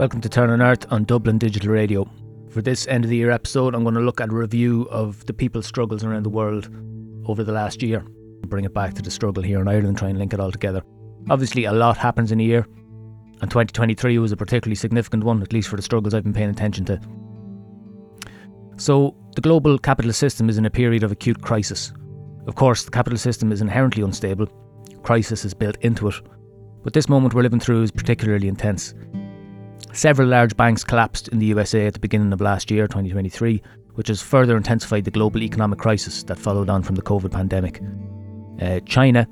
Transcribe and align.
Welcome 0.00 0.22
to 0.22 0.30
Turn 0.30 0.48
on 0.48 0.62
Earth 0.62 0.90
on 0.90 1.04
Dublin 1.04 1.36
Digital 1.36 1.68
Radio. 1.68 2.10
For 2.48 2.62
this 2.62 2.88
end 2.88 3.04
of 3.04 3.10
the 3.10 3.18
year 3.18 3.30
episode, 3.30 3.74
I'm 3.74 3.82
going 3.82 3.96
to 3.96 4.00
look 4.00 4.18
at 4.18 4.30
a 4.30 4.34
review 4.34 4.88
of 4.90 5.26
the 5.26 5.34
people's 5.34 5.66
struggles 5.66 6.02
around 6.02 6.22
the 6.22 6.30
world 6.30 6.70
over 7.26 7.44
the 7.44 7.52
last 7.52 7.82
year. 7.82 8.00
Bring 8.46 8.64
it 8.64 8.72
back 8.72 8.94
to 8.94 9.02
the 9.02 9.10
struggle 9.10 9.42
here 9.42 9.60
in 9.60 9.68
Ireland 9.68 9.88
and 9.88 9.98
try 9.98 10.08
and 10.08 10.18
link 10.18 10.32
it 10.32 10.40
all 10.40 10.50
together. 10.50 10.80
Obviously, 11.28 11.66
a 11.66 11.72
lot 11.72 11.98
happens 11.98 12.32
in 12.32 12.40
a 12.40 12.42
year, 12.42 12.66
and 13.42 13.50
2023 13.50 14.18
was 14.18 14.32
a 14.32 14.38
particularly 14.38 14.74
significant 14.74 15.22
one, 15.22 15.42
at 15.42 15.52
least 15.52 15.68
for 15.68 15.76
the 15.76 15.82
struggles 15.82 16.14
I've 16.14 16.24
been 16.24 16.32
paying 16.32 16.48
attention 16.48 16.86
to. 16.86 16.98
So, 18.78 19.14
the 19.34 19.42
global 19.42 19.78
capitalist 19.78 20.18
system 20.18 20.48
is 20.48 20.56
in 20.56 20.64
a 20.64 20.70
period 20.70 21.02
of 21.02 21.12
acute 21.12 21.42
crisis. 21.42 21.92
Of 22.46 22.54
course, 22.54 22.84
the 22.84 22.90
capitalist 22.90 23.24
system 23.24 23.52
is 23.52 23.60
inherently 23.60 24.02
unstable, 24.02 24.46
crisis 25.02 25.44
is 25.44 25.52
built 25.52 25.76
into 25.82 26.08
it, 26.08 26.14
but 26.84 26.94
this 26.94 27.10
moment 27.10 27.34
we're 27.34 27.42
living 27.42 27.60
through 27.60 27.82
is 27.82 27.90
particularly 27.90 28.48
intense. 28.48 28.94
Several 29.92 30.28
large 30.28 30.56
banks 30.56 30.84
collapsed 30.84 31.28
in 31.28 31.40
the 31.40 31.46
USA 31.46 31.86
at 31.86 31.94
the 31.94 32.00
beginning 32.00 32.32
of 32.32 32.40
last 32.40 32.70
year, 32.70 32.86
2023, 32.86 33.60
which 33.94 34.08
has 34.08 34.22
further 34.22 34.56
intensified 34.56 35.04
the 35.04 35.10
global 35.10 35.42
economic 35.42 35.80
crisis 35.80 36.22
that 36.24 36.38
followed 36.38 36.70
on 36.70 36.82
from 36.82 36.94
the 36.94 37.02
COVID 37.02 37.32
pandemic. 37.32 37.82
Uh, 38.60 38.78
China 38.86 39.26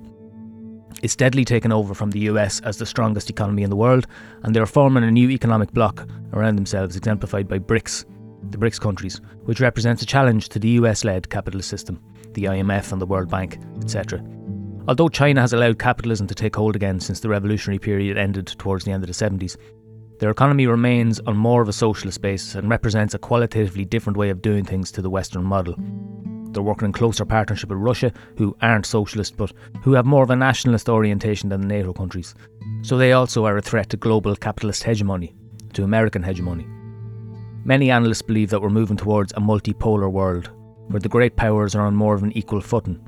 is 1.02 1.12
steadily 1.12 1.44
taking 1.44 1.70
over 1.70 1.94
from 1.94 2.10
the 2.10 2.20
US 2.20 2.60
as 2.60 2.76
the 2.76 2.86
strongest 2.86 3.30
economy 3.30 3.62
in 3.62 3.70
the 3.70 3.76
world, 3.76 4.06
and 4.42 4.54
they 4.54 4.60
are 4.60 4.66
forming 4.66 5.04
a 5.04 5.10
new 5.10 5.30
economic 5.30 5.72
bloc 5.72 6.08
around 6.32 6.56
themselves, 6.56 6.96
exemplified 6.96 7.46
by 7.46 7.58
BRICS, 7.58 8.04
the 8.50 8.58
BRICS 8.58 8.80
countries, 8.80 9.20
which 9.44 9.60
represents 9.60 10.02
a 10.02 10.06
challenge 10.06 10.48
to 10.48 10.58
the 10.58 10.70
US 10.70 11.04
led 11.04 11.30
capitalist 11.30 11.68
system, 11.68 12.02
the 12.32 12.44
IMF 12.44 12.90
and 12.90 13.00
the 13.00 13.06
World 13.06 13.30
Bank, 13.30 13.58
etc. 13.80 14.20
Although 14.88 15.10
China 15.10 15.42
has 15.42 15.52
allowed 15.52 15.78
capitalism 15.78 16.26
to 16.26 16.34
take 16.34 16.56
hold 16.56 16.74
again 16.74 16.98
since 16.98 17.20
the 17.20 17.28
revolutionary 17.28 17.78
period 17.78 18.16
ended 18.16 18.46
towards 18.46 18.84
the 18.84 18.90
end 18.90 19.04
of 19.04 19.06
the 19.06 19.12
70s, 19.12 19.56
their 20.18 20.30
economy 20.30 20.66
remains 20.66 21.20
on 21.20 21.36
more 21.36 21.62
of 21.62 21.68
a 21.68 21.72
socialist 21.72 22.20
basis 22.20 22.54
and 22.56 22.68
represents 22.68 23.14
a 23.14 23.18
qualitatively 23.18 23.84
different 23.84 24.16
way 24.16 24.30
of 24.30 24.42
doing 24.42 24.64
things 24.64 24.90
to 24.92 25.02
the 25.02 25.10
Western 25.10 25.44
model. 25.44 25.76
They're 26.50 26.62
working 26.62 26.86
in 26.86 26.92
closer 26.92 27.24
partnership 27.24 27.68
with 27.68 27.78
Russia, 27.78 28.12
who 28.36 28.56
aren't 28.60 28.86
socialist 28.86 29.36
but 29.36 29.52
who 29.82 29.92
have 29.92 30.06
more 30.06 30.24
of 30.24 30.30
a 30.30 30.36
nationalist 30.36 30.88
orientation 30.88 31.50
than 31.50 31.60
the 31.60 31.68
NATO 31.68 31.92
countries. 31.92 32.34
So 32.82 32.98
they 32.98 33.12
also 33.12 33.44
are 33.44 33.56
a 33.56 33.62
threat 33.62 33.90
to 33.90 33.96
global 33.96 34.34
capitalist 34.34 34.82
hegemony, 34.82 35.34
to 35.74 35.84
American 35.84 36.22
hegemony. 36.22 36.66
Many 37.64 37.90
analysts 37.90 38.22
believe 38.22 38.50
that 38.50 38.62
we're 38.62 38.70
moving 38.70 38.96
towards 38.96 39.32
a 39.32 39.40
multipolar 39.40 40.10
world, 40.10 40.50
where 40.88 41.00
the 41.00 41.08
great 41.08 41.36
powers 41.36 41.74
are 41.74 41.86
on 41.86 41.94
more 41.94 42.14
of 42.14 42.22
an 42.22 42.36
equal 42.36 42.60
footing, 42.60 42.98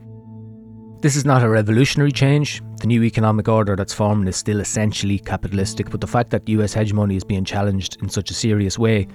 this 1.00 1.16
is 1.16 1.24
not 1.24 1.42
a 1.42 1.48
revolutionary 1.48 2.12
change. 2.12 2.62
The 2.80 2.86
new 2.86 3.02
economic 3.04 3.48
order 3.48 3.74
that's 3.74 3.94
forming 3.94 4.28
is 4.28 4.36
still 4.36 4.60
essentially 4.60 5.18
capitalistic, 5.18 5.88
but 5.88 6.00
the 6.00 6.06
fact 6.06 6.30
that 6.30 6.48
US 6.48 6.74
hegemony 6.74 7.16
is 7.16 7.24
being 7.24 7.44
challenged 7.44 7.96
in 8.02 8.10
such 8.10 8.30
a 8.30 8.34
serious 8.34 8.78
way, 8.78 9.08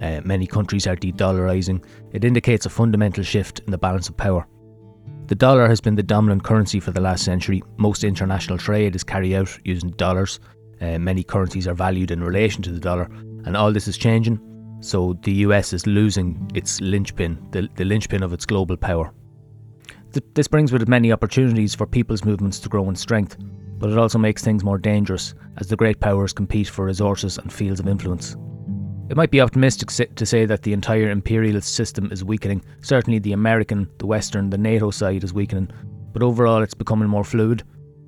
uh, 0.00 0.20
many 0.24 0.46
countries 0.46 0.86
are 0.86 0.96
de 0.96 1.12
dollarizing, 1.12 1.84
it 2.12 2.24
indicates 2.24 2.66
a 2.66 2.70
fundamental 2.70 3.24
shift 3.24 3.60
in 3.60 3.72
the 3.72 3.78
balance 3.78 4.08
of 4.08 4.16
power. 4.16 4.46
The 5.26 5.34
dollar 5.34 5.68
has 5.68 5.80
been 5.80 5.96
the 5.96 6.02
dominant 6.02 6.44
currency 6.44 6.78
for 6.78 6.90
the 6.92 7.00
last 7.00 7.24
century. 7.24 7.62
Most 7.76 8.04
international 8.04 8.58
trade 8.58 8.94
is 8.94 9.04
carried 9.04 9.34
out 9.34 9.58
using 9.64 9.90
dollars. 9.90 10.40
Uh, 10.80 10.98
many 10.98 11.24
currencies 11.24 11.66
are 11.66 11.74
valued 11.74 12.10
in 12.10 12.22
relation 12.22 12.62
to 12.62 12.72
the 12.72 12.80
dollar, 12.80 13.08
and 13.44 13.56
all 13.56 13.72
this 13.72 13.88
is 13.88 13.96
changing. 13.96 14.40
So 14.80 15.18
the 15.22 15.32
US 15.46 15.72
is 15.72 15.86
losing 15.86 16.50
its 16.54 16.80
linchpin, 16.80 17.38
the, 17.50 17.68
the 17.76 17.84
linchpin 17.84 18.22
of 18.22 18.32
its 18.32 18.46
global 18.46 18.76
power. 18.76 19.12
Th- 20.12 20.24
this 20.34 20.48
brings 20.48 20.72
with 20.72 20.82
it 20.82 20.88
many 20.88 21.10
opportunities 21.10 21.74
for 21.74 21.86
people's 21.86 22.24
movements 22.24 22.58
to 22.60 22.68
grow 22.68 22.88
in 22.88 22.96
strength, 22.96 23.36
but 23.78 23.90
it 23.90 23.98
also 23.98 24.18
makes 24.18 24.44
things 24.44 24.62
more 24.62 24.78
dangerous 24.78 25.34
as 25.56 25.68
the 25.68 25.76
great 25.76 26.00
powers 26.00 26.32
compete 26.32 26.68
for 26.68 26.84
resources 26.84 27.38
and 27.38 27.52
fields 27.52 27.80
of 27.80 27.88
influence. 27.88 28.36
It 29.08 29.16
might 29.16 29.30
be 29.30 29.40
optimistic 29.40 30.14
to 30.14 30.26
say 30.26 30.44
that 30.44 30.62
the 30.62 30.72
entire 30.72 31.10
imperialist 31.10 31.74
system 31.74 32.10
is 32.12 32.24
weakening. 32.24 32.64
Certainly, 32.82 33.20
the 33.20 33.32
American, 33.32 33.88
the 33.98 34.06
Western, 34.06 34.50
the 34.50 34.58
NATO 34.58 34.90
side 34.90 35.24
is 35.24 35.32
weakening, 35.32 35.70
but 36.12 36.22
overall, 36.22 36.62
it's 36.62 36.74
becoming 36.74 37.08
more 37.08 37.24
fluid. 37.24 37.62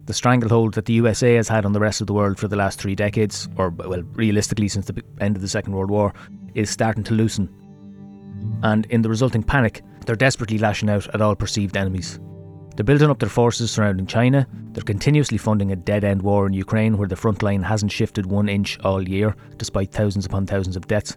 The 0.05 0.15
stranglehold 0.15 0.75
that 0.75 0.84
the 0.84 0.93
USA 0.95 1.34
has 1.34 1.49
had 1.49 1.65
on 1.65 1.73
the 1.73 1.81
rest 1.81 2.03
of 2.03 2.06
the 2.06 2.12
world 2.12 2.39
for 2.39 2.49
the 2.49 2.56
last 2.56 2.79
three 2.79 2.95
decades, 2.95 3.49
or 3.56 3.71
well, 3.71 4.03
realistically 4.12 4.69
since 4.69 4.87
the 4.87 5.03
end 5.21 5.37
of 5.37 5.43
the 5.43 5.49
Second 5.49 5.73
World 5.73 5.91
War, 5.91 6.12
is 6.55 6.69
starting 6.69 7.05
to 7.05 7.15
loosen. 7.15 7.49
And 8.62 8.84
in 8.87 9.00
the 9.03 9.09
resulting 9.09 9.43
panic, 9.43 9.83
they're 10.07 10.17
desperately 10.17 10.59
lashing 10.59 10.91
out 10.91 11.07
at 11.15 11.21
all 11.21 11.35
perceived 11.35 11.77
enemies. 11.77 12.21
They're 12.77 12.85
building 12.85 13.11
up 13.11 13.21
their 13.21 13.29
forces 13.29 13.71
surrounding 13.71 14.07
China. 14.07 14.49
They're 14.73 14.83
continuously 14.83 15.39
funding 15.39 15.71
a 15.71 15.77
dead 15.77 16.03
end 16.03 16.23
war 16.23 16.47
in 16.47 16.53
Ukraine 16.53 16.99
where 16.99 17.09
the 17.09 17.17
front 17.17 17.43
line 17.43 17.63
hasn't 17.63 17.93
shifted 17.93 18.27
one 18.27 18.49
inch 18.49 18.79
all 18.81 19.09
year, 19.09 19.37
despite 19.57 19.93
thousands 19.93 20.27
upon 20.27 20.47
thousands 20.47 20.77
of 20.77 20.89
deaths. 20.89 21.17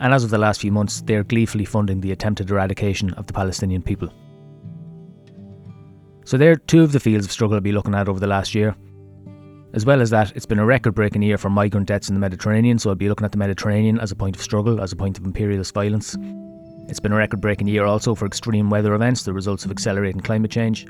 And 0.00 0.12
as 0.12 0.24
of 0.24 0.30
the 0.30 0.38
last 0.38 0.60
few 0.60 0.72
months, 0.72 1.00
they're 1.00 1.24
gleefully 1.24 1.64
funding 1.64 2.00
the 2.00 2.12
attempted 2.12 2.50
eradication 2.50 3.14
of 3.14 3.26
the 3.26 3.32
Palestinian 3.32 3.82
people. 3.82 4.12
So, 6.24 6.36
there 6.36 6.52
are 6.52 6.56
two 6.56 6.82
of 6.82 6.92
the 6.92 7.00
fields 7.00 7.24
of 7.24 7.32
struggle 7.32 7.54
I'll 7.54 7.60
be 7.60 7.72
looking 7.72 7.94
at 7.94 8.08
over 8.08 8.20
the 8.20 8.26
last 8.26 8.54
year. 8.54 8.76
As 9.74 9.86
well 9.86 10.02
as 10.02 10.10
that, 10.10 10.36
it's 10.36 10.46
been 10.46 10.58
a 10.58 10.64
record 10.66 10.94
breaking 10.94 11.22
year 11.22 11.38
for 11.38 11.48
migrant 11.48 11.88
deaths 11.88 12.10
in 12.10 12.14
the 12.14 12.20
Mediterranean, 12.20 12.78
so 12.78 12.90
I'll 12.90 12.96
be 12.96 13.08
looking 13.08 13.24
at 13.24 13.32
the 13.32 13.38
Mediterranean 13.38 13.98
as 13.98 14.12
a 14.12 14.16
point 14.16 14.36
of 14.36 14.42
struggle, 14.42 14.80
as 14.80 14.92
a 14.92 14.96
point 14.96 15.18
of 15.18 15.24
imperialist 15.24 15.72
violence. 15.72 16.16
It's 16.92 17.00
been 17.00 17.12
a 17.12 17.16
record 17.16 17.40
breaking 17.40 17.68
year 17.68 17.86
also 17.86 18.14
for 18.14 18.26
extreme 18.26 18.68
weather 18.68 18.92
events, 18.92 19.22
the 19.22 19.32
results 19.32 19.64
of 19.64 19.70
accelerating 19.70 20.20
climate 20.20 20.50
change. 20.50 20.86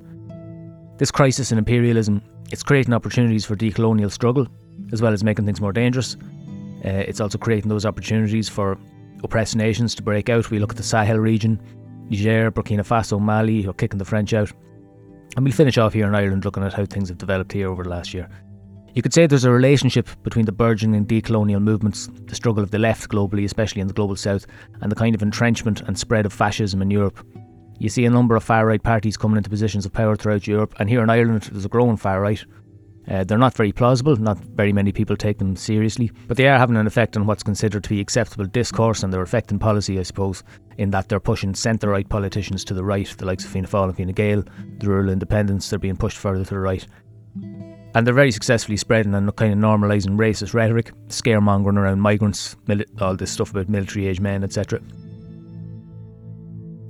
This 0.99 1.13
crisis 1.13 1.53
in 1.53 1.59
imperialism, 1.59 2.21
it's 2.51 2.65
creating 2.65 2.93
opportunities 2.93 3.45
for 3.45 3.55
decolonial 3.55 4.11
struggle, 4.11 4.49
as 4.93 5.01
well 5.01 5.13
as 5.13 5.23
making 5.23 5.47
things 5.47 5.61
more 5.61 5.73
dangerous. 5.73 6.17
Uh, 6.85 6.89
it's 7.07 7.21
also 7.21 7.39
creating 7.39 7.69
those 7.69 7.87
opportunities 7.87 8.49
for 8.49 8.77
oppressed 9.23 9.55
nations 9.55 9.95
to 9.95 10.03
break 10.03 10.29
out. 10.29 10.51
We 10.51 10.59
look 10.59 10.73
at 10.73 10.77
the 10.77 10.83
Sahel 10.83 11.19
region, 11.19 11.63
Niger, 12.11 12.51
Burkina 12.51 12.85
Faso, 12.85 13.21
Mali, 13.21 13.63
who 13.63 13.71
are 13.71 13.75
kicking 13.75 13.99
the 13.99 14.05
French 14.05 14.35
out. 14.35 14.51
And 15.37 15.45
we'll 15.45 15.55
finish 15.55 15.79
off 15.79 15.93
here 15.93 16.09
in 16.09 16.17
Ireland 16.17 16.45
looking 16.45 16.65
at 16.65 16.73
how 16.73 16.85
things 16.85 17.11
have 17.11 17.19
developed 17.19 17.53
here 17.53 17.69
over 17.69 17.85
the 17.85 17.91
last 17.91 18.13
year. 18.13 18.29
You 18.95 19.01
could 19.01 19.15
say 19.15 19.27
there's 19.27 19.45
a 19.45 19.51
relationship 19.51 20.09
between 20.23 20.45
the 20.45 20.53
burgeoning 20.53 21.07
decolonial 21.07 21.63
movements, 21.63 22.11
the 22.27 22.35
struggle 22.35 22.63
of 22.63 22.71
the 22.71 22.79
left 22.79 23.09
globally, 23.09 23.45
especially 23.45 23.81
in 23.81 23.87
the 23.87 23.95
global 23.95 24.17
south, 24.17 24.47
and 24.83 24.93
the 24.93 24.97
kind 24.97 25.15
of 25.15 25.23
entrenchment 25.23 25.81
and 25.81 25.99
spread 25.99 26.27
of 26.27 26.33
fascism 26.33 26.83
in 26.83 26.91
Europe. 26.91 27.27
You 27.79 27.89
see 27.89 28.05
a 28.05 28.11
number 28.11 28.37
of 28.37 28.45
far 28.45 28.67
right 28.67 28.83
parties 28.83 29.17
coming 29.17 29.39
into 29.39 29.49
positions 29.49 29.87
of 29.87 29.95
power 29.95 30.15
throughout 30.15 30.47
Europe, 30.47 30.75
and 30.79 30.91
here 30.91 31.03
in 31.03 31.09
Ireland 31.09 31.49
there's 31.51 31.65
a 31.65 31.71
growing 31.71 31.97
far 31.97 32.21
right. 32.21 32.45
Uh, 33.09 33.25
they're 33.25 33.39
not 33.39 33.55
very 33.55 33.73
plausible, 33.73 34.15
not 34.17 34.39
very 34.39 34.73
many 34.73 34.93
people 34.93 35.17
take 35.17 35.39
them 35.39 35.57
seriously, 35.57 36.13
but 36.29 36.37
they 36.37 36.47
are 36.47 36.59
having 36.59 36.77
an 36.77 36.87
effect 36.87 37.17
on 37.17 37.27
what's 37.27 37.43
considered 37.43 37.83
to 37.83 37.91
be 37.91 38.01
acceptable 38.01 38.45
discourse 38.45 39.03
and 39.03 39.13
they're 39.13 39.23
affecting 39.23 39.59
policy, 39.59 39.99
I 39.99 40.03
suppose, 40.03 40.45
in 40.79 40.91
that 40.91 41.09
they're 41.09 41.19
pushing 41.19 41.55
centre 41.55 41.89
right 41.89 42.09
politicians 42.09 42.63
to 42.67 42.75
the 42.75 42.85
right, 42.85 43.09
the 43.19 43.27
likes 43.27 43.45
of 43.45 43.51
Fianna 43.51 43.67
Fáil 43.67 43.85
and 43.85 43.97
Fine 43.97 44.13
Gael, 44.13 44.45
the 44.79 44.87
rural 44.87 45.09
independents, 45.09 45.69
they're 45.69 45.79
being 45.79 45.97
pushed 45.97 46.19
further 46.19 46.45
to 46.45 46.51
the 46.51 46.61
right. 46.61 46.87
And 47.95 48.07
they're 48.07 48.15
very 48.15 48.33
successfully 48.33 48.77
spreading 48.77 49.15
and 49.15 49.35
kind 49.37 49.53
of 49.53 49.59
normalising 49.59 50.17
racist 50.17 50.55
rhetoric, 50.55 50.93
scaremongering 51.09 51.77
around 51.77 52.01
migrants, 52.01 52.57
mili- 52.67 52.87
all 53.03 53.17
this 53.17 53.31
stuff 53.31 53.51
about 53.51 53.69
military 53.69 54.07
age 54.07 54.21
men, 54.21 54.43
etc. 54.43 54.81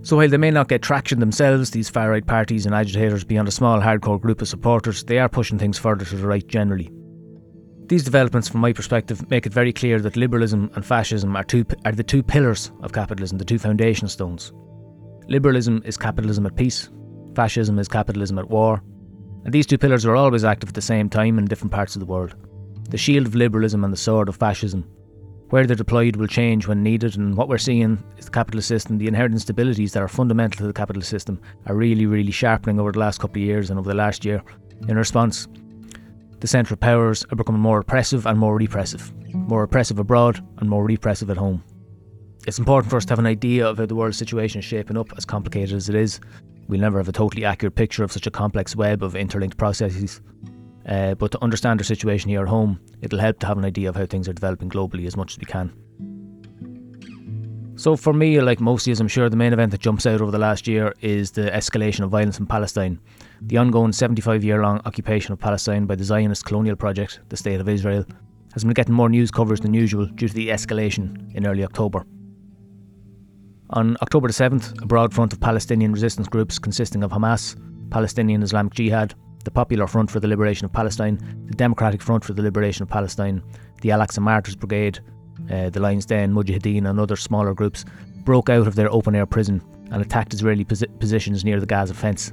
So 0.05 0.17
while 0.17 0.29
they 0.29 0.37
may 0.37 0.51
not 0.51 0.69
get 0.69 0.83
traction 0.83 1.21
themselves, 1.21 1.71
these 1.71 1.89
far 1.89 2.11
right 2.11 2.27
parties 2.27 2.67
and 2.67 2.75
agitators 2.75 3.25
beyond 3.25 3.47
a 3.47 3.53
small 3.53 3.81
hardcore 3.81 4.21
group 4.21 4.43
of 4.43 4.49
supporters, 4.49 5.05
they 5.05 5.19
are 5.19 5.29
pushing 5.29 5.59
things 5.59 5.79
further 5.79 6.05
to 6.05 6.17
the 6.17 6.27
right 6.27 6.47
generally. 6.47 6.91
These 7.87 8.05
developments, 8.05 8.49
from 8.49 8.63
my 8.63 8.73
perspective, 8.73 9.29
make 9.31 9.47
it 9.47 9.53
very 9.53 9.73
clear 9.73 10.01
that 10.01 10.17
liberalism 10.17 10.71
and 10.75 10.85
fascism 10.85 11.37
are, 11.37 11.45
two, 11.45 11.65
are 11.85 11.93
the 11.93 12.03
two 12.03 12.23
pillars 12.23 12.73
of 12.83 12.93
capitalism, 12.93 13.39
the 13.39 13.45
two 13.45 13.59
foundation 13.59 14.09
stones. 14.09 14.53
Liberalism 15.29 15.83
is 15.85 15.97
capitalism 15.97 16.47
at 16.47 16.57
peace, 16.57 16.91
fascism 17.37 17.79
is 17.79 17.89
capitalism 17.89 18.39
at 18.39 18.51
war, 18.51 18.83
and 19.45 19.53
these 19.53 19.67
two 19.67 19.79
pillars 19.79 20.05
are 20.07 20.17
always 20.17 20.45
active 20.45 20.71
at 20.71 20.75
the 20.75 20.81
same 20.81 21.09
time 21.09 21.39
in 21.39 21.45
different 21.47 21.73
parts 21.73 21.97
of 21.97 22.01
the 22.01 22.07
world. 22.07 22.35
The 22.91 22.99
shield 22.99 23.27
of 23.27 23.35
liberalism 23.35 23.85
and 23.85 23.93
the 23.93 23.97
sword 23.99 24.29
of 24.29 24.37
fascism. 24.37 24.85
Where 25.51 25.67
they're 25.67 25.77
deployed 25.77 26.17
will 26.17 26.27
change 26.29 26.67
when 26.67 26.83
needed, 26.83 27.17
and 27.17 27.37
what 27.37 27.49
we're 27.49 27.59
seeing 27.59 28.03
is 28.17 28.25
the 28.25 28.31
capitalist 28.31 28.69
system, 28.69 28.99
the 28.99 29.07
inherent 29.07 29.35
instabilities 29.35 29.93
that 29.93 30.03
are 30.03 30.09
fundamental 30.09 30.59
to 30.59 30.67
the 30.67 30.73
capitalist 30.73 31.11
system, 31.11 31.41
are 31.67 31.75
really, 31.75 32.07
really 32.07 32.33
sharpening 32.33 32.81
over 32.81 32.93
the 32.93 32.99
last 32.99 33.21
couple 33.21 33.43
of 33.43 33.47
years 33.47 33.69
and 33.69 33.79
over 33.79 33.91
the 33.91 33.95
last 33.95 34.25
year. 34.25 34.43
In 34.89 34.97
response, 34.97 35.49
the 36.41 36.47
central 36.47 36.77
powers 36.77 37.25
are 37.31 37.37
becoming 37.37 37.61
more 37.61 37.81
oppressive 37.81 38.27
and 38.27 38.39
more 38.39 38.57
repressive, 38.57 39.13
more 39.35 39.63
oppressive 39.63 39.99
abroad 39.99 40.45
and 40.59 40.71
more 40.71 40.85
repressive 40.85 41.31
at 41.31 41.37
home. 41.37 41.63
It's 42.47 42.59
important 42.59 42.91
for 42.91 42.97
us 42.97 43.05
to 43.05 43.13
have 43.13 43.19
an 43.19 43.27
idea 43.27 43.69
of 43.69 43.79
how 43.79 43.87
the 43.87 43.95
world 43.95 44.15
situation 44.15 44.59
is 44.59 44.65
shaping 44.65 44.97
up, 44.97 45.13
as 45.17 45.25
complicated 45.25 45.77
as 45.77 45.89
it 45.89 45.95
is, 45.95 46.19
We'll 46.69 46.81
never 46.81 46.99
have 46.99 47.09
a 47.09 47.13
totally 47.13 47.45
accurate 47.45 47.75
picture 47.75 48.05
of 48.05 48.13
such 48.13 48.27
a 48.27 48.31
complex 48.31 48.75
web 48.77 49.03
of 49.03 49.17
interlinked 49.17 49.57
processes. 49.57 50.21
Uh, 50.87 51.15
but 51.15 51.31
to 51.31 51.43
understand 51.43 51.81
our 51.81 51.85
situation 51.85 52.31
here 52.31 52.43
at 52.43 52.49
home, 52.49 52.81
it'll 53.03 53.19
help 53.19 53.39
to 53.41 53.47
have 53.47 53.59
an 53.59 53.65
idea 53.65 53.89
of 53.89 53.97
how 53.97 54.07
things 54.07 54.29
are 54.29 54.33
developing 54.33 54.69
globally 54.69 55.07
as 55.07 55.17
much 55.17 55.33
as 55.33 55.39
we 55.39 55.45
can. 55.45 55.73
So, 57.77 57.97
for 57.97 58.13
me, 58.13 58.41
like 58.41 58.61
most 58.61 58.87
of 58.87 59.01
I'm 59.01 59.09
sure 59.09 59.29
the 59.29 59.37
main 59.37 59.53
event 59.53 59.71
that 59.73 59.81
jumps 59.81 60.07
out 60.07 60.21
over 60.21 60.31
the 60.31 60.39
last 60.39 60.69
year 60.69 60.95
is 61.01 61.31
the 61.33 61.51
escalation 61.51 62.01
of 62.01 62.11
violence 62.11 62.39
in 62.39 62.47
Palestine. 62.47 63.01
The 63.41 63.57
ongoing 63.57 63.93
75 63.93 64.45
year 64.45 64.63
long 64.63 64.81
occupation 64.85 65.33
of 65.33 65.41
Palestine 65.41 65.87
by 65.87 65.97
the 65.97 66.05
Zionist 66.05 66.45
colonial 66.45 66.77
project, 66.77 67.21
the 67.29 67.37
State 67.37 67.61
of 67.61 67.69
Israel, 67.69 68.05
has 68.53 68.63
been 68.63 68.75
getting 68.75 68.95
more 68.95 69.09
news 69.09 69.31
coverage 69.31 69.61
than 69.61 69.75
usual 69.75 70.07
due 70.07 70.29
to 70.29 70.35
the 70.35 70.51
escalation 70.51 71.35
in 71.35 71.47
early 71.47 71.65
October. 71.65 72.05
On 73.75 73.97
October 74.03 74.29
the 74.29 74.35
7th, 74.35 74.83
a 74.83 74.87
broad 74.87 75.15
front 75.15 75.33
of 75.33 75.41
Palestinian 75.41 75.93
resistance 75.93 76.29
groups 76.29 76.59
consisting 76.59 77.03
of 77.03 77.11
Hamas, 77.11 77.57
Palestinian 77.91 78.43
Islamic 78.43 78.75
Jihad, 78.75 79.15
the 79.45 79.51
Popular 79.51 79.87
Front 79.87 80.11
for 80.11 80.21
the 80.21 80.29
Liberation 80.29 80.67
of 80.67 80.73
Palestine, 80.75 81.19
the 81.47 81.55
Democratic 81.55 82.03
Front 82.03 82.23
for 82.23 82.35
the 82.35 82.43
Liberation 82.43 82.83
of 82.83 82.91
Palestine, 82.91 83.43
the 83.81 83.91
Al 83.91 84.01
Aqsa 84.01 84.19
Martyrs 84.19 84.57
Brigade, 84.57 84.99
uh, 85.51 85.71
the 85.71 85.81
Lions 85.81 86.05
Den, 86.05 86.35
Mujahideen, 86.35 86.87
and 86.87 87.01
other 87.01 87.17
smaller 87.17 87.55
groups 87.55 87.87
broke 88.25 88.51
out 88.51 88.67
of 88.67 88.75
their 88.75 88.93
open 88.93 89.15
air 89.15 89.25
prison 89.25 89.63
and 89.91 90.03
attacked 90.03 90.35
Israeli 90.35 90.67
posi- 90.67 91.01
positions 91.01 91.43
near 91.43 91.59
the 91.59 91.65
Gaza 91.65 91.95
fence. 91.95 92.31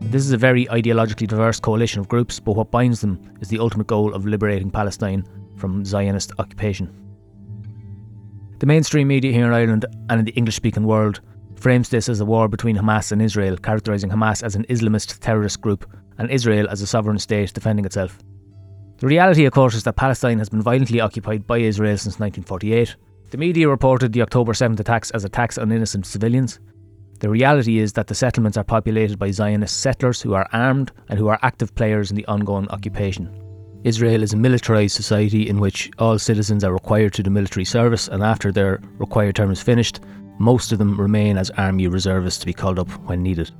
This 0.00 0.24
is 0.24 0.30
a 0.30 0.38
very 0.38 0.66
ideologically 0.66 1.26
diverse 1.26 1.58
coalition 1.58 1.98
of 1.98 2.08
groups, 2.08 2.38
but 2.38 2.54
what 2.54 2.70
binds 2.70 3.00
them 3.00 3.20
is 3.40 3.48
the 3.48 3.58
ultimate 3.58 3.88
goal 3.88 4.14
of 4.14 4.26
liberating 4.26 4.70
Palestine 4.70 5.26
from 5.56 5.84
Zionist 5.84 6.30
occupation. 6.38 7.03
The 8.64 8.68
mainstream 8.68 9.08
media 9.08 9.30
here 9.30 9.44
in 9.44 9.52
Ireland 9.52 9.84
and 10.08 10.20
in 10.20 10.24
the 10.24 10.32
English 10.32 10.56
speaking 10.56 10.84
world 10.84 11.20
frames 11.54 11.90
this 11.90 12.08
as 12.08 12.20
a 12.20 12.24
war 12.24 12.48
between 12.48 12.78
Hamas 12.78 13.12
and 13.12 13.20
Israel, 13.20 13.58
characterising 13.58 14.08
Hamas 14.08 14.42
as 14.42 14.56
an 14.56 14.64
Islamist 14.70 15.18
terrorist 15.18 15.60
group 15.60 15.84
and 16.16 16.30
Israel 16.30 16.66
as 16.70 16.80
a 16.80 16.86
sovereign 16.86 17.18
state 17.18 17.52
defending 17.52 17.84
itself. 17.84 18.18
The 18.96 19.06
reality, 19.06 19.44
of 19.44 19.52
course, 19.52 19.74
is 19.74 19.82
that 19.82 19.96
Palestine 19.96 20.38
has 20.38 20.48
been 20.48 20.62
violently 20.62 21.02
occupied 21.02 21.46
by 21.46 21.58
Israel 21.58 21.98
since 21.98 22.18
1948. 22.18 22.96
The 23.32 23.36
media 23.36 23.68
reported 23.68 24.14
the 24.14 24.22
October 24.22 24.54
7th 24.54 24.80
attacks 24.80 25.10
as 25.10 25.26
attacks 25.26 25.58
on 25.58 25.70
innocent 25.70 26.06
civilians. 26.06 26.58
The 27.20 27.28
reality 27.28 27.80
is 27.80 27.92
that 27.92 28.06
the 28.06 28.14
settlements 28.14 28.56
are 28.56 28.64
populated 28.64 29.18
by 29.18 29.30
Zionist 29.30 29.82
settlers 29.82 30.22
who 30.22 30.32
are 30.32 30.48
armed 30.54 30.90
and 31.10 31.18
who 31.18 31.28
are 31.28 31.38
active 31.42 31.74
players 31.74 32.10
in 32.10 32.16
the 32.16 32.24
ongoing 32.24 32.68
occupation. 32.70 33.43
Israel 33.84 34.22
is 34.22 34.32
a 34.32 34.36
militarised 34.36 34.92
society 34.92 35.46
in 35.46 35.60
which 35.60 35.90
all 35.98 36.18
citizens 36.18 36.64
are 36.64 36.72
required 36.72 37.12
to 37.12 37.22
do 37.22 37.28
military 37.28 37.66
service, 37.66 38.08
and 38.08 38.22
after 38.22 38.50
their 38.50 38.80
required 38.96 39.36
term 39.36 39.50
is 39.50 39.62
finished, 39.62 40.00
most 40.38 40.72
of 40.72 40.78
them 40.78 40.98
remain 40.98 41.36
as 41.36 41.50
army 41.50 41.86
reservists 41.86 42.40
to 42.40 42.46
be 42.46 42.54
called 42.54 42.78
up 42.78 42.88
when 43.06 43.22
needed. 43.22 43.50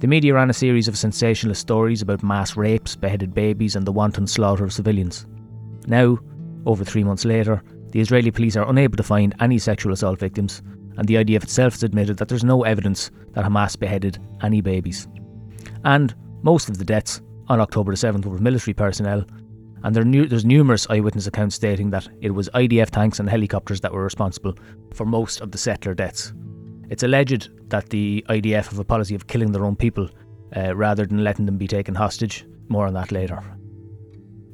The 0.00 0.06
media 0.06 0.34
ran 0.34 0.50
a 0.50 0.52
series 0.52 0.86
of 0.86 0.98
sensationalist 0.98 1.62
stories 1.62 2.02
about 2.02 2.22
mass 2.22 2.58
rapes, 2.58 2.94
beheaded 2.94 3.32
babies, 3.32 3.74
and 3.74 3.86
the 3.86 3.92
wanton 3.92 4.26
slaughter 4.26 4.64
of 4.64 4.72
civilians. 4.72 5.24
Now, 5.86 6.18
over 6.66 6.84
three 6.84 7.04
months 7.04 7.24
later, 7.24 7.62
the 7.92 8.00
Israeli 8.00 8.30
police 8.30 8.54
are 8.54 8.68
unable 8.68 8.98
to 8.98 9.02
find 9.02 9.34
any 9.40 9.58
sexual 9.58 9.94
assault 9.94 10.18
victims, 10.18 10.60
and 10.98 11.08
the 11.08 11.14
IDF 11.14 11.44
itself 11.44 11.72
has 11.72 11.84
admitted 11.84 12.18
that 12.18 12.28
there's 12.28 12.44
no 12.44 12.64
evidence 12.64 13.10
that 13.32 13.46
Hamas 13.46 13.78
beheaded 13.78 14.18
any 14.42 14.60
babies. 14.60 15.08
And 15.84 16.14
most 16.42 16.68
of 16.68 16.76
the 16.76 16.84
deaths 16.84 17.22
on 17.48 17.60
October 17.60 17.92
the 17.92 17.96
7th 17.96 18.24
were 18.26 18.38
military 18.38 18.74
personnel, 18.74 19.24
and 19.82 19.94
there 19.94 20.26
there's 20.26 20.44
numerous 20.44 20.86
eyewitness 20.88 21.26
accounts 21.26 21.56
stating 21.56 21.90
that 21.90 22.08
it 22.20 22.30
was 22.30 22.48
IDF 22.54 22.90
tanks 22.90 23.20
and 23.20 23.28
helicopters 23.28 23.80
that 23.82 23.92
were 23.92 24.02
responsible 24.02 24.56
for 24.94 25.04
most 25.04 25.40
of 25.40 25.50
the 25.50 25.58
settler 25.58 25.94
deaths. 25.94 26.32
It's 26.88 27.02
alleged 27.02 27.50
that 27.70 27.90
the 27.90 28.24
IDF 28.28 28.68
have 28.68 28.78
a 28.78 28.84
policy 28.84 29.14
of 29.14 29.26
killing 29.26 29.52
their 29.52 29.64
own 29.64 29.76
people 29.76 30.08
uh, 30.56 30.74
rather 30.74 31.06
than 31.06 31.24
letting 31.24 31.46
them 31.46 31.58
be 31.58 31.66
taken 31.66 31.94
hostage. 31.94 32.46
More 32.68 32.86
on 32.86 32.94
that 32.94 33.12
later. 33.12 33.42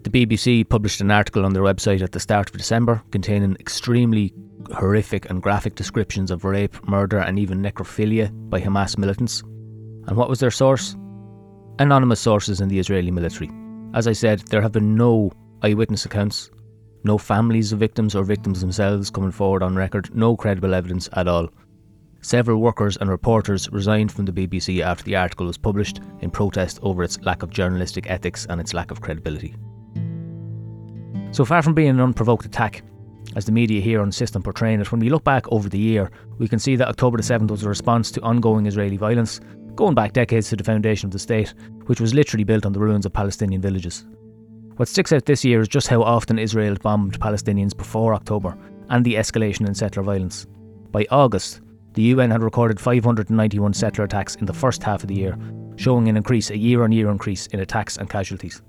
The 0.02 0.10
BBC 0.10 0.68
published 0.68 1.00
an 1.00 1.10
article 1.10 1.44
on 1.44 1.52
their 1.52 1.62
website 1.62 2.02
at 2.02 2.12
the 2.12 2.20
start 2.20 2.50
of 2.50 2.56
December 2.56 3.02
containing 3.10 3.56
extremely 3.60 4.32
horrific 4.74 5.28
and 5.28 5.42
graphic 5.42 5.74
descriptions 5.74 6.30
of 6.30 6.44
rape, 6.44 6.76
murder, 6.88 7.18
and 7.18 7.38
even 7.38 7.62
necrophilia 7.62 8.30
by 8.48 8.60
Hamas 8.60 8.96
militants. 8.98 9.42
And 10.06 10.16
what 10.16 10.28
was 10.28 10.40
their 10.40 10.50
source? 10.50 10.96
Anonymous 11.78 12.20
sources 12.20 12.60
in 12.60 12.68
the 12.68 12.78
Israeli 12.78 13.10
military. 13.10 13.50
As 13.94 14.06
I 14.06 14.12
said, 14.12 14.40
there 14.48 14.60
have 14.60 14.72
been 14.72 14.94
no 14.94 15.32
eyewitness 15.62 16.04
accounts, 16.04 16.50
no 17.04 17.16
families 17.16 17.72
of 17.72 17.78
victims 17.78 18.14
or 18.14 18.24
victims 18.24 18.60
themselves 18.60 19.10
coming 19.10 19.30
forward 19.30 19.62
on 19.62 19.74
record, 19.74 20.14
no 20.14 20.36
credible 20.36 20.74
evidence 20.74 21.08
at 21.14 21.28
all. 21.28 21.48
Several 22.22 22.60
workers 22.60 22.98
and 22.98 23.08
reporters 23.08 23.70
resigned 23.72 24.12
from 24.12 24.26
the 24.26 24.32
BBC 24.32 24.82
after 24.82 25.04
the 25.04 25.16
article 25.16 25.46
was 25.46 25.56
published 25.56 26.00
in 26.20 26.30
protest 26.30 26.78
over 26.82 27.02
its 27.02 27.18
lack 27.22 27.42
of 27.42 27.48
journalistic 27.48 28.10
ethics 28.10 28.46
and 28.50 28.60
its 28.60 28.74
lack 28.74 28.90
of 28.90 29.00
credibility. 29.00 29.54
So 31.32 31.44
far 31.44 31.62
from 31.62 31.74
being 31.74 31.90
an 31.90 32.00
unprovoked 32.00 32.44
attack, 32.44 32.82
as 33.36 33.44
the 33.44 33.52
media 33.52 33.80
here 33.80 34.02
insist 34.02 34.36
on 34.36 34.42
portraying 34.42 34.80
it, 34.80 34.90
when 34.92 35.00
we 35.00 35.08
look 35.08 35.24
back 35.24 35.46
over 35.50 35.68
the 35.68 35.78
year, 35.78 36.10
we 36.38 36.48
can 36.48 36.58
see 36.58 36.76
that 36.76 36.88
October 36.88 37.16
the 37.16 37.22
7th 37.22 37.50
was 37.50 37.62
a 37.62 37.68
response 37.68 38.10
to 38.10 38.20
ongoing 38.22 38.66
Israeli 38.66 38.96
violence, 38.96 39.40
going 39.76 39.94
back 39.94 40.12
decades 40.12 40.48
to 40.50 40.56
the 40.56 40.64
foundation 40.64 41.06
of 41.06 41.12
the 41.12 41.18
state, 41.18 41.54
which 41.86 42.00
was 42.00 42.14
literally 42.14 42.44
built 42.44 42.66
on 42.66 42.72
the 42.72 42.80
ruins 42.80 43.06
of 43.06 43.12
Palestinian 43.12 43.60
villages. 43.60 44.04
What 44.76 44.88
sticks 44.88 45.12
out 45.12 45.26
this 45.26 45.44
year 45.44 45.60
is 45.60 45.68
just 45.68 45.88
how 45.88 46.02
often 46.02 46.38
Israel 46.38 46.76
bombed 46.80 47.20
Palestinians 47.20 47.76
before 47.76 48.14
October 48.14 48.56
and 48.88 49.04
the 49.04 49.14
escalation 49.14 49.66
in 49.66 49.74
settler 49.74 50.02
violence. 50.02 50.46
By 50.90 51.06
August, 51.10 51.60
the 51.94 52.02
UN 52.02 52.30
had 52.30 52.42
recorded 52.42 52.80
591 52.80 53.74
settler 53.74 54.04
attacks 54.04 54.36
in 54.36 54.46
the 54.46 54.54
first 54.54 54.82
half 54.82 55.02
of 55.02 55.08
the 55.08 55.14
year, 55.14 55.36
showing 55.76 56.08
an 56.08 56.16
increase, 56.16 56.50
a 56.50 56.56
year 56.56 56.82
on 56.82 56.92
year 56.92 57.10
increase 57.10 57.46
in 57.48 57.60
attacks 57.60 57.96
and 57.96 58.08
casualties. 58.08 58.62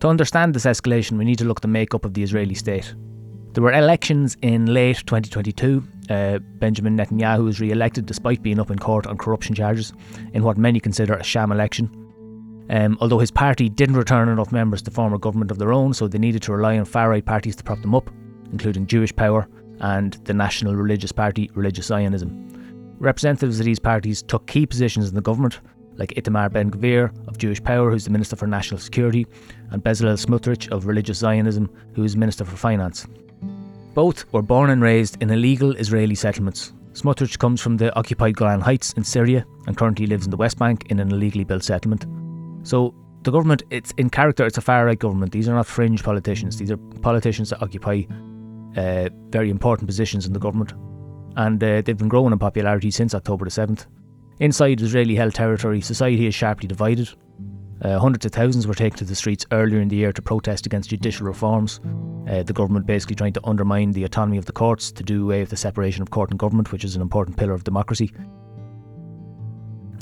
To 0.00 0.08
understand 0.08 0.54
this 0.54 0.64
escalation, 0.64 1.18
we 1.18 1.24
need 1.24 1.38
to 1.38 1.44
look 1.44 1.58
at 1.58 1.62
the 1.62 1.68
makeup 1.68 2.04
of 2.04 2.14
the 2.14 2.22
Israeli 2.22 2.54
state. 2.54 2.94
There 3.52 3.62
were 3.62 3.72
elections 3.72 4.36
in 4.42 4.66
late 4.66 4.96
2022. 5.06 5.86
Uh, 6.12 6.38
Benjamin 6.38 6.94
Netanyahu 6.94 7.44
was 7.44 7.58
re 7.58 7.70
elected 7.70 8.04
despite 8.04 8.42
being 8.42 8.60
up 8.60 8.70
in 8.70 8.78
court 8.78 9.06
on 9.06 9.16
corruption 9.16 9.54
charges 9.54 9.94
in 10.34 10.42
what 10.42 10.58
many 10.58 10.78
consider 10.78 11.14
a 11.14 11.24
sham 11.24 11.50
election. 11.50 11.88
Um, 12.68 12.98
although 13.00 13.18
his 13.18 13.30
party 13.30 13.70
didn't 13.70 13.96
return 13.96 14.28
enough 14.28 14.52
members 14.52 14.82
to 14.82 14.90
form 14.90 15.14
a 15.14 15.18
government 15.18 15.50
of 15.50 15.58
their 15.58 15.72
own, 15.72 15.94
so 15.94 16.06
they 16.06 16.18
needed 16.18 16.42
to 16.42 16.52
rely 16.52 16.76
on 16.76 16.84
far 16.84 17.08
right 17.08 17.24
parties 17.24 17.56
to 17.56 17.64
prop 17.64 17.80
them 17.80 17.94
up, 17.94 18.10
including 18.52 18.86
Jewish 18.86 19.16
Power 19.16 19.48
and 19.80 20.12
the 20.24 20.34
National 20.34 20.74
Religious 20.74 21.12
Party, 21.12 21.50
Religious 21.54 21.86
Zionism. 21.86 22.30
Representatives 22.98 23.58
of 23.58 23.64
these 23.64 23.78
parties 23.78 24.22
took 24.22 24.46
key 24.46 24.66
positions 24.66 25.08
in 25.08 25.14
the 25.14 25.22
government, 25.22 25.60
like 25.96 26.10
Itamar 26.10 26.52
Ben 26.52 26.70
Gvir 26.70 27.10
of 27.26 27.38
Jewish 27.38 27.62
Power, 27.62 27.90
who's 27.90 28.04
the 28.04 28.10
Minister 28.10 28.36
for 28.36 28.46
National 28.46 28.78
Security, 28.78 29.26
and 29.70 29.82
Bezalel 29.82 30.22
Smotrich 30.22 30.70
of 30.70 30.84
Religious 30.84 31.18
Zionism, 31.18 31.70
who 31.94 32.04
is 32.04 32.18
Minister 32.18 32.44
for 32.44 32.56
Finance. 32.56 33.06
Both 33.94 34.32
were 34.32 34.42
born 34.42 34.70
and 34.70 34.82
raised 34.82 35.22
in 35.22 35.30
illegal 35.30 35.76
Israeli 35.76 36.14
settlements. 36.14 36.72
Smotrich 36.92 37.38
comes 37.38 37.60
from 37.60 37.76
the 37.76 37.94
occupied 37.96 38.36
Golan 38.36 38.60
Heights 38.60 38.92
in 38.94 39.04
Syria 39.04 39.44
and 39.66 39.76
currently 39.76 40.06
lives 40.06 40.24
in 40.24 40.30
the 40.30 40.36
West 40.36 40.58
Bank 40.58 40.86
in 40.90 40.98
an 40.98 41.10
illegally 41.10 41.44
built 41.44 41.62
settlement. 41.62 42.06
So 42.62 42.94
the 43.22 43.30
government, 43.30 43.62
it's 43.70 43.92
in 43.98 44.10
character, 44.10 44.46
it's 44.46 44.58
a 44.58 44.62
far 44.62 44.86
right 44.86 44.98
government. 44.98 45.32
These 45.32 45.48
are 45.48 45.54
not 45.54 45.66
fringe 45.66 46.02
politicians. 46.02 46.56
These 46.56 46.70
are 46.70 46.76
politicians 46.76 47.50
that 47.50 47.62
occupy 47.62 48.02
uh, 48.76 49.08
very 49.30 49.50
important 49.50 49.86
positions 49.86 50.26
in 50.26 50.32
the 50.32 50.40
government, 50.40 50.72
and 51.36 51.62
uh, 51.62 51.82
they've 51.82 51.96
been 51.96 52.08
growing 52.08 52.32
in 52.32 52.38
popularity 52.38 52.90
since 52.90 53.14
October 53.14 53.44
the 53.44 53.50
seventh. 53.50 53.86
Inside 54.40 54.80
Israeli 54.80 55.14
held 55.14 55.34
territory, 55.34 55.80
society 55.80 56.26
is 56.26 56.34
sharply 56.34 56.66
divided. 56.66 57.10
Uh, 57.84 57.98
hundreds 57.98 58.24
of 58.24 58.30
thousands 58.30 58.66
were 58.66 58.74
taken 58.74 58.96
to 58.96 59.04
the 59.04 59.14
streets 59.14 59.44
earlier 59.50 59.80
in 59.80 59.88
the 59.88 59.96
year 59.96 60.12
to 60.12 60.22
protest 60.22 60.66
against 60.66 60.90
judicial 60.90 61.26
reforms. 61.26 61.80
Uh, 62.28 62.42
the 62.42 62.52
government 62.52 62.86
basically 62.86 63.16
trying 63.16 63.32
to 63.32 63.44
undermine 63.44 63.90
the 63.90 64.04
autonomy 64.04 64.38
of 64.38 64.44
the 64.44 64.52
courts 64.52 64.92
to 64.92 65.02
do 65.02 65.24
away 65.24 65.40
with 65.40 65.50
the 65.50 65.56
separation 65.56 66.00
of 66.00 66.10
court 66.10 66.30
and 66.30 66.38
government, 66.38 66.70
which 66.70 66.84
is 66.84 66.94
an 66.94 67.02
important 67.02 67.36
pillar 67.36 67.54
of 67.54 67.64
democracy. 67.64 68.12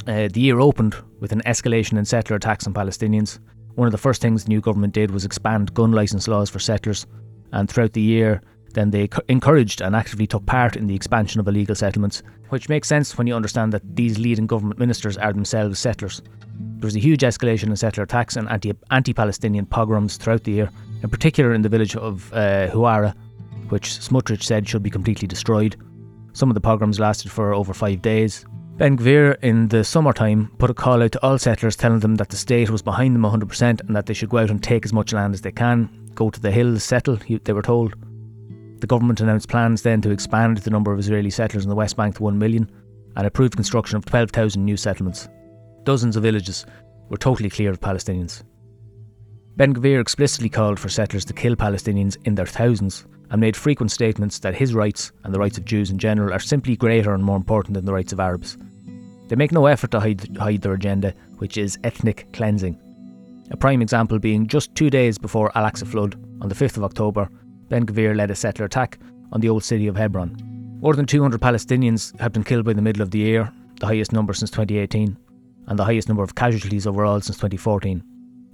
Uh, 0.07 0.29
the 0.29 0.41
year 0.41 0.61
opened 0.61 0.95
with 1.21 1.33
an 1.33 1.43
escalation 1.47 1.97
in 1.97 2.05
settler 2.05 2.37
attacks 2.37 2.67
on 2.67 2.75
Palestinians. 2.75 3.39
One 3.77 3.87
of 3.87 3.93
the 3.93 3.99
first 3.99 4.21
things 4.21 4.45
the 4.45 4.51
new 4.51 4.61
government 4.61 4.93
did 4.93 5.11
was 5.11 5.25
expand 5.25 5.73
gun 5.73 5.93
licence 5.93 6.29
laws 6.29 6.51
for 6.51 6.59
settlers, 6.59 7.07
and 7.53 7.69
throughout 7.69 7.95
the 7.95 8.03
year, 8.03 8.43
then 8.73 8.91
they 8.91 9.09
encouraged 9.29 9.81
and 9.81 9.97
actively 9.97 10.27
took 10.27 10.47
part 10.47 10.77
in 10.77 10.87
the 10.87 10.95
expansion 10.95 11.41
of 11.41 11.49
illegal 11.49 11.75
settlements, 11.75 12.23
which 12.51 12.69
makes 12.69 12.89
sense 12.89 13.17
when 13.17 13.27
you 13.27 13.35
understand 13.35 13.73
that 13.73 13.97
these 13.97 14.19
leading 14.19 14.47
government 14.47 14.79
ministers 14.79 15.17
are 15.17 15.33
themselves 15.33 15.79
settlers. 15.79 16.23
There 16.59 16.87
was 16.87 16.97
a 16.97 17.01
huge 17.01 17.21
escalation 17.21 17.65
in 17.65 17.77
settler 17.77 18.05
attacks 18.05 18.37
and 18.37 18.49
anti 18.91 19.13
Palestinian 19.13 19.67
pogroms 19.67 20.17
throughout 20.17 20.45
the 20.45 20.53
year, 20.53 20.71
in 21.03 21.11
particular 21.11 21.53
in 21.53 21.63
the 21.63 21.69
village 21.69 21.97
of 21.97 22.33
uh, 22.33 22.69
Huwara, 22.69 23.15
which 23.71 23.89
Smotrich 23.89 24.43
said 24.43 24.69
should 24.69 24.83
be 24.83 24.91
completely 24.91 25.29
destroyed. 25.29 25.77
Some 26.33 26.51
of 26.51 26.55
the 26.55 26.61
pogroms 26.61 27.01
lasted 27.01 27.31
for 27.31 27.55
over 27.55 27.75
five 27.75 28.03
days. 28.03 28.45
Ben 28.77 28.97
Gvir, 28.97 29.37
in 29.43 29.69
the 29.69 29.85
summertime, 29.85 30.51
put 30.59 30.71
a 30.71 30.75
call 30.75 31.03
out 31.03 31.13
to 31.13 31.23
all 31.23 31.37
settlers 31.39 31.77
telling 31.77 32.01
them 32.01 32.15
that 32.15 32.31
the 32.31 32.37
state 32.37 32.71
was 32.71 32.81
behind 32.81 33.15
them 33.15 33.23
100% 33.23 33.81
and 33.81 33.95
that 33.95 34.07
they 34.07 34.15
should 34.15 34.31
go 34.31 34.39
out 34.39 34.49
and 34.51 34.63
take 34.63 34.87
as 34.87 34.93
much 34.93 35.13
land 35.13 35.35
as 35.35 35.43
they 35.43 35.53
can, 35.53 36.11
go 36.15 36.31
to 36.31 36.41
the 36.41 36.51
hills, 36.51 36.83
settle, 36.83 37.19
they 37.45 37.53
were 37.53 37.61
told. 37.61 37.95
The 38.81 38.87
government 38.87 39.21
announced 39.21 39.49
plans 39.49 39.83
then 39.83 40.01
to 40.03 40.11
expand 40.11 40.59
the 40.59 40.71
number 40.71 40.93
of 40.93 40.99
Israeli 40.99 41.31
settlers 41.31 41.65
in 41.65 41.69
the 41.69 41.77
West 41.77 41.97
Bank 41.97 42.17
to 42.17 42.23
1 42.23 42.39
million 42.39 42.71
and 43.17 43.27
approved 43.27 43.57
construction 43.57 43.97
of 43.97 44.07
12,000 44.07 44.65
new 44.65 44.77
settlements. 44.77 45.29
Dozens 45.85 46.17
of 46.17 46.23
villages 46.23 46.65
were 47.11 47.19
totally 47.19 47.51
clear 47.51 47.71
of 47.71 47.81
Palestinians. 47.81 48.43
Ben 49.57 49.75
Gvir 49.75 50.01
explicitly 50.01 50.49
called 50.49 50.79
for 50.79 50.89
settlers 50.89 51.25
to 51.27 51.35
kill 51.35 51.57
Palestinians 51.57 52.17
in 52.25 52.35
their 52.35 52.47
thousands 52.47 53.05
and 53.31 53.41
made 53.41 53.57
frequent 53.57 53.93
statements 53.93 54.39
that 54.39 54.55
his 54.55 54.75
rights 54.75 55.13
and 55.25 55.35
the 55.35 55.39
rights 55.39 55.59
of 55.59 55.65
Jews 55.65 55.91
in 55.91 55.99
general 55.99 56.33
are 56.33 56.41
simply 56.41 56.77
greater 56.77 57.13
and 57.13 57.23
more 57.23 57.37
important 57.37 57.75
than 57.75 57.85
the 57.85 57.93
rights 57.93 58.13
of 58.13 58.21
Arabs. 58.21 58.57
They 59.29 59.37
make 59.37 59.53
no 59.53 59.67
effort 59.67 59.91
to 59.93 60.01
hide, 60.01 60.37
hide 60.37 60.63
their 60.63 60.73
agenda, 60.73 61.15
which 61.39 61.57
is 61.57 61.79
ethnic 61.85 62.27
cleansing. 62.33 62.81
A 63.51 63.57
prime 63.57 63.83
example 63.83 64.19
being 64.19 64.47
just 64.47 64.75
two 64.75 64.91
days 64.91 65.19
before 65.19 65.53
Al 65.57 65.71
Aqsa 65.71 65.87
flood, 65.87 66.15
on 66.41 66.49
the 66.49 66.55
5th 66.55 66.79
of 66.79 66.85
October, 66.85 67.29
Ben 67.71 67.87
Gvir 67.87 68.17
led 68.17 68.33
a 68.33 68.35
settler 68.35 68.67
attack 68.67 68.99
on 69.31 69.41
the 69.41 69.49
old 69.49 69.63
city 69.63 69.87
of 69.87 69.97
Hebron. 69.97 70.37
More 70.81 70.95
than 70.95 71.07
200 71.07 71.41
Palestinians 71.41 72.19
have 72.19 72.33
been 72.33 72.43
killed 72.43 72.65
by 72.65 72.73
the 72.73 72.83
middle 72.83 73.01
of 73.01 73.13
the 73.13 73.21
year, 73.21 73.51
the 73.79 73.87
highest 73.87 74.13
number 74.13 74.33
since 74.35 74.51
2018, 74.51 75.17
and 75.69 75.79
the 75.79 75.85
highest 75.85 76.09
number 76.09 76.25
of 76.25 76.35
casualties 76.35 76.85
overall 76.85 77.21
since 77.21 77.37
2014. 77.37 78.03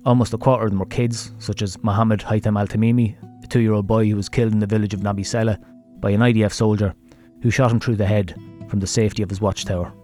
Almost 0.04 0.34
a 0.34 0.38
quarter 0.38 0.64
of 0.64 0.70
them 0.70 0.80
were 0.80 0.86
kids, 0.86 1.32
such 1.38 1.62
as 1.62 1.82
Mohammed 1.82 2.20
Haitham 2.20 2.60
al 2.60 2.66
Tamimi, 2.66 3.16
a 3.42 3.46
two 3.46 3.60
year 3.60 3.72
old 3.72 3.86
boy 3.86 4.06
who 4.06 4.16
was 4.16 4.28
killed 4.28 4.52
in 4.52 4.58
the 4.58 4.66
village 4.66 4.92
of 4.92 5.00
Nabi 5.00 5.24
Saleh 5.24 5.58
by 5.98 6.10
an 6.10 6.20
IDF 6.20 6.52
soldier 6.52 6.94
who 7.42 7.50
shot 7.50 7.72
him 7.72 7.80
through 7.80 7.96
the 7.96 8.06
head 8.06 8.34
from 8.68 8.80
the 8.80 8.86
safety 8.86 9.22
of 9.22 9.30
his 9.30 9.40
watchtower. 9.40 9.94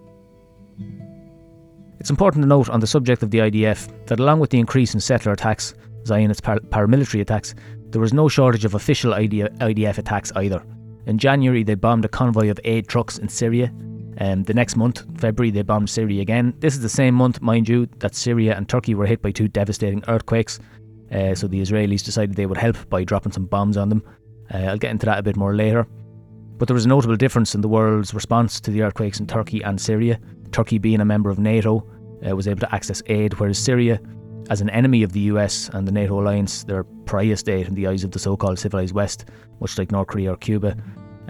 It's 2.00 2.10
important 2.10 2.42
to 2.42 2.48
note 2.48 2.70
on 2.70 2.80
the 2.80 2.86
subject 2.86 3.22
of 3.22 3.30
the 3.30 3.38
IDF 3.38 4.06
that 4.06 4.20
along 4.20 4.40
with 4.40 4.50
the 4.50 4.58
increase 4.58 4.94
in 4.94 5.00
settler 5.00 5.32
attacks, 5.32 5.74
Zionist 6.06 6.42
par- 6.42 6.60
paramilitary 6.60 7.20
attacks, 7.20 7.54
there 7.92 8.00
was 8.00 8.12
no 8.12 8.28
shortage 8.28 8.64
of 8.64 8.74
official 8.74 9.12
IDF 9.12 9.98
attacks 9.98 10.32
either. 10.36 10.64
In 11.06 11.18
January, 11.18 11.62
they 11.62 11.74
bombed 11.74 12.04
a 12.04 12.08
convoy 12.08 12.50
of 12.50 12.58
aid 12.64 12.88
trucks 12.88 13.18
in 13.18 13.28
Syria. 13.28 13.72
Um, 14.18 14.44
the 14.44 14.54
next 14.54 14.76
month, 14.76 15.04
February, 15.18 15.50
they 15.50 15.62
bombed 15.62 15.90
Syria 15.90 16.22
again. 16.22 16.54
This 16.58 16.74
is 16.74 16.80
the 16.80 16.88
same 16.88 17.14
month, 17.14 17.40
mind 17.40 17.68
you, 17.68 17.86
that 17.98 18.14
Syria 18.14 18.56
and 18.56 18.68
Turkey 18.68 18.94
were 18.94 19.06
hit 19.06 19.22
by 19.22 19.30
two 19.30 19.48
devastating 19.48 20.02
earthquakes. 20.08 20.58
Uh, 21.10 21.34
so 21.34 21.46
the 21.46 21.60
Israelis 21.60 22.04
decided 22.04 22.36
they 22.36 22.46
would 22.46 22.58
help 22.58 22.76
by 22.88 23.04
dropping 23.04 23.32
some 23.32 23.46
bombs 23.46 23.76
on 23.76 23.88
them. 23.88 24.02
Uh, 24.52 24.58
I'll 24.58 24.78
get 24.78 24.90
into 24.90 25.06
that 25.06 25.18
a 25.18 25.22
bit 25.22 25.36
more 25.36 25.54
later. 25.54 25.86
But 26.58 26.68
there 26.68 26.74
was 26.74 26.84
a 26.84 26.88
notable 26.88 27.16
difference 27.16 27.54
in 27.54 27.60
the 27.60 27.68
world's 27.68 28.14
response 28.14 28.60
to 28.60 28.70
the 28.70 28.82
earthquakes 28.82 29.18
in 29.18 29.26
Turkey 29.26 29.62
and 29.62 29.80
Syria. 29.80 30.20
Turkey, 30.52 30.78
being 30.78 31.00
a 31.00 31.04
member 31.04 31.30
of 31.30 31.38
NATO, 31.38 31.86
uh, 32.26 32.36
was 32.36 32.46
able 32.46 32.60
to 32.60 32.74
access 32.74 33.02
aid, 33.06 33.34
whereas 33.34 33.58
Syria, 33.58 34.00
as 34.52 34.60
an 34.60 34.68
enemy 34.68 35.02
of 35.02 35.12
the 35.12 35.20
US 35.32 35.70
and 35.72 35.88
the 35.88 35.92
NATO 35.92 36.20
alliance, 36.20 36.64
they're 36.64 36.84
pariah 37.06 37.38
state 37.38 37.66
in 37.66 37.74
the 37.74 37.86
eyes 37.86 38.04
of 38.04 38.10
the 38.10 38.18
so-called 38.18 38.58
civilized 38.58 38.94
West, 38.94 39.24
much 39.60 39.78
like 39.78 39.90
North 39.90 40.08
Korea 40.08 40.34
or 40.34 40.36
Cuba. 40.36 40.76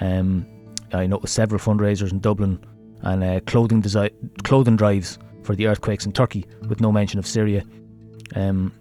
Um, 0.01 0.45
I 0.93 1.07
know 1.07 1.21
several 1.25 1.61
fundraisers 1.61 2.11
in 2.11 2.19
Dublin 2.19 2.59
and 3.03 3.23
uh, 3.23 3.39
clothing 3.47 3.81
desi- 3.81 4.11
clothing 4.43 4.75
drives 4.75 5.21
for 5.45 5.55
the 5.55 5.69
earthquakes 5.69 6.05
in 6.05 6.11
Turkey, 6.11 6.45
with 6.69 6.81
no 6.81 6.91
mention 6.91 7.21
of 7.21 7.27
Syria. 7.27 7.63
Um, 8.35 8.73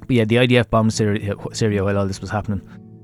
but 0.00 0.10
yeah, 0.10 0.24
the 0.24 0.36
IDF 0.36 0.70
bombed 0.70 0.92
Syria, 0.92 1.36
Syria 1.52 1.84
while 1.84 1.98
all 1.98 2.08
this 2.08 2.20
was 2.20 2.30
happening, 2.30 2.60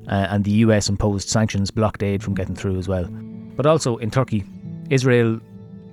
uh, 0.09 0.27
and 0.31 0.43
the 0.43 0.65
US 0.65 0.89
imposed 0.89 1.29
sanctions, 1.29 1.71
blocked 1.71 2.03
aid 2.03 2.21
from 2.21 2.35
getting 2.35 2.57
through 2.57 2.79
as 2.79 2.89
well. 2.89 3.05
But 3.55 3.67
also 3.67 3.97
in 3.99 4.11
Turkey, 4.11 4.43
Israel, 4.91 5.39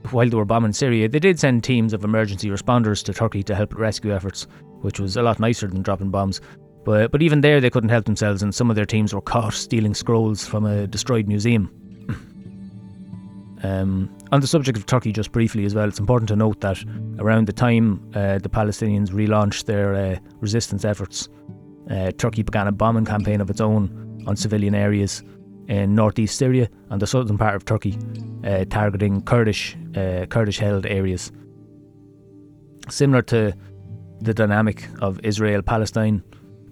while 0.10 0.28
they 0.28 0.36
were 0.36 0.46
bombing 0.46 0.74
Syria, 0.74 1.08
they 1.08 1.20
did 1.20 1.40
send 1.40 1.64
teams 1.64 1.94
of 1.94 2.04
emergency 2.04 2.50
responders 2.50 3.04
to 3.04 3.14
Turkey 3.14 3.44
to 3.44 3.54
help 3.54 3.76
rescue 3.76 4.14
efforts, 4.14 4.48
which 4.82 5.00
was 5.00 5.18
a 5.18 5.22
lot 5.22 5.40
nicer 5.40 5.68
than 5.68 5.82
dropping 5.82 6.12
bombs. 6.12 6.42
But, 6.84 7.12
but 7.12 7.22
even 7.22 7.42
there, 7.42 7.62
they 7.62 7.70
couldn't 7.70 7.90
help 7.90 8.06
themselves, 8.06 8.42
and 8.42 8.54
some 8.54 8.70
of 8.70 8.76
their 8.76 8.86
teams 8.86 9.14
were 9.14 9.22
caught 9.22 9.54
stealing 9.54 9.94
scrolls 9.94 10.46
from 10.46 10.66
a 10.66 10.88
destroyed 10.88 11.28
museum. 11.28 11.70
um, 13.64 14.10
on 14.32 14.42
the 14.42 14.48
subject 14.48 14.78
of 14.78 14.88
Turkey, 14.88 15.12
just 15.12 15.32
briefly 15.32 15.66
as 15.66 15.76
well, 15.76 15.88
it's 15.88 16.00
important 16.00 16.30
to 16.30 16.36
note 16.36 16.62
that 16.62 16.84
around 17.20 17.48
the 17.48 17.54
time 17.54 18.02
uh, 18.16 18.40
the 18.40 18.50
Palestinians 18.50 19.10
relaunched 19.10 19.66
their 19.66 19.94
uh, 19.94 20.18
resistance 20.40 20.84
efforts, 20.84 21.30
uh, 21.90 22.12
Turkey 22.18 22.42
began 22.42 22.68
a 22.68 22.72
bombing 22.72 23.06
campaign 23.06 23.42
of 23.42 23.50
its 23.50 23.62
own 23.62 24.24
on 24.28 24.36
civilian 24.36 24.74
areas 24.74 25.24
in 25.68 25.96
northeast 25.96 26.38
Syria 26.38 26.70
and 26.90 27.02
the 27.02 27.08
southern 27.08 27.38
part 27.38 27.56
of 27.56 27.66
Turkey, 27.66 27.98
uh, 28.44 28.66
targeting 28.66 29.22
Kurdish 29.22 29.78
uh, 29.96 30.26
Kurdish-held 30.28 30.86
areas. 30.86 31.32
Similar 32.90 33.22
to 33.24 33.54
the 34.22 34.34
dynamic 34.34 34.88
of 35.02 35.20
Israel-Palestine 35.24 36.24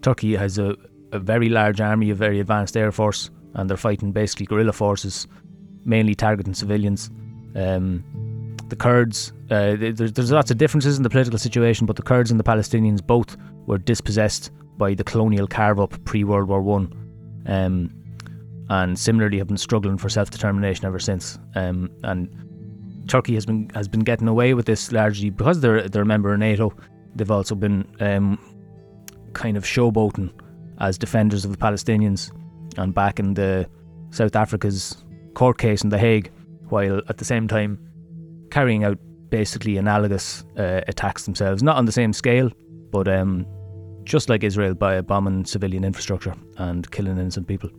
Turkey 0.02 0.36
has 0.36 0.58
a, 0.58 0.76
a 1.12 1.20
very 1.20 1.50
large 1.50 1.82
army, 1.82 2.10
a 2.10 2.16
very 2.16 2.40
advanced 2.40 2.78
air 2.78 2.92
force, 2.92 3.30
and 3.56 3.70
they're 3.70 3.78
fighting 3.78 4.12
basically 4.12 4.46
guerrilla 4.46 4.72
forces, 4.72 5.28
mainly 5.86 6.16
targeting 6.16 6.54
civilians. 6.54 7.10
Um, 7.56 8.04
the 8.70 8.76
Kurds, 8.76 9.34
uh, 9.50 9.76
there's, 9.78 10.14
there's 10.14 10.32
lots 10.32 10.52
of 10.52 10.58
differences 10.58 10.98
in 10.98 11.04
the 11.04 11.10
political 11.10 11.40
situation, 11.40 11.86
but 11.86 11.96
the 11.96 12.04
Kurds 12.04 12.32
and 12.32 12.40
the 12.40 12.44
Palestinians 12.44 13.06
both 13.06 13.36
were 13.66 13.78
dispossessed 13.78 14.52
by 14.78 14.94
the 14.94 15.04
colonial 15.04 15.48
carve 15.48 15.80
up 15.80 16.04
pre 16.06 16.24
World 16.24 16.48
War 16.48 16.62
One, 16.62 16.94
um, 17.48 17.94
and 18.70 18.98
similarly 18.98 19.40
have 19.40 19.48
been 19.48 19.58
struggling 19.58 19.98
for 19.98 20.08
self 20.10 20.30
determination 20.30 20.86
ever 20.86 21.00
since. 21.00 21.40
Um, 21.56 21.90
and 22.04 22.30
Turkey 23.08 23.34
has 23.34 23.46
been 23.46 23.70
has 23.74 23.88
been 23.88 24.02
getting 24.02 24.28
away 24.28 24.54
with 24.54 24.68
this 24.68 24.92
largely 24.92 25.32
because 25.32 25.60
they're 25.60 25.90
they're 25.90 26.04
a 26.04 26.06
member 26.06 26.32
of 26.32 26.40
NATO. 26.40 26.74
They've 27.16 27.32
also 27.32 27.56
been 27.56 27.88
um, 28.00 28.38
kind 29.34 29.58
of 29.58 29.64
showboating 29.64 30.32
as 30.80 30.98
defenders 30.98 31.46
of 31.46 31.52
the 31.52 31.58
Palestinians 31.58 32.32
and 32.78 32.94
back 32.94 33.20
in 33.20 33.34
the 33.34 33.70
South 34.12 34.36
Africa's 34.36 35.04
court 35.34 35.58
case 35.58 35.84
in 35.84 35.90
The 35.90 35.98
Hague, 35.98 36.32
while 36.70 37.02
at 37.10 37.18
the 37.18 37.26
same 37.26 37.48
time 37.48 37.80
carrying 38.52 38.84
out 38.84 38.98
basically 39.30 39.78
analogous 39.78 40.44
uh, 40.58 40.82
attacks 40.88 41.26
themselves, 41.26 41.62
not 41.62 41.78
on 41.78 41.86
the 41.86 41.92
same 41.92 42.14
scale, 42.14 42.52
but 42.92 43.08
um, 43.08 43.46
just 44.04 44.30
like 44.30 44.44
Israel 44.44 44.74
by 44.74 45.02
bombing 45.02 45.46
civilian 45.46 45.84
infrastructure 45.84 46.34
and 46.58 46.90
killing 46.92 47.18
innocent 47.18 47.48
people. 47.48 47.70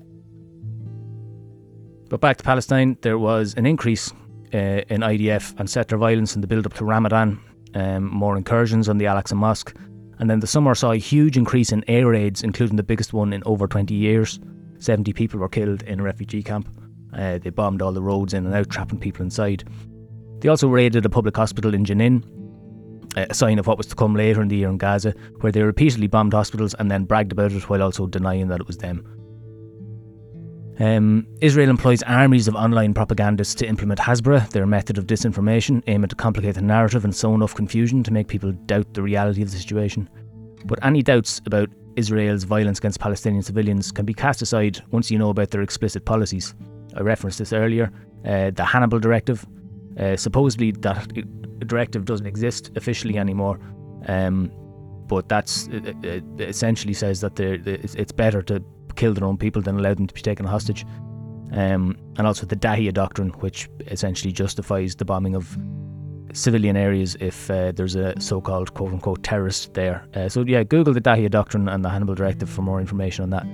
But 2.08 2.20
back 2.20 2.36
to 2.38 2.44
Palestine, 2.44 2.96
there 3.02 3.18
was 3.18 3.54
an 3.54 3.66
increase 3.66 4.12
uh, 4.52 4.82
in 4.88 5.00
IDF 5.00 5.58
and 5.58 5.68
settler 5.68 5.98
violence 5.98 6.34
in 6.34 6.40
the 6.40 6.46
build 6.46 6.66
up 6.66 6.74
to 6.74 6.84
Ramadan, 6.84 7.40
um, 7.74 8.04
more 8.04 8.36
incursions 8.36 8.88
on 8.88 8.98
the 8.98 9.06
Al 9.06 9.22
Mosque, 9.34 9.74
and 10.18 10.28
then 10.28 10.40
the 10.40 10.46
summer 10.46 10.74
saw 10.74 10.92
a 10.92 10.96
huge 10.96 11.36
increase 11.36 11.72
in 11.72 11.84
air 11.88 12.06
raids, 12.08 12.42
including 12.42 12.76
the 12.76 12.82
biggest 12.82 13.12
one 13.12 13.32
in 13.32 13.42
over 13.46 13.66
20 13.66 13.94
years. 13.94 14.38
70 14.78 15.12
people 15.12 15.40
were 15.40 15.48
killed 15.48 15.82
in 15.82 16.00
a 16.00 16.02
refugee 16.02 16.42
camp. 16.42 16.68
Uh, 17.12 17.38
they 17.38 17.50
bombed 17.50 17.82
all 17.82 17.92
the 17.92 18.02
roads 18.02 18.34
in 18.34 18.46
and 18.46 18.54
out, 18.54 18.68
trapping 18.68 18.98
people 18.98 19.22
inside. 19.22 19.64
They 20.40 20.48
also 20.48 20.68
raided 20.68 21.04
a 21.04 21.10
public 21.10 21.36
hospital 21.36 21.74
in 21.74 21.84
Jenin, 21.84 22.24
a 23.16 23.34
sign 23.34 23.58
of 23.58 23.66
what 23.66 23.78
was 23.78 23.86
to 23.88 23.96
come 23.96 24.14
later 24.14 24.40
in 24.40 24.48
the 24.48 24.56
year 24.56 24.68
in 24.68 24.78
Gaza, 24.78 25.14
where 25.40 25.52
they 25.52 25.62
repeatedly 25.62 26.06
bombed 26.06 26.32
hospitals 26.32 26.74
and 26.74 26.90
then 26.90 27.04
bragged 27.04 27.32
about 27.32 27.52
it 27.52 27.68
while 27.68 27.82
also 27.82 28.06
denying 28.06 28.48
that 28.48 28.60
it 28.60 28.66
was 28.66 28.78
them. 28.78 29.04
Um, 30.80 31.26
Israel 31.42 31.68
employs 31.68 32.02
armies 32.04 32.48
of 32.48 32.54
online 32.54 32.94
propagandists 32.94 33.54
to 33.56 33.66
implement 33.66 34.00
Hasbara, 34.00 34.48
their 34.50 34.64
method 34.64 34.96
of 34.96 35.06
disinformation, 35.06 35.82
aiming 35.86 36.08
to 36.08 36.16
complicate 36.16 36.54
the 36.54 36.62
narrative 36.62 37.04
and 37.04 37.14
sow 37.14 37.34
enough 37.34 37.54
confusion 37.54 38.02
to 38.02 38.10
make 38.10 38.28
people 38.28 38.52
doubt 38.64 38.94
the 38.94 39.02
reality 39.02 39.42
of 39.42 39.50
the 39.50 39.58
situation. 39.58 40.08
But 40.64 40.82
any 40.82 41.02
doubts 41.02 41.42
about 41.44 41.68
Israel's 41.96 42.44
violence 42.44 42.78
against 42.78 42.98
Palestinian 42.98 43.42
civilians 43.42 43.92
can 43.92 44.06
be 44.06 44.14
cast 44.14 44.40
aside 44.40 44.80
once 44.90 45.10
you 45.10 45.18
know 45.18 45.28
about 45.28 45.50
their 45.50 45.60
explicit 45.60 46.06
policies. 46.06 46.54
I 46.96 47.02
referenced 47.02 47.38
this 47.38 47.52
earlier. 47.52 47.92
Uh, 48.24 48.50
the 48.50 48.64
Hannibal 48.64 48.98
Directive. 48.98 49.46
Uh, 49.98 50.16
supposedly, 50.16 50.70
that 50.70 51.12
directive 51.66 52.06
doesn't 52.06 52.26
exist 52.26 52.70
officially 52.76 53.18
anymore, 53.18 53.60
um, 54.06 54.50
but 55.08 55.28
that's 55.28 55.66
it, 55.66 55.94
it 56.02 56.24
essentially 56.38 56.94
says 56.94 57.20
that 57.20 57.38
it's 57.38 58.12
better 58.12 58.40
to 58.42 58.64
kill 58.96 59.14
their 59.14 59.24
own 59.24 59.36
people 59.36 59.62
than 59.62 59.78
allow 59.78 59.94
them 59.94 60.06
to 60.06 60.14
be 60.14 60.20
taken 60.20 60.46
hostage. 60.46 60.84
Um, 61.52 61.96
and 62.16 62.26
also 62.26 62.46
the 62.46 62.56
Dahiyya 62.56 62.94
Doctrine, 62.94 63.30
which 63.40 63.68
essentially 63.88 64.32
justifies 64.32 64.94
the 64.94 65.04
bombing 65.04 65.34
of 65.34 65.58
civilian 66.32 66.76
areas 66.76 67.16
if 67.20 67.50
uh, 67.50 67.72
there's 67.72 67.96
a 67.96 68.18
so-called 68.20 68.72
quote-unquote 68.74 69.22
terrorist 69.22 69.74
there. 69.74 70.06
Uh, 70.14 70.28
so 70.28 70.44
yeah, 70.46 70.62
Google 70.62 70.94
the 70.94 71.00
Dahiyya 71.00 71.30
Doctrine 71.30 71.68
and 71.68 71.84
the 71.84 71.88
Hannibal 71.88 72.14
Directive 72.14 72.48
for 72.48 72.62
more 72.62 72.80
information 72.80 73.24
on 73.24 73.30
that. 73.30 73.46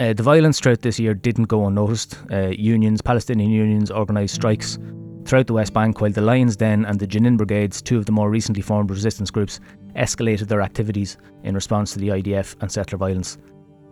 Uh, 0.00 0.12
the 0.12 0.22
violence 0.22 0.60
throughout 0.60 0.82
this 0.82 1.00
year 1.00 1.12
didn't 1.12 1.46
go 1.46 1.66
unnoticed. 1.66 2.18
Uh, 2.30 2.48
unions, 2.50 3.02
Palestinian 3.02 3.50
unions, 3.50 3.90
organised 3.90 4.34
strikes 4.34 4.78
throughout 5.24 5.48
the 5.48 5.52
West 5.52 5.72
Bank, 5.72 6.00
while 6.00 6.12
the 6.12 6.20
Lions 6.20 6.56
Den 6.56 6.84
and 6.84 7.00
the 7.00 7.06
Jenin 7.06 7.36
Brigades, 7.36 7.82
two 7.82 7.98
of 7.98 8.06
the 8.06 8.12
more 8.12 8.30
recently 8.30 8.62
formed 8.62 8.90
resistance 8.90 9.30
groups, 9.30 9.58
escalated 9.96 10.46
their 10.46 10.62
activities 10.62 11.18
in 11.42 11.54
response 11.54 11.92
to 11.92 11.98
the 11.98 12.08
IDF 12.08 12.54
and 12.60 12.70
settler 12.70 12.96
violence. 12.96 13.38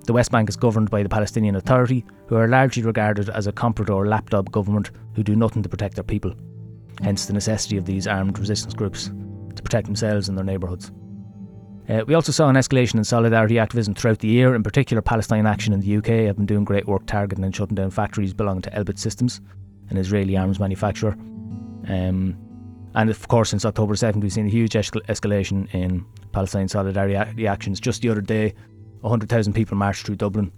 The 0.06 0.12
West 0.12 0.30
Bank 0.30 0.48
is 0.48 0.56
governed 0.56 0.88
by 0.88 1.02
the 1.02 1.08
Palestinian 1.08 1.56
Authority, 1.56 2.04
who 2.28 2.36
are 2.36 2.46
largely 2.46 2.84
regarded 2.84 3.28
as 3.28 3.48
a 3.48 3.52
comprador 3.52 4.06
lapdog 4.06 4.52
government 4.52 4.92
who 5.14 5.24
do 5.24 5.34
nothing 5.34 5.64
to 5.64 5.68
protect 5.68 5.96
their 5.96 6.04
people. 6.04 6.32
Hence 7.02 7.26
the 7.26 7.32
necessity 7.32 7.76
of 7.76 7.86
these 7.86 8.06
armed 8.06 8.38
resistance 8.38 8.72
groups 8.72 9.10
to 9.56 9.62
protect 9.62 9.86
themselves 9.86 10.28
and 10.28 10.38
their 10.38 10.44
neighbourhoods. 10.44 10.92
Uh, 11.88 12.04
we 12.06 12.14
also 12.14 12.30
saw 12.30 12.48
an 12.48 12.54
escalation 12.54 12.94
in 12.94 13.04
solidarity 13.04 13.58
activism 13.58 13.94
throughout 13.94 14.20
the 14.20 14.28
year. 14.28 14.54
In 14.54 14.62
particular, 14.62 15.02
Palestine 15.02 15.46
Action 15.46 15.72
in 15.72 15.80
the 15.80 15.96
UK 15.96 16.26
have 16.26 16.36
been 16.36 16.46
doing 16.46 16.64
great 16.64 16.86
work 16.86 17.04
targeting 17.06 17.44
and 17.44 17.54
shutting 17.54 17.74
down 17.74 17.90
factories 17.90 18.32
belonging 18.32 18.62
to 18.62 18.70
Elbit 18.70 18.98
Systems, 18.98 19.40
an 19.90 19.96
Israeli 19.96 20.36
arms 20.36 20.60
manufacturer. 20.60 21.16
Um, 21.88 22.36
and 22.94 23.10
of 23.10 23.26
course, 23.26 23.50
since 23.50 23.64
October 23.64 23.94
7th, 23.94 24.22
we've 24.22 24.32
seen 24.32 24.46
a 24.46 24.50
huge 24.50 24.72
escalation 24.72 25.72
in 25.74 26.04
Palestine 26.32 26.68
solidarity 26.68 27.46
actions. 27.46 27.80
Just 27.80 28.02
the 28.02 28.08
other 28.08 28.20
day, 28.20 28.54
100,000 29.06 29.52
people 29.52 29.76
marched 29.76 30.04
through 30.04 30.16
Dublin. 30.16 30.52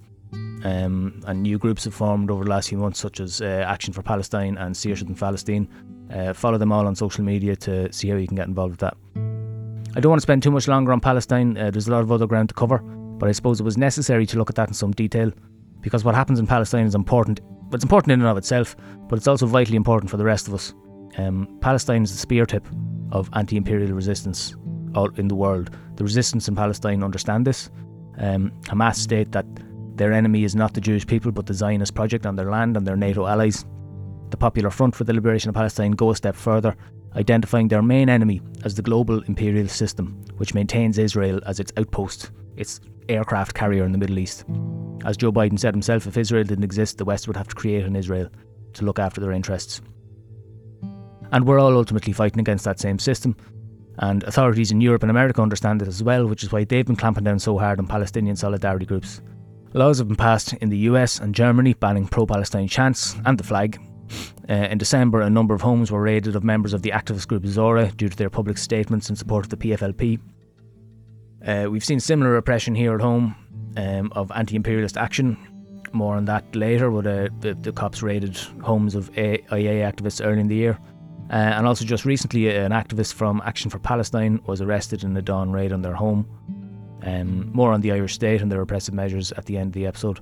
Um, 0.65 1.23
and 1.27 1.43
new 1.43 1.59
groups 1.59 1.85
have 1.85 1.95
formed 1.95 2.31
over 2.31 2.45
the 2.45 2.51
last 2.51 2.71
few 2.71 2.79
months, 2.79 2.99
such 2.99 3.21
as 3.21 3.41
uh, 3.41 3.65
Action 3.67 3.93
for 3.93 4.03
Palestine 4.03 4.57
and 4.59 4.75
Saoirse 4.75 5.03
and 5.03 5.17
Palestine. 5.17 5.69
Uh, 6.13 6.33
follow 6.33 6.59
them 6.59 6.73
all 6.73 6.87
on 6.87 6.95
social 6.95 7.25
media 7.25 7.55
to 7.57 7.93
see 7.93 8.09
how 8.09 8.17
you 8.17 8.27
can 8.27 8.37
get 8.37 8.49
involved 8.49 8.73
with 8.73 8.81
that. 8.81 8.97
I 9.95 10.01
don't 10.01 10.11
want 10.11 10.21
to 10.21 10.23
spend 10.23 10.43
too 10.43 10.51
much 10.51 10.69
longer 10.69 10.93
on 10.93 11.01
Palestine, 11.01 11.57
uh, 11.57 11.71
there's 11.71 11.89
a 11.89 11.91
lot 11.91 12.03
of 12.03 12.11
other 12.11 12.27
ground 12.27 12.49
to 12.49 12.55
cover, 12.55 12.79
but 12.79 13.29
I 13.29 13.33
suppose 13.33 13.61
it 13.61 13.65
was 13.65 13.77
necessary 13.77 14.27
to 14.27 14.39
look 14.39 14.51
at 14.51 14.57
that 14.57 14.69
in 14.69 14.75
some 14.75 14.93
detail 14.93 15.31
because 15.81 16.05
what 16.05 16.15
happens 16.15 16.39
in 16.39 16.47
Palestine 16.47 16.87
is 16.87 16.95
important. 16.95 17.41
It's 17.73 17.85
important 17.85 18.13
in 18.13 18.21
and 18.21 18.29
of 18.29 18.37
itself, 18.37 18.77
but 19.09 19.17
it's 19.17 19.29
also 19.29 19.47
vitally 19.47 19.77
important 19.77 20.11
for 20.11 20.17
the 20.17 20.25
rest 20.25 20.49
of 20.49 20.55
us. 20.55 20.75
Um, 21.17 21.59
Palestine 21.61 22.03
is 22.03 22.13
the 22.13 22.19
spear 22.19 22.47
tip 22.47 22.67
of 23.13 23.29
anti 23.35 23.57
imperial 23.57 23.93
resistance 23.93 24.55
all 24.95 25.11
in 25.17 25.29
the 25.29 25.35
world. 25.35 25.71
The 25.97 26.05
resistance 26.05 26.49
in 26.49 26.57
Palestine 26.57 27.03
understand 27.03 27.47
this. 27.47 27.71
Um, 28.19 28.53
Hamas 28.63 28.97
state 28.97 29.33
that 29.33 29.47
their 29.97 30.13
enemy 30.13 30.45
is 30.45 30.55
not 30.55 30.75
the 30.75 30.81
Jewish 30.81 31.07
people 31.07 31.33
but 31.33 31.47
the 31.47 31.55
Zionist 31.55 31.95
project 31.95 32.27
on 32.27 32.37
their 32.37 32.51
land 32.51 32.77
and 32.77 32.87
their 32.87 32.97
NATO 32.97 33.27
allies. 33.27 33.65
The 34.31 34.37
Popular 34.37 34.71
Front 34.71 34.95
for 34.95 35.05
the 35.05 35.15
Liberation 35.15 35.49
of 35.49 35.55
Palestine 35.55 35.93
go 35.93 36.11
a 36.11 36.17
step 36.17 36.37
further, 36.37 36.77
identifying 37.17 37.69
their 37.69 37.83
main 37.83 38.09
enemy 38.09 38.41
as 38.65 38.75
the 38.75 38.83
global 38.83 39.23
imperial 39.23 39.69
system, 39.69 40.25
which 40.37 40.55
maintains 40.55 40.99
Israel 40.99 41.41
as 41.47 41.61
its 41.61 41.73
outpost, 41.77 42.31
its 42.57 42.81
aircraft 43.09 43.55
carrier 43.55 43.85
in 43.85 43.93
the 43.93 43.99
Middle 43.99 44.19
East. 44.19 44.45
As 45.05 45.17
Joe 45.17 45.33
Biden 45.33 45.59
said 45.59 45.75
himself, 45.75 46.07
if 46.07 46.17
Israel 46.17 46.45
didn't 46.45 46.65
exist, 46.65 46.99
the 46.99 47.05
West 47.05 47.27
would 47.27 47.37
have 47.37 47.49
to 47.49 47.55
create 47.55 47.85
an 47.85 47.97
Israel 47.97 48.29
to 48.75 48.85
look 48.85 48.99
after 48.99 49.21
their 49.21 49.33
interests. 49.33 49.81
And 51.33 51.47
we're 51.47 51.61
all 51.61 51.77
ultimately 51.77 52.13
fighting 52.13 52.41
against 52.41 52.65
that 52.65 52.81
same 52.81 52.99
system. 52.99 53.37
And 53.99 54.23
authorities 54.25 54.71
in 54.71 54.81
Europe 54.81 55.03
and 55.03 55.11
America 55.11 55.43
understand 55.43 55.83
it 55.83 55.89
as 55.89 56.03
well, 56.03 56.27
which 56.27 56.43
is 56.43 56.53
why 56.53 56.65
they've 56.65 56.87
been 56.87 56.97
clamping 56.97 57.25
down 57.25 57.39
so 57.39 57.59
hard 57.59 57.79
on 57.79 57.87
Palestinian 57.87 58.37
solidarity 58.37 58.87
groups. 58.87 59.21
Laws 59.75 59.99
have 59.99 60.09
been 60.09 60.17
passed 60.17 60.55
in 60.55 60.71
the 60.71 60.79
US 60.91 61.19
and 61.19 61.35
Germany 61.35 61.75
banning 61.75 62.07
pro 62.07 62.25
Palestine 62.27 62.69
chants 62.69 63.17
and 63.27 63.37
the 63.37 63.45
flag. 63.45 63.79
Uh, 64.49 64.55
in 64.55 64.79
December, 64.79 65.21
a 65.21 65.29
number 65.29 65.55
of 65.55 65.61
homes 65.61 65.91
were 65.91 66.01
raided 66.01 66.35
of 66.35 66.43
members 66.43 66.73
of 66.73 66.83
the 66.83 66.91
activist 66.91 67.29
group 67.29 67.45
Zora 67.45 67.91
due 67.97 68.09
to 68.09 68.17
their 68.17 68.31
public 68.31 68.57
statements 68.57 69.11
in 69.11 69.17
support 69.17 69.45
of 69.45 69.51
the 69.51 69.57
PFLP. 69.57 70.19
Uh, 71.47 71.71
we've 71.71 71.85
seen 71.85 72.01
similar 72.01 72.31
repression 72.31 72.75
here 72.75 72.95
at 72.95 73.01
home 73.01 73.35
um, 73.77 74.11
of 74.15 74.33
anti 74.35 74.57
imperialist 74.57 74.97
action. 74.97 75.37
More 75.93 76.17
on 76.17 76.25
that 76.27 76.55
later, 76.55 76.91
but 76.91 77.07
uh, 77.07 77.29
the, 77.41 77.55
the, 77.55 77.73
cops 77.73 78.03
raided 78.03 78.37
homes 78.63 78.95
of 78.95 79.09
IA 79.17 79.91
activists 79.91 80.25
early 80.25 80.41
in 80.41 80.49
the 80.49 80.55
year. 80.55 80.79
Uh, 81.31 81.35
and 81.35 81.67
also, 81.67 81.85
just 81.85 82.05
recently, 82.05 82.49
an 82.57 82.73
activist 82.73 83.13
from 83.15 83.43
Action 83.45 83.71
for 83.71 83.79
Palestine 83.79 84.41
was 84.47 84.63
arrested 84.63 85.05
in 85.05 85.17
a 85.17 85.23
dawn 85.23 85.51
raid 85.51 85.73
on 85.73 85.83
their 85.83 85.95
home. 85.95 86.27
Um, 87.03 87.53
more 87.53 87.73
on 87.73 87.81
the 87.81 87.93
Irish 87.93 88.15
state 88.15 88.41
and 88.41 88.51
their 88.51 88.59
repressive 88.59 88.95
measures 88.95 89.31
at 89.33 89.45
the 89.45 89.57
end 89.57 89.69
of 89.69 89.73
the 89.75 89.87
episode. 89.87 90.21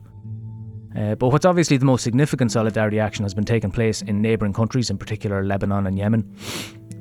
Uh, 0.96 1.14
but 1.14 1.28
what's 1.28 1.44
obviously 1.44 1.76
the 1.76 1.84
most 1.84 2.02
significant 2.02 2.50
solidarity 2.50 2.98
action 2.98 3.22
has 3.22 3.34
been 3.34 3.44
taking 3.44 3.70
place 3.70 4.02
in 4.02 4.20
neighbouring 4.20 4.52
countries, 4.52 4.90
in 4.90 4.98
particular 4.98 5.44
Lebanon 5.44 5.86
and 5.86 5.98
Yemen. 5.98 6.34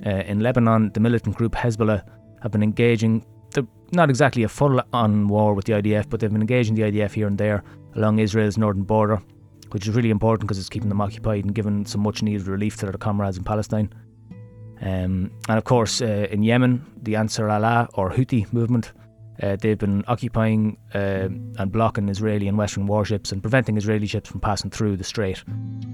Uh, 0.05 0.09
in 0.27 0.41
Lebanon, 0.41 0.91
the 0.93 0.99
militant 0.99 1.35
group 1.35 1.53
Hezbollah 1.53 2.03
have 2.41 2.51
been 2.51 2.63
engaging, 2.63 3.25
they're 3.51 3.65
not 3.91 4.09
exactly 4.09 4.43
a 4.43 4.49
full 4.49 4.81
on 4.93 5.27
war 5.27 5.53
with 5.53 5.65
the 5.65 5.73
IDF, 5.73 6.09
but 6.09 6.19
they've 6.19 6.31
been 6.31 6.41
engaging 6.41 6.75
the 6.75 6.83
IDF 6.83 7.13
here 7.13 7.27
and 7.27 7.37
there 7.37 7.63
along 7.95 8.19
Israel's 8.19 8.57
northern 8.57 8.83
border, 8.83 9.21
which 9.71 9.87
is 9.87 9.95
really 9.95 10.09
important 10.09 10.47
because 10.47 10.59
it's 10.59 10.69
keeping 10.69 10.89
them 10.89 11.01
occupied 11.01 11.43
and 11.43 11.55
giving 11.55 11.85
some 11.85 12.01
much 12.01 12.21
needed 12.21 12.47
relief 12.47 12.77
to 12.77 12.85
their 12.85 12.93
comrades 12.93 13.37
in 13.37 13.43
Palestine. 13.43 13.93
Um, 14.81 15.31
and 15.47 15.57
of 15.57 15.63
course, 15.63 16.01
uh, 16.01 16.27
in 16.29 16.43
Yemen, 16.43 16.85
the 17.03 17.15
Ansar 17.15 17.49
Allah 17.49 17.89
or 17.93 18.11
Houthi 18.11 18.51
movement 18.51 18.91
uh, 19.41 19.57
they've 19.57 19.77
been 19.77 20.03
occupying 20.07 20.77
uh, 20.93 21.27
and 21.57 21.71
blocking 21.71 22.07
Israeli 22.09 22.47
and 22.47 22.57
Western 22.57 22.87
warships 22.87 23.31
and 23.31 23.41
preventing 23.41 23.77
Israeli 23.77 24.07
ships 24.07 24.29
from 24.29 24.39
passing 24.39 24.71
through 24.71 24.97
the 24.97 25.03
strait. 25.03 25.43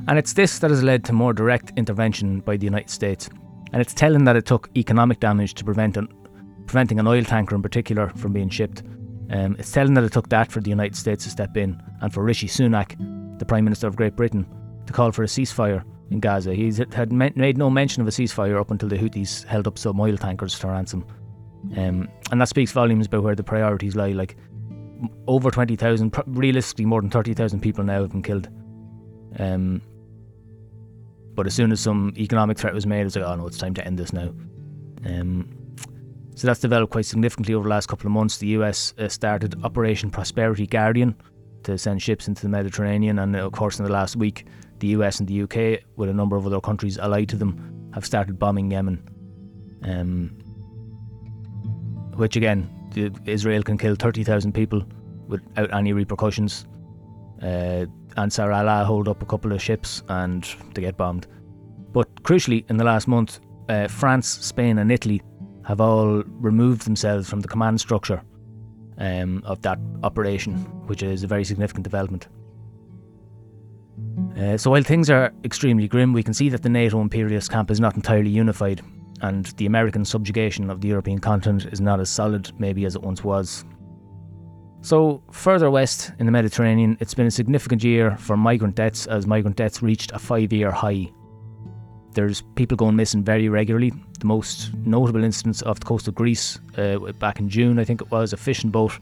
And 0.07 0.17
it's 0.19 0.33
this 0.33 0.59
that 0.59 0.69
has 0.69 0.83
led 0.83 1.03
to 1.05 1.13
more 1.13 1.33
direct 1.33 1.71
intervention 1.75 2.41
by 2.41 2.57
the 2.57 2.65
United 2.65 2.89
States. 2.89 3.29
And 3.73 3.81
it's 3.81 3.93
telling 3.93 4.25
that 4.25 4.35
it 4.35 4.45
took 4.45 4.69
economic 4.75 5.19
damage 5.19 5.55
to 5.55 5.63
prevent 5.65 5.97
an, 5.97 6.07
preventing 6.67 6.99
an 6.99 7.07
oil 7.07 7.23
tanker 7.23 7.55
in 7.55 7.61
particular 7.61 8.09
from 8.09 8.33
being 8.33 8.49
shipped. 8.49 8.83
Um, 9.31 9.55
it's 9.57 9.71
telling 9.71 9.93
that 9.95 10.03
it 10.03 10.11
took 10.11 10.29
that 10.29 10.51
for 10.51 10.59
the 10.59 10.69
United 10.69 10.95
States 10.95 11.23
to 11.23 11.29
step 11.29 11.55
in 11.57 11.81
and 12.01 12.13
for 12.13 12.23
Rishi 12.23 12.47
Sunak, 12.47 12.95
the 13.41 13.45
Prime 13.45 13.63
Minister 13.63 13.87
of 13.87 13.95
Great 13.95 14.15
Britain, 14.15 14.45
to 14.85 14.93
call 14.93 15.11
for 15.11 15.23
a 15.23 15.25
ceasefire 15.25 15.83
in 16.11 16.19
Gaza. 16.19 16.53
He 16.53 16.71
had 16.93 17.11
made 17.11 17.57
no 17.57 17.71
mention 17.71 18.01
of 18.01 18.07
a 18.07 18.11
ceasefire 18.11 18.61
up 18.61 18.69
until 18.69 18.87
the 18.87 18.97
Houthis 18.97 19.43
held 19.45 19.67
up 19.67 19.79
some 19.79 19.99
oil 19.99 20.15
tankers 20.15 20.59
to 20.59 20.67
ransom. 20.67 21.03
Um, 21.75 22.07
and 22.31 22.39
that 22.39 22.49
speaks 22.49 22.71
volumes 22.71 23.07
about 23.07 23.23
where 23.23 23.33
the 23.33 23.43
priorities 23.43 23.95
lie. 23.95 24.11
Like 24.11 24.37
over 25.27 25.49
20,000, 25.49 26.15
realistically, 26.27 26.85
more 26.85 27.01
than 27.01 27.09
30,000 27.09 27.61
people 27.61 27.83
now 27.83 28.01
have 28.01 28.11
been 28.11 28.21
killed. 28.21 28.47
Um, 29.39 29.81
but 31.33 31.47
as 31.47 31.55
soon 31.55 31.71
as 31.71 31.79
some 31.79 32.13
economic 32.17 32.59
threat 32.59 32.75
was 32.75 32.85
made, 32.85 33.07
it's 33.07 33.15
like, 33.15 33.25
oh 33.25 33.35
no, 33.35 33.47
it's 33.47 33.57
time 33.57 33.73
to 33.73 33.85
end 33.85 33.97
this 33.97 34.13
now. 34.13 34.31
Um, 35.03 35.49
so 36.35 36.45
that's 36.45 36.59
developed 36.59 36.91
quite 36.91 37.07
significantly 37.07 37.55
over 37.55 37.63
the 37.63 37.69
last 37.69 37.87
couple 37.87 38.05
of 38.05 38.11
months. 38.11 38.37
The 38.37 38.49
US 38.49 38.93
uh, 38.99 39.07
started 39.07 39.63
Operation 39.63 40.11
Prosperity 40.11 40.67
Guardian 40.67 41.15
to 41.63 41.77
send 41.77 42.01
ships 42.01 42.27
into 42.27 42.41
the 42.41 42.49
Mediterranean, 42.49 43.19
and 43.19 43.35
of 43.35 43.51
course, 43.51 43.79
in 43.79 43.85
the 43.85 43.91
last 43.91 44.15
week, 44.15 44.45
the 44.79 44.87
US 44.87 45.19
and 45.19 45.27
the 45.27 45.43
UK, 45.43 45.83
with 45.95 46.09
a 46.09 46.13
number 46.13 46.35
of 46.35 46.45
other 46.45 46.59
countries 46.59 46.97
allied 46.97 47.29
to 47.29 47.37
them, 47.37 47.89
have 47.93 48.05
started 48.05 48.39
bombing 48.39 48.71
Yemen. 48.71 49.03
Um, 49.83 50.29
which 52.15 52.35
again, 52.35 52.69
Israel 53.25 53.63
can 53.63 53.77
kill 53.77 53.95
30,000 53.95 54.53
people 54.53 54.83
without 55.27 55.73
any 55.73 55.93
repercussions. 55.93 56.65
Uh, 57.41 57.85
Ansar 58.17 58.51
Allah 58.51 58.83
hold 58.83 59.07
up 59.07 59.21
a 59.21 59.25
couple 59.25 59.51
of 59.51 59.61
ships 59.61 60.03
and 60.09 60.47
they 60.73 60.81
get 60.81 60.97
bombed. 60.97 61.27
But 61.93 62.23
crucially, 62.23 62.69
in 62.69 62.77
the 62.77 62.83
last 62.83 63.07
month, 63.07 63.39
uh, 63.69 63.87
France, 63.87 64.27
Spain, 64.27 64.77
and 64.77 64.91
Italy 64.91 65.21
have 65.65 65.79
all 65.79 66.23
removed 66.27 66.85
themselves 66.85 67.29
from 67.29 67.39
the 67.39 67.47
command 67.47 67.79
structure 67.79 68.21
um, 69.01 69.41
of 69.45 69.61
that 69.63 69.79
operation, 70.03 70.53
which 70.87 71.03
is 71.03 71.23
a 71.23 71.27
very 71.27 71.43
significant 71.43 71.83
development. 71.83 72.27
Uh, 74.37 74.55
so 74.57 74.71
while 74.71 74.83
things 74.83 75.09
are 75.09 75.33
extremely 75.43 75.87
grim, 75.87 76.13
we 76.13 76.23
can 76.23 76.33
see 76.33 76.49
that 76.49 76.61
the 76.61 76.69
NATO 76.69 77.01
imperialist 77.01 77.51
camp 77.51 77.69
is 77.71 77.79
not 77.79 77.95
entirely 77.95 78.29
unified 78.29 78.81
and 79.21 79.45
the 79.57 79.65
American 79.65 80.05
subjugation 80.05 80.69
of 80.69 80.81
the 80.81 80.87
European 80.87 81.19
continent 81.19 81.71
is 81.71 81.81
not 81.81 81.99
as 81.99 82.09
solid, 82.09 82.51
maybe, 82.59 82.85
as 82.85 82.95
it 82.95 83.01
once 83.01 83.23
was. 83.23 83.65
So, 84.81 85.21
further 85.31 85.69
west 85.69 86.11
in 86.17 86.25
the 86.25 86.31
Mediterranean, 86.31 86.97
it's 86.99 87.13
been 87.13 87.27
a 87.27 87.31
significant 87.31 87.83
year 87.83 88.17
for 88.17 88.35
migrant 88.35 88.75
deaths 88.75 89.05
as 89.05 89.27
migrant 89.27 89.57
deaths 89.57 89.83
reached 89.83 90.11
a 90.11 90.19
five 90.19 90.51
year 90.51 90.71
high. 90.71 91.11
There's 92.13 92.41
people 92.55 92.77
going 92.77 92.95
missing 92.95 93.23
very 93.23 93.47
regularly. 93.47 93.93
The 94.21 94.27
most 94.27 94.73
notable 94.85 95.23
instance 95.23 95.61
off 95.63 95.79
the 95.79 95.85
coast 95.85 96.07
of 96.07 96.15
Greece, 96.15 96.59
uh, 96.77 96.97
back 97.19 97.39
in 97.39 97.49
June, 97.49 97.77
I 97.77 97.83
think 97.83 98.01
it 98.01 98.09
was, 98.09 98.33
a 98.33 98.37
fishing 98.37 98.69
boat 98.69 98.97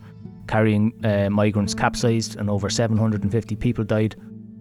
carrying 0.47 0.93
uh, 1.05 1.29
migrants 1.29 1.75
capsized 1.75 2.35
and 2.37 2.49
over 2.49 2.69
750 2.69 3.55
people 3.57 3.83
died 3.83 4.15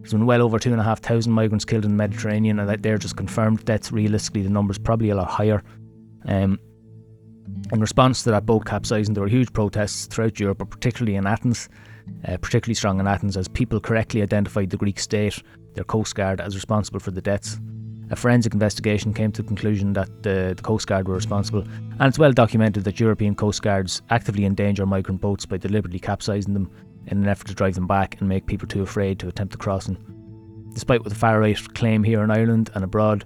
there's 0.08 0.14
been 0.14 0.26
well 0.26 0.40
over 0.40 0.58
two 0.58 0.72
and 0.72 0.80
a 0.80 0.84
half 0.84 1.00
thousand 1.00 1.32
migrants 1.32 1.66
killed 1.66 1.84
in 1.84 1.90
the 1.90 1.96
Mediterranean, 1.96 2.58
and 2.58 2.82
they're 2.82 2.96
just 2.96 3.16
confirmed 3.16 3.62
deaths. 3.66 3.92
Realistically, 3.92 4.40
the 4.40 4.48
number's 4.48 4.78
probably 4.78 5.10
a 5.10 5.14
lot 5.14 5.28
higher. 5.28 5.62
Um, 6.24 6.58
in 7.72 7.80
response 7.80 8.22
to 8.22 8.30
that 8.30 8.46
boat 8.46 8.64
capsizing, 8.64 9.12
there 9.12 9.22
were 9.22 9.28
huge 9.28 9.52
protests 9.52 10.06
throughout 10.06 10.40
Europe, 10.40 10.58
but 10.58 10.70
particularly 10.70 11.16
in 11.16 11.26
Athens, 11.26 11.68
uh, 12.26 12.38
particularly 12.38 12.74
strong 12.74 13.00
in 13.00 13.06
Athens, 13.06 13.36
as 13.36 13.48
people 13.48 13.80
correctly 13.80 14.22
identified 14.22 14.70
the 14.70 14.78
Greek 14.78 14.98
state, 14.98 15.42
their 15.74 15.84
coast 15.84 16.14
guard, 16.14 16.40
as 16.40 16.54
responsible 16.54 17.00
for 17.00 17.10
the 17.10 17.20
deaths. 17.20 17.58
A 18.10 18.16
forensic 18.16 18.54
investigation 18.54 19.12
came 19.12 19.32
to 19.32 19.42
the 19.42 19.48
conclusion 19.48 19.92
that 19.92 20.08
the, 20.22 20.54
the 20.56 20.62
Coast 20.62 20.86
Guard 20.86 21.08
were 21.08 21.14
responsible, 21.14 21.60
and 21.60 22.02
it's 22.02 22.18
well 22.18 22.32
documented 22.32 22.84
that 22.84 22.98
European 22.98 23.34
coast 23.34 23.60
guards 23.62 24.00
actively 24.08 24.46
endanger 24.46 24.86
migrant 24.86 25.20
boats 25.20 25.44
by 25.44 25.58
deliberately 25.58 25.98
capsizing 25.98 26.54
them 26.54 26.70
in 27.06 27.18
an 27.18 27.28
effort 27.28 27.48
to 27.48 27.54
drive 27.54 27.74
them 27.74 27.86
back 27.86 28.18
and 28.18 28.28
make 28.28 28.46
people 28.46 28.66
too 28.66 28.82
afraid 28.82 29.18
to 29.18 29.28
attempt 29.28 29.52
the 29.52 29.58
crossing. 29.58 29.98
Despite 30.72 31.00
what 31.00 31.10
the 31.10 31.18
far 31.18 31.40
right 31.40 31.74
claim 31.74 32.02
here 32.02 32.22
in 32.22 32.30
Ireland 32.30 32.70
and 32.74 32.82
abroad, 32.82 33.24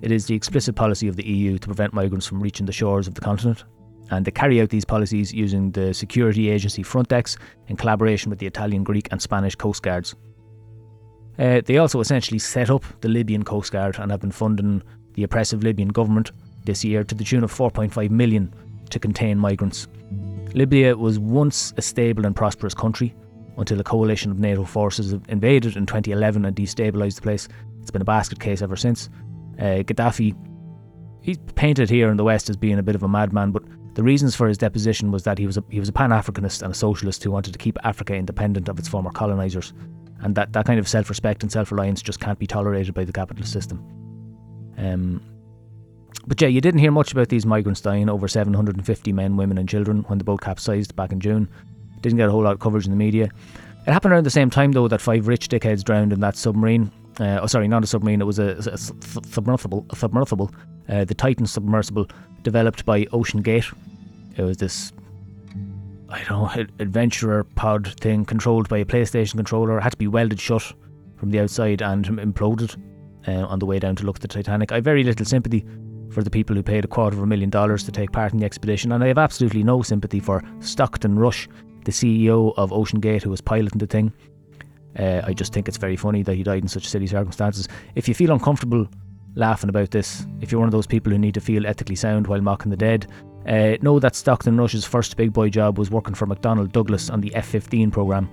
it 0.00 0.10
is 0.10 0.26
the 0.26 0.34
explicit 0.34 0.76
policy 0.76 1.08
of 1.08 1.16
the 1.16 1.26
EU 1.26 1.58
to 1.58 1.66
prevent 1.66 1.92
migrants 1.92 2.26
from 2.26 2.42
reaching 2.42 2.66
the 2.66 2.72
shores 2.72 3.06
of 3.06 3.14
the 3.14 3.20
continent. 3.20 3.64
And 4.10 4.24
they 4.24 4.30
carry 4.30 4.60
out 4.60 4.70
these 4.70 4.84
policies 4.84 5.32
using 5.32 5.70
the 5.72 5.94
security 5.94 6.50
agency 6.50 6.82
Frontex 6.82 7.38
in 7.68 7.76
collaboration 7.76 8.30
with 8.30 8.38
the 8.38 8.46
Italian, 8.46 8.82
Greek, 8.82 9.08
and 9.10 9.20
Spanish 9.22 9.54
coast 9.54 9.82
guards. 9.82 10.14
Uh, 11.38 11.60
they 11.64 11.78
also 11.78 12.00
essentially 12.00 12.38
set 12.38 12.70
up 12.70 12.84
the 13.00 13.08
Libyan 13.08 13.42
Coast 13.42 13.72
Guard 13.72 13.98
and 13.98 14.10
have 14.10 14.20
been 14.20 14.30
funding 14.30 14.82
the 15.14 15.22
oppressive 15.22 15.62
Libyan 15.62 15.88
government 15.88 16.30
this 16.64 16.84
year 16.84 17.04
to 17.04 17.14
the 17.14 17.24
tune 17.24 17.44
of 17.44 17.52
4.5 17.52 18.10
million 18.10 18.52
to 18.90 18.98
contain 18.98 19.38
migrants. 19.38 19.88
Libya 20.54 20.96
was 20.96 21.18
once 21.18 21.72
a 21.76 21.82
stable 21.82 22.26
and 22.26 22.36
prosperous 22.36 22.74
country, 22.74 23.14
until 23.56 23.80
a 23.80 23.84
coalition 23.84 24.30
of 24.30 24.38
NATO 24.38 24.64
forces 24.64 25.12
invaded 25.28 25.76
in 25.76 25.86
2011 25.86 26.44
and 26.44 26.56
destabilised 26.56 27.16
the 27.16 27.22
place. 27.22 27.48
It's 27.80 27.90
been 27.90 28.02
a 28.02 28.06
basket 28.06 28.40
case 28.40 28.62
ever 28.62 28.76
since. 28.76 29.08
Uh, 29.58 29.82
Gaddafi, 29.84 30.34
he's 31.20 31.38
painted 31.54 31.90
here 31.90 32.10
in 32.10 32.16
the 32.16 32.24
West 32.24 32.48
as 32.48 32.56
being 32.56 32.78
a 32.78 32.82
bit 32.82 32.94
of 32.94 33.02
a 33.02 33.08
madman, 33.08 33.50
but 33.50 33.62
the 33.94 34.02
reasons 34.02 34.34
for 34.34 34.48
his 34.48 34.56
deposition 34.56 35.10
was 35.10 35.24
that 35.24 35.38
he 35.38 35.46
was 35.46 35.58
a, 35.58 35.64
he 35.68 35.78
was 35.78 35.88
a 35.88 35.92
pan-Africanist 35.92 36.62
and 36.62 36.72
a 36.72 36.74
socialist 36.74 37.22
who 37.22 37.30
wanted 37.30 37.52
to 37.52 37.58
keep 37.58 37.76
Africa 37.84 38.14
independent 38.14 38.68
of 38.68 38.78
its 38.78 38.88
former 38.88 39.10
colonisers, 39.10 39.72
and 40.22 40.34
that, 40.34 40.52
that 40.52 40.66
kind 40.66 40.78
of 40.78 40.88
self-respect 40.88 41.42
and 41.42 41.52
self-reliance 41.52 42.00
just 42.02 42.20
can't 42.20 42.38
be 42.38 42.46
tolerated 42.46 42.94
by 42.94 43.04
the 43.04 43.12
capitalist 43.12 43.52
system. 43.52 43.78
Um, 44.78 45.20
But 46.26 46.40
yeah, 46.40 46.48
you 46.48 46.60
didn't 46.60 46.80
hear 46.80 46.92
much 46.92 47.12
about 47.12 47.28
these 47.28 47.44
migrants 47.44 47.80
dying, 47.80 48.08
over 48.08 48.28
750 48.28 49.12
men, 49.12 49.36
women, 49.36 49.58
and 49.58 49.68
children, 49.68 50.04
when 50.06 50.18
the 50.18 50.24
boat 50.24 50.40
capsized 50.40 50.94
back 50.94 51.12
in 51.12 51.20
June. 51.20 51.48
Didn't 52.00 52.18
get 52.18 52.28
a 52.28 52.32
whole 52.32 52.42
lot 52.42 52.52
of 52.52 52.60
coverage 52.60 52.84
in 52.84 52.90
the 52.90 52.96
media. 52.96 53.28
It 53.86 53.92
happened 53.92 54.12
around 54.12 54.24
the 54.24 54.30
same 54.30 54.50
time, 54.50 54.72
though, 54.72 54.88
that 54.88 55.00
five 55.00 55.26
rich 55.26 55.48
dickheads 55.48 55.82
drowned 55.82 56.12
in 56.12 56.20
that 56.20 56.36
submarine. 56.36 56.90
Uh, 57.18 57.40
oh, 57.42 57.46
sorry, 57.46 57.66
not 57.68 57.82
a 57.82 57.86
submarine, 57.86 58.20
it 58.20 58.24
was 58.24 58.38
a, 58.38 58.56
a 58.72 58.78
submersible. 58.78 59.84
A 59.90 59.96
submersible. 59.96 60.52
Uh, 60.88 61.04
the 61.04 61.14
Titan 61.14 61.46
submersible, 61.46 62.08
developed 62.42 62.84
by 62.84 63.04
OceanGate. 63.06 63.72
It 64.36 64.42
was 64.42 64.56
this, 64.56 64.92
I 66.12 66.22
don't 66.24 66.56
know, 66.56 66.66
adventurer 66.78 67.42
pod 67.44 67.98
thing 67.98 68.26
controlled 68.26 68.68
by 68.68 68.78
a 68.78 68.84
PlayStation 68.84 69.36
controller. 69.36 69.80
Had 69.80 69.92
to 69.92 69.96
be 69.96 70.08
welded 70.08 70.38
shut 70.38 70.74
from 71.16 71.30
the 71.30 71.40
outside 71.40 71.80
and 71.80 72.04
imploded 72.04 72.76
uh, 73.26 73.46
on 73.46 73.58
the 73.58 73.66
way 73.66 73.78
down 73.78 73.96
to 73.96 74.04
look 74.04 74.16
at 74.16 74.22
the 74.22 74.28
Titanic. 74.28 74.72
I 74.72 74.76
have 74.76 74.84
very 74.84 75.04
little 75.04 75.24
sympathy 75.24 75.64
for 76.10 76.22
the 76.22 76.30
people 76.30 76.54
who 76.54 76.62
paid 76.62 76.84
a 76.84 76.88
quarter 76.88 77.16
of 77.16 77.22
a 77.22 77.26
million 77.26 77.48
dollars 77.48 77.82
to 77.84 77.92
take 77.92 78.12
part 78.12 78.34
in 78.34 78.38
the 78.38 78.44
expedition, 78.44 78.92
and 78.92 79.02
I 79.02 79.06
have 79.06 79.16
absolutely 79.16 79.62
no 79.64 79.80
sympathy 79.80 80.20
for 80.20 80.42
Stockton 80.60 81.18
Rush, 81.18 81.48
the 81.86 81.92
CEO 81.92 82.52
of 82.58 82.70
OceanGate, 82.70 83.22
who 83.22 83.30
was 83.30 83.40
piloting 83.40 83.78
the 83.78 83.86
thing. 83.86 84.12
Uh, 84.98 85.22
I 85.24 85.32
just 85.32 85.54
think 85.54 85.66
it's 85.66 85.78
very 85.78 85.96
funny 85.96 86.22
that 86.22 86.34
he 86.34 86.42
died 86.42 86.62
in 86.62 86.68
such 86.68 86.86
silly 86.86 87.06
circumstances. 87.06 87.66
If 87.94 88.06
you 88.06 88.14
feel 88.14 88.32
uncomfortable 88.32 88.86
laughing 89.34 89.70
about 89.70 89.90
this, 89.90 90.26
if 90.40 90.50
you're 90.50 90.60
one 90.60 90.68
of 90.68 90.72
those 90.72 90.86
people 90.86 91.12
who 91.12 91.18
need 91.18 91.34
to 91.34 91.40
feel 91.40 91.66
ethically 91.66 91.96
sound 91.96 92.26
while 92.26 92.40
mocking 92.40 92.70
the 92.70 92.76
dead, 92.76 93.06
uh, 93.46 93.76
know 93.82 93.98
that 93.98 94.14
Stockton 94.14 94.56
Rush's 94.56 94.84
first 94.84 95.16
big 95.16 95.32
boy 95.32 95.50
job 95.50 95.78
was 95.78 95.90
working 95.90 96.14
for 96.14 96.26
McDonnell 96.26 96.70
Douglas 96.70 97.10
on 97.10 97.20
the 97.20 97.34
F 97.34 97.46
15 97.46 97.90
programme. 97.90 98.30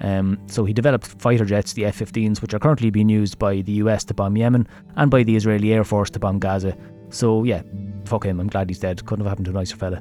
Um, 0.00 0.38
so 0.46 0.64
he 0.64 0.72
developed 0.72 1.06
fighter 1.06 1.44
jets, 1.44 1.74
the 1.74 1.84
F 1.84 1.98
15s, 1.98 2.42
which 2.42 2.54
are 2.54 2.58
currently 2.58 2.90
being 2.90 3.08
used 3.08 3.38
by 3.38 3.60
the 3.60 3.72
US 3.72 4.04
to 4.04 4.14
bomb 4.14 4.36
Yemen 4.36 4.66
and 4.96 5.10
by 5.10 5.22
the 5.22 5.36
Israeli 5.36 5.72
Air 5.72 5.84
Force 5.84 6.10
to 6.10 6.18
bomb 6.18 6.38
Gaza. 6.38 6.76
So 7.10 7.44
yeah, 7.44 7.62
fuck 8.04 8.24
him. 8.24 8.40
I'm 8.40 8.48
glad 8.48 8.68
he's 8.68 8.80
dead. 8.80 9.04
Couldn't 9.06 9.24
have 9.24 9.30
happened 9.30 9.46
to 9.46 9.52
a 9.52 9.54
nicer 9.54 9.76
fella. 9.76 10.00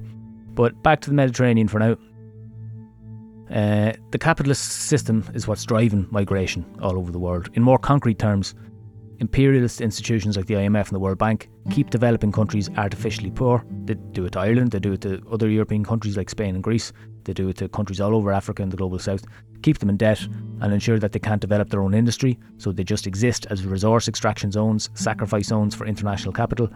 But 0.54 0.82
back 0.82 1.02
to 1.02 1.10
the 1.10 1.15
Mediterranean 1.15 1.67
for 1.67 1.80
now. 1.80 1.98
Uh, 3.54 3.91
the 4.12 4.17
capitalist 4.17 4.63
system 4.63 5.26
is 5.34 5.46
what's 5.46 5.65
driving 5.65 6.08
migration 6.10 6.65
all 6.82 6.98
over 6.98 7.12
the 7.12 7.20
world. 7.20 7.50
In 7.54 7.63
more 7.63 7.78
concrete 7.78 8.17
terms, 8.17 8.56
imperialist 9.22 9.80
institutions 9.80 10.36
like 10.36 10.48
the 10.48 10.56
IMF 10.56 10.88
and 10.88 10.96
the 10.96 11.00
World 11.00 11.18
Bank 11.18 11.50
keep 11.70 11.90
developing 11.90 12.32
countries 12.32 12.70
artificially 12.76 13.32
poor. 13.32 13.64
They 13.86 13.94
do 13.94 14.26
it 14.26 14.34
to 14.34 14.40
Ireland, 14.40 14.72
they 14.72 14.80
do 14.80 14.94
it 14.94 15.02
to 15.02 15.24
other 15.32 15.48
European 15.50 15.86
countries 15.86 16.18
like 16.18 16.30
Spain 16.30 16.56
and 16.56 16.64
Greece, 16.64 16.92
they 17.24 17.34
do 17.34 17.48
it 17.48 17.58
to 17.58 17.70
countries 17.70 18.02
all 18.02 18.16
over 18.16 18.34
Africa 18.34 18.64
and 18.64 18.72
the 18.72 18.78
global 18.78 19.00
south, 19.00 19.24
keep 19.62 19.78
them 19.78 19.90
in 19.90 19.98
debt 19.98 20.20
and 20.62 20.74
ensure 20.74 21.00
that 21.00 21.14
they 21.14 21.20
can't 21.20 21.40
develop 21.40 21.70
their 21.70 21.82
own 21.82 21.94
industry, 21.94 22.38
so 22.58 22.72
they 22.72 22.84
just 22.84 23.08
exist 23.08 23.46
as 23.50 23.66
resource 23.66 24.08
extraction 24.08 24.52
zones, 24.52 24.90
sacrifice 24.96 25.48
zones 25.48 25.76
for 25.76 25.86
international 25.86 26.34
capital, 26.34 26.70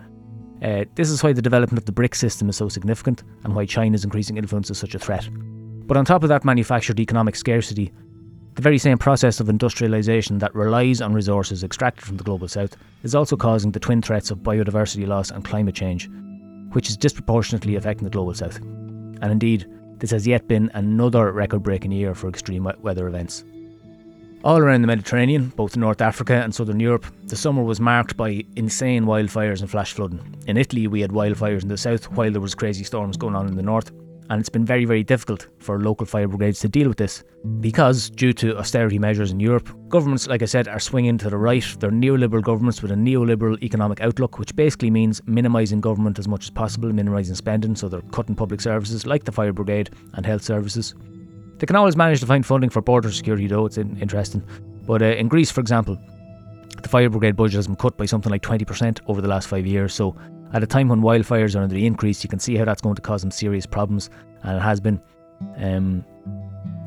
uh, 0.61 0.85
this 0.95 1.09
is 1.09 1.21
why 1.21 1.33
the 1.33 1.41
development 1.41 1.77
of 1.77 1.85
the 1.85 1.91
BRIC 1.91 2.15
system 2.15 2.49
is 2.49 2.55
so 2.55 2.69
significant 2.69 3.23
and 3.43 3.55
why 3.55 3.65
China's 3.65 4.03
increasing 4.03 4.37
influence 4.37 4.69
is 4.69 4.77
such 4.77 4.95
a 4.95 4.99
threat. 4.99 5.27
But 5.85 5.97
on 5.97 6.05
top 6.05 6.23
of 6.23 6.29
that 6.29 6.45
manufactured 6.45 6.99
economic 6.99 7.35
scarcity, 7.35 7.91
the 8.55 8.61
very 8.61 8.77
same 8.77 8.97
process 8.97 9.41
of 9.41 9.47
industrialisation 9.47 10.39
that 10.39 10.55
relies 10.55 11.01
on 11.01 11.13
resources 11.13 11.63
extracted 11.63 12.05
from 12.05 12.15
the 12.15 12.23
global 12.23 12.47
south 12.47 12.77
is 13.03 13.13
also 13.13 13.35
causing 13.35 13.71
the 13.71 13.79
twin 13.81 14.01
threats 14.01 14.31
of 14.31 14.39
biodiversity 14.39 15.05
loss 15.05 15.29
and 15.29 15.43
climate 15.43 15.75
change, 15.75 16.09
which 16.71 16.89
is 16.89 16.95
disproportionately 16.95 17.75
affecting 17.75 18.05
the 18.05 18.09
global 18.09 18.33
south. 18.33 18.57
And 18.57 19.25
indeed, 19.25 19.65
this 19.97 20.11
has 20.11 20.25
yet 20.25 20.47
been 20.47 20.71
another 20.73 21.33
record 21.33 21.63
breaking 21.63 21.91
year 21.91 22.15
for 22.15 22.29
extreme 22.29 22.69
weather 22.79 23.07
events. 23.09 23.43
All 24.45 24.59
around 24.59 24.81
the 24.81 24.87
Mediterranean, 24.87 25.49
both 25.49 25.75
in 25.75 25.81
North 25.81 26.01
Africa 26.01 26.35
and 26.35 26.55
southern 26.55 26.79
Europe, 26.79 27.05
the 27.25 27.35
summer 27.35 27.63
was 27.63 27.81
marked 27.81 28.15
by 28.15 28.45
insane 28.55 29.05
wildfires 29.05 29.59
and 29.59 29.69
flash 29.69 29.93
flooding. 29.93 30.37
In 30.47 30.55
Italy, 30.55 30.87
we 30.87 31.01
had 31.01 31.11
wildfires 31.11 31.63
in 31.63 31.67
the 31.67 31.77
south 31.77 32.11
while 32.11 32.31
there 32.31 32.39
was 32.39 32.55
crazy 32.55 32.83
storms 32.83 33.17
going 33.17 33.35
on 33.35 33.47
in 33.47 33.55
the 33.55 33.63
north, 33.63 33.91
and 34.29 34.39
it's 34.39 34.49
been 34.49 34.65
very, 34.65 34.85
very 34.85 35.03
difficult 35.03 35.47
for 35.59 35.79
local 35.79 36.05
fire 36.05 36.27
brigades 36.27 36.59
to 36.59 36.69
deal 36.69 36.87
with 36.87 36.97
this 36.97 37.23
because, 37.59 38.09
due 38.09 38.33
to 38.33 38.57
austerity 38.57 38.97
measures 38.97 39.31
in 39.31 39.39
Europe, 39.39 39.69
governments, 39.87 40.27
like 40.27 40.41
I 40.41 40.45
said, 40.45 40.67
are 40.67 40.79
swinging 40.79 41.17
to 41.19 41.29
the 41.29 41.37
right. 41.37 41.63
They're 41.79 41.91
neoliberal 41.91 42.43
governments 42.43 42.81
with 42.81 42.91
a 42.91 42.95
neoliberal 42.95 43.61
economic 43.61 44.01
outlook, 44.01 44.39
which 44.39 44.55
basically 44.55 44.89
means 44.89 45.21
minimising 45.25 45.81
government 45.81 46.19
as 46.19 46.27
much 46.27 46.45
as 46.45 46.49
possible, 46.49 46.91
minimising 46.91 47.35
spending, 47.35 47.75
so 47.75 47.87
they're 47.87 48.01
cutting 48.11 48.35
public 48.35 48.61
services 48.61 49.05
like 49.05 49.23
the 49.23 49.31
fire 49.31 49.53
brigade 49.53 49.91
and 50.13 50.25
health 50.25 50.43
services. 50.43 50.95
They 51.57 51.67
can 51.67 51.75
always 51.75 51.95
manage 51.95 52.19
to 52.19 52.25
find 52.25 52.45
funding 52.45 52.69
for 52.69 52.81
border 52.81 53.11
security, 53.11 53.47
though, 53.47 53.65
it's 53.65 53.77
interesting. 53.77 54.43
But 54.85 55.01
uh, 55.01 55.05
in 55.05 55.27
Greece, 55.27 55.51
for 55.51 55.61
example, 55.61 55.97
the 56.81 56.89
fire 56.89 57.09
brigade 57.09 57.35
budget 57.35 57.55
has 57.55 57.67
been 57.67 57.75
cut 57.75 57.97
by 57.97 58.05
something 58.05 58.31
like 58.31 58.41
20% 58.41 58.99
over 59.07 59.21
the 59.21 59.27
last 59.27 59.47
five 59.47 59.65
years. 59.65 59.93
So, 59.93 60.15
at 60.55 60.63
a 60.63 60.67
time 60.67 60.87
when 60.87 61.01
wildfires 61.01 61.53
are 61.53 61.61
under 61.61 61.75
the 61.75 61.85
increase, 61.85 62.23
you 62.23 62.29
can 62.29 62.39
see 62.39 62.55
how 62.55 62.63
that's 62.63 62.81
going 62.81 62.95
to 62.95 63.01
cause 63.01 63.21
them 63.21 63.29
serious 63.29 63.65
problems, 63.65 64.09
and 64.43 64.55
it 64.55 64.61
has 64.61 64.79
been. 64.79 65.01
Um, 65.57 66.05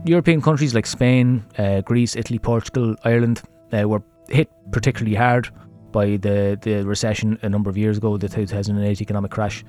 European 0.05 0.41
countries 0.41 0.75
like 0.75 0.87
Spain, 0.87 1.45
uh, 1.59 1.83
Greece, 1.83 2.17
Italy, 2.17 2.39
Portugal, 2.39 2.97
Ireland 3.05 3.43
uh, 3.75 3.87
were 3.87 4.03
hit 4.31 4.51
particularly 4.73 5.15
hard 5.15 5.51
by 5.93 6.17
the, 6.17 6.59
the 6.63 6.83
recession 6.87 7.39
a 7.43 7.49
number 7.49 7.69
of 7.69 7.77
years 7.77 7.99
ago, 7.99 8.17
the 8.17 8.29
2008 8.29 9.03
economic 9.03 9.31
crash, 9.31 9.63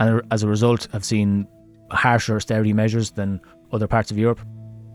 and 0.00 0.20
as 0.32 0.42
a 0.42 0.48
result, 0.48 0.88
have 0.92 1.04
seen 1.04 1.46
harsher 1.92 2.34
austerity 2.34 2.72
measures 2.72 3.12
than 3.12 3.40
other 3.72 3.86
parts 3.86 4.10
of 4.10 4.18
Europe. 4.18 4.40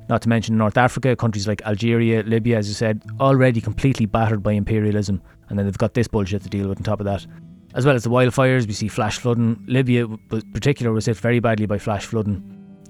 Not 0.09 0.21
to 0.23 0.29
mention 0.29 0.57
North 0.57 0.77
Africa, 0.77 1.15
countries 1.15 1.47
like 1.47 1.61
Algeria, 1.65 2.23
Libya, 2.23 2.57
as 2.57 2.67
you 2.67 2.73
said, 2.73 3.03
already 3.21 3.61
completely 3.61 4.05
battered 4.05 4.43
by 4.43 4.51
imperialism, 4.51 5.21
and 5.47 5.57
then 5.57 5.65
they've 5.65 5.77
got 5.77 5.93
this 5.93 6.09
bullshit 6.09 6.43
to 6.43 6.49
deal 6.49 6.67
with 6.67 6.79
on 6.79 6.83
top 6.83 6.99
of 6.99 7.05
that. 7.05 7.25
As 7.75 7.85
well 7.85 7.95
as 7.95 8.03
the 8.03 8.09
wildfires, 8.09 8.65
we 8.67 8.73
see 8.73 8.87
flash 8.87 9.19
flooding. 9.19 9.61
Libya, 9.67 10.05
in 10.05 10.41
particular, 10.53 10.93
was 10.93 11.05
hit 11.05 11.17
very 11.17 11.41
badly 11.41 11.65
by 11.65 11.77
flash 11.77 12.05
flooding. 12.05 12.41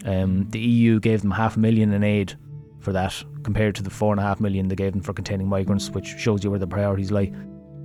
Um, 0.05 0.47
the 0.51 0.59
EU 0.59 0.99
gave 0.99 1.21
them 1.21 1.31
half 1.31 1.57
a 1.57 1.59
million 1.59 1.91
in 1.91 2.03
aid 2.03 2.35
for 2.81 2.93
that, 2.93 3.23
compared 3.43 3.73
to 3.75 3.83
the 3.83 3.89
four 3.89 4.13
and 4.13 4.19
a 4.19 4.23
half 4.23 4.39
million 4.39 4.67
they 4.67 4.75
gave 4.75 4.91
them 4.91 5.01
for 5.01 5.11
containing 5.11 5.47
migrants, 5.47 5.89
which 5.89 6.15
shows 6.19 6.43
you 6.43 6.51
where 6.51 6.59
the 6.59 6.67
priorities 6.67 7.11
lie. 7.11 7.31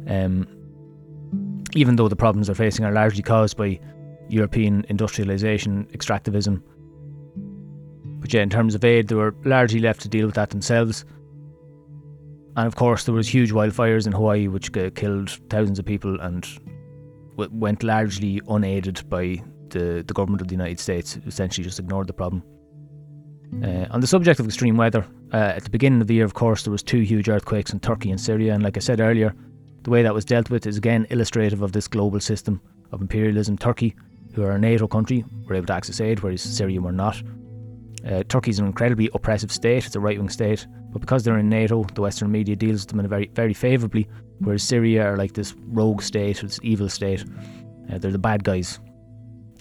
Um, 0.06 0.46
even 1.74 1.96
though 1.96 2.08
the 2.08 2.16
problems 2.16 2.48
they're 2.48 2.54
facing 2.54 2.84
are 2.84 2.92
largely 2.92 3.22
caused 3.22 3.56
by 3.56 3.80
European 4.28 4.82
industrialisation, 4.90 5.90
extractivism, 5.92 6.62
but 8.20 8.34
yeah, 8.34 8.42
in 8.42 8.50
terms 8.50 8.74
of 8.74 8.84
aid, 8.84 9.08
they 9.08 9.14
were 9.14 9.34
largely 9.44 9.80
left 9.80 10.02
to 10.02 10.08
deal 10.08 10.26
with 10.26 10.34
that 10.34 10.50
themselves. 10.50 11.06
And 12.56 12.66
of 12.66 12.76
course, 12.76 13.04
there 13.04 13.14
was 13.14 13.26
huge 13.26 13.52
wildfires 13.52 14.06
in 14.06 14.12
Hawaii, 14.12 14.48
which 14.48 14.72
killed 14.72 15.30
thousands 15.48 15.78
of 15.78 15.86
people 15.86 16.20
and 16.20 16.46
went 17.48 17.83
largely 17.83 18.40
unaided 18.48 19.09
by 19.09 19.42
the, 19.70 20.05
the 20.07 20.14
government 20.14 20.40
of 20.40 20.48
the 20.48 20.55
United 20.55 20.81
States, 20.81 21.18
essentially 21.26 21.64
just 21.64 21.79
ignored 21.79 22.07
the 22.07 22.12
problem. 22.12 22.42
Uh, 23.64 23.87
on 23.90 24.00
the 24.00 24.07
subject 24.07 24.38
of 24.38 24.46
extreme 24.46 24.76
weather, 24.76 25.05
uh, 25.33 25.37
at 25.57 25.64
the 25.64 25.70
beginning 25.70 26.00
of 26.00 26.07
the 26.07 26.14
year, 26.14 26.24
of 26.24 26.35
course, 26.35 26.62
there 26.62 26.70
was 26.70 26.83
two 26.83 27.00
huge 27.00 27.29
earthquakes 27.29 27.72
in 27.72 27.81
Turkey 27.81 28.11
and 28.11 28.20
Syria, 28.20 28.55
and 28.55 28.62
like 28.62 28.76
I 28.76 28.81
said 28.81 29.00
earlier, 29.00 29.35
the 29.83 29.90
way 29.90 30.03
that 30.03 30.14
was 30.14 30.24
dealt 30.24 30.50
with 30.50 30.66
is 30.66 30.76
again 30.76 31.07
illustrative 31.11 31.62
of 31.62 31.72
this 31.72 31.88
global 31.88 32.20
system 32.20 32.61
of 32.92 33.00
imperialism. 33.00 33.57
Turkey, 33.59 33.96
who 34.35 34.42
are 34.42 34.53
a 34.53 34.59
NATO 34.59 34.87
country, 34.87 35.24
were 35.46 35.55
able 35.55 35.66
to 35.66 35.72
access 35.72 36.00
aid, 36.00 36.20
whereas 36.20 36.42
Syria 36.42 36.81
were 36.81 36.92
not. 36.92 37.20
Uh, 38.06 38.22
Turkey's 38.28 38.58
an 38.58 38.66
incredibly 38.66 39.10
oppressive 39.14 39.52
state, 39.52 39.86
it's 39.86 39.96
a 39.96 40.00
right 40.00 40.18
wing 40.18 40.28
state, 40.28 40.66
but 40.90 41.00
because 41.00 41.22
they're 41.22 41.38
in 41.38 41.48
NATO, 41.48 41.84
the 41.94 42.00
Western 42.00 42.30
media 42.30 42.56
deals 42.56 42.82
with 42.82 42.88
them 42.88 43.00
in 43.00 43.06
a 43.06 43.08
very, 43.08 43.30
very 43.34 43.54
favourably, 43.54 44.08
whereas 44.38 44.62
Syria 44.62 45.04
are 45.06 45.16
like 45.16 45.34
this 45.34 45.54
rogue 45.66 46.02
state, 46.02 46.40
this 46.40 46.58
evil 46.62 46.88
state. 46.88 47.24
Uh, 47.92 47.98
they're 47.98 48.10
the 48.10 48.18
bad 48.18 48.44
guys. 48.44 48.80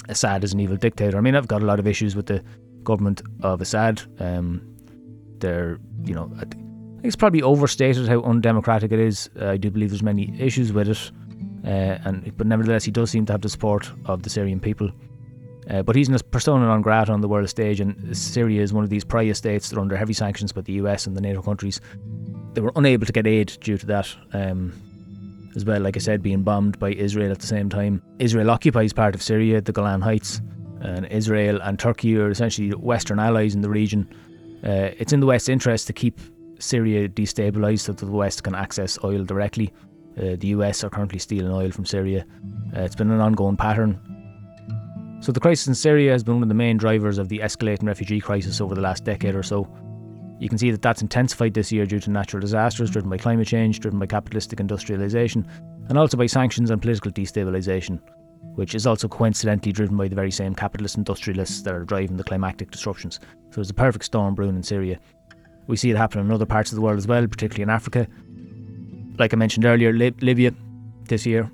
Assad 0.07 0.43
is 0.43 0.53
an 0.53 0.59
evil 0.59 0.77
dictator. 0.77 1.17
I 1.17 1.21
mean, 1.21 1.35
I've 1.35 1.47
got 1.47 1.61
a 1.61 1.65
lot 1.65 1.79
of 1.79 1.87
issues 1.87 2.15
with 2.15 2.27
the 2.27 2.43
government 2.83 3.21
of 3.43 3.61
Assad. 3.61 4.01
Um, 4.19 4.61
they're, 5.39 5.79
you 6.03 6.13
know, 6.13 6.31
I 6.37 6.45
think 6.45 6.63
it's 7.03 7.15
probably 7.15 7.41
overstated 7.41 8.07
how 8.07 8.21
undemocratic 8.21 8.91
it 8.91 8.99
is. 8.99 9.29
Uh, 9.39 9.49
I 9.49 9.57
do 9.57 9.69
believe 9.69 9.89
there's 9.89 10.03
many 10.03 10.33
issues 10.39 10.73
with 10.73 10.89
it, 10.89 11.11
uh, 11.65 11.99
and 12.05 12.35
but 12.37 12.47
nevertheless, 12.47 12.83
he 12.83 12.91
does 12.91 13.11
seem 13.11 13.25
to 13.27 13.33
have 13.33 13.41
the 13.41 13.49
support 13.49 13.91
of 14.05 14.23
the 14.23 14.29
Syrian 14.29 14.59
people. 14.59 14.91
Uh, 15.69 15.83
but 15.83 15.95
he's 15.95 16.09
in 16.09 16.15
a 16.15 16.19
persona 16.19 16.65
non 16.65 16.81
grata 16.81 17.11
on 17.11 17.21
the 17.21 17.27
world 17.27 17.49
stage, 17.49 17.79
and 17.79 18.17
Syria 18.17 18.61
is 18.61 18.73
one 18.73 18.83
of 18.83 18.89
these 18.89 19.03
pariah 19.03 19.35
states 19.35 19.69
that 19.69 19.77
are 19.77 19.81
under 19.81 19.95
heavy 19.95 20.13
sanctions 20.13 20.51
by 20.51 20.61
the 20.61 20.73
US 20.73 21.05
and 21.05 21.15
the 21.15 21.21
NATO 21.21 21.41
countries. 21.41 21.79
They 22.53 22.61
were 22.61 22.71
unable 22.75 23.05
to 23.05 23.13
get 23.13 23.27
aid 23.27 23.57
due 23.61 23.77
to 23.77 23.85
that. 23.85 24.07
Um, 24.33 24.73
as 25.55 25.65
well, 25.65 25.81
like 25.81 25.97
I 25.97 25.99
said, 25.99 26.21
being 26.21 26.43
bombed 26.43 26.77
by 26.79 26.91
Israel 26.91 27.31
at 27.31 27.39
the 27.39 27.47
same 27.47 27.69
time. 27.69 28.01
Israel 28.19 28.51
occupies 28.51 28.93
part 28.93 29.15
of 29.15 29.21
Syria, 29.21 29.61
the 29.61 29.71
Golan 29.71 30.01
Heights, 30.01 30.41
and 30.81 31.05
Israel 31.07 31.59
and 31.61 31.77
Turkey 31.77 32.17
are 32.17 32.29
essentially 32.29 32.69
Western 32.69 33.19
allies 33.19 33.55
in 33.55 33.61
the 33.61 33.69
region. 33.69 34.07
Uh, 34.63 34.91
it's 34.97 35.11
in 35.11 35.19
the 35.19 35.25
West's 35.25 35.49
interest 35.49 35.87
to 35.87 35.93
keep 35.93 36.19
Syria 36.59 37.09
destabilised 37.09 37.81
so 37.81 37.93
that 37.93 38.05
the 38.05 38.11
West 38.11 38.43
can 38.43 38.55
access 38.55 38.97
oil 39.03 39.23
directly. 39.23 39.73
Uh, 40.17 40.35
the 40.37 40.47
US 40.47 40.83
are 40.83 40.89
currently 40.89 41.19
stealing 41.19 41.51
oil 41.51 41.71
from 41.71 41.85
Syria. 41.85 42.25
Uh, 42.75 42.81
it's 42.81 42.95
been 42.95 43.11
an 43.11 43.21
ongoing 43.21 43.57
pattern 43.57 43.99
so 45.21 45.31
the 45.31 45.39
crisis 45.39 45.67
in 45.67 45.75
Syria 45.75 46.11
has 46.11 46.23
been 46.23 46.35
one 46.35 46.43
of 46.43 46.49
the 46.49 46.55
main 46.55 46.77
drivers 46.77 47.17
of 47.17 47.27
the 47.27 47.39
escalating 47.39 47.87
refugee 47.87 48.21
crisis 48.21 48.61
over 48.61 48.73
the 48.73 48.81
last 48.81 49.03
decade 49.03 49.35
or 49.35 49.43
so. 49.43 49.67
You 50.39 50.47
can 50.47 50.57
see 50.57 50.71
that 50.71 50.81
that's 50.81 51.01
intensified 51.01 51.53
this 51.53 51.71
year 51.71 51.85
due 51.85 51.99
to 51.99 52.09
natural 52.09 52.39
disasters 52.39 52.89
driven 52.89 53.09
by 53.09 53.17
climate 53.17 53.47
change, 53.47 53.81
driven 53.81 53.99
by 53.99 54.05
capitalistic 54.05 54.59
industrialisation, 54.59 55.45
and 55.89 55.97
also 55.97 56.15
by 56.15 56.27
sanctions 56.27 56.71
and 56.71 56.81
political 56.81 57.11
destabilisation, 57.11 57.99
which 58.55 58.73
is 58.73 58.87
also 58.87 59.09
coincidentally 59.09 59.73
driven 59.73 59.97
by 59.97 60.07
the 60.07 60.15
very 60.15 60.31
same 60.31 60.55
capitalist 60.55 60.95
industrialists 60.95 61.61
that 61.63 61.73
are 61.73 61.83
driving 61.83 62.15
the 62.15 62.23
climatic 62.23 62.71
disruptions. 62.71 63.19
So 63.51 63.59
it's 63.59 63.71
a 63.71 63.73
perfect 63.73 64.05
storm 64.05 64.35
brewing 64.35 64.55
in 64.55 64.63
Syria. 64.63 64.99
We 65.67 65.75
see 65.75 65.91
it 65.91 65.97
happen 65.97 66.21
in 66.21 66.31
other 66.31 66.45
parts 66.45 66.71
of 66.71 66.77
the 66.77 66.81
world 66.81 66.97
as 66.97 67.07
well, 67.07 67.27
particularly 67.27 67.63
in 67.63 67.69
Africa. 67.69 68.07
Like 69.17 69.33
I 69.33 69.37
mentioned 69.37 69.65
earlier, 69.65 69.91
Lib- 69.91 70.23
Libya 70.23 70.53
this 71.03 71.25
year. 71.25 71.51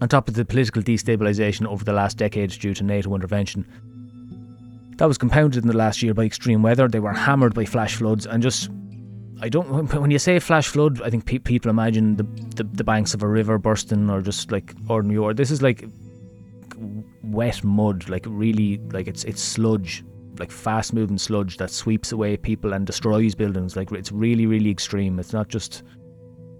On 0.00 0.08
top 0.08 0.28
of 0.28 0.34
the 0.34 0.44
political 0.44 0.82
destabilisation 0.82 1.66
over 1.66 1.84
the 1.84 1.92
last 1.92 2.18
decades 2.18 2.58
due 2.58 2.74
to 2.74 2.82
NATO 2.82 3.14
intervention, 3.14 3.64
that 4.96 5.06
was 5.06 5.18
compounded 5.18 5.62
in 5.62 5.68
the 5.68 5.76
last 5.76 6.02
year 6.02 6.14
by 6.14 6.24
extreme 6.24 6.62
weather. 6.62 6.88
They 6.88 7.00
were 7.00 7.12
hammered 7.12 7.54
by 7.54 7.64
flash 7.64 7.96
floods 7.96 8.26
and 8.26 8.42
just. 8.42 8.70
I 9.40 9.48
don't. 9.48 9.92
When 9.92 10.10
you 10.10 10.18
say 10.18 10.38
flash 10.38 10.68
flood, 10.68 11.02
I 11.02 11.10
think 11.10 11.26
pe- 11.26 11.38
people 11.38 11.70
imagine 11.70 12.16
the, 12.16 12.22
the, 12.54 12.64
the 12.64 12.84
banks 12.84 13.14
of 13.14 13.22
a 13.22 13.28
river 13.28 13.58
bursting 13.58 14.08
or 14.08 14.20
just 14.20 14.52
like 14.52 14.74
ordinary 14.88 15.18
water. 15.18 15.34
This 15.34 15.50
is 15.50 15.60
like 15.60 15.84
wet 17.22 17.62
mud, 17.64 18.08
like 18.08 18.24
really 18.28 18.78
like 18.92 19.08
it's 19.08 19.24
it's 19.24 19.42
sludge, 19.42 20.04
like 20.38 20.50
fast 20.50 20.92
moving 20.92 21.18
sludge 21.18 21.56
that 21.56 21.70
sweeps 21.70 22.12
away 22.12 22.36
people 22.36 22.72
and 22.72 22.86
destroys 22.86 23.34
buildings. 23.34 23.76
Like 23.76 23.90
it's 23.92 24.12
really 24.12 24.46
really 24.46 24.70
extreme. 24.70 25.18
It's 25.18 25.32
not 25.32 25.48
just 25.48 25.82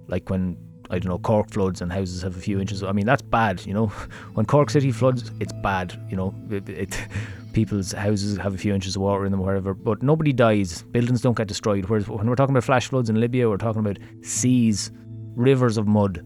like 0.09 0.29
when 0.29 0.57
I 0.94 1.00
don't 1.00 1.11
know 1.11 1.18
Cork 1.18 1.50
floods 1.50 1.80
and 1.80 1.92
houses 1.92 2.22
have 2.22 2.37
a 2.37 2.40
few 2.40 2.61
inches. 2.61 2.85
I 2.85 2.92
mean 2.92 3.04
that's 3.04 3.22
bad, 3.22 3.66
you 3.66 3.74
know. 3.74 3.87
When 4.35 4.46
Cork 4.46 4.70
City 4.70 4.92
floods, 4.92 5.33
it's 5.40 5.52
bad, 5.52 6.00
you 6.09 6.16
know. 6.16 6.33
It, 6.50 6.68
it, 6.68 7.09
people's 7.52 7.90
houses 7.92 8.37
have 8.38 8.54
a 8.54 8.59
few 8.59 8.72
inches 8.72 8.94
of 8.94 9.02
water 9.02 9.24
in 9.24 9.33
them, 9.33 9.40
wherever. 9.40 9.74
But 9.74 10.02
nobody 10.02 10.33
dies. 10.33 10.83
Buildings 10.92 11.20
don't 11.20 11.37
get 11.37 11.48
destroyed. 11.48 11.87
Whereas 11.87 12.09
when 12.09 12.28
we're 12.28 12.37
talking 12.37 12.54
about 12.54 12.64
flash 12.64 12.87
floods 12.87 13.11
in 13.11 13.20
Libya, 13.20 13.48
we're 13.48 13.57
talking 13.57 13.80
about 13.80 13.98
seas, 14.22 14.92
rivers 15.35 15.78
of 15.78 15.88
mud 15.88 16.24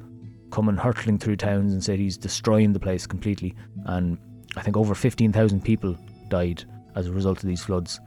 coming 0.51 0.77
hurtling 0.77 1.19
through 1.19 1.37
towns 1.37 1.73
and 1.73 1.83
cities, 1.83 2.19
destroying 2.19 2.73
the 2.73 2.81
place 2.81 3.07
completely. 3.07 3.55
And 3.87 4.19
I 4.57 4.63
think 4.63 4.77
over 4.77 4.95
15,000 4.95 5.63
people 5.65 5.97
died 6.29 6.65
as 6.95 7.07
a 7.07 7.13
result 7.13 7.39
of 7.43 7.49
these 7.49 7.63
floods. 7.63 8.01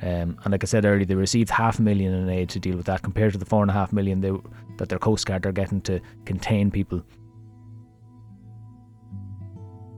Um, 0.00 0.38
and 0.44 0.52
like 0.52 0.62
I 0.62 0.66
said 0.66 0.84
earlier, 0.84 1.04
they 1.04 1.14
received 1.14 1.50
half 1.50 1.78
a 1.78 1.82
million 1.82 2.12
in 2.12 2.28
aid 2.28 2.48
to 2.50 2.60
deal 2.60 2.76
with 2.76 2.86
that, 2.86 3.02
compared 3.02 3.32
to 3.32 3.38
the 3.38 3.44
four 3.44 3.62
and 3.62 3.70
a 3.70 3.74
half 3.74 3.92
million 3.92 4.20
they, 4.20 4.32
that 4.76 4.88
their 4.88 4.98
coast 4.98 5.26
guard 5.26 5.44
are 5.46 5.52
getting 5.52 5.80
to 5.82 6.00
contain 6.24 6.70
people. 6.70 7.02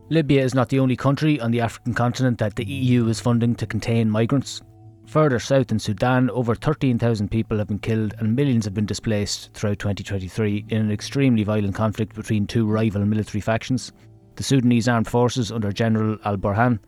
Libya 0.09 0.43
is 0.43 0.55
not 0.55 0.71
the 0.71 0.81
only 0.81 0.97
country 0.97 1.41
on 1.41 1.53
the 1.53 1.61
African 1.61 1.95
continent 1.95 2.39
that 2.39 2.57
the 2.57 2.65
EU 2.65 3.07
is 3.07 3.21
funding 3.21 3.55
to 3.55 3.67
contain 3.67 4.11
migrants. 4.11 4.61
Further 5.07 5.39
south 5.39 5.71
in 5.71 5.79
Sudan, 5.79 6.31
over 6.31 6.55
13,000 6.55 7.29
people 7.31 7.59
have 7.59 7.69
been 7.69 7.79
killed 7.79 8.15
and 8.19 8.35
millions 8.35 8.65
have 8.65 8.75
been 8.75 8.87
displaced 8.87 9.53
throughout 9.55 9.79
2023 9.79 10.67
in 10.69 10.81
an 10.81 10.91
extremely 10.91 11.45
violent 11.45 11.75
conflict 11.75 12.15
between 12.15 12.47
two 12.47 12.67
rival 12.67 13.05
military 13.05 13.41
factions. 13.41 13.93
The 14.37 14.43
Sudanese 14.43 14.89
Armed 14.89 15.09
Forces 15.09 15.53
under 15.53 15.73
General 15.73 16.17
Al 16.25 16.37
Burhan 16.37 16.79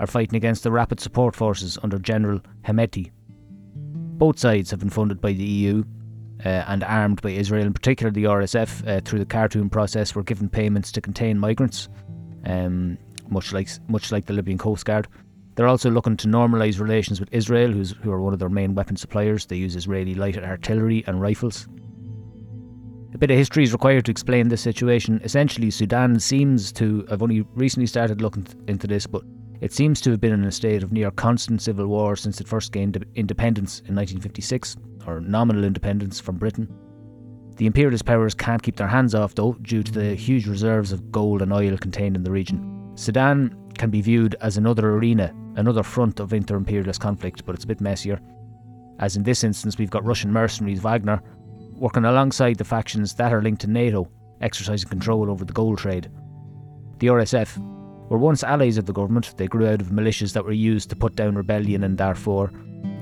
are 0.00 0.06
fighting 0.06 0.34
against 0.34 0.62
the 0.62 0.72
Rapid 0.72 0.98
Support 0.98 1.36
Forces 1.36 1.78
under 1.82 1.98
General 1.98 2.40
Hemeti. 2.66 3.10
Both 3.76 4.38
sides 4.38 4.70
have 4.70 4.80
been 4.80 4.90
funded 4.90 5.20
by 5.20 5.34
the 5.34 5.44
EU 5.44 5.84
uh, 6.44 6.48
and 6.48 6.82
armed 6.82 7.20
by 7.20 7.30
Israel, 7.30 7.66
in 7.66 7.74
particular 7.74 8.10
the 8.10 8.24
RSF, 8.24 8.88
uh, 8.88 9.00
through 9.04 9.18
the 9.18 9.26
Khartoum 9.26 9.68
process, 9.68 10.14
were 10.14 10.22
given 10.22 10.48
payments 10.48 10.90
to 10.92 11.02
contain 11.02 11.38
migrants, 11.38 11.90
um, 12.46 12.96
much 13.28 13.52
like 13.52 13.68
much 13.88 14.10
like 14.10 14.24
the 14.24 14.32
Libyan 14.32 14.56
Coast 14.56 14.86
Guard. 14.86 15.06
They're 15.54 15.68
also 15.68 15.90
looking 15.90 16.16
to 16.18 16.28
normalise 16.28 16.80
relations 16.80 17.20
with 17.20 17.28
Israel, 17.32 17.70
who's, 17.70 17.90
who 18.02 18.10
are 18.10 18.22
one 18.22 18.32
of 18.32 18.38
their 18.38 18.48
main 18.48 18.74
weapon 18.74 18.96
suppliers. 18.96 19.44
They 19.44 19.56
use 19.56 19.76
Israeli 19.76 20.14
light 20.14 20.38
artillery 20.38 21.04
and 21.06 21.20
rifles. 21.20 21.68
A 23.12 23.18
bit 23.18 23.30
of 23.30 23.36
history 23.36 23.64
is 23.64 23.72
required 23.72 24.06
to 24.06 24.10
explain 24.10 24.48
this 24.48 24.62
situation. 24.62 25.20
Essentially, 25.24 25.70
Sudan 25.70 26.18
seems 26.20 26.72
to, 26.72 27.04
I've 27.10 27.22
only 27.22 27.42
recently 27.54 27.88
started 27.88 28.22
looking 28.22 28.46
into 28.68 28.86
this, 28.86 29.06
but 29.06 29.22
it 29.60 29.72
seems 29.72 30.00
to 30.00 30.10
have 30.10 30.20
been 30.20 30.32
in 30.32 30.44
a 30.44 30.52
state 30.52 30.82
of 30.82 30.92
near 30.92 31.10
constant 31.10 31.60
civil 31.60 31.86
war 31.86 32.16
since 32.16 32.40
it 32.40 32.48
first 32.48 32.72
gained 32.72 33.04
independence 33.14 33.80
in 33.80 33.94
1956, 33.94 34.76
or 35.06 35.20
nominal 35.20 35.64
independence 35.64 36.18
from 36.18 36.38
Britain. 36.38 36.68
The 37.56 37.66
imperialist 37.66 38.06
powers 38.06 38.34
can't 38.34 38.62
keep 38.62 38.76
their 38.76 38.88
hands 38.88 39.14
off, 39.14 39.34
though, 39.34 39.52
due 39.60 39.82
to 39.82 39.92
the 39.92 40.14
huge 40.14 40.46
reserves 40.46 40.92
of 40.92 41.12
gold 41.12 41.42
and 41.42 41.52
oil 41.52 41.76
contained 41.76 42.16
in 42.16 42.22
the 42.22 42.30
region. 42.30 42.92
Sudan 42.94 43.54
can 43.76 43.90
be 43.90 44.00
viewed 44.00 44.34
as 44.40 44.56
another 44.56 44.90
arena, 44.94 45.34
another 45.56 45.82
front 45.82 46.20
of 46.20 46.32
inter 46.32 46.56
imperialist 46.56 47.00
conflict, 47.00 47.44
but 47.44 47.54
it's 47.54 47.64
a 47.64 47.68
bit 47.68 47.82
messier. 47.82 48.18
As 48.98 49.16
in 49.16 49.22
this 49.22 49.44
instance, 49.44 49.76
we've 49.76 49.90
got 49.90 50.04
Russian 50.04 50.32
mercenaries 50.32 50.80
Wagner 50.80 51.22
working 51.72 52.04
alongside 52.04 52.56
the 52.56 52.64
factions 52.64 53.14
that 53.14 53.32
are 53.32 53.42
linked 53.42 53.62
to 53.62 53.70
NATO, 53.70 54.08
exercising 54.40 54.88
control 54.88 55.30
over 55.30 55.44
the 55.44 55.52
gold 55.52 55.78
trade. 55.78 56.10
The 56.98 57.06
RSF 57.08 57.58
were 58.10 58.18
once 58.18 58.42
allies 58.42 58.76
of 58.76 58.86
the 58.86 58.92
government, 58.92 59.34
they 59.38 59.46
grew 59.46 59.68
out 59.68 59.80
of 59.80 59.86
militias 59.86 60.32
that 60.32 60.44
were 60.44 60.52
used 60.52 60.90
to 60.90 60.96
put 60.96 61.14
down 61.16 61.36
rebellion 61.36 61.84
in 61.84 61.96
Darfur. 61.96 62.50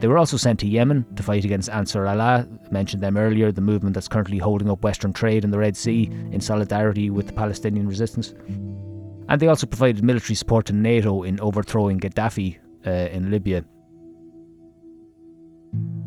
They 0.00 0.06
were 0.06 0.18
also 0.18 0.36
sent 0.36 0.60
to 0.60 0.68
Yemen 0.68 1.06
to 1.16 1.22
fight 1.22 1.44
against 1.44 1.70
Ansar 1.70 2.06
Allah, 2.06 2.46
I 2.46 2.70
mentioned 2.70 3.02
them 3.02 3.16
earlier, 3.16 3.50
the 3.50 3.62
movement 3.62 3.94
that's 3.94 4.06
currently 4.06 4.38
holding 4.38 4.70
up 4.70 4.84
Western 4.84 5.12
trade 5.12 5.44
in 5.44 5.50
the 5.50 5.58
Red 5.58 5.76
Sea 5.76 6.04
in 6.30 6.40
solidarity 6.40 7.10
with 7.10 7.26
the 7.26 7.32
Palestinian 7.32 7.88
resistance. 7.88 8.34
And 9.28 9.40
they 9.40 9.48
also 9.48 9.66
provided 9.66 10.04
military 10.04 10.36
support 10.36 10.66
to 10.66 10.72
NATO 10.74 11.22
in 11.22 11.40
overthrowing 11.40 12.00
Gaddafi 12.00 12.58
uh, 12.86 12.90
in 12.90 13.30
Libya. 13.30 13.64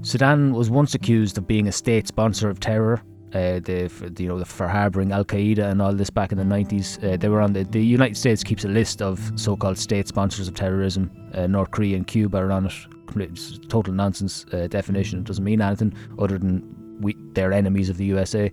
Sudan 0.01 0.53
was 0.53 0.69
once 0.69 0.95
accused 0.95 1.37
of 1.37 1.47
being 1.47 1.67
a 1.67 1.71
state 1.71 2.07
sponsor 2.07 2.49
of 2.49 2.59
terror 2.59 3.01
uh, 3.33 3.59
the, 3.59 3.89
you 4.17 4.27
know 4.27 4.39
the, 4.39 4.45
for 4.45 4.67
harboring 4.67 5.11
Al 5.11 5.23
Qaeda 5.23 5.71
and 5.71 5.81
all 5.81 5.93
this 5.93 6.09
back 6.09 6.31
in 6.31 6.37
the 6.37 6.43
90s. 6.43 7.01
Uh, 7.03 7.17
they 7.17 7.29
were 7.29 7.41
on 7.41 7.53
the 7.53 7.63
the 7.63 7.83
United 7.83 8.17
States 8.17 8.43
keeps 8.43 8.65
a 8.65 8.67
list 8.67 9.01
of 9.01 9.31
so-called 9.35 9.77
state 9.77 10.07
sponsors 10.07 10.47
of 10.47 10.55
terrorism. 10.55 11.09
Uh, 11.33 11.47
North 11.47 11.71
Korea 11.71 11.95
and 11.95 12.05
Cuba 12.05 12.37
are 12.37 12.51
on 12.51 12.65
it. 12.65 12.73
It's 13.15 13.57
total 13.67 13.93
nonsense 13.93 14.45
uh, 14.53 14.67
definition. 14.67 15.19
It 15.19 15.25
doesn't 15.25 15.43
mean 15.43 15.61
anything 15.61 15.93
other 16.19 16.37
than 16.37 16.99
we 17.01 17.15
they're 17.33 17.53
enemies 17.53 17.89
of 17.89 17.97
the 17.97 18.05
USA. 18.05 18.51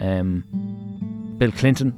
Um, 0.00 0.44
Bill 1.38 1.52
Clinton 1.52 1.92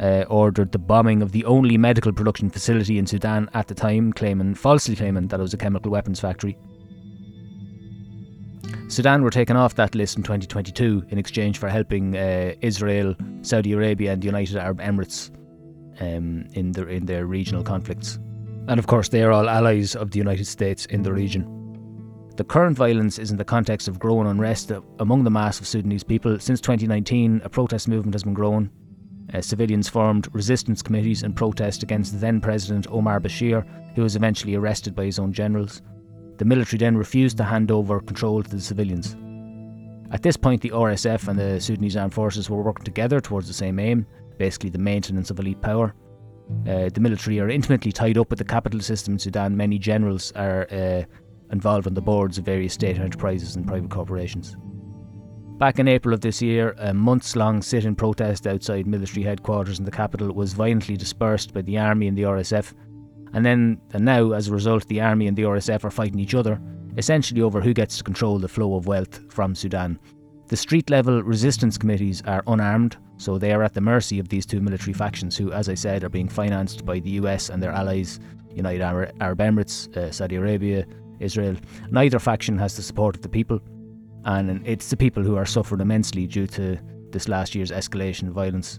uh, 0.00 0.24
ordered 0.28 0.72
the 0.72 0.78
bombing 0.78 1.22
of 1.22 1.32
the 1.32 1.44
only 1.44 1.76
medical 1.76 2.12
production 2.12 2.50
facility 2.50 2.98
in 2.98 3.06
Sudan 3.06 3.48
at 3.54 3.68
the 3.68 3.74
time, 3.74 4.12
claiming 4.12 4.54
falsely 4.54 4.96
claiming 4.96 5.28
that 5.28 5.40
it 5.40 5.42
was 5.42 5.54
a 5.54 5.58
chemical 5.58 5.90
weapons 5.90 6.20
factory. 6.20 6.56
Sudan 8.88 9.22
were 9.22 9.30
taken 9.30 9.54
off 9.54 9.74
that 9.74 9.94
list 9.94 10.16
in 10.16 10.22
2022 10.22 11.04
in 11.10 11.18
exchange 11.18 11.58
for 11.58 11.68
helping 11.68 12.16
uh, 12.16 12.54
Israel, 12.62 13.14
Saudi 13.42 13.72
Arabia, 13.72 14.12
and 14.12 14.22
the 14.22 14.26
United 14.26 14.56
Arab 14.56 14.80
Emirates 14.80 15.30
um, 16.00 16.46
in 16.54 16.72
their 16.72 16.88
in 16.88 17.04
their 17.04 17.26
regional 17.26 17.62
conflicts. 17.62 18.18
And 18.66 18.78
of 18.78 18.86
course, 18.86 19.10
they 19.10 19.22
are 19.22 19.30
all 19.30 19.48
allies 19.48 19.94
of 19.94 20.10
the 20.12 20.18
United 20.18 20.46
States 20.46 20.86
in 20.86 21.02
the 21.02 21.12
region. 21.12 21.44
The 22.36 22.44
current 22.44 22.78
violence 22.78 23.18
is 23.18 23.30
in 23.30 23.36
the 23.36 23.44
context 23.44 23.88
of 23.88 23.98
growing 23.98 24.26
unrest 24.26 24.72
among 25.00 25.24
the 25.24 25.30
mass 25.30 25.60
of 25.60 25.66
Sudanese 25.66 26.04
people. 26.04 26.38
Since 26.38 26.62
2019, 26.62 27.42
a 27.44 27.48
protest 27.50 27.88
movement 27.88 28.14
has 28.14 28.24
been 28.24 28.32
growing. 28.32 28.70
Uh, 29.34 29.42
civilians 29.42 29.90
formed 29.90 30.32
resistance 30.32 30.80
committees 30.80 31.24
in 31.24 31.34
protest 31.34 31.82
against 31.82 32.20
then 32.22 32.40
President 32.40 32.86
Omar 32.90 33.20
Bashir, 33.20 33.66
who 33.94 34.02
was 34.02 34.16
eventually 34.16 34.54
arrested 34.54 34.94
by 34.94 35.04
his 35.04 35.18
own 35.18 35.32
generals. 35.32 35.82
The 36.38 36.44
military 36.44 36.78
then 36.78 36.96
refused 36.96 37.36
to 37.36 37.44
hand 37.44 37.70
over 37.70 38.00
control 38.00 38.42
to 38.42 38.50
the 38.50 38.60
civilians. 38.60 39.16
At 40.10 40.22
this 40.22 40.36
point, 40.36 40.62
the 40.62 40.70
RSF 40.70 41.28
and 41.28 41.38
the 41.38 41.60
Sudanese 41.60 41.96
Armed 41.96 42.14
Forces 42.14 42.48
were 42.48 42.62
working 42.62 42.84
together 42.84 43.20
towards 43.20 43.46
the 43.46 43.54
same 43.54 43.78
aim 43.78 44.06
basically, 44.38 44.70
the 44.70 44.78
maintenance 44.78 45.30
of 45.30 45.38
elite 45.38 45.60
power. 45.60 45.94
Uh, 46.66 46.88
the 46.88 47.00
military 47.00 47.40
are 47.40 47.50
intimately 47.50 47.92
tied 47.92 48.16
up 48.16 48.30
with 48.30 48.38
the 48.38 48.44
capital 48.44 48.80
system 48.80 49.14
in 49.14 49.18
Sudan. 49.18 49.56
Many 49.56 49.78
generals 49.78 50.32
are 50.32 50.66
uh, 50.72 51.02
involved 51.52 51.86
on 51.86 51.94
the 51.94 52.00
boards 52.00 52.38
of 52.38 52.44
various 52.44 52.72
state 52.72 52.98
enterprises 52.98 53.56
and 53.56 53.66
private 53.66 53.90
corporations. 53.90 54.56
Back 55.58 55.80
in 55.80 55.88
April 55.88 56.14
of 56.14 56.20
this 56.20 56.40
year, 56.40 56.74
a 56.78 56.94
months 56.94 57.34
long 57.34 57.60
sit 57.62 57.84
in 57.84 57.96
protest 57.96 58.46
outside 58.46 58.86
military 58.86 59.24
headquarters 59.24 59.80
in 59.80 59.84
the 59.84 59.90
capital 59.90 60.32
was 60.32 60.52
violently 60.52 60.96
dispersed 60.96 61.52
by 61.52 61.62
the 61.62 61.76
army 61.76 62.06
and 62.06 62.16
the 62.16 62.22
RSF, 62.22 62.72
and 63.32 63.44
then 63.44 63.80
and 63.92 64.04
now, 64.04 64.32
as 64.32 64.48
a 64.48 64.52
result, 64.52 64.86
the 64.88 65.00
army 65.00 65.26
and 65.26 65.36
the 65.36 65.42
RSF 65.42 65.84
are 65.84 65.90
fighting 65.90 66.18
each 66.18 66.34
other, 66.34 66.60
essentially 66.96 67.42
over 67.42 67.60
who 67.60 67.74
gets 67.74 67.98
to 67.98 68.04
control 68.04 68.38
the 68.38 68.48
flow 68.48 68.76
of 68.76 68.86
wealth 68.86 69.20
from 69.32 69.54
Sudan. 69.54 69.98
The 70.48 70.56
street 70.56 70.88
level 70.88 71.22
resistance 71.22 71.76
committees 71.76 72.22
are 72.22 72.42
unarmed, 72.46 72.96
so 73.18 73.36
they 73.36 73.52
are 73.52 73.62
at 73.62 73.74
the 73.74 73.80
mercy 73.80 74.18
of 74.18 74.28
these 74.28 74.46
two 74.46 74.60
military 74.60 74.94
factions, 74.94 75.36
who, 75.36 75.52
as 75.52 75.68
I 75.68 75.74
said, 75.74 76.04
are 76.04 76.08
being 76.08 76.28
financed 76.28 76.86
by 76.86 77.00
the 77.00 77.10
US 77.10 77.50
and 77.50 77.62
their 77.62 77.72
allies, 77.72 78.18
United 78.54 78.80
Arab 78.80 79.38
Emirates, 79.38 79.94
uh, 79.96 80.10
Saudi 80.10 80.36
Arabia, 80.36 80.86
Israel. 81.20 81.56
Neither 81.90 82.18
faction 82.18 82.56
has 82.58 82.76
the 82.76 82.82
support 82.82 83.16
of 83.16 83.22
the 83.22 83.28
people, 83.28 83.60
and 84.24 84.66
it's 84.66 84.88
the 84.88 84.96
people 84.96 85.22
who 85.22 85.36
are 85.36 85.46
suffering 85.46 85.80
immensely 85.80 86.26
due 86.26 86.46
to 86.46 86.78
this 87.10 87.28
last 87.28 87.54
year's 87.54 87.70
escalation 87.70 88.28
of 88.28 88.34
violence. 88.34 88.78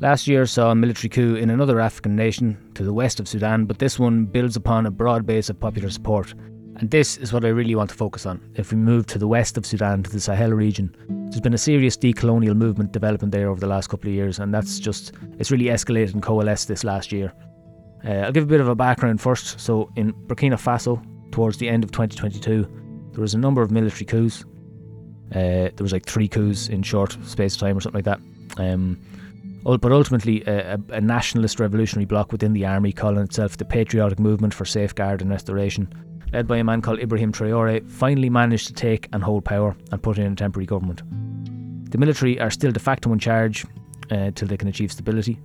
Last 0.00 0.28
year 0.28 0.46
saw 0.46 0.70
a 0.70 0.76
military 0.76 1.08
coup 1.08 1.34
in 1.34 1.50
another 1.50 1.80
African 1.80 2.14
nation 2.14 2.56
to 2.74 2.84
the 2.84 2.92
west 2.92 3.18
of 3.18 3.26
Sudan, 3.26 3.64
but 3.64 3.80
this 3.80 3.98
one 3.98 4.26
builds 4.26 4.54
upon 4.54 4.86
a 4.86 4.92
broad 4.92 5.26
base 5.26 5.50
of 5.50 5.58
popular 5.58 5.90
support 5.90 6.34
And 6.78 6.88
this 6.88 7.16
is 7.16 7.32
what 7.32 7.44
I 7.44 7.48
really 7.48 7.74
want 7.74 7.90
to 7.90 7.96
focus 7.96 8.24
on. 8.24 8.40
If 8.54 8.70
we 8.70 8.78
move 8.78 9.06
to 9.06 9.18
the 9.18 9.26
west 9.26 9.58
of 9.58 9.66
Sudan, 9.66 10.04
to 10.04 10.10
the 10.10 10.20
Sahel 10.20 10.52
region, 10.52 10.94
there's 11.08 11.40
been 11.40 11.54
a 11.54 11.58
serious 11.58 11.96
decolonial 11.96 12.54
movement 12.54 12.92
developing 12.92 13.30
there 13.30 13.48
over 13.48 13.58
the 13.58 13.66
last 13.66 13.88
couple 13.88 14.08
of 14.08 14.14
years, 14.14 14.38
and 14.38 14.54
that's 14.54 14.78
just, 14.78 15.12
it's 15.40 15.50
really 15.50 15.64
escalated 15.64 16.12
and 16.12 16.22
coalesced 16.22 16.68
this 16.68 16.84
last 16.84 17.10
year. 17.10 17.32
Uh, 18.04 18.22
I'll 18.22 18.32
give 18.32 18.44
a 18.44 18.46
bit 18.46 18.60
of 18.60 18.68
a 18.68 18.76
background 18.76 19.20
first. 19.20 19.58
So, 19.58 19.90
in 19.96 20.12
Burkina 20.12 20.54
Faso, 20.54 21.02
towards 21.32 21.58
the 21.58 21.68
end 21.68 21.82
of 21.82 21.90
2022, 21.90 23.10
there 23.10 23.20
was 23.20 23.34
a 23.34 23.38
number 23.38 23.62
of 23.62 23.72
military 23.72 24.04
coups. 24.04 24.44
Uh, 25.32 25.74
there 25.74 25.82
was 25.82 25.92
like 25.92 26.06
three 26.06 26.28
coups 26.28 26.68
in 26.68 26.84
short 26.84 27.18
space 27.24 27.54
of 27.54 27.60
time 27.60 27.76
or 27.76 27.80
something 27.80 28.04
like 28.04 28.04
that. 28.04 28.20
Um, 28.62 29.00
but 29.64 29.92
ultimately, 29.92 30.42
a, 30.46 30.78
a, 30.90 31.00
nationalist 31.00 31.60
revolutionary 31.60 32.06
bloc 32.06 32.32
within 32.32 32.52
the 32.52 32.64
army 32.64 32.92
calling 32.92 33.22
itself 33.22 33.56
the 33.56 33.64
Patriotic 33.64 34.18
Movement 34.18 34.54
for 34.54 34.64
Safeguard 34.64 35.20
and 35.20 35.30
Restoration, 35.30 35.92
led 36.32 36.46
by 36.46 36.58
a 36.58 36.64
man 36.64 36.80
called 36.80 37.00
Ibrahim 37.00 37.32
Traore, 37.32 37.88
finally 37.90 38.30
managed 38.30 38.68
to 38.68 38.72
take 38.72 39.08
and 39.12 39.22
hold 39.22 39.44
power 39.44 39.76
and 39.90 40.02
put 40.02 40.18
in 40.18 40.32
a 40.32 40.36
temporary 40.36 40.66
government. 40.66 41.02
The 41.90 41.98
military 41.98 42.38
are 42.40 42.50
still 42.50 42.72
de 42.72 42.80
facto 42.80 43.12
in 43.12 43.18
charge 43.18 43.64
uh, 44.10 44.30
till 44.34 44.48
they 44.48 44.56
can 44.56 44.68
achieve 44.68 44.92
stability. 44.92 45.40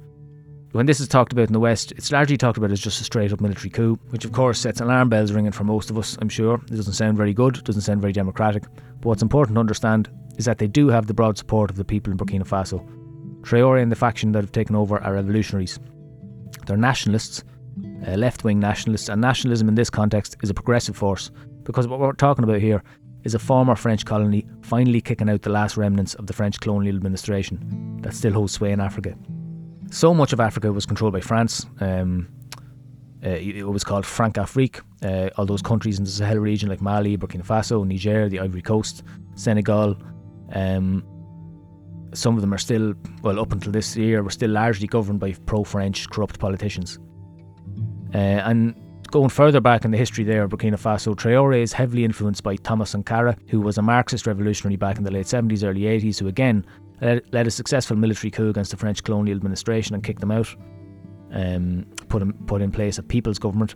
When 0.74 0.88
this 0.88 1.00
is 1.00 1.08
talked 1.08 1.32
about 1.32 1.48
in 1.48 1.54
the 1.54 1.60
West, 1.60 1.92
it's 1.94 2.12
largely 2.12 2.36
talked 2.36 2.58
about 2.58 2.72
as 2.72 2.82
just 2.82 3.00
a 3.00 3.04
straight 3.04 3.32
up 3.32 3.42
military 3.42 3.70
coup, 3.70 4.00
which 4.10 4.26
of 4.26 4.32
course 4.32 4.60
sets 4.60 4.82
alarm 4.82 5.08
bells 5.08 5.32
ringing 5.32 5.52
for 5.52 5.64
most 5.64 5.90
of 5.90 5.98
us, 5.98 6.18
I'm 6.20 6.30
sure. 6.30 6.56
It 6.56 6.76
doesn't 6.76 6.94
sound 6.94 7.16
very 7.16 7.34
good, 7.34 7.64
doesn't 7.64 7.84
sound 7.84 8.02
very 8.02 8.14
democratic. 8.14 8.64
But 8.64 9.06
what's 9.06 9.22
important 9.22 9.56
to 9.56 9.60
understand 9.60 10.10
is 10.38 10.46
that 10.46 10.58
they 10.58 10.68
do 10.68 10.88
have 10.88 11.06
the 11.06 11.14
broad 11.14 11.38
support 11.38 11.70
of 11.70 11.78
the 11.78 11.86
people 11.86 12.12
in 12.12 12.18
Burkina 12.18 12.48
Faso. 12.48 12.84
Traore 13.44 13.82
and 13.82 13.92
the 13.92 13.96
faction 13.96 14.32
that 14.32 14.44
have 14.44 14.52
taken 14.52 14.76
over 14.76 15.00
are 15.04 15.14
revolutionaries. 15.14 15.80
They're 16.66 16.78
nationalists, 16.78 17.44
uh, 18.08 18.12
left 18.12 18.44
wing 18.44 18.60
nationalists, 18.60 19.10
and 19.10 19.22
nationalism 19.22 19.68
in 19.68 19.76
this 19.76 19.90
context 19.90 20.38
is 20.42 20.50
a 20.50 20.54
progressive 20.54 20.96
force 20.96 21.32
because 21.64 21.88
what 21.88 22.00
we're 22.00 22.14
talking 22.14 22.44
about 22.44 22.60
here 22.60 22.84
is 23.24 23.36
a 23.36 23.40
former 23.40 23.76
French 23.76 24.06
colony 24.06 24.46
finally 24.62 25.02
kicking 25.02 25.30
out 25.30 25.42
the 25.42 25.50
last 25.50 25.78
remnants 25.78 26.14
of 26.16 26.28
the 26.28 26.34
French 26.34 26.60
colonial 26.60 26.96
administration 26.96 28.00
that 28.02 28.14
still 28.14 28.34
holds 28.34 28.54
sway 28.54 28.72
in 28.72 28.80
Africa. 28.80 29.16
So 29.92 30.14
much 30.14 30.34
of 30.34 30.40
Africa 30.40 30.72
was 30.72 30.86
controlled 30.86 31.14
by 31.14 31.22
France. 31.22 31.66
Um, 31.80 32.28
uh, 33.26 33.30
it 33.30 33.68
was 33.68 33.84
called 33.84 34.04
Francafrique. 34.04 34.82
Uh, 35.02 35.30
all 35.38 35.46
those 35.46 35.62
countries 35.62 35.98
in 35.98 36.04
the 36.04 36.12
Sahel 36.12 36.38
region 36.38 36.68
like 36.68 36.82
Mali, 36.82 37.18
Burkina 37.18 37.46
Faso, 37.46 37.86
Niger, 37.86 38.28
the 38.28 38.40
Ivory 38.40 38.62
Coast, 38.62 39.04
Senegal, 39.36 39.96
um, 40.52 41.06
some 42.14 42.36
of 42.36 42.42
them 42.42 42.54
are 42.54 42.58
still, 42.58 42.94
well, 43.22 43.40
up 43.40 43.52
until 43.52 43.72
this 43.72 43.96
year, 43.96 44.24
were 44.24 44.30
still 44.30 44.52
largely 44.52 44.88
governed 44.88 45.20
by 45.20 45.34
pro 45.46 45.64
French 45.64 46.10
corrupt 46.10 46.40
politicians. 46.40 47.00
Uh, 48.14 48.18
and 48.18 48.76
going 49.12 49.30
further 49.30 49.60
back 49.60 49.86
in 49.86 49.92
the 49.92 49.98
history 49.98 50.24
there 50.24 50.48
Burkina 50.48 50.74
Faso, 50.74 51.16
Traore 51.16 51.62
is 51.62 51.74
heavily 51.74 52.04
influenced 52.04 52.44
by 52.44 52.56
Thomas 52.58 52.92
Sankara, 52.92 53.38
who 53.50 53.62
was 53.62 53.78
a 53.78 53.82
Marxist 53.82 54.28
revolutionary 54.28 54.76
back 54.76 54.98
in 54.98 55.04
the 55.04 55.12
late 55.12 55.26
70s, 55.26 55.64
early 55.64 55.82
80s, 55.82 56.20
who 56.20 56.28
again 56.28 56.66
led, 57.02 57.48
a 57.48 57.52
successful 57.52 57.98
military 57.98 58.32
coup 58.32 58.50
against 58.50 58.72
the 58.72 58.78
French 58.78 59.04
colonial 59.04 59.36
administration 59.36 59.94
and 59.94 60.04
kicked 60.04 60.20
them 60.20 60.32
out, 60.32 60.56
um, 61.32 61.86
put, 62.10 62.22
in, 62.22 62.34
put 62.46 62.62
in 62.62 62.72
place 62.72 62.98
a 62.98 63.04
people's 63.04 63.40
government. 63.40 63.76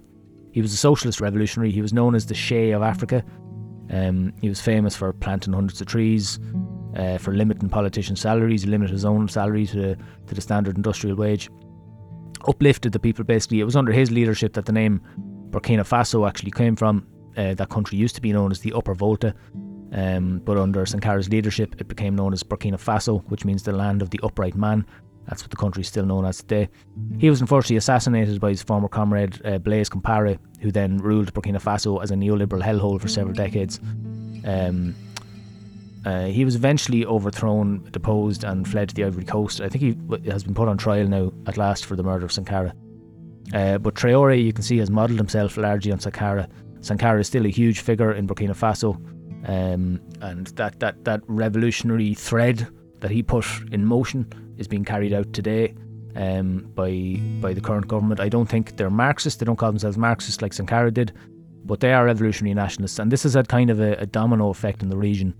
He 0.52 0.62
was 0.62 0.73
a 0.73 0.78
socialist 0.78 1.21
revolutionary. 1.21 1.71
He 1.71 1.82
was 1.82 1.93
known 1.93 2.15
as 2.15 2.26
the 2.26 2.34
Che 2.34 2.71
of 2.71 2.82
Africa. 2.82 3.23
Um, 3.91 4.34
he 4.41 4.50
was 4.50 4.60
famous 4.60 4.95
for 4.95 5.13
planting 5.13 5.54
hundreds 5.54 5.82
of 5.82 5.88
trees, 5.88 6.39
uh, 6.95 7.17
for 7.17 7.34
limiting 7.34 7.69
politicians' 7.69 8.21
salaries, 8.21 8.63
he 8.63 8.69
limited 8.69 8.93
his 8.93 9.06
own 9.06 9.28
salary 9.28 9.65
to, 9.67 9.95
to 9.95 10.36
the 10.36 10.41
standard 10.41 10.78
industrial 10.78 11.15
wage. 11.15 11.50
Uplifted 12.47 12.91
the 12.91 13.00
people 13.00 13.23
basically. 13.23 13.60
It 13.60 13.65
was 13.65 13.76
under 13.76 13.91
his 13.91 14.12
leadership 14.12 14.54
that 14.54 14.65
the 14.65 14.71
name 14.71 15.02
Burkina 15.50 15.88
Faso 15.88 16.28
actually 16.28 16.52
came 16.52 16.76
from. 16.76 17.06
Uh, 17.36 17.54
that 17.54 17.69
country 17.69 17.97
used 17.97 18.15
to 18.15 18.21
be 18.21 18.34
known 18.34 18.52
as 18.52 18.60
the 18.62 18.73
Upper 18.73 18.95
Volta, 18.95 19.34
um, 19.93 20.39
but 20.39 20.58
under 20.58 20.86
Sankara's 20.86 21.30
leadership, 21.30 21.76
it 21.80 21.88
became 21.88 22.15
known 22.15 22.34
as 22.34 22.43
Burkina 22.43 22.80
Faso, 22.82 23.23
which 23.30 23.45
means 23.45 23.63
the 23.63 23.71
land 23.71 24.02
of 24.02 24.10
the 24.10 24.19
upright 24.23 24.56
man. 24.56 24.86
That's 25.28 25.43
what 25.43 25.52
the 25.52 25.58
country 25.58 25.82
is 25.82 25.88
still 25.88 26.06
known 26.06 26.26
as 26.26 26.38
today. 26.38 26.69
He 27.19 27.30
was 27.30 27.41
unfortunately 27.41 27.76
assassinated 27.78 28.39
by 28.39 28.50
his 28.50 28.63
former 28.63 28.88
comrade 28.88 29.39
uh, 29.45 29.58
Blaise 29.58 29.89
Compaoré, 29.89 30.39
who 30.62 30.71
then 30.71 30.97
ruled 30.97 31.34
Burkina 31.34 31.62
Faso 31.62 32.02
as 32.02 32.12
a 32.12 32.15
neoliberal 32.15 32.62
hellhole 32.62 33.00
for 33.00 33.08
several 33.08 33.36
decades. 33.36 33.80
Um, 34.45 34.95
uh, 36.08 36.28
he 36.28 36.46
was 36.46 36.56
eventually 36.56 37.06
overthrown, 37.06 37.86
deposed, 37.91 38.46
and 38.46 38.65
fled 38.65 38.88
to 38.88 38.96
the 38.96 39.04
Ivory 39.04 39.26
Coast. 39.26 39.60
I 39.60 39.67
think 39.67 39.84
he 39.84 40.30
has 40.32 40.41
been 40.41 40.54
put 40.54 40.70
on 40.70 40.78
trial 40.78 41.06
now 41.06 41.34
at 41.48 41.58
last 41.58 41.86
for 41.86 41.98
the 41.98 42.04
murder 42.04 42.24
of 42.24 42.32
Sankara. 42.32 42.74
Uh, 43.54 43.78
but 43.78 43.96
Traore, 43.96 44.41
you 44.41 44.54
can 44.54 44.63
see, 44.63 44.78
has 44.78 44.89
modelled 44.89 45.20
himself 45.20 45.58
largely 45.58 45.91
on 45.91 46.00
Sankara. 46.00 46.48
Sankara 46.80 47.20
is 47.20 47.28
still 47.28 47.46
a 47.46 47.50
huge 47.50 47.82
figure 47.82 48.13
in 48.13 48.26
Burkina 48.26 48.56
Faso, 48.56 48.96
um, 49.50 50.00
and 50.22 50.48
that, 50.56 50.80
that, 50.80 51.04
that 51.04 51.20
revolutionary 51.28 52.13
thread 52.13 52.65
that 53.02 53.12
he 53.12 53.22
put 53.22 53.46
in 53.74 53.84
motion 53.86 54.32
is 54.56 54.65
being 54.65 54.86
carried 54.86 55.12
out 55.12 55.34
today 55.34 55.76
um, 56.15 56.72
by 56.74 57.20
by 57.41 57.54
the 57.54 57.60
current 57.60 57.89
government. 57.89 58.22
I 58.22 58.30
don't 58.30 58.48
think 58.48 58.78
they're 58.78 58.89
Marxists. 58.89 59.39
They 59.39 59.46
don't 59.46 59.58
call 59.58 59.72
themselves 59.74 59.98
Marxists 59.98 60.41
like 60.41 60.54
Sankara 60.54 60.89
did, 60.89 61.12
but 61.65 61.82
they 61.82 61.91
are 61.91 62.06
revolutionary 62.06 62.54
nationalists, 62.54 62.98
and 62.98 63.12
this 63.12 63.24
has 63.24 63.34
had 63.34 63.50
kind 63.50 63.70
of 63.70 63.82
a, 63.82 63.96
a 63.96 64.06
domino 64.06 64.48
effect 64.50 64.82
in 64.82 64.88
the 64.88 64.98
region 64.98 65.36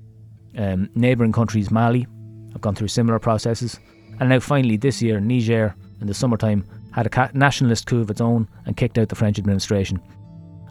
um, 0.58 0.90
neighbouring 0.96 1.32
countries, 1.32 1.72
Mali, 1.72 2.08
have 2.52 2.62
gone 2.62 2.76
through 2.76 2.90
similar 2.90 3.20
processes. 3.20 3.80
And 4.20 4.30
now, 4.30 4.40
finally, 4.40 4.78
this 4.78 5.02
year, 5.02 5.20
Niger, 5.20 5.76
in 6.02 6.08
the 6.08 6.14
summertime, 6.14 6.66
had 6.92 7.06
a 7.06 7.32
nationalist 7.34 7.86
coup 7.86 8.02
of 8.02 8.10
its 8.10 8.22
own 8.22 8.48
and 8.66 8.76
kicked 8.76 8.98
out 8.98 9.10
the 9.10 9.16
French 9.16 9.38
administration. 9.38 10.02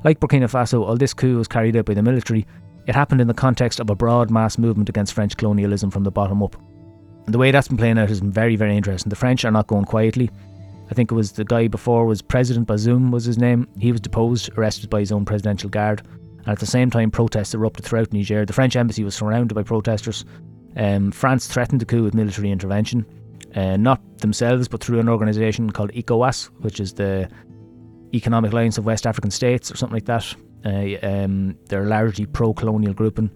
Like 0.05 0.21
Burkina 0.21 0.51
Faso, 0.51 0.87
all 0.87 0.97
this 0.97 1.15
coup 1.15 1.39
was 1.39 1.49
carried 1.49 1.77
out 1.77 1.87
by 1.87 1.95
the 1.95 2.03
military, 2.03 2.47
it 2.87 2.95
happened 2.95 3.21
in 3.21 3.27
the 3.27 3.35
context 3.35 3.81
of 3.81 3.91
a 3.91 3.95
broad 3.95 4.31
mass 4.31 4.59
movement 4.59 4.89
against 4.89 5.13
French 5.13 5.37
colonialism 5.37 5.91
from 5.91 6.05
the 6.05 6.11
bottom 6.11 6.43
up. 6.43 6.57
And 7.25 7.35
the 7.35 7.39
way 7.39 7.51
that's 7.51 7.69
been 7.69 7.77
playing 7.77 7.99
out 7.99 8.09
has 8.09 8.21
been 8.21 8.31
very, 8.31 8.55
very 8.55 8.77
interesting. 8.77 9.11
The 9.11 9.17
French 9.17 9.45
are 9.45 9.51
not 9.51 9.67
going 9.67 9.85
quietly. 9.85 10.31
I 10.89 10.95
think 10.95 11.11
it 11.11 11.15
was 11.17 11.33
the 11.33 11.45
guy 11.45 11.67
before 11.67 12.07
was 12.07 12.23
President 12.23 12.69
Bazoum 12.69 13.11
was 13.11 13.25
his 13.25 13.39
name. 13.39 13.67
He 13.81 13.91
was 13.91 14.01
deposed, 14.01 14.57
arrested 14.57 14.89
by 14.89 15.01
his 15.01 15.11
own 15.11 15.25
presidential 15.25 15.69
guard. 15.69 16.03
And 16.47 16.53
at 16.53 16.61
the 16.61 16.67
same 16.67 16.91
time, 16.91 17.11
protests 17.11 17.55
erupted 17.55 17.85
throughout 17.85 18.13
Niger. 18.13 18.47
The 18.47 18.53
French 18.53 18.77
embassy 18.77 19.03
was 19.03 19.17
surrounded 19.17 19.55
by 19.55 19.65
protesters. 19.65 20.25
Um, 20.77 21.11
France 21.11 21.49
threatened 21.49 21.81
the 21.81 21.87
coup 21.87 22.05
with 22.05 22.15
military 22.15 22.53
intervention, 22.53 23.05
uh, 23.57 23.77
not 23.77 24.01
themselves, 24.19 24.69
but 24.69 24.83
through 24.83 25.01
an 25.01 25.09
organisation 25.09 25.71
called 25.71 25.91
ECOWAS, 25.93 26.51
which 26.61 26.79
is 26.79 26.95
the 26.95 27.29
Economic 28.15 28.53
Alliance 28.53 28.79
of 28.79 28.87
West 28.87 29.09
African 29.09 29.33
States, 29.33 29.73
or 29.73 29.77
something 29.77 29.97
like 29.97 30.05
that. 30.05 30.37
Uh, 30.65 31.05
um, 31.05 31.57
they're 31.69 31.87
largely 31.87 32.27
pro-colonial 32.27 32.95
grouping. 32.95 33.31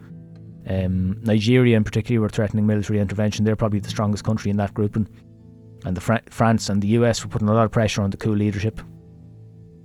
Um, 0.69 1.21
Nigeria, 1.23 1.77
in 1.77 1.83
particular, 1.83 2.21
were 2.21 2.29
threatening 2.29 2.67
military 2.67 3.01
intervention. 3.01 3.45
They're 3.45 3.57
probably 3.57 3.81
the 3.81 3.89
strongest 3.89 4.23
country 4.23 4.53
in 4.53 4.57
that 4.59 4.73
grouping. 4.73 5.09
And 5.85 5.97
the 5.97 6.01
Fra- 6.01 6.23
France 6.31 6.69
and 6.69 6.81
the 6.81 6.89
US 6.89 7.25
were 7.25 7.31
putting 7.31 7.49
a 7.49 7.55
lot 7.55 7.65
of 7.65 7.73
pressure 7.73 8.03
on 8.03 8.11
the 8.11 8.17
coup 8.17 8.35
leadership. 8.35 8.81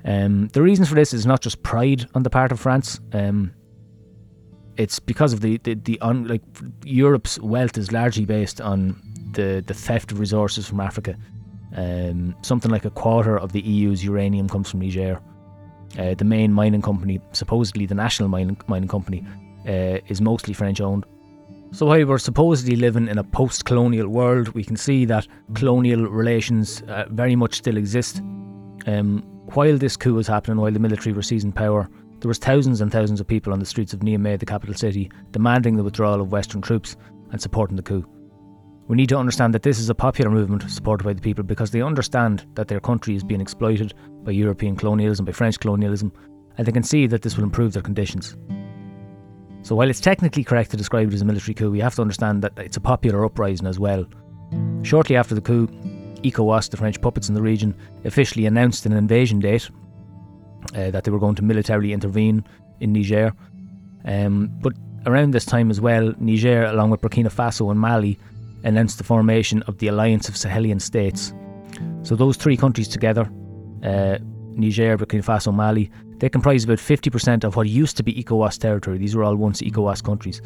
Um, 0.06 0.50
the 0.50 0.62
reasons 0.62 0.90
for 0.90 0.96
this 0.96 1.14
is 1.14 1.26
not 1.26 1.42
just 1.42 1.64
pride 1.64 2.08
on 2.14 2.24
the 2.24 2.30
part 2.30 2.52
of 2.52 2.60
France. 2.60 3.00
Um, 3.12 3.52
it's 4.78 5.00
because 5.00 5.34
of 5.34 5.42
the 5.42 5.58
the, 5.64 5.74
the 5.74 6.00
un, 6.02 6.28
like 6.28 6.42
Europe's 6.84 7.40
wealth 7.40 7.78
is 7.78 7.92
largely 7.92 8.26
based 8.26 8.62
on 8.62 9.02
the 9.34 9.64
the 9.66 9.74
theft 9.74 10.12
of 10.12 10.20
resources 10.20 10.68
from 10.68 10.80
Africa. 10.80 11.16
Um, 11.76 12.36
something 12.42 12.72
like 12.72 12.86
a 12.86 12.90
quarter 12.90 13.38
of 13.38 13.52
the 13.52 13.62
EU's 13.62 14.04
uranium 14.04 14.48
comes 14.48 14.70
from 14.70 14.82
Niger. 14.82 15.20
Uh, 15.98 16.14
the 16.14 16.26
main 16.26 16.54
mining 16.54 16.82
company, 16.82 17.20
supposedly 17.32 17.86
the 17.86 17.96
national 17.96 18.30
mining 18.30 18.58
mining 18.68 18.90
company, 18.90 19.26
uh, 19.68 20.00
is 20.08 20.22
mostly 20.22 20.54
French 20.54 20.82
owned. 20.82 21.06
So 21.72 21.86
while 21.88 22.06
we're 22.06 22.20
supposedly 22.20 22.76
living 22.76 23.08
in 23.08 23.18
a 23.18 23.24
post-colonial 23.24 24.08
world, 24.08 24.50
we 24.50 24.64
can 24.64 24.78
see 24.78 25.04
that 25.06 25.28
colonial 25.56 26.08
relations 26.08 26.84
uh, 26.84 27.06
very 27.10 27.36
much 27.36 27.56
still 27.56 27.76
exist. 27.76 28.22
Um, 28.88 29.24
while 29.54 29.78
this 29.78 29.98
coup 29.98 30.14
was 30.14 30.28
happening, 30.28 30.58
while 30.58 30.72
the 30.72 30.80
military 30.80 31.14
were 31.14 31.22
seizing 31.22 31.52
power, 31.52 31.90
there 32.20 32.28
was 32.28 32.38
thousands 32.38 32.82
and 32.82 32.92
thousands 32.92 33.20
of 33.20 33.28
people 33.28 33.54
on 33.54 33.60
the 33.60 33.66
streets 33.66 33.94
of 33.94 34.00
Niamey, 34.00 34.40
the 34.40 34.46
capital 34.46 34.76
city, 34.76 35.12
demanding 35.32 35.76
the 35.76 35.84
withdrawal 35.84 36.22
of 36.22 36.32
Western 36.32 36.62
troops 36.62 36.96
and 37.32 37.42
supporting 37.42 37.76
the 37.76 37.84
coup. 37.84 38.06
We 38.88 38.96
need 38.96 39.10
to 39.10 39.18
understand 39.18 39.54
that 39.54 39.64
this 39.64 39.80
is 39.80 39.90
a 39.90 39.96
popular 39.96 40.30
movement 40.30 40.70
supported 40.70 41.04
by 41.04 41.14
the 41.14 41.22
people 41.22 41.44
because 41.44 41.72
they 41.72 41.82
understand 41.82 42.46
that 42.56 42.68
their 42.68 42.80
country 42.80 43.16
is 43.16 43.24
being 43.24 43.42
exploited 43.42 43.94
by 44.24 44.32
European 44.32 44.76
colonialism, 44.76 45.26
by 45.26 45.32
French 45.32 45.60
colonialism, 45.60 46.12
and 46.58 46.66
they 46.66 46.72
can 46.72 46.84
see 46.84 47.08
that 47.08 47.22
this 47.22 47.36
will 47.36 47.44
improve 47.44 47.74
their 47.74 47.82
conditions. 47.82 48.38
So 49.64 49.76
while 49.76 49.90
it's 49.90 50.00
technically 50.00 50.44
correct 50.44 50.72
to 50.72 50.78
describe 50.78 51.08
it 51.10 51.14
as 51.16 51.22
a 51.22 51.26
military 51.26 51.56
coup, 51.56 51.72
we 51.72 51.80
have 51.80 51.96
to 51.96 52.02
understand 52.04 52.44
that 52.44 52.54
it's 52.58 52.78
a 52.78 52.82
popular 52.82 53.26
uprising 53.26 53.66
as 53.66 53.80
well. 53.80 54.06
Shortly 54.84 55.16
after 55.16 55.34
the 55.34 55.42
coup, 55.42 55.68
ECOWAS, 56.26 56.70
the 56.70 56.78
French 56.78 57.00
puppets 57.02 57.30
in 57.30 57.36
the 57.36 57.42
region, 57.42 57.76
officially 58.04 58.46
announced 58.46 58.86
an 58.86 58.94
invasion 58.94 59.40
date 59.40 59.70
uh, 60.76 60.92
that 60.92 61.04
they 61.04 61.12
were 61.12 61.20
going 61.20 61.36
to 61.36 61.44
militarily 61.44 61.94
intervene 61.94 62.44
in 62.80 62.94
Niger. 62.94 63.34
Um, 64.06 64.50
but 64.62 64.74
around 65.06 65.32
this 65.32 65.46
time 65.46 65.70
as 65.70 65.80
well, 65.80 66.14
Niger, 66.20 66.66
along 66.66 66.90
with 66.90 67.02
Burkina 67.02 67.32
Faso 67.32 67.70
and 67.72 67.80
Mali, 67.80 68.18
announced 68.64 68.98
the 68.98 69.04
formation 69.04 69.62
of 69.64 69.78
the 69.78 69.88
Alliance 69.88 70.28
of 70.28 70.36
Sahelian 70.36 70.82
States. 70.82 71.34
So 72.04 72.16
those 72.16 72.38
three 72.38 72.58
countries 72.58 72.88
together, 72.88 73.30
uh, 73.84 74.18
Niger, 74.54 74.98
Burkina 74.98 75.24
Faso, 75.24 75.54
Mali, 75.54 75.92
they 76.18 76.30
comprise 76.30 76.64
about 76.64 76.78
50% 76.78 77.44
of 77.44 77.56
what 77.56 77.68
used 77.68 77.98
to 77.98 78.04
be 78.04 78.14
ECOWAS 78.14 78.58
territory. 78.58 78.98
These 78.98 79.16
were 79.16 79.24
all 79.24 79.36
once 79.36 79.62
ECOWAS 79.62 80.04
countries. 80.04 80.42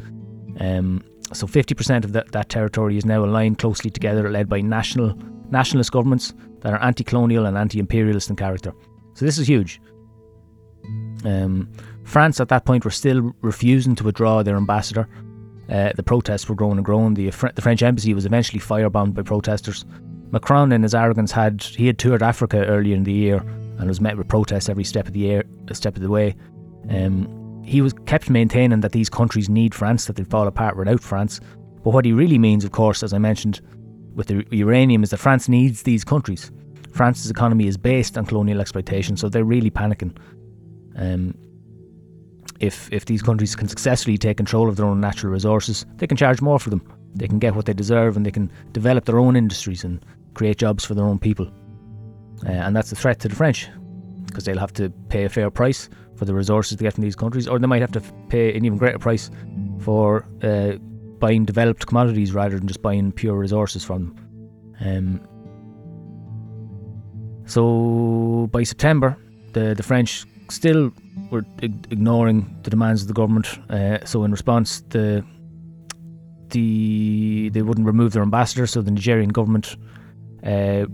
Um, 0.58 1.02
so 1.32 1.46
50% 1.46 2.04
of 2.04 2.12
that, 2.12 2.32
that 2.32 2.48
territory 2.48 2.96
is 2.96 3.06
now 3.06 3.24
aligned 3.24 3.58
closely 3.58 3.90
together, 3.90 4.28
led 4.30 4.48
by 4.48 4.60
national 4.60 5.16
nationalist 5.50 5.92
governments 5.92 6.34
that 6.60 6.72
are 6.72 6.82
anti-colonial 6.82 7.46
and 7.46 7.56
anti-imperialist 7.56 8.30
in 8.30 8.36
character. 8.36 8.72
So 9.14 9.24
this 9.24 9.38
is 9.38 9.48
huge. 9.48 9.80
Um, 11.24 11.70
France 12.04 12.40
at 12.40 12.48
that 12.48 12.64
point 12.64 12.84
were 12.84 12.90
still 12.90 13.32
refusing 13.42 13.94
to 13.96 14.04
withdraw 14.04 14.42
their 14.42 14.56
ambassador. 14.56 15.08
Uh, 15.68 15.92
the 15.94 16.02
protests 16.02 16.48
were 16.48 16.54
growing 16.54 16.78
and 16.78 16.84
growing. 16.84 17.14
The, 17.14 17.30
the 17.54 17.62
French 17.62 17.82
embassy 17.82 18.14
was 18.14 18.26
eventually 18.26 18.60
firebombed 18.60 19.14
by 19.14 19.22
protesters. 19.22 19.84
Macron, 20.32 20.72
in 20.72 20.82
his 20.82 20.94
arrogance, 20.94 21.32
had 21.32 21.62
he 21.62 21.86
had 21.86 21.98
toured 21.98 22.22
Africa 22.22 22.64
earlier 22.66 22.96
in 22.96 23.04
the 23.04 23.12
year 23.12 23.38
and 23.78 23.88
was 23.88 24.00
met 24.00 24.16
with 24.16 24.28
protests 24.28 24.68
every 24.68 24.84
step 24.84 25.06
of 25.06 25.12
the 25.12 25.20
year, 25.20 25.44
step 25.72 25.96
of 25.96 26.02
the 26.02 26.10
way. 26.10 26.34
Um, 26.88 27.62
he 27.64 27.80
was 27.80 27.92
kept 28.06 28.30
maintaining 28.30 28.80
that 28.80 28.92
these 28.92 29.08
countries 29.08 29.48
need 29.48 29.74
France, 29.74 30.06
that 30.06 30.16
they'd 30.16 30.30
fall 30.30 30.46
apart 30.46 30.76
without 30.76 31.00
France. 31.00 31.40
But 31.84 31.92
what 31.92 32.04
he 32.04 32.12
really 32.12 32.38
means, 32.38 32.64
of 32.64 32.72
course, 32.72 33.02
as 33.02 33.12
I 33.12 33.18
mentioned 33.18 33.60
with 34.20 34.28
the 34.28 34.56
uranium, 34.56 35.02
is 35.02 35.10
that 35.10 35.16
France 35.16 35.48
needs 35.48 35.82
these 35.84 36.04
countries. 36.04 36.52
France's 36.92 37.30
economy 37.30 37.66
is 37.66 37.78
based 37.78 38.18
on 38.18 38.26
colonial 38.26 38.60
exploitation, 38.60 39.16
so 39.16 39.28
they're 39.28 39.44
really 39.44 39.70
panicking. 39.70 40.14
Um, 40.96 41.34
if 42.58 42.92
if 42.92 43.06
these 43.06 43.22
countries 43.22 43.56
can 43.56 43.68
successfully 43.68 44.18
take 44.18 44.36
control 44.36 44.68
of 44.68 44.76
their 44.76 44.84
own 44.84 45.00
natural 45.00 45.32
resources, 45.32 45.86
they 45.96 46.06
can 46.06 46.18
charge 46.18 46.42
more 46.42 46.58
for 46.58 46.68
them. 46.68 46.82
They 47.14 47.28
can 47.28 47.38
get 47.38 47.54
what 47.54 47.64
they 47.64 47.72
deserve, 47.72 48.16
and 48.16 48.26
they 48.26 48.30
can 48.30 48.52
develop 48.72 49.06
their 49.06 49.18
own 49.18 49.36
industries 49.36 49.84
and 49.84 50.04
create 50.34 50.58
jobs 50.58 50.84
for 50.84 50.94
their 50.94 51.06
own 51.06 51.18
people. 51.18 51.46
Uh, 52.46 52.50
and 52.50 52.76
that's 52.76 52.92
a 52.92 52.96
threat 52.96 53.20
to 53.20 53.28
the 53.28 53.34
French, 53.34 53.68
because 54.26 54.44
they'll 54.44 54.58
have 54.58 54.74
to 54.74 54.90
pay 55.08 55.24
a 55.24 55.28
fair 55.28 55.50
price 55.50 55.88
for 56.16 56.26
the 56.26 56.34
resources 56.34 56.76
they 56.76 56.84
get 56.84 56.94
from 56.94 57.04
these 57.04 57.16
countries, 57.16 57.48
or 57.48 57.58
they 57.58 57.66
might 57.66 57.80
have 57.80 57.92
to 57.92 58.02
pay 58.28 58.54
an 58.54 58.64
even 58.66 58.78
greater 58.78 58.98
price 58.98 59.30
for 59.78 60.26
uh, 60.42 60.72
buying 61.20 61.44
developed 61.44 61.86
commodities 61.86 62.32
rather 62.32 62.58
than 62.58 62.66
just 62.66 62.82
buying 62.82 63.12
pure 63.12 63.36
resources 63.36 63.84
from 63.84 64.06
them. 64.06 64.16
Um, 64.80 65.20
so 67.46 68.48
by 68.50 68.62
September, 68.64 69.16
the 69.52 69.74
the 69.74 69.82
French 69.82 70.24
still 70.48 70.92
were 71.30 71.44
ignoring 71.62 72.56
the 72.62 72.70
demands 72.70 73.02
of 73.02 73.08
the 73.08 73.14
government. 73.14 73.46
Uh, 73.70 74.04
so 74.04 74.24
in 74.24 74.30
response, 74.30 74.82
the 74.88 75.24
the 76.50 77.50
they 77.50 77.62
wouldn't 77.62 77.86
remove 77.86 78.12
their 78.12 78.22
ambassador. 78.22 78.66
So 78.66 78.82
the 78.82 78.90
Nigerian 78.90 79.30
government 79.30 79.76
uh, 80.44 80.86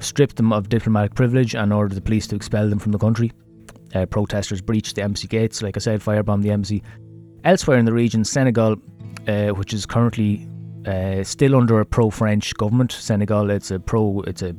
stripped 0.00 0.36
them 0.36 0.52
of 0.52 0.68
diplomatic 0.68 1.14
privilege 1.14 1.54
and 1.54 1.72
ordered 1.72 1.94
the 1.94 2.00
police 2.00 2.26
to 2.28 2.36
expel 2.36 2.68
them 2.68 2.78
from 2.78 2.92
the 2.92 2.98
country. 2.98 3.32
Uh, 3.94 4.06
protesters 4.06 4.60
breached 4.60 4.96
the 4.96 5.02
embassy 5.02 5.26
gates, 5.28 5.62
like 5.62 5.76
I 5.76 5.80
said, 5.80 6.00
firebombed 6.00 6.42
the 6.42 6.50
embassy. 6.50 6.82
Elsewhere 7.44 7.78
in 7.78 7.86
the 7.86 7.92
region, 7.92 8.24
Senegal, 8.24 8.76
uh, 9.28 9.48
which 9.50 9.72
is 9.72 9.86
currently 9.86 10.48
uh, 10.86 11.22
still 11.22 11.54
under 11.54 11.80
a 11.80 11.86
pro-French 11.86 12.54
government. 12.54 12.92
Senegal, 12.92 13.50
it's 13.50 13.70
a 13.70 13.78
pro, 13.78 14.22
it's 14.22 14.42
a, 14.42 14.54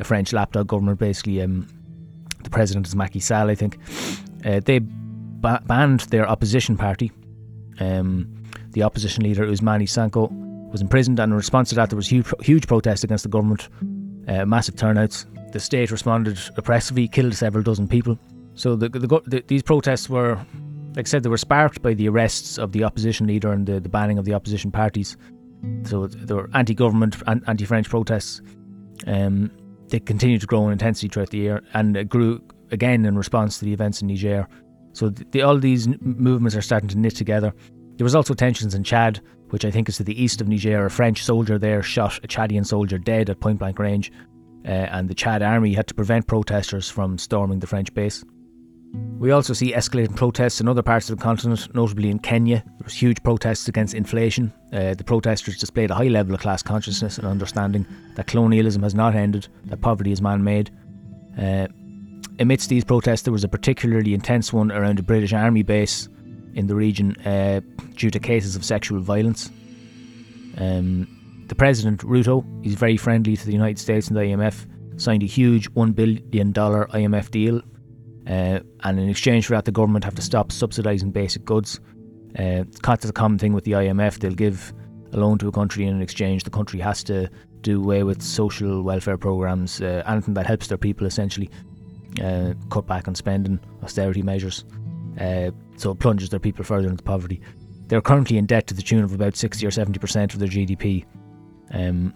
a 0.00 0.04
French 0.04 0.32
lapdog 0.32 0.66
government, 0.66 0.98
basically. 0.98 1.42
Um, 1.42 1.68
the 2.42 2.50
president 2.50 2.86
is 2.86 2.96
Macky 2.96 3.20
Sall, 3.20 3.50
I 3.50 3.54
think. 3.54 3.78
Uh, 4.44 4.60
they 4.64 4.80
ba- 4.80 5.62
banned 5.66 6.00
their 6.00 6.28
opposition 6.28 6.76
party. 6.76 7.12
Um, 7.80 8.34
the 8.70 8.82
opposition 8.82 9.24
leader, 9.24 9.46
Ousmane 9.46 9.82
Sonko, 9.82 10.30
was 10.70 10.80
imprisoned, 10.80 11.18
and 11.20 11.32
in 11.32 11.36
response 11.36 11.68
to 11.70 11.74
that, 11.76 11.90
there 11.90 11.96
was 11.96 12.08
huge, 12.08 12.26
huge 12.40 12.66
protests 12.66 13.04
against 13.04 13.24
the 13.24 13.30
government, 13.30 13.68
uh, 14.28 14.44
massive 14.44 14.76
turnouts. 14.76 15.26
The 15.52 15.60
state 15.60 15.90
responded 15.90 16.38
oppressively, 16.56 17.08
killed 17.08 17.34
several 17.34 17.62
dozen 17.62 17.88
people. 17.88 18.18
So 18.54 18.76
the, 18.76 18.88
the, 18.88 19.22
the, 19.26 19.44
these 19.46 19.62
protests 19.62 20.08
were, 20.08 20.38
like 20.96 21.06
I 21.06 21.08
said, 21.08 21.22
they 21.22 21.28
were 21.28 21.36
sparked 21.36 21.82
by 21.82 21.94
the 21.94 22.08
arrests 22.08 22.58
of 22.58 22.72
the 22.72 22.84
opposition 22.84 23.26
leader 23.26 23.52
and 23.52 23.66
the, 23.66 23.80
the 23.80 23.88
banning 23.88 24.18
of 24.18 24.24
the 24.24 24.34
opposition 24.34 24.70
parties. 24.70 25.16
So 25.84 26.06
there 26.06 26.36
were 26.36 26.50
anti-government, 26.54 27.16
anti-French 27.26 27.88
protests. 27.88 28.40
Um, 29.06 29.50
they 29.88 30.00
continued 30.00 30.40
to 30.42 30.46
grow 30.46 30.66
in 30.66 30.72
intensity 30.72 31.08
throughout 31.08 31.30
the 31.30 31.38
year, 31.38 31.62
and 31.74 32.08
grew 32.08 32.42
again 32.70 33.04
in 33.04 33.16
response 33.16 33.58
to 33.58 33.64
the 33.64 33.72
events 33.72 34.02
in 34.02 34.08
Niger. 34.08 34.46
So 34.92 35.08
the, 35.08 35.42
all 35.42 35.58
these 35.58 35.88
movements 36.00 36.56
are 36.56 36.62
starting 36.62 36.88
to 36.90 36.98
knit 36.98 37.16
together. 37.16 37.52
There 37.96 38.04
was 38.04 38.14
also 38.14 38.34
tensions 38.34 38.74
in 38.74 38.84
Chad, 38.84 39.20
which 39.50 39.64
I 39.64 39.70
think 39.70 39.88
is 39.88 39.96
to 39.96 40.04
the 40.04 40.20
east 40.20 40.40
of 40.40 40.48
Niger. 40.48 40.86
A 40.86 40.90
French 40.90 41.24
soldier 41.24 41.58
there 41.58 41.82
shot 41.82 42.18
a 42.22 42.28
Chadian 42.28 42.66
soldier 42.66 42.98
dead 42.98 43.30
at 43.30 43.40
point 43.40 43.58
blank 43.58 43.78
range, 43.78 44.12
uh, 44.64 44.68
and 44.68 45.08
the 45.08 45.14
Chad 45.14 45.42
army 45.42 45.72
had 45.74 45.86
to 45.88 45.94
prevent 45.94 46.26
protesters 46.26 46.90
from 46.90 47.18
storming 47.18 47.60
the 47.60 47.66
French 47.66 47.92
base. 47.94 48.24
We 48.92 49.32
also 49.32 49.52
see 49.52 49.72
escalating 49.72 50.14
protests 50.14 50.60
in 50.60 50.68
other 50.68 50.82
parts 50.82 51.10
of 51.10 51.18
the 51.18 51.22
continent, 51.22 51.74
notably 51.74 52.08
in 52.08 52.20
Kenya. 52.20 52.62
There 52.64 52.84
was 52.84 52.94
huge 52.94 53.20
protests 53.24 53.66
against 53.68 53.94
inflation. 53.94 54.52
Uh, 54.72 54.94
the 54.94 55.02
protesters 55.02 55.58
displayed 55.58 55.90
a 55.90 55.94
high 55.94 56.08
level 56.08 56.34
of 56.34 56.40
class 56.40 56.62
consciousness 56.62 57.18
and 57.18 57.26
understanding 57.26 57.84
that 58.14 58.28
colonialism 58.28 58.82
has 58.84 58.94
not 58.94 59.16
ended, 59.16 59.48
that 59.64 59.80
poverty 59.80 60.12
is 60.12 60.22
man-made. 60.22 60.70
Uh, 61.36 61.66
amidst 62.38 62.68
these 62.68 62.84
protests, 62.84 63.22
there 63.22 63.32
was 63.32 63.44
a 63.44 63.48
particularly 63.48 64.14
intense 64.14 64.52
one 64.52 64.70
around 64.70 65.00
a 65.00 65.02
British 65.02 65.32
Army 65.32 65.62
base 65.62 66.08
in 66.54 66.68
the 66.68 66.74
region 66.74 67.16
uh, 67.26 67.60
due 67.96 68.10
to 68.10 68.18
cases 68.18 68.56
of 68.56 68.64
sexual 68.64 69.00
violence. 69.00 69.50
Um, 70.58 71.08
the 71.48 71.54
president, 71.54 72.02
Ruto, 72.02 72.44
he's 72.62 72.74
very 72.74 72.96
friendly 72.96 73.36
to 73.36 73.46
the 73.46 73.52
United 73.52 73.78
States 73.78 74.08
and 74.08 74.16
the 74.16 74.20
IMF, 74.20 74.66
signed 75.00 75.22
a 75.22 75.26
huge 75.26 75.70
$1 75.74 75.94
billion 75.94 76.52
IMF 76.52 77.30
deal. 77.30 77.62
Uh, 78.28 78.60
and 78.84 79.00
in 79.00 79.08
exchange 79.08 79.46
for 79.46 79.54
that, 79.54 79.64
the 79.64 79.72
government 79.72 80.04
have 80.04 80.14
to 80.14 80.22
stop 80.22 80.50
subsidising 80.50 81.12
basic 81.12 81.44
goods. 81.44 81.80
Uh, 82.38 82.64
it's 82.68 83.04
a 83.04 83.12
common 83.12 83.38
thing 83.38 83.54
with 83.54 83.64
the 83.64 83.72
IMF. 83.72 84.18
They'll 84.18 84.32
give 84.32 84.72
a 85.12 85.16
loan 85.16 85.38
to 85.38 85.48
a 85.48 85.52
country, 85.52 85.86
and 85.86 85.96
in 85.96 86.02
exchange, 86.02 86.44
the 86.44 86.50
country 86.50 86.78
has 86.80 87.02
to 87.04 87.30
do 87.62 87.82
away 87.82 88.02
with 88.02 88.22
social 88.22 88.82
welfare 88.82 89.16
programs, 89.16 89.80
uh, 89.80 90.02
anything 90.06 90.34
that 90.34 90.46
helps 90.46 90.68
their 90.68 90.78
people 90.78 91.06
essentially, 91.06 91.50
uh, 92.22 92.52
cut 92.70 92.86
back 92.86 93.08
on 93.08 93.14
spending, 93.14 93.58
austerity 93.82 94.22
measures. 94.22 94.64
Uh, 95.18 95.50
so 95.76 95.92
it 95.92 95.98
plunges 95.98 96.28
their 96.28 96.40
people 96.40 96.64
further 96.64 96.88
into 96.88 97.02
poverty. 97.02 97.40
They're 97.86 98.02
currently 98.02 98.36
in 98.36 98.46
debt 98.46 98.66
to 98.68 98.74
the 98.74 98.82
tune 98.82 99.02
of 99.02 99.14
about 99.14 99.36
60 99.36 99.64
or 99.66 99.70
70% 99.70 100.34
of 100.34 100.38
their 100.38 100.48
GDP. 100.48 101.04
Um, 101.72 102.12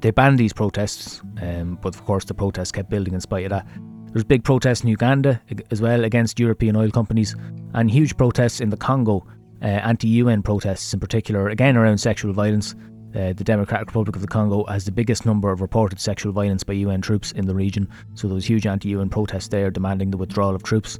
they 0.00 0.10
banned 0.10 0.38
these 0.38 0.52
protests, 0.52 1.20
um, 1.40 1.78
but 1.80 1.94
of 1.94 2.04
course 2.04 2.24
the 2.24 2.34
protests 2.34 2.72
kept 2.72 2.90
building 2.90 3.14
in 3.14 3.20
spite 3.20 3.44
of 3.44 3.50
that. 3.50 3.66
There's 4.12 4.24
big 4.24 4.44
protests 4.44 4.82
in 4.82 4.88
Uganda 4.88 5.40
as 5.70 5.80
well 5.80 6.04
against 6.04 6.40
European 6.40 6.76
oil 6.76 6.90
companies, 6.90 7.36
and 7.74 7.90
huge 7.90 8.16
protests 8.16 8.60
in 8.60 8.70
the 8.70 8.76
Congo, 8.76 9.26
uh, 9.62 9.66
anti-UN 9.66 10.42
protests 10.42 10.92
in 10.94 11.00
particular, 11.00 11.48
again 11.48 11.76
around 11.76 11.98
sexual 11.98 12.32
violence. 12.32 12.74
Uh, 13.14 13.32
the 13.32 13.44
Democratic 13.44 13.88
Republic 13.88 14.14
of 14.14 14.22
the 14.22 14.28
Congo 14.28 14.64
has 14.64 14.84
the 14.84 14.92
biggest 14.92 15.24
number 15.24 15.50
of 15.50 15.62
reported 15.62 15.98
sexual 15.98 16.30
violence 16.30 16.62
by 16.62 16.74
UN 16.74 17.00
troops 17.00 17.32
in 17.32 17.46
the 17.46 17.54
region, 17.54 17.88
so 18.14 18.28
there 18.28 18.34
was 18.34 18.44
huge 18.44 18.66
anti-UN 18.66 19.08
protests 19.08 19.48
there 19.48 19.70
demanding 19.70 20.10
the 20.10 20.18
withdrawal 20.18 20.54
of 20.54 20.62
troops. 20.62 20.98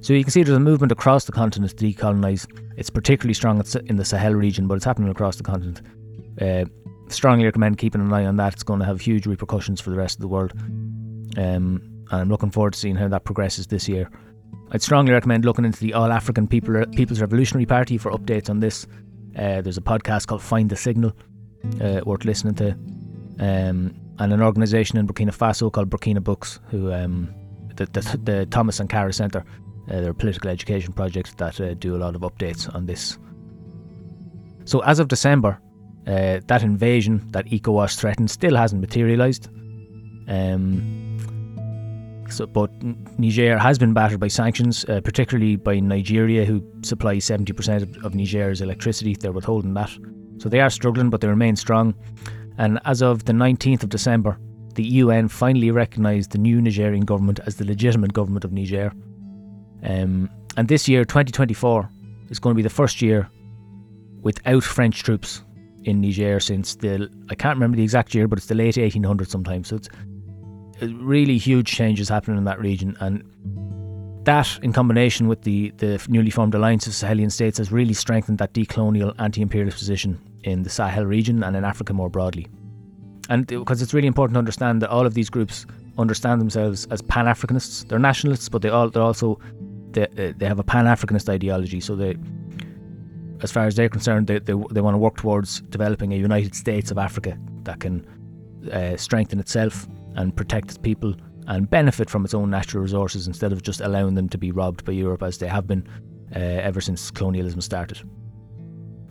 So 0.00 0.12
you 0.12 0.22
can 0.22 0.30
see 0.30 0.42
there's 0.42 0.56
a 0.56 0.60
movement 0.60 0.92
across 0.92 1.24
the 1.24 1.32
continent 1.32 1.76
to 1.78 1.84
decolonise. 1.84 2.46
It's 2.76 2.90
particularly 2.90 3.34
strong 3.34 3.62
in 3.86 3.96
the 3.96 4.04
Sahel 4.04 4.34
region, 4.34 4.66
but 4.66 4.74
it's 4.74 4.84
happening 4.84 5.08
across 5.08 5.36
the 5.36 5.44
continent. 5.44 5.80
Uh, 6.40 6.66
strongly 7.08 7.44
recommend 7.44 7.78
keeping 7.78 8.00
an 8.00 8.12
eye 8.12 8.26
on 8.26 8.36
that. 8.36 8.52
It's 8.52 8.62
going 8.62 8.80
to 8.80 8.86
have 8.86 9.00
huge 9.00 9.26
repercussions 9.26 9.80
for 9.80 9.90
the 9.90 9.96
rest 9.96 10.16
of 10.16 10.20
the 10.20 10.28
world. 10.28 10.52
Um, 11.38 11.93
and 12.10 12.20
I'm 12.20 12.28
looking 12.28 12.50
forward 12.50 12.74
to 12.74 12.78
seeing 12.78 12.96
how 12.96 13.08
that 13.08 13.24
progresses 13.24 13.66
this 13.66 13.88
year. 13.88 14.10
I'd 14.70 14.82
strongly 14.82 15.12
recommend 15.12 15.44
looking 15.44 15.64
into 15.64 15.80
the 15.80 15.94
All 15.94 16.10
African 16.10 16.48
People, 16.48 16.84
People's 16.94 17.20
Revolutionary 17.20 17.66
Party 17.66 17.98
for 17.98 18.10
updates 18.12 18.50
on 18.50 18.60
this. 18.60 18.86
Uh, 19.36 19.60
there's 19.60 19.78
a 19.78 19.82
podcast 19.82 20.26
called 20.26 20.42
Find 20.42 20.70
the 20.70 20.76
Signal, 20.76 21.12
uh, 21.80 22.00
worth 22.04 22.24
listening 22.24 22.54
to, 22.56 22.70
um, 23.40 23.94
and 24.18 24.32
an 24.32 24.42
organisation 24.42 24.98
in 24.98 25.06
Burkina 25.06 25.36
Faso 25.36 25.72
called 25.72 25.90
Burkina 25.90 26.22
Books, 26.22 26.60
who 26.68 26.92
um, 26.92 27.34
the, 27.76 27.86
the, 27.86 28.20
the 28.22 28.46
Thomas 28.46 28.76
Sankara 28.76 29.12
Centre 29.12 29.44
uh, 29.90 30.00
they're 30.00 30.14
political 30.14 30.50
education 30.50 30.92
project 30.92 31.36
that 31.38 31.60
uh, 31.60 31.74
do 31.74 31.94
a 31.94 31.98
lot 31.98 32.14
of 32.14 32.22
updates 32.22 32.72
on 32.74 32.86
this. 32.86 33.18
So, 34.64 34.80
as 34.80 34.98
of 34.98 35.08
December, 35.08 35.60
uh, 36.06 36.40
that 36.46 36.62
invasion 36.62 37.22
that 37.32 37.46
ECOWAS 37.46 37.98
threatened 37.98 38.30
still 38.30 38.56
hasn't 38.56 38.80
materialised. 38.80 39.48
Um, 40.26 41.03
so, 42.34 42.46
but 42.46 42.70
Niger 43.18 43.58
has 43.58 43.78
been 43.78 43.94
battered 43.94 44.20
by 44.20 44.28
sanctions, 44.28 44.84
uh, 44.88 45.00
particularly 45.00 45.56
by 45.56 45.80
Nigeria, 45.80 46.44
who 46.44 46.62
supplies 46.82 47.24
70% 47.24 47.82
of, 47.82 48.04
of 48.04 48.14
Niger's 48.14 48.60
electricity. 48.60 49.14
They're 49.14 49.32
withholding 49.32 49.74
that. 49.74 49.90
So 50.38 50.48
they 50.48 50.60
are 50.60 50.70
struggling, 50.70 51.10
but 51.10 51.20
they 51.20 51.28
remain 51.28 51.56
strong. 51.56 51.94
And 52.58 52.80
as 52.84 53.02
of 53.02 53.24
the 53.24 53.32
19th 53.32 53.82
of 53.82 53.88
December, 53.88 54.38
the 54.74 54.84
UN 54.84 55.28
finally 55.28 55.70
recognised 55.70 56.32
the 56.32 56.38
new 56.38 56.60
Nigerian 56.60 57.04
government 57.04 57.40
as 57.46 57.56
the 57.56 57.64
legitimate 57.64 58.12
government 58.12 58.44
of 58.44 58.52
Niger. 58.52 58.92
Um, 59.82 60.28
and 60.56 60.68
this 60.68 60.88
year, 60.88 61.04
2024, 61.04 61.88
is 62.30 62.38
going 62.38 62.54
to 62.54 62.56
be 62.56 62.62
the 62.62 62.70
first 62.70 63.00
year 63.02 63.28
without 64.22 64.64
French 64.64 65.02
troops 65.02 65.42
in 65.84 66.00
Niger 66.00 66.40
since 66.40 66.74
the 66.76 67.10
I 67.28 67.34
can't 67.34 67.56
remember 67.56 67.76
the 67.76 67.82
exact 67.82 68.14
year, 68.14 68.26
but 68.26 68.38
it's 68.38 68.46
the 68.46 68.54
late 68.54 68.76
1800s 68.76 69.28
sometimes. 69.28 69.68
So 69.68 69.76
it's 69.76 69.88
really 70.82 71.38
huge 71.38 71.66
changes 71.66 72.08
happening 72.08 72.38
in 72.38 72.44
that 72.44 72.60
region, 72.60 72.96
and 73.00 73.22
that, 74.24 74.58
in 74.62 74.72
combination 74.72 75.28
with 75.28 75.42
the, 75.42 75.70
the 75.76 76.04
newly 76.08 76.30
formed 76.30 76.54
alliance 76.54 76.86
of 76.86 76.92
Sahelian 76.92 77.30
states, 77.30 77.58
has 77.58 77.70
really 77.70 77.94
strengthened 77.94 78.38
that 78.38 78.52
decolonial 78.52 79.14
anti 79.18 79.42
imperialist 79.42 79.78
position 79.78 80.18
in 80.44 80.62
the 80.62 80.70
Sahel 80.70 81.04
region 81.04 81.42
and 81.42 81.56
in 81.56 81.64
Africa 81.64 81.92
more 81.92 82.08
broadly. 82.08 82.46
And 83.28 83.46
because 83.46 83.80
it's 83.80 83.94
really 83.94 84.06
important 84.06 84.34
to 84.34 84.38
understand 84.38 84.82
that 84.82 84.90
all 84.90 85.06
of 85.06 85.14
these 85.14 85.30
groups 85.30 85.66
understand 85.98 86.40
themselves 86.40 86.86
as 86.86 87.00
Pan 87.02 87.26
Africanists. 87.26 87.88
They're 87.88 87.98
nationalists, 87.98 88.48
but 88.48 88.62
they 88.62 88.68
all 88.68 88.90
they're 88.90 89.02
also 89.02 89.38
they, 89.92 90.02
uh, 90.02 90.32
they 90.36 90.46
have 90.46 90.58
a 90.58 90.64
Pan 90.64 90.86
Africanist 90.86 91.28
ideology. 91.28 91.80
So 91.80 91.96
they, 91.96 92.16
as 93.42 93.52
far 93.52 93.66
as 93.66 93.76
they're 93.76 93.88
concerned, 93.88 94.26
they, 94.26 94.38
they, 94.38 94.54
they 94.70 94.80
want 94.80 94.94
to 94.94 94.98
work 94.98 95.16
towards 95.16 95.60
developing 95.62 96.12
a 96.12 96.16
United 96.16 96.54
States 96.54 96.90
of 96.90 96.98
Africa 96.98 97.38
that 97.62 97.80
can 97.80 98.06
uh, 98.72 98.96
strengthen 98.96 99.38
itself 99.38 99.86
and 100.14 100.36
protect 100.36 100.68
its 100.68 100.78
people 100.78 101.14
and 101.46 101.68
benefit 101.68 102.08
from 102.08 102.24
its 102.24 102.34
own 102.34 102.50
natural 102.50 102.82
resources 102.82 103.26
instead 103.26 103.52
of 103.52 103.62
just 103.62 103.80
allowing 103.80 104.14
them 104.14 104.28
to 104.28 104.38
be 104.38 104.50
robbed 104.50 104.84
by 104.84 104.92
Europe 104.92 105.22
as 105.22 105.38
they 105.38 105.48
have 105.48 105.66
been 105.66 105.86
uh, 106.34 106.38
ever 106.38 106.80
since 106.80 107.10
colonialism 107.10 107.60
started. 107.60 108.02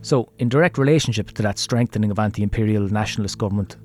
So, 0.01 0.31
in 0.39 0.49
direct 0.49 0.77
relationship 0.77 1.31
to 1.31 1.41
that 1.43 1.57
strengthening 1.57 2.11
of 2.11 2.19
anti 2.19 2.43
imperial 2.43 2.89
nationalist 2.89 3.37
government 3.37 3.77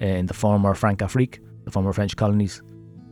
uh, 0.00 0.06
in 0.06 0.26
the 0.26 0.34
former 0.34 0.74
Francafrique, 0.74 1.38
the 1.64 1.70
former 1.70 1.92
French 1.92 2.16
colonies, 2.16 2.62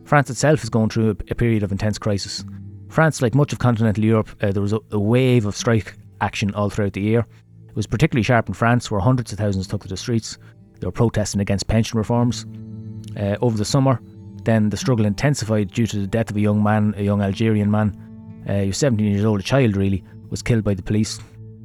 France 0.05 0.31
itself 0.31 0.63
is 0.63 0.71
going 0.71 0.91
through 0.91 1.11
a, 1.11 1.17
a 1.31 1.35
period 1.35 1.63
of 1.63 1.73
intense 1.73 1.99
crisis. 1.99 2.45
France, 2.89 3.21
like 3.21 3.35
much 3.35 3.53
of 3.53 3.59
continental 3.59 4.05
Europe, 4.05 4.31
uh, 4.41 4.53
there 4.53 4.63
was 4.63 4.73
a, 4.73 4.79
a 4.93 4.99
wave 4.99 5.47
of 5.47 5.57
strike 5.57 5.97
action 6.21 6.55
all 6.55 6.71
throughout 6.71 6.93
the 6.93 7.01
year. 7.01 7.27
It 7.69 7.77
was 7.77 7.87
particularly 7.87 8.23
sharp 8.23 8.49
in 8.49 8.55
France, 8.55 8.91
where 8.91 9.01
hundreds 9.01 9.33
of 9.33 9.39
thousands 9.39 9.67
took 9.67 9.83
to 9.83 9.89
the 9.89 9.97
streets. 9.97 10.39
They 10.79 10.87
were 10.87 10.93
protesting 10.93 11.41
against 11.41 11.67
pension 11.67 11.99
reforms. 11.99 12.47
Uh, 13.19 13.37
over 13.41 13.57
the 13.57 13.65
summer, 13.65 14.01
then 14.45 14.71
the 14.71 14.77
struggle 14.77 15.07
intensified 15.07 15.71
due 15.71 15.87
to 15.87 15.99
the 15.99 16.07
death 16.07 16.31
of 16.31 16.37
a 16.37 16.41
young 16.41 16.63
man, 16.63 16.95
a 16.97 17.03
young 17.03 17.23
Algerian 17.23 17.71
man. 17.71 17.97
Uh, 18.49 18.61
he 18.61 18.67
was 18.69 18.79
17 18.79 19.07
years 19.07 19.25
old, 19.25 19.41
a 19.41 19.43
child 19.43 19.77
really, 19.77 20.05
was 20.31 20.43
killed 20.43 20.65
by 20.65 20.75
the 20.75 20.83
police. 20.83 21.19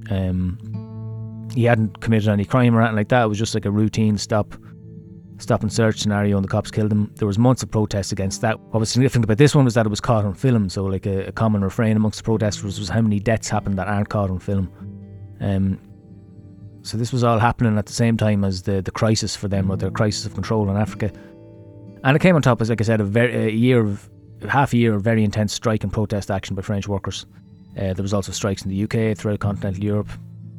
Um, 0.10 1.50
he 1.54 1.64
hadn't 1.64 2.00
committed 2.02 2.30
any 2.30 2.46
crime 2.46 2.76
or 2.76 2.82
anything 2.82 2.96
like 2.96 3.10
that. 3.10 3.24
It 3.24 3.28
was 3.28 3.38
just 3.38 3.54
like 3.54 3.66
a 3.66 3.72
routine 3.72 4.18
stop, 4.18 4.56
stop 5.38 5.62
and 5.62 5.72
search 5.72 6.00
scenario, 6.00 6.38
and 6.38 6.44
the 6.44 6.50
cops 6.50 6.72
killed 6.72 6.92
him. 6.92 7.12
There 7.16 7.28
was 7.28 7.38
months 7.38 7.64
of 7.64 7.72
protests 7.72 8.12
against 8.12 8.42
that. 8.42 8.60
What 8.60 8.80
was 8.80 8.90
significant 8.90 9.26
about 9.26 9.38
this 9.38 9.56
one 9.56 9.66
was 9.66 9.74
that 9.74 9.86
it 9.86 9.90
was 9.90 10.00
caught 10.00 10.26
on 10.26 10.34
film. 10.34 10.70
So, 10.70 10.86
like 10.86 11.06
a, 11.06 11.28
a 11.28 11.32
common 11.32 11.64
refrain 11.64 11.98
amongst 11.98 12.20
the 12.20 12.24
protesters 12.24 12.80
was 12.80 12.90
how 12.90 13.02
many 13.02 13.20
deaths 13.20 13.50
happened 13.50 13.78
that 13.78 13.88
aren't 13.88 14.10
caught 14.10 14.30
on 14.30 14.40
film. 14.40 14.72
Um, 15.42 15.80
so 16.82 16.98
this 16.98 17.12
was 17.12 17.24
all 17.24 17.40
happening 17.40 17.78
at 17.78 17.86
the 17.86 17.94
same 17.94 18.16
time 18.18 18.44
as 18.44 18.62
the 18.62 18.82
the 18.82 18.92
crisis 18.92 19.36
for 19.36 19.48
them, 19.48 19.70
or 19.70 19.78
the 19.78 19.92
crisis 19.92 20.26
of 20.26 20.34
control 20.34 20.70
in 20.70 20.78
Africa. 20.78 21.12
And 22.04 22.16
it 22.16 22.20
came 22.20 22.36
on 22.36 22.42
top, 22.42 22.62
as 22.62 22.70
like 22.70 22.82
I 22.82 22.84
said, 22.84 23.02
a, 23.02 23.04
very, 23.04 23.48
a 23.48 23.50
year 23.50 23.82
of 23.82 24.10
half 24.48 24.74
a 24.74 24.78
year 24.78 24.96
of 24.96 25.04
very 25.04 25.24
intense 25.24 25.54
strike 25.54 25.84
and 25.84 25.92
protest 25.92 26.32
action 26.32 26.56
by 26.56 26.62
French 26.62 26.88
workers. 26.88 27.26
Uh, 27.78 27.94
there 27.94 28.04
was 28.04 28.14
also 28.14 28.32
strikes 28.32 28.64
in 28.64 28.70
the 28.70 28.84
UK, 28.84 29.18
throughout 29.18 29.40
continental 29.40 29.84
Europe. 29.84 30.10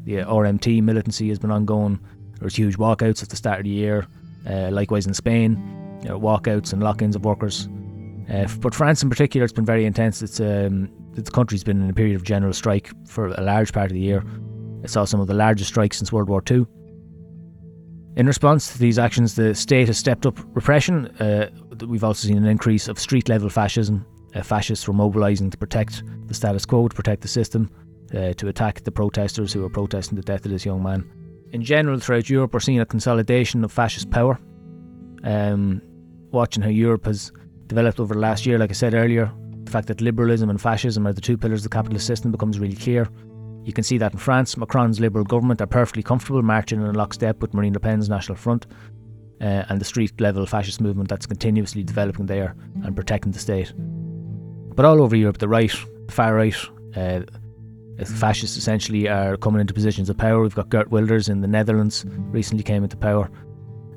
The 0.04 0.16
RMT 0.16 0.82
militancy 0.82 1.28
has 1.28 1.38
been 1.38 1.50
ongoing. 1.50 1.98
There 2.38 2.44
was 2.44 2.56
huge 2.56 2.76
walkouts 2.76 3.22
at 3.22 3.30
the 3.30 3.36
start 3.36 3.60
of 3.60 3.64
the 3.64 3.70
year. 3.70 4.06
Uh, 4.48 4.70
likewise 4.70 5.06
in 5.06 5.14
Spain, 5.14 5.98
you 6.02 6.08
know, 6.08 6.18
walkouts 6.18 6.72
and 6.72 6.82
lock-ins 6.82 7.16
of 7.16 7.24
workers. 7.24 7.68
Uh, 8.30 8.46
but 8.60 8.74
France 8.74 9.02
in 9.02 9.10
particular, 9.10 9.44
it's 9.44 9.52
been 9.52 9.66
very 9.66 9.84
intense. 9.84 10.22
It's 10.22 10.40
um, 10.40 10.90
the 11.14 11.22
country's 11.30 11.64
been 11.64 11.82
in 11.82 11.90
a 11.90 11.92
period 11.92 12.16
of 12.16 12.22
general 12.22 12.52
strike 12.52 12.90
for 13.06 13.28
a 13.28 13.42
large 13.42 13.72
part 13.72 13.86
of 13.86 13.92
the 13.92 14.00
year. 14.00 14.24
It 14.82 14.90
saw 14.90 15.04
some 15.04 15.20
of 15.20 15.26
the 15.26 15.34
largest 15.34 15.68
strikes 15.68 15.98
since 15.98 16.12
World 16.12 16.28
War 16.28 16.42
II. 16.48 16.66
In 18.20 18.26
response 18.26 18.70
to 18.74 18.78
these 18.78 18.98
actions, 18.98 19.34
the 19.34 19.54
state 19.54 19.86
has 19.86 19.96
stepped 19.96 20.26
up 20.26 20.38
repression. 20.54 21.06
Uh, 21.18 21.48
we've 21.86 22.04
also 22.04 22.28
seen 22.28 22.36
an 22.36 22.44
increase 22.44 22.86
of 22.86 22.98
street 22.98 23.30
level 23.30 23.48
fascism. 23.48 24.04
Uh, 24.34 24.42
fascists 24.42 24.86
were 24.86 24.92
mobilising 24.92 25.48
to 25.48 25.56
protect 25.56 26.02
the 26.26 26.34
status 26.34 26.66
quo, 26.66 26.86
to 26.86 26.94
protect 26.94 27.22
the 27.22 27.28
system, 27.28 27.70
uh, 28.14 28.34
to 28.34 28.48
attack 28.48 28.84
the 28.84 28.92
protesters 28.92 29.54
who 29.54 29.62
were 29.62 29.70
protesting 29.70 30.16
the 30.16 30.22
death 30.22 30.44
of 30.44 30.50
this 30.50 30.66
young 30.66 30.82
man. 30.82 31.10
In 31.52 31.64
general, 31.64 31.98
throughout 31.98 32.28
Europe, 32.28 32.52
we're 32.52 32.60
seeing 32.60 32.80
a 32.80 32.84
consolidation 32.84 33.64
of 33.64 33.72
fascist 33.72 34.10
power. 34.10 34.38
Um, 35.24 35.80
watching 36.30 36.62
how 36.62 36.68
Europe 36.68 37.06
has 37.06 37.32
developed 37.68 38.00
over 38.00 38.12
the 38.12 38.20
last 38.20 38.44
year, 38.44 38.58
like 38.58 38.68
I 38.68 38.74
said 38.74 38.92
earlier, 38.92 39.32
the 39.64 39.70
fact 39.70 39.88
that 39.88 40.02
liberalism 40.02 40.50
and 40.50 40.60
fascism 40.60 41.06
are 41.06 41.14
the 41.14 41.22
two 41.22 41.38
pillars 41.38 41.60
of 41.60 41.70
the 41.70 41.74
capitalist 41.74 42.06
system 42.06 42.32
becomes 42.32 42.58
really 42.58 42.76
clear. 42.76 43.08
You 43.64 43.72
can 43.72 43.84
see 43.84 43.98
that 43.98 44.12
in 44.12 44.18
France. 44.18 44.56
Macron's 44.56 45.00
Liberal 45.00 45.24
government 45.24 45.60
are 45.60 45.66
perfectly 45.66 46.02
comfortable 46.02 46.42
marching 46.42 46.80
in 46.80 46.94
lockstep 46.94 47.40
with 47.40 47.54
Marine 47.54 47.74
Le 47.74 47.80
Pen's 47.80 48.08
National 48.08 48.36
Front 48.36 48.66
uh, 49.40 49.64
and 49.68 49.80
the 49.80 49.84
street 49.84 50.18
level 50.20 50.46
fascist 50.46 50.80
movement 50.80 51.08
that's 51.08 51.26
continuously 51.26 51.82
developing 51.82 52.26
there 52.26 52.54
and 52.84 52.96
protecting 52.96 53.32
the 53.32 53.38
state. 53.38 53.72
But 53.76 54.84
all 54.84 55.02
over 55.02 55.16
Europe, 55.16 55.38
the 55.38 55.48
right, 55.48 55.72
the 56.06 56.12
far 56.12 56.34
right, 56.34 56.56
uh, 56.96 57.20
fascists 58.04 58.56
essentially 58.56 59.08
are 59.08 59.36
coming 59.36 59.60
into 59.60 59.74
positions 59.74 60.08
of 60.08 60.16
power. 60.16 60.40
We've 60.40 60.54
got 60.54 60.70
Geert 60.70 60.90
Wilders 60.90 61.28
in 61.28 61.40
the 61.40 61.48
Netherlands 61.48 62.04
recently 62.08 62.64
came 62.64 62.82
into 62.82 62.96
power. 62.96 63.30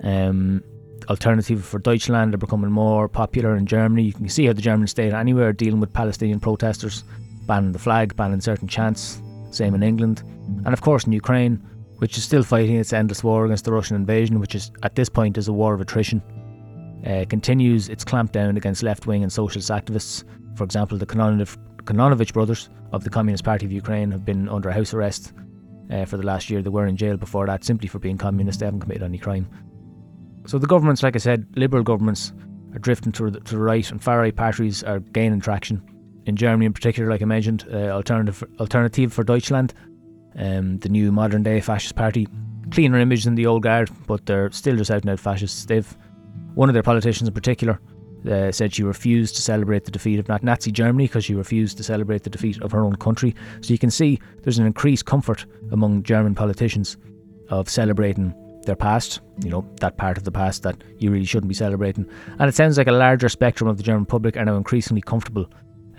Um, 0.03 0.63
Alternative 1.09 1.63
for 1.63 1.79
Deutschland 1.79 2.33
are 2.33 2.37
becoming 2.37 2.71
more 2.71 3.09
popular 3.09 3.57
in 3.57 3.65
Germany. 3.65 4.03
You 4.03 4.13
can 4.13 4.29
see 4.29 4.45
how 4.45 4.53
the 4.53 4.61
German 4.61 4.87
state 4.87 5.13
anywhere 5.13 5.51
dealing 5.51 5.81
with 5.81 5.91
Palestinian 5.91 6.39
protesters, 6.39 7.03
banning 7.45 7.73
the 7.73 7.79
flag, 7.79 8.15
banning 8.15 8.39
certain 8.39 8.69
chants, 8.69 9.21
same 9.53 9.75
in 9.75 9.83
England. 9.83 10.23
And 10.65 10.73
of 10.73 10.81
course 10.81 11.05
in 11.05 11.11
Ukraine, 11.11 11.61
which 11.97 12.17
is 12.17 12.23
still 12.23 12.43
fighting 12.43 12.75
its 12.75 12.93
endless 12.93 13.23
war 13.23 13.45
against 13.45 13.65
the 13.65 13.71
Russian 13.71 13.95
invasion, 13.95 14.39
which 14.39 14.55
is 14.55 14.71
at 14.83 14.95
this 14.95 15.09
point 15.09 15.37
is 15.37 15.47
a 15.47 15.53
war 15.53 15.73
of 15.73 15.81
attrition. 15.81 16.21
Uh, 17.05 17.25
continues 17.29 17.89
its 17.89 18.05
clampdown 18.05 18.55
against 18.57 18.83
left 18.83 19.07
wing 19.07 19.23
and 19.23 19.31
socialist 19.31 19.69
activists. 19.69 20.23
For 20.55 20.63
example, 20.63 20.97
the 20.97 21.05
Kononovich 21.05 22.33
brothers 22.33 22.69
of 22.91 23.03
the 23.03 23.09
Communist 23.09 23.43
Party 23.43 23.65
of 23.65 23.71
Ukraine 23.71 24.11
have 24.11 24.25
been 24.25 24.47
under 24.47 24.71
house 24.71 24.93
arrest 24.93 25.33
uh, 25.91 26.05
for 26.05 26.17
the 26.17 26.25
last 26.25 26.49
year. 26.49 26.61
They 26.61 26.69
were 26.69 26.87
in 26.87 26.97
jail 26.97 27.17
before 27.17 27.45
that 27.47 27.63
simply 27.63 27.87
for 27.87 27.99
being 27.99 28.17
communist. 28.17 28.59
They 28.59 28.65
haven't 28.65 28.81
committed 28.81 29.03
any 29.03 29.17
crime. 29.17 29.47
So 30.45 30.57
the 30.57 30.67
governments, 30.67 31.03
like 31.03 31.15
I 31.15 31.19
said, 31.19 31.45
liberal 31.55 31.83
governments 31.83 32.33
are 32.73 32.79
drifting 32.79 33.11
to 33.13 33.31
the, 33.31 33.39
to 33.41 33.55
the 33.55 33.61
right, 33.61 33.89
and 33.91 34.01
far 34.01 34.19
right 34.19 34.35
parties 34.35 34.83
are 34.83 34.99
gaining 34.99 35.39
traction 35.39 35.81
in 36.25 36.35
Germany 36.35 36.65
in 36.65 36.73
particular, 36.73 37.09
like 37.09 37.21
I 37.21 37.25
mentioned, 37.25 37.65
uh, 37.71 37.89
Alternative 37.89 38.43
Alternative 38.59 39.11
for 39.11 39.23
Deutschland, 39.23 39.73
um, 40.37 40.79
the 40.79 40.89
new 40.89 41.11
modern 41.11 41.43
day 41.43 41.59
fascist 41.61 41.95
party. 41.95 42.27
Cleaner 42.71 42.97
image 42.97 43.25
than 43.25 43.35
the 43.35 43.45
old 43.45 43.63
guard, 43.63 43.89
but 44.07 44.25
they're 44.25 44.49
still 44.51 44.75
just 44.75 44.89
out 44.89 45.01
and 45.01 45.09
out 45.09 45.19
fascists. 45.19 45.65
They've 45.65 45.97
one 46.55 46.69
of 46.69 46.73
their 46.73 46.83
politicians 46.83 47.27
in 47.27 47.33
particular 47.33 47.79
uh, 48.29 48.51
said 48.51 48.73
she 48.73 48.83
refused 48.83 49.35
to 49.35 49.41
celebrate 49.41 49.85
the 49.85 49.91
defeat 49.91 50.19
of 50.19 50.43
Nazi 50.43 50.71
Germany 50.71 51.05
because 51.05 51.25
she 51.25 51.35
refused 51.35 51.77
to 51.77 51.83
celebrate 51.83 52.23
the 52.23 52.29
defeat 52.29 52.61
of 52.61 52.71
her 52.71 52.83
own 52.83 52.95
country. 52.95 53.35
So 53.61 53.73
you 53.73 53.77
can 53.77 53.91
see 53.91 54.19
there's 54.43 54.59
an 54.59 54.65
increased 54.65 55.05
comfort 55.05 55.45
among 55.71 56.03
German 56.03 56.35
politicians 56.35 56.97
of 57.49 57.69
celebrating 57.69 58.33
their 58.65 58.75
past, 58.75 59.19
you 59.43 59.49
know, 59.49 59.67
that 59.81 59.97
part 59.97 60.17
of 60.17 60.23
the 60.23 60.31
past 60.31 60.63
that 60.63 60.81
you 60.97 61.11
really 61.11 61.25
shouldn't 61.25 61.49
be 61.49 61.55
celebrating. 61.55 62.09
And 62.39 62.47
it 62.47 62.55
sounds 62.55 62.77
like 62.77 62.87
a 62.87 62.93
larger 62.93 63.27
spectrum 63.27 63.69
of 63.69 63.77
the 63.77 63.83
German 63.83 64.05
public 64.05 64.37
are 64.37 64.45
now 64.45 64.55
increasingly 64.55 65.01
comfortable 65.01 65.49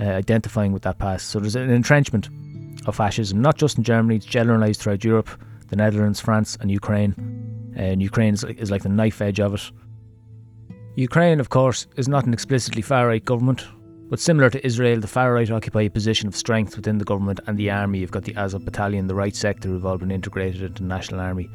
uh, 0.01 0.05
identifying 0.05 0.73
with 0.73 0.83
that 0.83 0.99
past. 0.99 1.29
So 1.29 1.41
there's 1.41 1.57
an 1.57 1.71
entrenchment 1.71 2.29
of 2.87 2.97
fascism, 2.97 3.41
not 3.41 3.57
just 3.57 3.79
in 3.79 3.85
Germany, 3.85 4.17
it's 4.17 4.27
generalised 4.27 4.81
throughout 4.81 5.05
Europe, 5.05 5.31
the 5.69 5.77
Netherlands, 5.77 6.21
France, 6.21 6.57
and 6.61 6.71
Ukraine. 6.71 7.15
And 7.77 8.03
Ukraine 8.03 8.35
is, 8.35 8.45
is 8.45 8.71
like 8.71 8.83
the 8.83 8.89
knife 8.89 9.21
edge 9.21 9.41
of 9.41 9.55
it. 9.55 9.71
Ukraine, 10.97 11.41
of 11.41 11.49
course, 11.49 11.87
is 11.97 12.09
not 12.09 12.25
an 12.25 12.33
explicitly 12.33 12.83
far 12.83 13.09
right 13.09 13.25
government, 13.25 13.67
but 14.11 14.21
similar 14.21 14.51
to 14.51 14.65
Israel, 14.65 15.01
the 15.01 15.09
far 15.09 15.33
right 15.33 15.51
occupy 15.51 15.83
a 15.83 15.91
position 15.91 16.29
of 16.29 16.37
strength 16.37 16.77
within 16.77 16.99
the 16.99 17.05
government 17.05 17.41
and 17.47 17.59
the 17.59 17.71
army. 17.71 17.99
You've 17.99 18.13
got 18.13 18.25
the 18.25 18.37
Azov 18.37 18.65
battalion, 18.65 19.09
the 19.09 19.15
right 19.15 19.35
sector, 19.35 19.69
who've 19.69 19.85
all 19.87 19.99
been 19.99 20.13
integrated 20.13 20.63
into 20.63 20.83
the 20.83 20.89
national 20.89 21.21
army. 21.21 21.51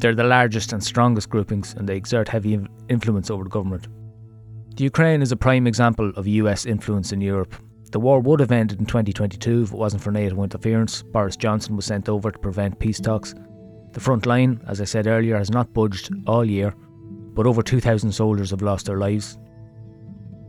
They're 0.00 0.14
the 0.14 0.24
largest 0.24 0.72
and 0.72 0.82
strongest 0.84 1.30
groupings, 1.30 1.74
and 1.74 1.88
they 1.88 1.96
exert 1.96 2.28
heavy 2.28 2.58
influence 2.88 3.30
over 3.30 3.44
the 3.44 3.50
government. 3.50 3.86
The 4.76 4.84
Ukraine 4.84 5.20
is 5.20 5.32
a 5.32 5.36
prime 5.36 5.66
example 5.66 6.10
of 6.16 6.26
US 6.26 6.64
influence 6.64 7.12
in 7.12 7.20
Europe. 7.20 7.54
The 7.90 8.00
war 8.00 8.20
would 8.20 8.40
have 8.40 8.52
ended 8.52 8.78
in 8.78 8.86
2022 8.86 9.62
if 9.62 9.72
it 9.72 9.76
wasn't 9.76 10.02
for 10.02 10.12
NATO 10.12 10.42
interference. 10.42 11.02
Boris 11.02 11.36
Johnson 11.36 11.76
was 11.76 11.84
sent 11.84 12.08
over 12.08 12.30
to 12.30 12.38
prevent 12.38 12.78
peace 12.78 13.00
talks. 13.00 13.34
The 13.92 14.00
front 14.00 14.26
line, 14.26 14.60
as 14.68 14.80
I 14.80 14.84
said 14.84 15.06
earlier, 15.08 15.36
has 15.36 15.50
not 15.50 15.74
budged 15.74 16.10
all 16.26 16.44
year, 16.44 16.72
but 17.34 17.46
over 17.46 17.62
2,000 17.62 18.12
soldiers 18.12 18.50
have 18.50 18.62
lost 18.62 18.86
their 18.86 18.98
lives. 18.98 19.38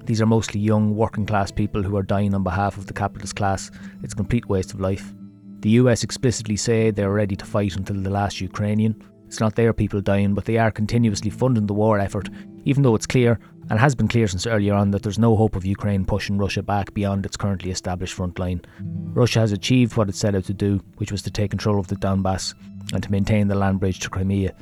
These 0.05 0.21
are 0.21 0.27
mostly 0.27 0.61
young, 0.61 0.95
working 0.95 1.25
class 1.25 1.51
people 1.51 1.81
who 1.81 1.97
are 1.97 2.03
dying 2.03 2.33
on 2.35 2.43
behalf 2.43 2.77
of 2.77 2.85
the 2.85 2.93
capitalist 2.93 3.35
class. 3.35 3.71
It's 4.03 4.13
a 4.13 4.17
complete 4.17 4.47
waste 4.47 4.73
of 4.73 4.79
life. 4.79 5.13
The 5.61 5.71
US 5.71 6.03
explicitly 6.03 6.55
say 6.55 6.91
they're 6.91 7.11
ready 7.11 7.35
to 7.35 7.45
fight 7.45 7.75
until 7.75 8.01
the 8.01 8.09
last 8.09 8.39
Ukrainian. 8.39 9.01
It's 9.25 9.39
not 9.39 9.55
their 9.55 9.73
people 9.73 10.01
dying, 10.01 10.33
but 10.33 10.45
they 10.45 10.57
are 10.57 10.71
continuously 10.71 11.29
funding 11.31 11.65
the 11.65 11.73
war 11.73 11.99
effort, 11.99 12.29
even 12.65 12.83
though 12.83 12.95
it's 12.95 13.07
clear 13.07 13.39
and 13.69 13.79
has 13.79 13.95
been 13.95 14.07
clear 14.07 14.27
since 14.27 14.47
earlier 14.47 14.73
on 14.73 14.91
that 14.91 15.03
there's 15.03 15.19
no 15.19 15.35
hope 15.35 15.55
of 15.55 15.65
Ukraine 15.65 16.05
pushing 16.05 16.37
Russia 16.37 16.61
back 16.61 16.93
beyond 16.93 17.25
its 17.25 17.37
currently 17.37 17.71
established 17.71 18.13
front 18.13 18.39
line. 18.39 18.61
Russia 19.13 19.39
has 19.39 19.51
achieved 19.51 19.95
what 19.95 20.09
it 20.09 20.15
set 20.15 20.35
out 20.35 20.45
to 20.45 20.53
do, 20.53 20.81
which 20.97 21.11
was 21.11 21.21
to 21.23 21.31
take 21.31 21.51
control 21.51 21.79
of 21.79 21.87
the 21.87 21.95
Donbass 21.95 22.53
and 22.93 23.03
to 23.03 23.11
maintain 23.11 23.47
the 23.47 23.55
land 23.55 23.79
bridge 23.79 23.99
to 23.99 24.09
Crimea. 24.09 24.53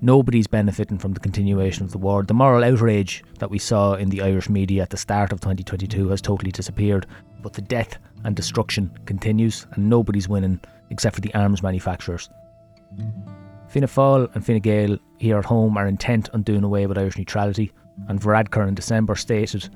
Nobody's 0.00 0.46
benefiting 0.46 0.98
from 0.98 1.12
the 1.12 1.20
continuation 1.20 1.84
of 1.84 1.92
the 1.92 1.98
war. 1.98 2.22
The 2.22 2.34
moral 2.34 2.64
outrage 2.64 3.24
that 3.38 3.50
we 3.50 3.58
saw 3.58 3.94
in 3.94 4.10
the 4.10 4.20
Irish 4.20 4.50
media 4.50 4.82
at 4.82 4.90
the 4.90 4.96
start 4.96 5.32
of 5.32 5.40
2022 5.40 6.08
has 6.08 6.20
totally 6.20 6.52
disappeared, 6.52 7.06
but 7.42 7.54
the 7.54 7.62
death 7.62 7.96
and 8.24 8.36
destruction 8.36 8.90
continues, 9.06 9.66
and 9.72 9.88
nobody's 9.88 10.28
winning 10.28 10.60
except 10.90 11.14
for 11.14 11.22
the 11.22 11.34
arms 11.34 11.62
manufacturers. 11.62 12.28
Fianna 13.68 13.86
Fáil 13.86 14.34
and 14.34 14.44
Fine 14.44 14.60
Gael 14.60 14.98
here 15.18 15.38
at 15.38 15.44
home 15.44 15.76
are 15.76 15.88
intent 15.88 16.28
on 16.34 16.42
doing 16.42 16.64
away 16.64 16.86
with 16.86 16.98
Irish 16.98 17.16
neutrality, 17.16 17.72
and 18.08 18.20
Varadkar 18.20 18.66
in 18.68 18.74
December 18.74 19.14
stated 19.14 19.68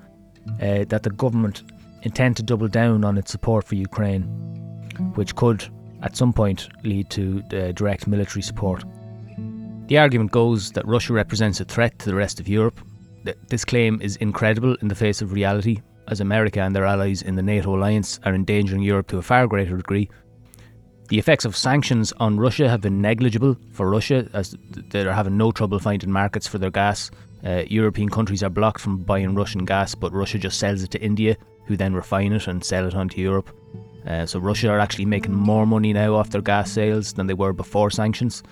uh, 0.62 0.84
that 0.88 1.02
the 1.02 1.10
government 1.10 1.62
intend 2.02 2.36
to 2.36 2.42
double 2.42 2.68
down 2.68 3.04
on 3.04 3.18
its 3.18 3.30
support 3.30 3.64
for 3.64 3.74
Ukraine, 3.74 4.22
which 5.14 5.34
could, 5.34 5.64
at 6.02 6.16
some 6.16 6.32
point, 6.32 6.68
lead 6.84 7.10
to 7.10 7.42
uh, 7.52 7.72
direct 7.72 8.06
military 8.06 8.42
support. 8.42 8.84
The 9.86 9.98
argument 9.98 10.32
goes 10.32 10.72
that 10.72 10.86
Russia 10.86 11.12
represents 11.12 11.60
a 11.60 11.64
threat 11.64 11.98
to 12.00 12.06
the 12.06 12.14
rest 12.14 12.40
of 12.40 12.48
Europe. 12.48 12.80
This 13.48 13.64
claim 13.64 14.00
is 14.00 14.16
incredible 14.16 14.76
in 14.82 14.88
the 14.88 14.94
face 14.94 15.22
of 15.22 15.32
reality, 15.32 15.80
as 16.08 16.20
America 16.20 16.60
and 16.60 16.74
their 16.74 16.86
allies 16.86 17.22
in 17.22 17.36
the 17.36 17.42
NATO 17.42 17.74
alliance 17.74 18.20
are 18.24 18.34
endangering 18.34 18.82
Europe 18.82 19.08
to 19.08 19.18
a 19.18 19.22
far 19.22 19.46
greater 19.46 19.76
degree 19.76 20.08
the 21.08 21.18
effects 21.18 21.44
of 21.44 21.56
sanctions 21.56 22.12
on 22.18 22.38
Russia 22.38 22.68
have 22.68 22.82
been 22.82 23.00
negligible 23.00 23.56
for 23.72 23.88
Russia, 23.88 24.28
as 24.34 24.54
they're 24.90 25.12
having 25.12 25.36
no 25.36 25.50
trouble 25.50 25.78
finding 25.78 26.10
markets 26.10 26.46
for 26.46 26.58
their 26.58 26.70
gas. 26.70 27.10
Uh, 27.44 27.62
European 27.68 28.08
countries 28.08 28.42
are 28.42 28.50
blocked 28.50 28.80
from 28.80 28.98
buying 28.98 29.34
Russian 29.34 29.64
gas, 29.64 29.94
but 29.94 30.12
Russia 30.12 30.38
just 30.38 30.58
sells 30.58 30.82
it 30.82 30.90
to 30.90 31.00
India, 31.00 31.36
who 31.66 31.76
then 31.76 31.94
refine 31.94 32.32
it 32.32 32.46
and 32.46 32.64
sell 32.64 32.86
it 32.86 32.94
on 32.94 33.08
to 33.10 33.20
Europe. 33.20 33.50
Uh, 34.06 34.26
so 34.26 34.38
Russia 34.38 34.70
are 34.70 34.78
actually 34.78 35.04
making 35.04 35.34
more 35.34 35.66
money 35.66 35.92
now 35.92 36.14
off 36.14 36.30
their 36.30 36.40
gas 36.40 36.72
sales 36.72 37.12
than 37.12 37.26
they 37.26 37.34
were 37.34 37.52
before 37.52 37.90
sanctions. 37.90 38.42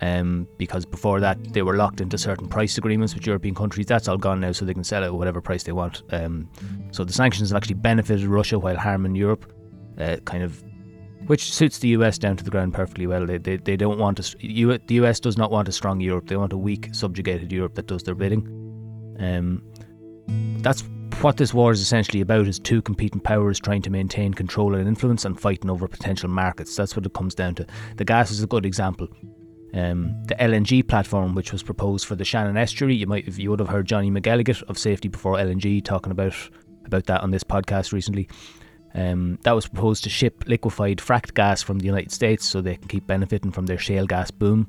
Um, 0.00 0.48
because 0.58 0.84
before 0.84 1.20
that 1.20 1.52
they 1.52 1.62
were 1.62 1.76
locked 1.76 2.00
into 2.00 2.18
certain 2.18 2.48
price 2.48 2.76
agreements 2.76 3.14
with 3.14 3.26
European 3.26 3.54
countries. 3.54 3.86
That's 3.86 4.08
all 4.08 4.16
gone 4.16 4.40
now, 4.40 4.50
so 4.50 4.64
they 4.64 4.74
can 4.74 4.82
sell 4.82 5.04
it 5.04 5.06
at 5.06 5.14
whatever 5.14 5.40
price 5.40 5.62
they 5.62 5.72
want. 5.72 6.02
Um, 6.10 6.48
so 6.90 7.04
the 7.04 7.12
sanctions 7.12 7.50
have 7.50 7.56
actually 7.56 7.76
benefited 7.76 8.26
Russia 8.26 8.58
while 8.58 8.76
harming 8.76 9.14
Europe. 9.14 9.52
Uh, 9.98 10.16
kind 10.24 10.42
of 10.42 10.64
which 11.26 11.52
suits 11.52 11.78
the 11.78 11.88
US 11.88 12.18
down 12.18 12.36
to 12.36 12.44
the 12.44 12.50
ground 12.50 12.74
perfectly 12.74 13.06
well. 13.06 13.26
They, 13.26 13.38
they, 13.38 13.56
they 13.56 13.76
don't 13.76 13.98
want 13.98 14.20
a, 14.20 14.36
U, 14.46 14.78
the 14.78 14.94
US 14.96 15.20
does 15.20 15.36
not 15.36 15.50
want 15.50 15.68
a 15.68 15.72
strong 15.72 16.00
Europe. 16.00 16.28
They 16.28 16.36
want 16.36 16.52
a 16.52 16.58
weak, 16.58 16.88
subjugated 16.92 17.52
Europe 17.52 17.74
that 17.74 17.86
does 17.86 18.02
their 18.02 18.14
bidding. 18.14 18.46
Um, 19.18 19.62
that's 20.62 20.84
what 21.20 21.36
this 21.36 21.54
war 21.54 21.72
is 21.72 21.80
essentially 21.80 22.20
about: 22.20 22.46
is 22.48 22.58
two 22.58 22.82
competing 22.82 23.20
powers 23.20 23.60
trying 23.60 23.82
to 23.82 23.90
maintain 23.90 24.34
control 24.34 24.74
and 24.74 24.88
influence 24.88 25.24
and 25.24 25.38
fighting 25.38 25.70
over 25.70 25.86
potential 25.86 26.28
markets. 26.28 26.74
That's 26.76 26.96
what 26.96 27.06
it 27.06 27.14
comes 27.14 27.34
down 27.34 27.54
to. 27.56 27.66
The 27.96 28.04
gas 28.04 28.30
is 28.30 28.42
a 28.42 28.46
good 28.46 28.66
example. 28.66 29.08
Um, 29.74 30.22
the 30.24 30.34
LNG 30.34 30.86
platform, 30.86 31.34
which 31.34 31.50
was 31.50 31.62
proposed 31.62 32.04
for 32.06 32.14
the 32.14 32.24
Shannon 32.24 32.58
estuary, 32.58 32.94
you 32.94 33.06
might 33.06 33.26
you 33.38 33.50
would 33.50 33.60
have 33.60 33.68
heard 33.68 33.86
Johnny 33.86 34.10
McElligott 34.10 34.62
of 34.64 34.78
Safety 34.78 35.08
Before 35.08 35.36
LNG 35.36 35.84
talking 35.84 36.12
about 36.12 36.34
about 36.84 37.06
that 37.06 37.22
on 37.22 37.30
this 37.30 37.44
podcast 37.44 37.92
recently. 37.92 38.28
Um, 38.94 39.38
that 39.42 39.52
was 39.52 39.66
proposed 39.66 40.04
to 40.04 40.10
ship 40.10 40.44
liquefied 40.46 40.98
fracked 40.98 41.34
gas 41.34 41.62
from 41.62 41.78
the 41.78 41.86
United 41.86 42.12
States 42.12 42.44
so 42.44 42.60
they 42.60 42.76
can 42.76 42.88
keep 42.88 43.06
benefiting 43.06 43.50
from 43.50 43.66
their 43.66 43.78
shale 43.78 44.06
gas 44.06 44.30
boom. 44.30 44.68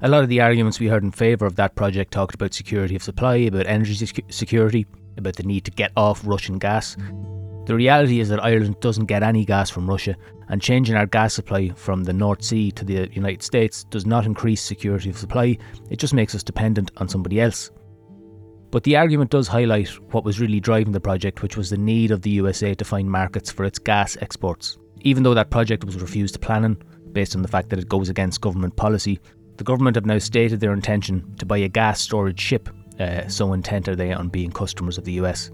A 0.00 0.08
lot 0.08 0.22
of 0.22 0.28
the 0.28 0.40
arguments 0.40 0.78
we 0.78 0.86
heard 0.86 1.02
in 1.02 1.10
favour 1.10 1.44
of 1.44 1.56
that 1.56 1.74
project 1.74 2.12
talked 2.12 2.34
about 2.34 2.54
security 2.54 2.94
of 2.94 3.02
supply, 3.02 3.36
about 3.36 3.66
energy 3.66 4.06
security, 4.30 4.86
about 5.16 5.36
the 5.36 5.42
need 5.42 5.64
to 5.64 5.70
get 5.72 5.92
off 5.96 6.24
Russian 6.24 6.58
gas. 6.58 6.96
The 7.66 7.74
reality 7.74 8.20
is 8.20 8.28
that 8.30 8.42
Ireland 8.42 8.80
doesn't 8.80 9.06
get 9.06 9.22
any 9.22 9.44
gas 9.44 9.68
from 9.68 9.90
Russia, 9.90 10.16
and 10.48 10.62
changing 10.62 10.96
our 10.96 11.04
gas 11.04 11.34
supply 11.34 11.70
from 11.70 12.04
the 12.04 12.12
North 12.12 12.42
Sea 12.42 12.70
to 12.70 12.84
the 12.84 13.10
United 13.12 13.42
States 13.42 13.84
does 13.84 14.06
not 14.06 14.24
increase 14.24 14.62
security 14.62 15.10
of 15.10 15.18
supply, 15.18 15.58
it 15.90 15.98
just 15.98 16.14
makes 16.14 16.34
us 16.34 16.42
dependent 16.42 16.90
on 16.96 17.08
somebody 17.08 17.40
else. 17.40 17.70
But 18.70 18.84
the 18.84 18.96
argument 18.96 19.30
does 19.30 19.48
highlight 19.48 19.88
what 20.12 20.24
was 20.24 20.40
really 20.40 20.60
driving 20.60 20.92
the 20.92 21.00
project, 21.00 21.42
which 21.42 21.56
was 21.56 21.70
the 21.70 21.78
need 21.78 22.10
of 22.10 22.22
the 22.22 22.30
USA 22.30 22.74
to 22.74 22.84
find 22.84 23.10
markets 23.10 23.50
for 23.50 23.64
its 23.64 23.78
gas 23.78 24.16
exports. 24.20 24.78
Even 25.00 25.22
though 25.22 25.34
that 25.34 25.50
project 25.50 25.84
was 25.84 25.96
refused 25.96 26.34
to 26.34 26.40
planning, 26.40 26.76
based 27.12 27.34
on 27.34 27.42
the 27.42 27.48
fact 27.48 27.70
that 27.70 27.78
it 27.78 27.88
goes 27.88 28.08
against 28.08 28.40
government 28.40 28.76
policy, 28.76 29.18
the 29.56 29.64
government 29.64 29.96
have 29.96 30.06
now 30.06 30.18
stated 30.18 30.60
their 30.60 30.72
intention 30.72 31.34
to 31.36 31.46
buy 31.46 31.58
a 31.58 31.68
gas 31.68 32.00
storage 32.00 32.40
ship, 32.40 32.68
uh, 33.00 33.26
so 33.26 33.52
intent 33.52 33.88
are 33.88 33.96
they 33.96 34.12
on 34.12 34.28
being 34.28 34.50
customers 34.50 34.98
of 34.98 35.04
the 35.04 35.12
US. 35.12 35.50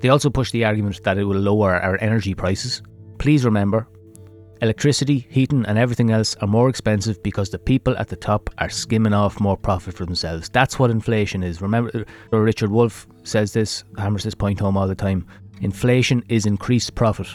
They 0.00 0.10
also 0.10 0.30
push 0.30 0.50
the 0.50 0.64
argument 0.64 1.02
that 1.04 1.18
it 1.18 1.24
will 1.24 1.40
lower 1.40 1.74
our 1.74 1.98
energy 2.00 2.34
prices. 2.34 2.82
Please 3.18 3.44
remember, 3.44 3.88
Electricity, 4.60 5.26
heating, 5.30 5.64
and 5.66 5.78
everything 5.78 6.10
else 6.10 6.34
are 6.36 6.48
more 6.48 6.68
expensive 6.68 7.22
because 7.22 7.48
the 7.48 7.58
people 7.58 7.96
at 7.96 8.08
the 8.08 8.16
top 8.16 8.50
are 8.58 8.68
skimming 8.68 9.12
off 9.12 9.38
more 9.38 9.56
profit 9.56 9.94
for 9.94 10.04
themselves. 10.04 10.48
That's 10.48 10.80
what 10.80 10.90
inflation 10.90 11.44
is. 11.44 11.62
Remember, 11.62 12.04
uh, 12.32 12.36
Richard 12.36 12.70
Wolff 12.70 13.06
says 13.22 13.52
this, 13.52 13.84
hammers 13.96 14.24
this 14.24 14.34
point 14.34 14.58
home 14.58 14.76
all 14.76 14.88
the 14.88 14.96
time. 14.96 15.26
Inflation 15.60 16.24
is 16.28 16.44
increased 16.44 16.96
profit. 16.96 17.28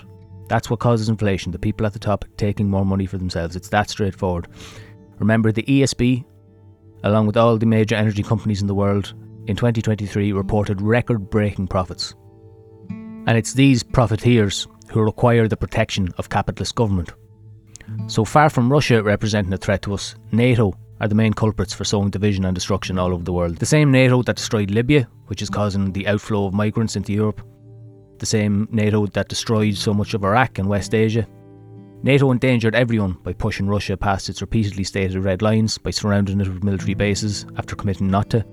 That's 0.49 0.69
what 0.69 0.81
causes 0.81 1.07
inflation. 1.07 1.53
The 1.53 1.59
people 1.59 1.85
at 1.85 1.93
the 1.93 1.99
top 1.99 2.25
taking 2.35 2.69
more 2.69 2.85
money 2.85 3.05
for 3.05 3.17
themselves. 3.17 3.55
It's 3.55 3.69
that 3.69 3.89
straightforward. 3.89 4.47
Remember, 5.19 5.53
the 5.53 5.63
ESB, 5.63 6.25
along 7.05 7.27
with 7.27 7.37
all 7.37 7.57
the 7.57 7.65
major 7.65 7.95
energy 7.95 8.23
companies 8.23 8.61
in 8.61 8.67
the 8.67 8.75
world, 8.75 9.13
in 9.47 9.55
2023 9.55 10.33
reported 10.33 10.81
record 10.81 11.29
breaking 11.29 11.67
profits. 11.67 12.15
And 12.89 13.37
it's 13.37 13.53
these 13.53 13.81
profiteers 13.81 14.67
who 14.93 15.01
require 15.01 15.47
the 15.47 15.57
protection 15.57 16.13
of 16.17 16.29
capitalist 16.29 16.75
government. 16.75 17.11
So 18.07 18.23
far 18.23 18.49
from 18.49 18.71
Russia 18.71 19.01
representing 19.01 19.51
a 19.51 19.57
threat 19.57 19.81
to 19.81 19.93
us, 19.93 20.15
NATO 20.31 20.73
are 21.01 21.07
the 21.07 21.15
main 21.15 21.33
culprits 21.33 21.73
for 21.73 21.83
sowing 21.83 22.11
division 22.11 22.45
and 22.45 22.53
destruction 22.55 22.99
all 22.99 23.11
over 23.11 23.23
the 23.23 23.33
world. 23.33 23.57
The 23.57 23.65
same 23.65 23.91
NATO 23.91 24.21
that 24.23 24.35
destroyed 24.35 24.71
Libya, 24.71 25.07
which 25.27 25.41
is 25.41 25.49
causing 25.49 25.91
the 25.91 26.07
outflow 26.07 26.45
of 26.45 26.53
migrants 26.53 26.95
into 26.95 27.11
Europe. 27.11 27.41
The 28.19 28.25
same 28.25 28.67
NATO 28.71 29.07
that 29.07 29.29
destroyed 29.29 29.75
so 29.75 29.93
much 29.93 30.13
of 30.13 30.23
Iraq 30.23 30.59
and 30.59 30.69
West 30.69 30.93
Asia. 30.93 31.27
NATO 32.03 32.31
endangered 32.31 32.75
everyone 32.75 33.13
by 33.23 33.33
pushing 33.33 33.67
Russia 33.67 33.97
past 33.97 34.29
its 34.29 34.41
repeatedly 34.41 34.83
stated 34.83 35.17
red 35.23 35.41
lines, 35.41 35.77
by 35.77 35.89
surrounding 35.89 36.39
it 36.39 36.47
with 36.47 36.63
military 36.63 36.93
bases 36.93 37.45
after 37.57 37.75
committing 37.75 38.11
not 38.11 38.29
to. 38.29 38.45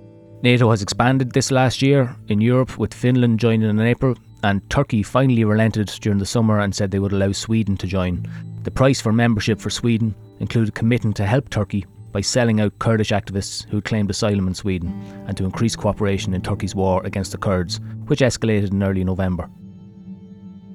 NATO 0.42 0.70
has 0.70 0.80
expanded 0.80 1.32
this 1.32 1.50
last 1.50 1.82
year 1.82 2.16
in 2.28 2.40
Europe, 2.40 2.78
with 2.78 2.94
Finland 2.94 3.38
joining 3.38 3.68
in 3.68 3.80
April, 3.80 4.16
and 4.42 4.68
Turkey 4.70 5.02
finally 5.02 5.44
relented 5.44 5.88
during 6.00 6.18
the 6.18 6.26
summer 6.26 6.60
and 6.60 6.74
said 6.74 6.90
they 6.90 6.98
would 6.98 7.12
allow 7.12 7.32
Sweden 7.32 7.76
to 7.78 7.86
join. 7.86 8.26
The 8.62 8.70
price 8.70 9.00
for 9.00 9.12
membership 9.12 9.60
for 9.60 9.70
Sweden 9.70 10.14
included 10.40 10.74
committing 10.74 11.12
to 11.14 11.26
help 11.26 11.48
Turkey 11.48 11.86
by 12.12 12.20
selling 12.20 12.60
out 12.60 12.78
Kurdish 12.78 13.10
activists 13.10 13.68
who 13.68 13.80
claimed 13.80 14.10
asylum 14.10 14.48
in 14.48 14.54
Sweden 14.54 14.90
and 15.26 15.36
to 15.36 15.44
increase 15.44 15.76
cooperation 15.76 16.34
in 16.34 16.42
Turkey's 16.42 16.74
war 16.74 17.04
against 17.04 17.32
the 17.32 17.38
Kurds, 17.38 17.80
which 18.06 18.20
escalated 18.20 18.72
in 18.72 18.82
early 18.82 19.04
November. 19.04 19.48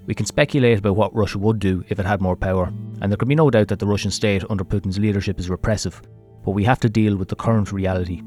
We 0.06 0.14
can 0.14 0.26
speculate 0.26 0.80
about 0.80 0.96
what 0.96 1.16
Russia 1.16 1.40
would 1.40 1.60
do 1.60 1.84
if 1.90 2.00
it 2.00 2.06
had 2.06 2.22
more 2.22 2.36
power, 2.36 2.72
and 3.02 3.12
there 3.12 3.18
can 3.18 3.28
be 3.28 3.36
no 3.36 3.50
doubt 3.50 3.68
that 3.70 3.80
the 3.80 3.88
Russian 3.88 4.12
state 4.12 4.44
under 4.50 4.64
Putin's 4.64 5.00
leadership 5.00 5.40
is 5.40 5.50
repressive, 5.50 6.02
but 6.44 6.52
we 6.52 6.64
have 6.64 6.80
to 6.82 6.90
deal 6.90 7.18
with 7.18 7.28
the 7.28 7.36
current 7.36 7.72
reality. 7.72 8.22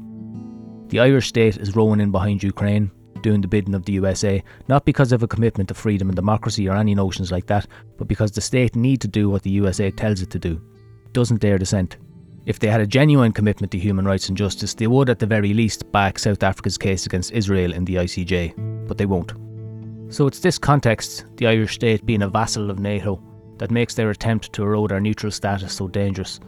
The 0.89 0.99
Irish 0.99 1.27
state 1.27 1.57
is 1.57 1.75
rowing 1.75 2.01
in 2.01 2.11
behind 2.11 2.43
Ukraine, 2.43 2.91
doing 3.21 3.41
the 3.41 3.47
bidding 3.47 3.75
of 3.75 3.85
the 3.85 3.93
USA, 3.93 4.43
not 4.67 4.85
because 4.85 5.11
of 5.11 5.23
a 5.23 5.27
commitment 5.27 5.69
to 5.69 5.73
freedom 5.73 6.09
and 6.09 6.15
democracy 6.15 6.67
or 6.67 6.75
any 6.75 6.95
notions 6.95 7.31
like 7.31 7.45
that, 7.47 7.67
but 7.97 8.07
because 8.07 8.31
the 8.31 8.41
state 8.41 8.75
need 8.75 9.01
to 9.01 9.07
do 9.07 9.29
what 9.29 9.43
the 9.43 9.49
USA 9.51 9.91
tells 9.91 10.21
it 10.21 10.29
to 10.31 10.39
do. 10.39 10.61
Doesn't 11.13 11.41
dare 11.41 11.57
dissent. 11.57 11.97
If 12.45 12.59
they 12.59 12.67
had 12.67 12.81
a 12.81 12.87
genuine 12.87 13.31
commitment 13.31 13.71
to 13.73 13.77
human 13.77 14.05
rights 14.05 14.29
and 14.29 14.37
justice, 14.37 14.73
they 14.73 14.87
would 14.87 15.09
at 15.09 15.19
the 15.19 15.25
very 15.25 15.53
least 15.53 15.91
back 15.91 16.17
South 16.17 16.41
Africa's 16.41 16.77
case 16.77 17.05
against 17.05 17.31
Israel 17.31 17.73
in 17.73 17.85
the 17.85 17.95
ICJ, 17.95 18.87
but 18.87 18.97
they 18.97 19.05
won't. 19.05 19.33
So 20.11 20.25
it's 20.25 20.39
this 20.39 20.57
context, 20.57 21.25
the 21.35 21.47
Irish 21.47 21.75
state 21.75 22.05
being 22.05 22.23
a 22.23 22.29
vassal 22.29 22.71
of 22.71 22.79
NATO, 22.79 23.21
that 23.59 23.71
makes 23.71 23.93
their 23.93 24.09
attempt 24.09 24.51
to 24.53 24.63
erode 24.63 24.91
our 24.91 24.99
neutral 24.99 25.31
status 25.31 25.73
so 25.73 25.87
dangerous. 25.87 26.39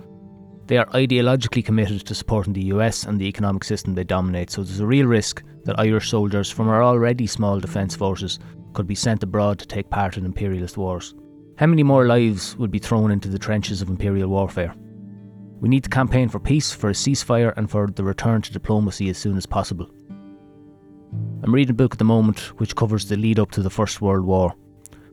They 0.72 0.78
are 0.78 0.86
ideologically 0.92 1.66
committed 1.66 2.06
to 2.06 2.16
supporting 2.16 2.54
the 2.54 2.72
US 2.76 3.04
and 3.04 3.20
the 3.20 3.28
economic 3.28 3.66
system 3.66 3.94
they 3.94 4.06
dominate, 4.06 4.50
so 4.50 4.64
there's 4.64 4.80
a 4.80 4.86
real 4.86 5.06
risk 5.06 5.44
that 5.66 5.78
Irish 5.78 6.10
soldiers 6.10 6.50
from 6.50 6.70
our 6.70 6.82
already 6.82 7.28
small 7.28 7.60
defence 7.60 7.94
forces 7.94 8.40
could 8.72 8.88
be 8.88 8.96
sent 8.96 9.22
abroad 9.22 9.60
to 9.60 9.68
take 9.68 9.90
part 9.90 10.16
in 10.16 10.24
imperialist 10.24 10.78
wars. 10.78 11.14
How 11.58 11.66
many 11.66 11.84
more 11.84 12.08
lives 12.08 12.56
would 12.56 12.72
be 12.72 12.80
thrown 12.80 13.12
into 13.12 13.28
the 13.28 13.38
trenches 13.38 13.82
of 13.82 13.90
imperial 13.90 14.30
warfare? 14.30 14.74
We 15.60 15.68
need 15.68 15.84
to 15.84 15.90
campaign 15.90 16.30
for 16.30 16.40
peace, 16.40 16.72
for 16.72 16.90
a 16.90 16.94
ceasefire, 16.94 17.52
and 17.58 17.70
for 17.70 17.88
the 17.88 18.06
return 18.06 18.42
to 18.44 18.54
diplomacy 18.54 19.10
as 19.10 19.18
soon 19.18 19.36
as 19.36 19.46
possible. 19.46 19.92
I'm 21.44 21.54
reading 21.54 21.72
a 21.72 21.74
book 21.74 21.96
at 21.96 22.00
the 22.00 22.06
moment 22.06 22.58
which 22.62 22.78
covers 22.78 23.10
the 23.10 23.18
lead 23.18 23.40
up 23.40 23.52
to 23.52 23.62
the 23.62 23.70
First 23.70 24.00
World 24.00 24.24
War. 24.24 24.56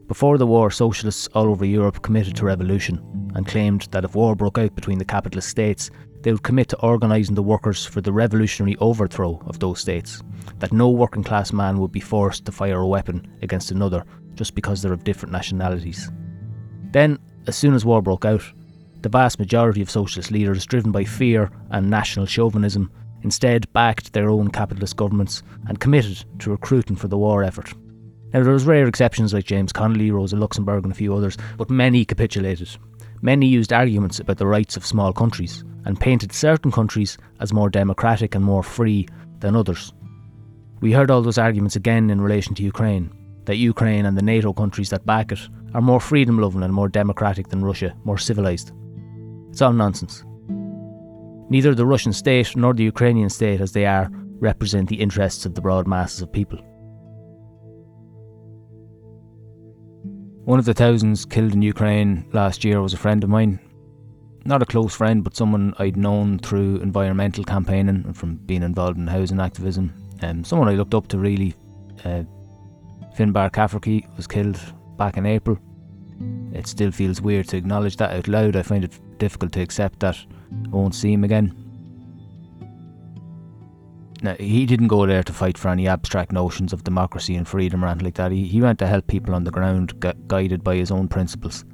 Before 0.08 0.38
the 0.38 0.46
war, 0.46 0.70
socialists 0.70 1.28
all 1.34 1.48
over 1.50 1.66
Europe 1.66 2.00
committed 2.00 2.34
to 2.36 2.46
revolution 2.46 2.98
and 3.34 3.46
claimed 3.46 3.88
that 3.90 4.04
if 4.04 4.14
war 4.14 4.34
broke 4.34 4.56
out 4.56 4.74
between 4.74 4.96
the 4.96 5.04
capitalist 5.04 5.50
states, 5.50 5.90
they 6.22 6.32
would 6.32 6.42
commit 6.42 6.68
to 6.68 6.80
organising 6.80 7.34
the 7.34 7.42
workers 7.42 7.84
for 7.84 8.00
the 8.00 8.12
revolutionary 8.12 8.74
overthrow 8.80 9.38
of 9.46 9.58
those 9.58 9.80
states, 9.80 10.22
that 10.60 10.72
no 10.72 10.88
working 10.88 11.22
class 11.22 11.52
man 11.52 11.78
would 11.78 11.92
be 11.92 12.00
forced 12.00 12.46
to 12.46 12.52
fire 12.52 12.80
a 12.80 12.86
weapon 12.86 13.30
against 13.42 13.70
another 13.70 14.02
just 14.34 14.54
because 14.54 14.80
they're 14.80 14.94
of 14.94 15.04
different 15.04 15.30
nationalities. 15.30 16.10
Then, 16.90 17.18
as 17.46 17.56
soon 17.56 17.74
as 17.74 17.84
war 17.84 18.00
broke 18.00 18.24
out, 18.24 18.42
the 19.02 19.10
vast 19.10 19.38
majority 19.38 19.82
of 19.82 19.90
socialist 19.90 20.30
leaders, 20.30 20.64
driven 20.64 20.90
by 20.90 21.04
fear 21.04 21.50
and 21.70 21.90
national 21.90 22.24
chauvinism, 22.24 22.90
instead 23.24 23.70
backed 23.74 24.14
their 24.14 24.30
own 24.30 24.48
capitalist 24.50 24.96
governments 24.96 25.42
and 25.66 25.80
committed 25.80 26.24
to 26.38 26.50
recruiting 26.50 26.96
for 26.96 27.08
the 27.08 27.18
war 27.18 27.44
effort. 27.44 27.74
Now, 28.32 28.42
there 28.42 28.52
was 28.52 28.66
rare 28.66 28.86
exceptions 28.86 29.32
like 29.32 29.44
James 29.44 29.72
Connolly, 29.72 30.10
Rosa 30.10 30.36
Luxemburg, 30.36 30.84
and 30.84 30.92
a 30.92 30.96
few 30.96 31.14
others, 31.14 31.36
but 31.56 31.70
many 31.70 32.04
capitulated. 32.04 32.68
Many 33.22 33.46
used 33.46 33.72
arguments 33.72 34.20
about 34.20 34.38
the 34.38 34.46
rights 34.46 34.76
of 34.76 34.86
small 34.86 35.12
countries 35.12 35.64
and 35.84 35.98
painted 35.98 36.32
certain 36.32 36.70
countries 36.70 37.16
as 37.40 37.52
more 37.52 37.70
democratic 37.70 38.34
and 38.34 38.44
more 38.44 38.62
free 38.62 39.08
than 39.40 39.56
others. 39.56 39.92
We 40.80 40.92
heard 40.92 41.10
all 41.10 41.22
those 41.22 41.38
arguments 41.38 41.74
again 41.74 42.10
in 42.10 42.20
relation 42.20 42.54
to 42.56 42.62
Ukraine 42.62 43.12
that 43.46 43.56
Ukraine 43.56 44.04
and 44.04 44.14
the 44.14 44.22
NATO 44.22 44.52
countries 44.52 44.90
that 44.90 45.06
back 45.06 45.32
it 45.32 45.40
are 45.72 45.80
more 45.80 46.00
freedom 46.00 46.38
loving 46.38 46.62
and 46.62 46.72
more 46.72 46.88
democratic 46.88 47.48
than 47.48 47.64
Russia, 47.64 47.96
more 48.04 48.18
civilised. 48.18 48.72
It's 49.48 49.62
all 49.62 49.72
nonsense. 49.72 50.22
Neither 51.48 51.74
the 51.74 51.86
Russian 51.86 52.12
state 52.12 52.54
nor 52.56 52.74
the 52.74 52.84
Ukrainian 52.84 53.30
state, 53.30 53.62
as 53.62 53.72
they 53.72 53.86
are, 53.86 54.10
represent 54.38 54.90
the 54.90 55.00
interests 55.00 55.46
of 55.46 55.54
the 55.54 55.62
broad 55.62 55.86
masses 55.86 56.20
of 56.20 56.30
people. 56.30 56.58
One 60.48 60.58
of 60.58 60.64
the 60.64 60.72
thousands 60.72 61.26
killed 61.26 61.52
in 61.52 61.60
Ukraine 61.60 62.24
last 62.32 62.64
year 62.64 62.80
was 62.80 62.94
a 62.94 62.96
friend 62.96 63.22
of 63.22 63.28
mine. 63.28 63.60
Not 64.46 64.62
a 64.62 64.64
close 64.64 64.94
friend, 64.94 65.22
but 65.22 65.36
someone 65.36 65.74
I'd 65.78 65.98
known 65.98 66.38
through 66.38 66.76
environmental 66.76 67.44
campaigning 67.44 68.02
and 68.06 68.16
from 68.16 68.36
being 68.36 68.62
involved 68.62 68.96
in 68.96 69.06
housing 69.06 69.40
activism. 69.40 69.92
Um, 70.22 70.42
someone 70.44 70.68
I 70.68 70.72
looked 70.72 70.94
up 70.94 71.06
to 71.08 71.18
really. 71.18 71.54
Uh, 72.02 72.22
Finbar 73.14 73.50
Cafferkey 73.52 74.06
was 74.16 74.26
killed 74.26 74.58
back 74.96 75.18
in 75.18 75.26
April. 75.26 75.58
It 76.54 76.66
still 76.66 76.92
feels 76.92 77.20
weird 77.20 77.46
to 77.48 77.58
acknowledge 77.58 77.98
that 77.98 78.12
out 78.12 78.26
loud. 78.26 78.56
I 78.56 78.62
find 78.62 78.84
it 78.84 78.98
difficult 79.18 79.52
to 79.52 79.60
accept 79.60 80.00
that 80.00 80.16
I 80.16 80.68
won't 80.70 80.94
see 80.94 81.12
him 81.12 81.24
again. 81.24 81.67
Now, 84.20 84.34
he 84.34 84.66
didn't 84.66 84.88
go 84.88 85.06
there 85.06 85.22
to 85.22 85.32
fight 85.32 85.56
for 85.56 85.68
any 85.68 85.86
abstract 85.86 86.32
notions 86.32 86.72
of 86.72 86.82
democracy 86.82 87.36
and 87.36 87.46
freedom 87.46 87.84
or 87.84 87.88
anything 87.88 88.06
like 88.06 88.14
that. 88.14 88.32
He, 88.32 88.46
he 88.46 88.60
went 88.60 88.78
to 88.80 88.86
help 88.86 89.06
people 89.06 89.34
on 89.34 89.44
the 89.44 89.50
ground, 89.52 89.98
gu- 90.00 90.12
guided 90.26 90.64
by 90.64 90.74
his 90.74 90.90
own 90.90 91.06
principles. 91.06 91.64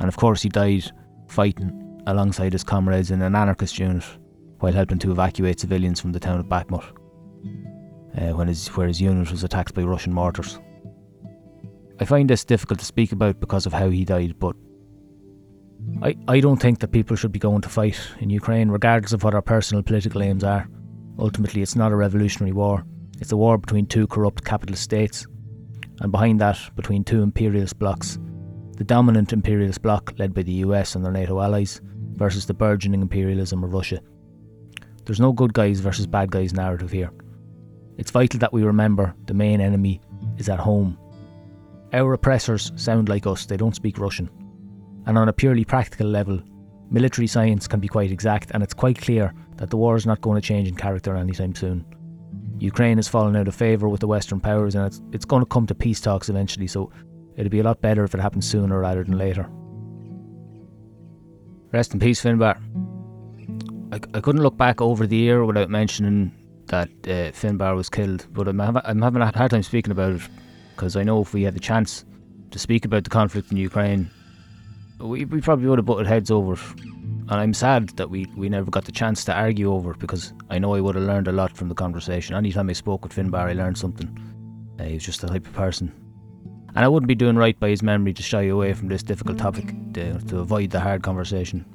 And 0.00 0.08
of 0.08 0.16
course, 0.16 0.42
he 0.42 0.48
died 0.48 0.90
fighting 1.28 2.02
alongside 2.06 2.52
his 2.52 2.64
comrades 2.64 3.10
in 3.10 3.22
an 3.22 3.36
anarchist 3.36 3.78
unit 3.78 4.04
while 4.58 4.72
helping 4.72 4.98
to 4.98 5.12
evacuate 5.12 5.60
civilians 5.60 6.00
from 6.00 6.10
the 6.10 6.18
town 6.18 6.40
of 6.40 6.46
Bakhmut, 6.46 6.84
uh, 8.16 8.34
when 8.34 8.48
his, 8.48 8.66
where 8.68 8.88
his 8.88 9.00
unit 9.00 9.30
was 9.30 9.44
attacked 9.44 9.74
by 9.74 9.82
Russian 9.82 10.12
mortars. 10.12 10.58
I 12.00 12.04
find 12.04 12.28
this 12.28 12.44
difficult 12.44 12.80
to 12.80 12.84
speak 12.84 13.12
about 13.12 13.38
because 13.38 13.66
of 13.66 13.72
how 13.72 13.88
he 13.90 14.04
died, 14.04 14.38
but 14.40 14.56
I, 16.02 16.16
I 16.26 16.40
don't 16.40 16.60
think 16.60 16.80
that 16.80 16.92
people 16.92 17.16
should 17.16 17.32
be 17.32 17.38
going 17.38 17.60
to 17.62 17.68
fight 17.68 18.00
in 18.18 18.30
Ukraine, 18.30 18.68
regardless 18.68 19.12
of 19.12 19.22
what 19.22 19.34
our 19.34 19.42
personal 19.42 19.82
political 19.82 20.22
aims 20.22 20.42
are. 20.42 20.68
Ultimately, 21.18 21.62
it's 21.62 21.76
not 21.76 21.92
a 21.92 21.96
revolutionary 21.96 22.52
war, 22.52 22.84
it's 23.20 23.32
a 23.32 23.36
war 23.36 23.58
between 23.58 23.86
two 23.86 24.06
corrupt 24.06 24.44
capitalist 24.44 24.82
states, 24.82 25.26
and 26.00 26.12
behind 26.12 26.40
that, 26.40 26.58
between 26.76 27.04
two 27.04 27.22
imperialist 27.22 27.78
blocs 27.78 28.18
the 28.78 28.84
dominant 28.84 29.32
imperialist 29.32 29.82
bloc 29.82 30.14
led 30.18 30.32
by 30.32 30.42
the 30.42 30.52
US 30.64 30.94
and 30.94 31.04
their 31.04 31.10
NATO 31.10 31.40
allies, 31.40 31.80
versus 32.14 32.46
the 32.46 32.54
burgeoning 32.54 33.02
imperialism 33.02 33.64
of 33.64 33.72
Russia. 33.72 34.00
There's 35.04 35.20
no 35.20 35.32
good 35.32 35.52
guys 35.52 35.80
versus 35.80 36.06
bad 36.06 36.30
guys 36.30 36.52
narrative 36.52 36.92
here. 36.92 37.10
It's 37.96 38.12
vital 38.12 38.38
that 38.38 38.52
we 38.52 38.62
remember 38.62 39.14
the 39.26 39.34
main 39.34 39.60
enemy 39.60 40.00
is 40.36 40.48
at 40.48 40.60
home. 40.60 40.96
Our 41.92 42.12
oppressors 42.12 42.70
sound 42.76 43.08
like 43.08 43.26
us, 43.26 43.46
they 43.46 43.56
don't 43.56 43.74
speak 43.74 43.98
Russian. 43.98 44.30
And 45.06 45.18
on 45.18 45.28
a 45.28 45.32
purely 45.32 45.64
practical 45.64 46.06
level, 46.06 46.40
military 46.90 47.26
science 47.26 47.66
can 47.66 47.80
be 47.80 47.88
quite 47.88 48.12
exact, 48.12 48.52
and 48.52 48.62
it's 48.62 48.74
quite 48.74 49.00
clear 49.00 49.34
that 49.58 49.70
the 49.70 49.76
war 49.76 49.96
is 49.96 50.06
not 50.06 50.20
going 50.20 50.40
to 50.40 50.46
change 50.46 50.68
in 50.68 50.74
character 50.74 51.16
anytime 51.16 51.54
soon. 51.54 51.84
Ukraine 52.58 52.96
has 52.98 53.06
fallen 53.06 53.36
out 53.36 53.46
of 53.46 53.54
favour 53.54 53.88
with 53.88 54.00
the 54.00 54.06
Western 54.06 54.40
powers, 54.40 54.74
and 54.74 54.86
it's, 54.86 55.00
it's 55.12 55.24
going 55.24 55.42
to 55.42 55.46
come 55.46 55.66
to 55.66 55.74
peace 55.74 56.00
talks 56.00 56.28
eventually, 56.28 56.66
so 56.66 56.90
it'd 57.36 57.52
be 57.52 57.60
a 57.60 57.64
lot 57.64 57.80
better 57.80 58.04
if 58.04 58.14
it 58.14 58.20
happened 58.20 58.44
sooner 58.44 58.80
rather 58.80 59.04
than 59.04 59.18
later. 59.18 59.48
Rest 61.72 61.92
in 61.92 62.00
peace, 62.00 62.22
Finbar. 62.22 62.58
I, 63.92 63.96
I 64.16 64.20
couldn't 64.20 64.42
look 64.42 64.56
back 64.56 64.80
over 64.80 65.06
the 65.06 65.16
year 65.16 65.44
without 65.44 65.70
mentioning 65.70 66.32
that 66.66 66.88
uh, 67.04 67.32
Finbar 67.32 67.76
was 67.76 67.88
killed, 67.88 68.26
but 68.32 68.48
I'm, 68.48 68.60
I'm 68.60 69.02
having 69.02 69.22
a 69.22 69.36
hard 69.36 69.50
time 69.50 69.62
speaking 69.62 69.92
about 69.92 70.14
it 70.14 70.22
because 70.74 70.96
I 70.96 71.02
know 71.02 71.20
if 71.20 71.32
we 71.32 71.42
had 71.42 71.54
the 71.54 71.60
chance 71.60 72.04
to 72.50 72.58
speak 72.58 72.84
about 72.84 73.04
the 73.04 73.10
conflict 73.10 73.50
in 73.50 73.56
Ukraine, 73.56 74.10
we, 74.98 75.24
we 75.24 75.40
probably 75.40 75.68
would 75.68 75.78
have 75.78 75.86
butted 75.86 76.06
heads 76.06 76.30
over 76.30 76.54
it. 76.54 76.60
And 77.30 77.40
I'm 77.40 77.52
sad 77.52 77.90
that 77.90 78.08
we, 78.08 78.24
we 78.36 78.48
never 78.48 78.70
got 78.70 78.86
the 78.86 78.92
chance 78.92 79.22
to 79.26 79.34
argue 79.34 79.70
over 79.70 79.90
it 79.90 79.98
because 79.98 80.32
I 80.48 80.58
know 80.58 80.74
I 80.74 80.80
would 80.80 80.94
have 80.94 81.04
learned 81.04 81.28
a 81.28 81.32
lot 81.32 81.54
from 81.54 81.68
the 81.68 81.74
conversation. 81.74 82.34
Anytime 82.34 82.70
I 82.70 82.72
spoke 82.72 83.02
with 83.02 83.14
Finbar, 83.14 83.50
I 83.50 83.52
learned 83.52 83.76
something. 83.76 84.08
Uh, 84.80 84.84
he 84.84 84.94
was 84.94 85.04
just 85.04 85.20
the 85.20 85.28
type 85.28 85.46
of 85.46 85.52
person. 85.52 85.92
And 86.74 86.84
I 86.84 86.88
wouldn't 86.88 87.08
be 87.08 87.14
doing 87.14 87.36
right 87.36 87.58
by 87.60 87.68
his 87.68 87.82
memory 87.82 88.14
to 88.14 88.22
shy 88.22 88.44
away 88.44 88.72
from 88.72 88.88
this 88.88 89.02
difficult 89.02 89.36
topic 89.36 89.74
to, 89.92 90.18
to 90.18 90.38
avoid 90.38 90.70
the 90.70 90.80
hard 90.80 91.02
conversation. 91.02 91.66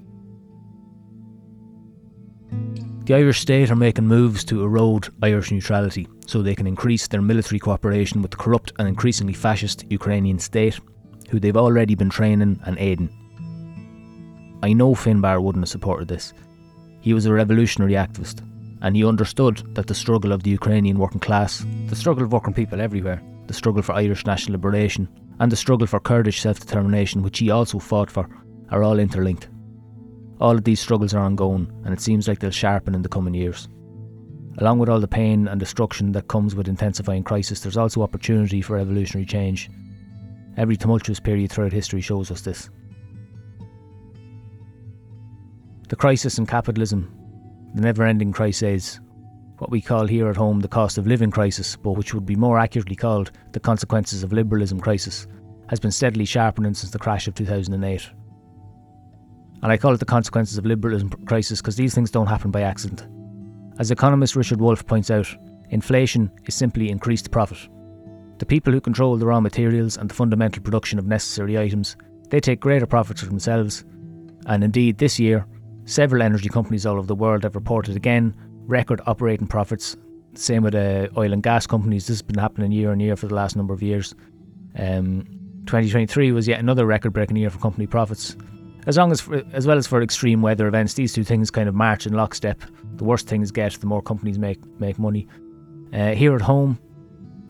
The 3.06 3.16
Irish 3.16 3.42
state 3.42 3.70
are 3.70 3.76
making 3.76 4.08
moves 4.08 4.44
to 4.46 4.64
erode 4.64 5.10
Irish 5.22 5.52
neutrality 5.52 6.08
so 6.26 6.42
they 6.42 6.56
can 6.56 6.66
increase 6.66 7.08
their 7.08 7.22
military 7.22 7.60
cooperation 7.60 8.22
with 8.22 8.32
the 8.32 8.38
corrupt 8.38 8.72
and 8.80 8.88
increasingly 8.88 9.34
fascist 9.34 9.86
Ukrainian 9.92 10.40
state, 10.40 10.80
who 11.30 11.40
they've 11.40 11.58
already 11.58 11.94
been 11.94 12.10
training 12.10 12.60
and 12.66 12.80
aiding. 12.80 13.23
I 14.64 14.72
know 14.72 14.96
Finbar 14.96 15.44
wouldn't 15.44 15.64
have 15.64 15.70
supported 15.70 16.08
this. 16.08 16.34
He 17.02 17.14
was 17.14 17.26
a 17.26 17.34
revolutionary 17.34 17.96
activist, 17.96 18.48
and 18.82 18.96
he 18.96 19.04
understood 19.04 19.58
that 19.76 19.88
the 19.88 19.94
struggle 19.94 20.32
of 20.32 20.44
the 20.44 20.52
Ukrainian 20.52 20.98
working 20.98 21.20
class, 21.20 21.66
the 21.88 21.98
struggle 21.98 22.24
of 22.24 22.32
working 22.32 22.54
people 22.54 22.80
everywhere, 22.80 23.22
the 23.48 23.54
struggle 23.54 23.82
for 23.82 23.92
Irish 23.92 24.26
national 24.26 24.54
liberation, 24.54 25.10
and 25.42 25.52
the 25.52 25.58
struggle 25.58 25.86
for 25.86 26.00
Kurdish 26.00 26.40
self 26.40 26.62
determination, 26.62 27.22
which 27.22 27.40
he 27.40 27.52
also 27.52 27.78
fought 27.78 28.10
for, 28.10 28.30
are 28.70 28.84
all 28.84 29.00
interlinked. 29.00 29.50
All 30.40 30.56
of 30.56 30.64
these 30.64 30.80
struggles 30.80 31.14
are 31.14 31.26
ongoing, 31.26 31.70
and 31.84 31.94
it 31.94 32.00
seems 32.00 32.30
like 32.30 32.40
they'll 32.40 32.50
sharpen 32.50 32.96
in 32.96 33.02
the 33.02 33.10
coming 33.10 33.34
years. 33.34 33.68
Along 34.60 34.80
with 34.80 34.88
all 34.88 35.02
the 35.02 35.10
pain 35.10 35.50
and 35.50 35.60
destruction 35.60 36.14
that 36.14 36.30
comes 36.30 36.56
with 36.56 36.70
intensifying 36.70 37.26
crisis, 37.26 37.60
there's 37.60 37.76
also 37.76 38.02
opportunity 38.02 38.62
for 38.62 38.78
evolutionary 38.78 39.26
change. 39.26 39.70
Every 40.56 40.78
tumultuous 40.78 41.20
period 41.20 41.52
throughout 41.52 41.74
history 41.74 42.00
shows 42.00 42.32
us 42.32 42.40
this. 42.40 42.70
The 45.94 45.98
crisis 45.98 46.40
in 46.40 46.48
capitalism, 46.48 47.16
the 47.76 47.82
never 47.84 48.04
ending 48.04 48.32
crises, 48.32 49.00
what 49.60 49.70
we 49.70 49.80
call 49.80 50.08
here 50.08 50.28
at 50.28 50.36
home 50.36 50.62
the 50.62 50.68
cost 50.68 50.98
of 50.98 51.06
living 51.06 51.30
crisis, 51.30 51.76
but 51.76 51.92
which 51.92 52.16
would 52.16 52.26
be 52.26 52.36
more 52.36 52.58
accurately 52.58 52.96
called 52.96 53.32
the 53.52 53.60
consequences 53.60 54.24
of 54.24 54.34
liberalism 54.34 54.80
crisis, 54.80 55.28
has 55.70 55.80
been 55.80 55.92
steadily 55.92 56.26
sharpening 56.26 56.74
since 56.74 56.92
the 56.92 56.98
crash 56.98 57.28
of 57.28 57.36
2008. 57.36 58.10
And 59.62 59.72
I 59.72 59.78
call 59.78 59.94
it 59.94 60.00
the 60.00 60.06
consequences 60.06 60.58
of 60.58 60.66
liberalism 60.66 61.12
crisis 61.28 61.62
because 61.62 61.76
these 61.76 61.94
things 61.94 62.10
don't 62.10 62.26
happen 62.26 62.50
by 62.50 62.62
accident. 62.62 63.06
As 63.78 63.92
economist 63.92 64.36
Richard 64.36 64.62
Wolff 64.62 64.88
points 64.88 65.12
out, 65.12 65.28
inflation 65.70 66.32
is 66.48 66.56
simply 66.56 66.90
increased 66.90 67.30
profit. 67.30 67.70
The 68.40 68.48
people 68.48 68.74
who 68.74 68.82
control 68.82 69.16
the 69.16 69.28
raw 69.28 69.40
materials 69.40 69.98
and 69.98 70.10
the 70.10 70.16
fundamental 70.16 70.64
production 70.64 70.98
of 70.98 71.06
necessary 71.06 71.56
items, 71.60 71.96
they 72.32 72.40
take 72.40 72.62
greater 72.62 72.88
profits 72.88 73.22
for 73.22 73.28
themselves. 73.28 73.86
And 74.48 74.64
indeed, 74.64 74.98
this 74.98 75.20
year, 75.20 75.46
several 75.86 76.22
energy 76.22 76.50
companies 76.50 76.86
all 76.86 76.98
over 76.98 77.08
the 77.08 77.16
world 77.16 77.44
have 77.44 77.56
reported 77.56 77.96
again 77.96 78.36
record 78.66 79.02
operating 79.06 79.48
profits. 79.48 79.98
Same 80.36 80.64
with 80.64 80.76
uh, 80.76 81.10
oil 81.18 81.34
and 81.34 81.44
gas 81.44 81.68
companies. 81.68 82.08
This 82.08 82.16
has 82.16 82.22
been 82.22 82.40
happening 82.40 82.72
year 82.72 82.92
on 82.92 83.00
year 83.00 83.16
for 83.16 83.28
the 83.28 83.36
last 83.36 83.56
number 83.56 83.74
of 83.74 83.84
years. 83.84 84.16
Um, 84.78 85.26
2023 85.66 86.32
was 86.32 86.48
yet 86.48 86.60
another 86.60 86.86
record-breaking 86.86 87.38
year 87.38 87.50
for 87.50 87.60
company 87.60 87.88
profits 87.88 88.36
as 88.86 88.98
long 88.98 89.12
as 89.12 89.22
for, 89.22 89.42
as 89.54 89.66
well 89.66 89.78
as 89.78 89.88
for 89.88 90.02
extreme 90.02 90.42
weather 90.42 90.68
events, 90.68 90.94
these 90.94 91.14
two 91.14 91.24
things 91.24 91.50
kind 91.50 91.70
of 91.70 91.76
march 91.76 92.06
in 92.06 92.14
lockstep. 92.14 92.62
The 92.96 93.04
worse 93.04 93.24
things 93.24 93.52
get, 93.52 93.74
the 93.74 93.88
more 93.88 94.02
companies 94.02 94.38
make 94.38 94.60
make 94.80 95.00
money. 95.00 95.28
Uh, 95.94 96.12
here 96.12 96.36
at 96.36 96.42
home, 96.42 96.80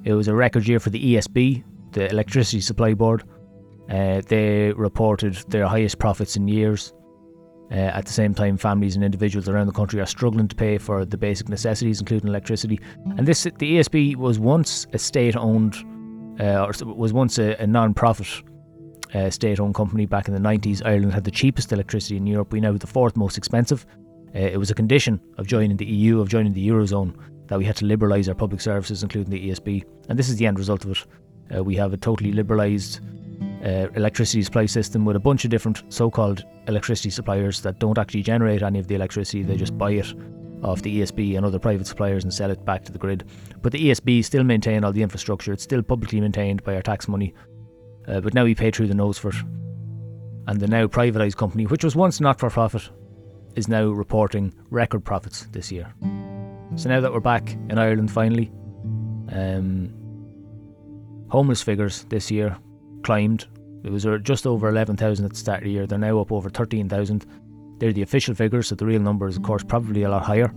it 0.04 0.14
was 0.14 0.28
a 0.28 0.36
record 0.36 0.68
year 0.68 0.80
for 0.80 0.90
the 0.90 1.16
ESB, 1.16 1.64
the 1.92 2.10
Electricity 2.10 2.62
Supply 2.62 2.94
Board. 2.94 3.24
Uh, 3.90 4.22
they 4.28 4.72
reported 4.74 5.36
their 5.50 5.68
highest 5.68 6.00
profits 6.00 6.36
in 6.36 6.48
years. 6.48 6.94
Uh, 7.74 7.78
at 7.78 8.06
the 8.06 8.14
same 8.14 8.36
time, 8.36 8.56
families 8.56 8.96
and 8.96 9.04
individuals 9.04 9.50
around 9.50 9.66
the 9.66 9.74
country 9.74 10.00
are 10.00 10.06
struggling 10.06 10.48
to 10.48 10.56
pay 10.56 10.78
for 10.78 11.06
the 11.06 11.18
basic 11.18 11.50
necessities, 11.50 12.00
including 12.00 12.28
electricity. 12.28 12.80
And 13.18 13.28
this, 13.28 13.44
the 13.44 13.78
ESB 13.78 14.16
was 14.16 14.38
once 14.38 14.86
a 14.94 15.00
state-owned, 15.00 15.76
uh, 16.40 16.66
or 16.66 16.94
was 16.94 17.14
once 17.14 17.40
a, 17.40 17.56
a 17.60 17.66
non-profit 17.66 18.44
uh, 19.16 19.32
state 19.32 19.60
owned 19.60 19.74
company 19.74 20.06
back 20.06 20.28
in 20.28 20.36
the 20.36 20.40
90s. 20.40 20.86
Ireland 20.86 21.14
had 21.14 21.24
the 21.24 21.32
cheapest 21.32 21.72
electricity 21.72 22.16
in 22.16 22.28
Europe. 22.28 22.52
We 22.52 22.62
now 22.62 22.72
have 22.72 22.80
the 22.80 22.88
fourth 22.88 23.18
most 23.18 23.40
expensive. 23.40 23.88
Uh, 24.36 24.40
it 24.40 24.58
was 24.58 24.70
a 24.70 24.76
condition 24.76 25.20
of 25.40 25.48
joining 25.48 25.78
the 25.78 25.86
EU, 25.86 26.20
of 26.20 26.30
joining 26.30 26.54
the 26.54 26.68
Eurozone, 26.68 27.16
that 27.48 27.58
we 27.58 27.66
had 27.66 27.76
to 27.78 27.86
liberalise 27.86 28.28
our 28.28 28.36
public 28.36 28.62
services, 28.62 29.02
including 29.02 29.32
the 29.32 29.50
ESB. 29.50 29.84
And 30.10 30.20
this 30.20 30.30
is 30.30 30.36
the 30.36 30.46
end 30.46 30.60
result 30.60 30.86
of 30.86 30.92
it. 30.92 31.06
Uh, 31.56 31.64
we 31.64 31.76
have 31.76 31.92
a 31.92 31.98
totally 31.98 32.32
liberalised 32.32 33.00
uh, 33.64 33.88
electricity 33.96 34.44
supply 34.44 34.66
system 34.66 35.06
with 35.06 35.16
a 35.16 35.20
bunch 35.20 35.46
of 35.46 35.52
different 35.52 35.84
so-called 35.90 36.44
electricity 36.68 37.10
suppliers 37.10 37.62
that 37.62 37.80
don't 37.80 37.98
actually 37.98 38.24
generate 38.24 38.62
any 38.62 38.80
of 38.80 38.88
the 38.88 38.96
electricity; 38.96 39.44
they 39.44 39.56
just 39.56 39.78
buy 39.78 39.92
it 39.92 40.14
off 40.64 40.82
the 40.82 41.02
ESB 41.02 41.36
and 41.36 41.46
other 41.46 41.60
private 41.60 41.88
suppliers 41.88 42.24
and 42.24 42.34
sell 42.34 42.52
it 42.52 42.66
back 42.66 42.84
to 42.86 42.92
the 42.92 42.98
grid. 42.98 43.26
But 43.62 43.72
the 43.72 43.90
ESB 43.90 44.24
still 44.24 44.44
maintain 44.44 44.84
all 44.84 44.92
the 44.92 45.04
infrastructure; 45.04 45.54
it's 45.54 45.64
still 45.64 45.82
publicly 45.82 46.20
maintained 46.20 46.64
by 46.64 46.76
our 46.76 46.82
tax 46.82 47.08
money. 47.08 47.34
Uh, 48.08 48.20
but 48.20 48.34
now 48.34 48.44
we 48.44 48.56
pay 48.56 48.72
through 48.72 48.88
the 48.88 48.94
nose 48.94 49.18
for 49.18 49.30
it. 49.30 49.36
And 50.48 50.60
the 50.60 50.68
now 50.68 50.88
privatised 50.88 51.38
company, 51.38 51.66
which 51.66 51.86
was 51.86 51.96
once 51.96 52.20
not 52.20 52.40
for 52.40 52.50
profit, 52.50 52.90
is 53.56 53.70
now 53.70 53.86
reporting 53.86 54.54
record 54.70 55.06
profits 55.06 55.48
this 55.52 55.72
year. 55.72 55.94
So 56.76 56.90
now 56.90 57.00
that 57.00 57.14
we're 57.14 57.22
back 57.22 57.54
in 57.70 57.78
Ireland 57.78 58.12
finally, 58.12 58.52
um, 59.32 59.94
homeless 61.30 61.62
figures 61.62 62.04
this 62.10 62.30
year 62.30 62.58
climbed. 63.04 63.48
It 63.84 63.92
was 63.92 64.08
just 64.24 64.48
over 64.48 64.70
11,000 64.70 65.26
at 65.26 65.32
the 65.32 65.38
start 65.38 65.60
of 65.60 65.66
the 65.66 65.72
year. 65.72 65.86
They're 65.86 66.00
now 66.00 66.20
up 66.20 66.32
over 66.32 66.50
13,000. 66.50 67.26
They're 67.80 67.94
the 67.94 68.02
official 68.02 68.34
figures, 68.34 68.68
so 68.68 68.76
the 68.76 68.86
real 68.86 69.02
number 69.02 69.28
is, 69.28 69.38
of 69.38 69.44
course, 69.44 69.64
probably 69.64 70.04
a 70.04 70.10
lot 70.10 70.24
higher. 70.24 70.54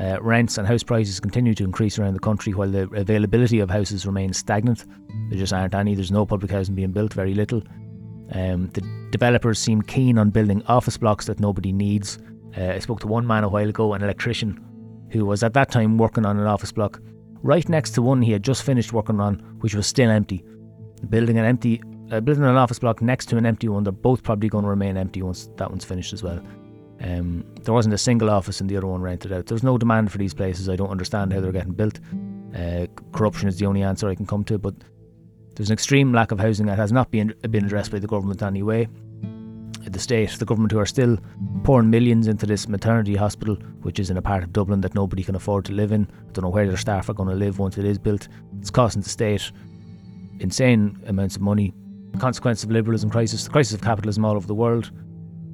Uh, 0.00 0.16
rents 0.22 0.56
and 0.56 0.66
house 0.66 0.82
prices 0.82 1.20
continue 1.20 1.54
to 1.54 1.64
increase 1.64 1.98
around 1.98 2.14
the 2.14 2.20
country 2.20 2.54
while 2.54 2.70
the 2.70 2.88
availability 2.94 3.60
of 3.60 3.70
houses 3.70 4.06
remains 4.06 4.38
stagnant. 4.38 4.86
There 5.28 5.38
just 5.38 5.52
aren't 5.52 5.74
any. 5.74 5.94
There's 5.94 6.10
no 6.10 6.24
public 6.24 6.50
housing 6.50 6.74
being 6.74 6.92
built, 6.92 7.12
very 7.12 7.34
little. 7.34 7.62
Um, 8.32 8.68
the 8.68 8.80
developers 9.10 9.58
seem 9.58 9.82
keen 9.82 10.16
on 10.16 10.30
building 10.30 10.62
office 10.66 10.96
blocks 10.96 11.26
that 11.26 11.40
nobody 11.40 11.72
needs. 11.72 12.18
Uh, 12.56 12.68
I 12.68 12.78
spoke 12.78 13.00
to 13.00 13.06
one 13.06 13.26
man 13.26 13.44
a 13.44 13.48
while 13.50 13.68
ago, 13.68 13.92
an 13.92 14.02
electrician, 14.02 14.58
who 15.10 15.26
was 15.26 15.42
at 15.42 15.52
that 15.52 15.70
time 15.70 15.98
working 15.98 16.24
on 16.24 16.38
an 16.38 16.46
office 16.46 16.72
block 16.72 17.00
right 17.42 17.68
next 17.68 17.90
to 17.90 18.02
one 18.02 18.22
he 18.22 18.32
had 18.32 18.42
just 18.42 18.62
finished 18.62 18.92
working 18.92 19.20
on, 19.20 19.34
which 19.60 19.74
was 19.74 19.86
still 19.86 20.10
empty. 20.10 20.44
Building 21.08 21.38
an 21.38 21.44
empty, 21.44 21.82
uh, 22.10 22.20
building 22.20 22.44
an 22.44 22.56
office 22.56 22.78
block 22.78 23.02
next 23.02 23.26
to 23.26 23.36
an 23.36 23.46
empty 23.46 23.68
one, 23.68 23.84
they're 23.84 23.92
both 23.92 24.22
probably 24.22 24.48
going 24.48 24.64
to 24.64 24.70
remain 24.70 24.96
empty 24.96 25.22
once 25.22 25.50
that 25.56 25.70
one's 25.70 25.84
finished 25.84 26.12
as 26.12 26.22
well. 26.22 26.40
Um, 27.00 27.44
there 27.62 27.74
wasn't 27.74 27.94
a 27.94 27.98
single 27.98 28.30
office 28.30 28.60
in 28.60 28.68
the 28.68 28.76
other 28.76 28.86
one 28.86 29.02
rented 29.02 29.32
out. 29.32 29.46
There's 29.46 29.64
no 29.64 29.76
demand 29.76 30.12
for 30.12 30.18
these 30.18 30.34
places. 30.34 30.68
I 30.68 30.76
don't 30.76 30.90
understand 30.90 31.32
how 31.32 31.40
they're 31.40 31.52
getting 31.52 31.72
built. 31.72 31.98
Uh, 32.56 32.86
corruption 33.12 33.48
is 33.48 33.58
the 33.58 33.66
only 33.66 33.82
answer 33.82 34.08
I 34.08 34.14
can 34.14 34.26
come 34.26 34.44
to, 34.44 34.58
but 34.58 34.74
there's 35.56 35.70
an 35.70 35.74
extreme 35.74 36.12
lack 36.12 36.30
of 36.30 36.38
housing 36.38 36.66
that 36.66 36.78
has 36.78 36.92
not 36.92 37.10
been 37.10 37.34
been 37.50 37.64
addressed 37.64 37.90
by 37.90 37.98
the 37.98 38.06
government 38.06 38.42
anyway. 38.42 38.88
The 39.84 39.98
state, 39.98 40.30
the 40.38 40.44
government, 40.44 40.70
who 40.70 40.78
are 40.78 40.86
still 40.86 41.18
pouring 41.64 41.90
millions 41.90 42.28
into 42.28 42.46
this 42.46 42.68
maternity 42.68 43.16
hospital, 43.16 43.56
which 43.82 43.98
is 43.98 44.10
in 44.10 44.16
a 44.16 44.22
part 44.22 44.44
of 44.44 44.52
Dublin 44.52 44.80
that 44.82 44.94
nobody 44.94 45.24
can 45.24 45.34
afford 45.34 45.64
to 45.64 45.72
live 45.72 45.90
in. 45.90 46.06
I 46.28 46.32
don't 46.32 46.44
know 46.44 46.50
where 46.50 46.68
their 46.68 46.76
staff 46.76 47.08
are 47.08 47.14
going 47.14 47.28
to 47.28 47.34
live 47.34 47.58
once 47.58 47.78
it 47.78 47.84
is 47.84 47.98
built. 47.98 48.28
It's 48.60 48.70
costing 48.70 49.02
the 49.02 49.08
state 49.08 49.50
insane 50.42 51.02
amounts 51.06 51.36
of 51.36 51.42
money. 51.42 51.72
The 52.12 52.18
consequence 52.18 52.62
of 52.62 52.70
liberalism 52.70 53.10
crisis, 53.10 53.44
the 53.44 53.50
crisis 53.50 53.74
of 53.74 53.80
capitalism 53.80 54.24
all 54.24 54.36
over 54.36 54.46
the 54.46 54.54
world, 54.54 54.90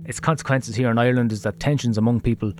its 0.06 0.20
consequences 0.20 0.74
here 0.74 0.90
in 0.90 0.98
Ireland 0.98 1.32
is 1.32 1.42
that 1.42 1.60
tensions 1.60 1.98
among 1.98 2.20
people 2.20 2.52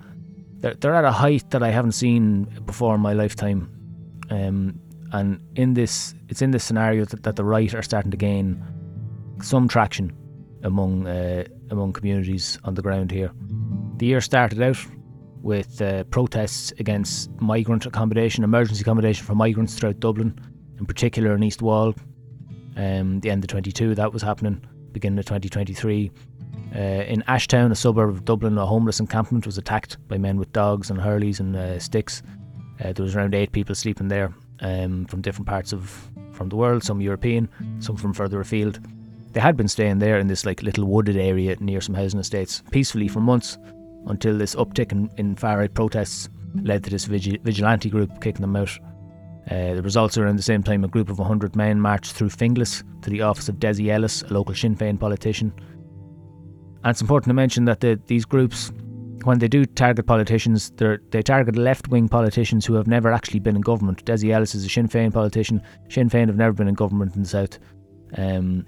they're, 0.61 0.75
they're 0.75 0.95
at 0.95 1.05
a 1.05 1.13
height 1.13 1.51
that 1.51 1.63
I 1.63 1.71
haven't 1.71 1.93
seen 1.93 2.45
before 2.67 2.95
in 2.95 3.01
my 3.01 3.13
lifetime. 3.13 3.71
Um, 4.31 4.81
and 5.13 5.41
in 5.57 5.75
this, 5.75 6.15
it's 6.29 6.43
in 6.43 6.51
this 6.51 6.65
scenario 6.65 7.05
that, 7.07 7.23
that, 7.23 7.37
the 7.37 7.45
right 7.45 7.73
are 7.75 7.83
starting 7.83 8.11
to 8.11 8.17
gain 8.17 8.63
some 9.43 9.69
traction 9.69 10.15
among 10.65 11.07
uh, 11.07 11.45
among 11.71 11.93
communities 11.93 12.59
on 12.65 12.75
the 12.75 12.83
ground 12.83 13.11
here. 13.11 13.31
The 13.97 14.07
year 14.07 14.21
started 14.21 14.61
out 14.61 14.79
with 15.41 15.81
uh, 15.81 16.05
protests 16.05 16.73
against 16.79 17.31
migrant 17.41 17.87
accommodation, 17.87 18.45
emergency 18.45 18.83
accommodation 18.83 19.25
for 19.25 19.35
migrants 19.35 19.79
throughout 19.79 20.01
Dublin, 20.01 20.39
in 20.79 20.85
particular 20.85 21.35
in 21.35 21.43
East 21.43 21.63
Wall. 21.63 21.95
Um, 22.79 23.19
the 23.21 23.31
end 23.31 23.43
of 23.43 23.49
22, 23.49 23.97
that 23.97 24.13
was 24.13 24.23
happening, 24.23 24.65
beginning 24.93 25.19
of 25.19 25.27
2023. 25.27 26.11
Uh, 26.75 26.79
in 26.79 27.23
Ashtown, 27.23 27.73
a 27.73 27.75
suburb 27.75 28.09
of 28.09 28.25
Dublin, 28.25 28.57
a 28.57 28.65
homeless 28.65 29.01
encampment 29.01 29.47
was 29.47 29.59
attacked 29.59 29.97
by 30.07 30.17
men 30.17 30.39
with 30.39 30.53
dogs 30.53 30.89
and 30.89 31.01
hurleys 31.01 31.41
and 31.41 31.57
uh, 31.57 31.79
sticks. 31.81 32.23
Uh, 32.81 32.93
there 32.93 33.03
was 33.03 33.17
around 33.17 33.35
eight 33.35 33.51
people 33.51 33.75
sleeping 33.75 34.07
there 34.07 34.33
um, 34.61 35.07
from 35.07 35.21
different 35.21 35.49
parts 35.49 35.73
of 35.73 36.09
from 36.33 36.49
the 36.51 36.57
world, 36.57 36.85
some 36.85 37.01
European, 37.01 37.49
some 37.81 37.97
from 37.97 38.15
further 38.15 38.41
afield. 38.41 38.79
They 39.33 39.41
had 39.41 39.57
been 39.57 39.67
staying 39.67 39.99
there 39.99 40.21
in 40.21 40.29
this 40.29 40.47
like 40.47 40.63
little 40.63 40.85
wooded 40.85 41.17
area 41.17 41.57
near 41.59 41.81
some 41.81 41.97
housing 41.97 42.21
estates 42.21 42.63
peacefully 42.71 43.09
for 43.09 43.19
months 43.19 43.59
until 44.07 44.39
this 44.39 44.55
uptick 44.55 44.93
in, 44.93 45.11
in 45.17 45.35
far 45.35 45.59
right 45.59 45.75
protests 45.75 46.29
led 46.63 46.85
to 46.85 46.91
this 46.91 47.07
vigil- 47.07 47.39
vigilante 47.43 47.91
group 47.91 48.21
kicking 48.21 48.43
them 48.43 48.55
out. 48.55 48.79
Uh, 49.51 49.75
the 49.75 49.83
results 49.83 50.19
are 50.19 50.25
around 50.25 50.37
the 50.37 50.43
same 50.43 50.63
time 50.63 50.85
a 50.85 50.89
group 50.89 51.09
of 51.09 51.19
100 51.19 51.57
men 51.57 51.81
marched 51.81 52.13
through 52.13 52.29
Finglas 52.29 52.83
to 53.03 53.11
the 53.11 53.23
office 53.23 53.49
of 53.49 53.59
Dessie 53.59 53.91
Ellis, 53.91 54.23
a 54.23 54.33
local 54.33 54.55
Sinn 54.55 54.77
Féin 54.77 54.99
politician, 55.01 55.53
and 56.85 56.91
it's 56.91 57.01
important 57.01 57.31
to 57.31 57.35
mention 57.35 57.65
that 57.65 57.81
the, 57.81 58.01
these 58.07 58.25
groups, 58.25 58.71
when 59.25 59.41
they 59.41 59.49
do 59.49 59.65
target 59.65 60.07
politicians, 60.07 60.73
they 60.77 61.23
target 61.23 61.57
left 61.57 61.89
wing 61.89 62.09
politicians 62.09 62.65
who 62.65 62.75
have 62.75 62.87
never 62.87 63.13
actually 63.13 63.41
been 63.41 63.57
in 63.57 63.63
government. 63.63 64.05
Dessie 64.05 64.33
Ellis 64.33 64.55
is 64.55 64.65
a 64.65 64.69
Sinn 64.69 64.89
Féin 64.89 65.13
politician. 65.13 65.61
Sinn 65.89 66.09
Féin 66.09 66.29
have 66.29 66.37
never 66.37 66.53
been 66.53 66.69
in 66.69 66.75
government 66.75 67.17
in 67.17 67.23
the 67.23 67.29
South. 67.29 67.59
Um, 68.17 68.65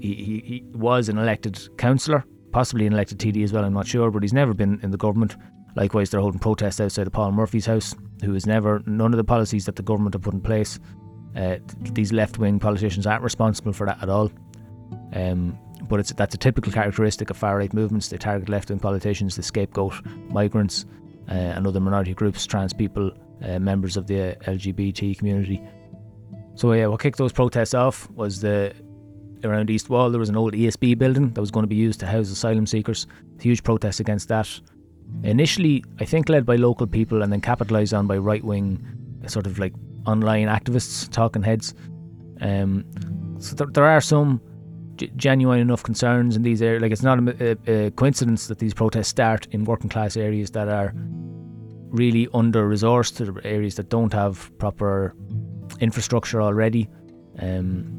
he, 0.00 0.14
he, 0.14 0.42
he 0.44 0.64
was 0.74 1.08
an 1.08 1.16
elected 1.16 1.58
councillor, 1.78 2.24
possibly 2.52 2.86
an 2.86 2.92
elected 2.92 3.18
TD 3.18 3.42
as 3.42 3.52
well, 3.52 3.64
I'm 3.64 3.72
not 3.72 3.86
sure, 3.86 4.10
but 4.10 4.22
he's 4.22 4.34
never 4.34 4.52
been 4.52 4.78
in 4.82 4.90
the 4.90 4.98
government. 4.98 5.34
Likewise, 5.74 6.10
they're 6.10 6.20
holding 6.20 6.40
protests 6.40 6.80
outside 6.80 7.06
of 7.06 7.12
Paul 7.12 7.32
Murphy's 7.32 7.66
house, 7.66 7.94
who 8.22 8.34
is 8.34 8.46
never, 8.46 8.82
none 8.86 9.12
of 9.12 9.16
the 9.16 9.24
policies 9.24 9.66
that 9.66 9.76
the 9.76 9.82
government 9.82 10.14
have 10.14 10.22
put 10.22 10.34
in 10.34 10.40
place. 10.40 10.78
Uh, 11.34 11.56
these 11.92 12.12
left 12.12 12.38
wing 12.38 12.58
politicians 12.58 13.06
aren't 13.06 13.22
responsible 13.22 13.72
for 13.72 13.86
that 13.86 14.02
at 14.02 14.08
all. 14.08 14.30
Um, 15.14 15.58
but 15.88 16.00
it's 16.00 16.12
that's 16.12 16.34
a 16.34 16.38
typical 16.38 16.72
characteristic 16.72 17.30
of 17.30 17.36
far 17.36 17.56
right 17.56 17.72
movements. 17.72 18.08
They 18.08 18.18
target 18.18 18.48
left 18.48 18.70
wing 18.70 18.78
politicians, 18.78 19.36
they 19.36 19.42
scapegoat 19.42 19.94
migrants 20.30 20.86
uh, 21.28 21.32
and 21.32 21.66
other 21.66 21.80
minority 21.80 22.14
groups, 22.14 22.46
trans 22.46 22.72
people, 22.72 23.10
uh, 23.42 23.58
members 23.58 23.96
of 23.96 24.06
the 24.06 24.36
LGBT 24.46 25.18
community. 25.18 25.62
So 26.54 26.72
yeah, 26.72 26.86
what 26.86 27.00
kicked 27.00 27.18
those 27.18 27.32
protests 27.32 27.74
off 27.74 28.10
was 28.10 28.40
the 28.40 28.74
around 29.44 29.70
East 29.70 29.88
Wall. 29.88 30.10
There 30.10 30.20
was 30.20 30.28
an 30.28 30.36
old 30.36 30.52
ESB 30.52 30.98
building 30.98 31.32
that 31.32 31.40
was 31.40 31.50
going 31.50 31.64
to 31.64 31.68
be 31.68 31.76
used 31.76 32.00
to 32.00 32.06
house 32.06 32.30
asylum 32.30 32.66
seekers. 32.66 33.06
Huge 33.40 33.62
protests 33.62 34.00
against 34.00 34.28
that. 34.28 34.60
Initially, 35.22 35.84
I 36.00 36.04
think 36.04 36.28
led 36.28 36.44
by 36.44 36.56
local 36.56 36.86
people, 36.86 37.22
and 37.22 37.32
then 37.32 37.40
capitalised 37.40 37.94
on 37.94 38.06
by 38.06 38.18
right 38.18 38.44
wing, 38.44 38.84
sort 39.26 39.46
of 39.46 39.58
like 39.58 39.72
online 40.06 40.48
activists, 40.48 41.10
talking 41.10 41.42
heads. 41.42 41.74
Um, 42.40 42.84
so 43.38 43.54
there, 43.54 43.68
there 43.68 43.84
are 43.84 44.00
some 44.00 44.40
genuine 45.16 45.60
enough 45.60 45.82
concerns 45.82 46.36
in 46.36 46.42
these 46.42 46.62
areas. 46.62 46.82
Like 46.82 46.92
it's 46.92 47.02
not 47.02 47.18
a, 47.18 47.58
a, 47.66 47.86
a, 47.86 47.90
coincidence 47.92 48.46
that 48.48 48.58
these 48.58 48.74
protests 48.74 49.08
start 49.08 49.46
in 49.50 49.64
working 49.64 49.88
class 49.88 50.16
areas 50.16 50.50
that 50.52 50.68
are 50.68 50.92
really 51.90 52.28
under 52.34 52.68
resourced, 52.68 53.44
areas 53.44 53.76
that 53.76 53.88
don't 53.88 54.12
have 54.12 54.56
proper 54.58 55.14
infrastructure 55.80 56.42
already. 56.42 56.88
Um, 57.38 57.98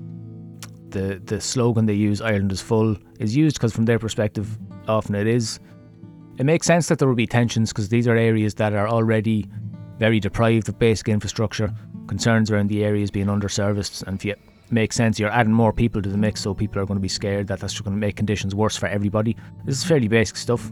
the 0.89 1.22
the 1.26 1.41
slogan 1.41 1.86
they 1.86 1.93
use, 1.93 2.22
"Ireland 2.22 2.51
is 2.51 2.61
full," 2.61 2.95
is 3.20 3.36
used 3.36 3.55
because 3.57 3.74
from 3.74 3.86
their 3.86 3.99
perspective, 3.99 4.57
often 4.88 5.16
it 5.16 5.28
is. 5.28 5.59
It 6.38 6.45
makes 6.45 6.65
sense 6.65 6.88
that 6.88 6.99
there 6.99 7.07
will 7.07 7.15
be 7.15 7.27
tensions 7.27 7.71
because 7.71 7.89
these 7.89 8.07
are 8.07 8.15
areas 8.15 8.55
that 8.55 8.73
are 8.73 8.88
already 8.88 9.45
very 9.99 10.19
deprived 10.19 10.67
of 10.69 10.79
basic 10.79 11.09
infrastructure. 11.09 11.73
Concerns 12.07 12.51
around 12.51 12.69
the 12.69 12.84
areas 12.84 13.11
being 13.11 13.27
underserviced, 13.27 14.03
and 14.07 14.17
if 14.17 14.25
you 14.25 14.36
makes 14.73 14.95
sense. 14.95 15.19
You're 15.19 15.29
adding 15.29 15.53
more 15.53 15.71
people 15.71 16.01
to 16.01 16.09
the 16.09 16.17
mix, 16.17 16.41
so 16.41 16.53
people 16.53 16.81
are 16.81 16.86
going 16.86 16.97
to 16.97 17.01
be 17.01 17.07
scared 17.07 17.47
that 17.47 17.59
that's 17.59 17.79
going 17.79 17.95
to 17.95 17.99
make 17.99 18.15
conditions 18.15 18.55
worse 18.55 18.75
for 18.75 18.88
everybody. 18.88 19.38
This 19.65 19.77
is 19.77 19.84
fairly 19.84 20.07
basic 20.07 20.36
stuff. 20.36 20.71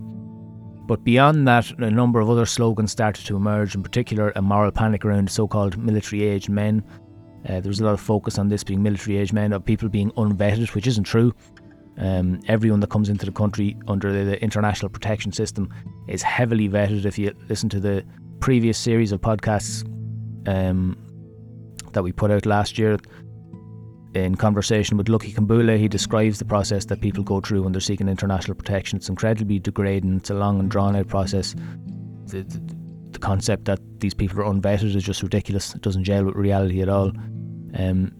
But 0.87 1.03
beyond 1.03 1.47
that, 1.47 1.69
a 1.79 1.91
number 1.91 2.19
of 2.19 2.29
other 2.29 2.45
slogans 2.45 2.91
started 2.91 3.25
to 3.27 3.37
emerge, 3.37 3.75
in 3.75 3.83
particular, 3.83 4.33
a 4.35 4.41
moral 4.41 4.71
panic 4.71 5.05
around 5.05 5.29
so 5.29 5.47
called 5.47 5.77
military 5.77 6.23
aged 6.23 6.49
men. 6.49 6.83
Uh, 7.47 7.59
there 7.59 7.69
was 7.69 7.79
a 7.79 7.85
lot 7.85 7.93
of 7.93 8.01
focus 8.01 8.37
on 8.37 8.49
this 8.49 8.63
being 8.63 8.83
military 8.83 9.17
aged 9.17 9.33
men, 9.33 9.53
of 9.53 9.63
people 9.63 9.87
being 9.87 10.11
unvetted, 10.11 10.73
which 10.75 10.87
isn't 10.87 11.05
true. 11.05 11.33
Um, 11.97 12.39
everyone 12.47 12.79
that 12.79 12.89
comes 12.89 13.09
into 13.09 13.25
the 13.25 13.31
country 13.31 13.77
under 13.87 14.11
the, 14.11 14.23
the 14.23 14.41
international 14.41 14.89
protection 14.89 15.31
system 15.31 15.73
is 16.07 16.21
heavily 16.21 16.69
vetted. 16.69 17.05
If 17.05 17.19
you 17.19 17.33
listen 17.49 17.69
to 17.69 17.79
the 17.79 18.03
previous 18.39 18.77
series 18.77 19.11
of 19.11 19.21
podcasts 19.21 19.85
um, 20.47 20.97
that 21.91 22.03
we 22.03 22.11
put 22.11 22.31
out 22.31 22.45
last 22.45 22.77
year, 22.77 22.97
in 24.13 24.35
conversation 24.35 24.97
with 24.97 25.07
Lucky 25.07 25.31
Khambule, 25.31 25.77
he 25.77 25.87
describes 25.87 26.37
the 26.37 26.45
process 26.45 26.85
that 26.85 26.99
people 26.99 27.23
go 27.23 27.39
through 27.39 27.63
when 27.63 27.71
they're 27.71 27.79
seeking 27.79 28.09
international 28.09 28.55
protection. 28.55 28.97
It's 28.97 29.07
incredibly 29.07 29.59
degrading. 29.59 30.17
It's 30.17 30.29
a 30.29 30.33
long 30.33 30.59
and 30.59 30.69
drawn 30.69 30.95
out 30.95 31.07
process. 31.07 31.55
The, 32.25 32.43
the, 32.43 32.75
the 33.11 33.19
concept 33.19 33.65
that 33.65 33.79
these 33.99 34.13
people 34.13 34.41
are 34.41 34.53
unvetted 34.53 34.95
is 34.95 35.03
just 35.03 35.23
ridiculous. 35.23 35.75
It 35.75 35.81
doesn't 35.81 36.03
gel 36.03 36.25
with 36.25 36.35
reality 36.35 36.81
at 36.81 36.89
all. 36.89 37.13
Um, 37.75 38.11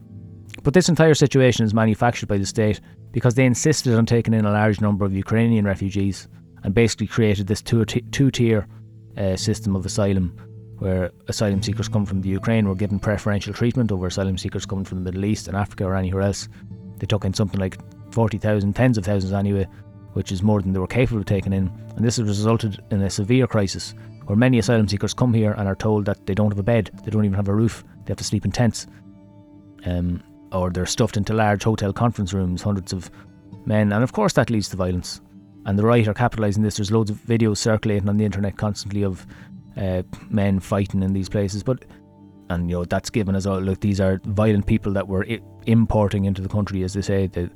but 0.63 0.73
this 0.73 0.89
entire 0.89 1.13
situation 1.13 1.65
is 1.65 1.73
manufactured 1.73 2.27
by 2.27 2.37
the 2.37 2.45
state 2.45 2.81
because 3.11 3.35
they 3.35 3.45
insisted 3.45 3.95
on 3.95 4.05
taking 4.05 4.33
in 4.33 4.45
a 4.45 4.51
large 4.51 4.79
number 4.81 5.05
of 5.05 5.13
Ukrainian 5.13 5.65
refugees 5.65 6.27
and 6.63 6.73
basically 6.73 7.07
created 7.07 7.47
this 7.47 7.61
two 7.61 7.85
tier 8.31 8.67
uh, 9.17 9.35
system 9.35 9.75
of 9.75 9.85
asylum 9.85 10.35
where 10.77 11.11
asylum 11.27 11.61
seekers 11.61 11.87
come 11.87 12.05
from 12.05 12.21
the 12.21 12.29
Ukraine 12.29 12.67
were 12.67 12.75
given 12.75 12.99
preferential 12.99 13.53
treatment 13.53 13.91
over 13.91 14.07
asylum 14.07 14.37
seekers 14.37 14.65
coming 14.65 14.85
from 14.85 14.97
the 14.97 15.11
Middle 15.11 15.25
East 15.25 15.47
and 15.47 15.55
Africa 15.55 15.85
or 15.85 15.95
anywhere 15.95 16.23
else. 16.23 16.49
They 16.97 17.05
took 17.05 17.23
in 17.23 17.33
something 17.33 17.59
like 17.59 17.77
40,000, 18.11 18.75
tens 18.75 18.97
of 18.97 19.05
thousands 19.05 19.33
anyway, 19.33 19.67
which 20.13 20.31
is 20.31 20.41
more 20.41 20.61
than 20.61 20.73
they 20.73 20.79
were 20.79 20.87
capable 20.87 21.19
of 21.19 21.27
taking 21.27 21.53
in. 21.53 21.71
And 21.95 22.03
this 22.03 22.17
has 22.17 22.27
resulted 22.27 22.83
in 22.89 23.01
a 23.01 23.09
severe 23.11 23.45
crisis 23.45 23.93
where 24.25 24.35
many 24.35 24.57
asylum 24.57 24.87
seekers 24.87 25.13
come 25.13 25.33
here 25.33 25.51
and 25.53 25.67
are 25.67 25.75
told 25.75 26.05
that 26.05 26.25
they 26.25 26.33
don't 26.33 26.51
have 26.51 26.59
a 26.59 26.63
bed, 26.63 26.89
they 27.03 27.11
don't 27.11 27.25
even 27.25 27.35
have 27.35 27.47
a 27.47 27.53
roof, 27.53 27.83
they 28.05 28.11
have 28.11 28.17
to 28.17 28.23
sleep 28.23 28.45
in 28.45 28.51
tents. 28.51 28.87
Um, 29.85 30.23
or 30.51 30.69
they're 30.69 30.85
stuffed 30.85 31.17
into 31.17 31.33
large 31.33 31.63
hotel 31.63 31.93
conference 31.93 32.33
rooms, 32.33 32.61
hundreds 32.61 32.93
of 32.93 33.09
men, 33.65 33.91
and 33.91 34.03
of 34.03 34.13
course 34.13 34.33
that 34.33 34.49
leads 34.49 34.69
to 34.69 34.77
violence. 34.77 35.21
And 35.65 35.77
the 35.77 35.85
right 35.85 36.07
are 36.07 36.13
capitalising 36.13 36.63
this. 36.63 36.77
There's 36.77 36.91
loads 36.91 37.11
of 37.11 37.17
videos 37.17 37.57
circulating 37.57 38.09
on 38.09 38.17
the 38.17 38.25
internet 38.25 38.57
constantly 38.57 39.03
of 39.03 39.27
uh, 39.77 40.01
men 40.29 40.59
fighting 40.59 41.03
in 41.03 41.13
these 41.13 41.29
places, 41.29 41.63
but 41.63 41.85
and 42.49 42.69
you 42.69 42.77
know 42.77 42.85
that's 42.85 43.09
given 43.09 43.35
as 43.35 43.47
all 43.47 43.59
look 43.59 43.79
these 43.79 44.01
are 44.01 44.19
violent 44.25 44.65
people 44.65 44.91
that 44.93 45.07
we're 45.07 45.23
I- 45.25 45.39
importing 45.67 46.25
into 46.25 46.41
the 46.41 46.49
country, 46.49 46.83
as 46.83 46.93
they 46.93 47.01
say. 47.01 47.27
That 47.27 47.51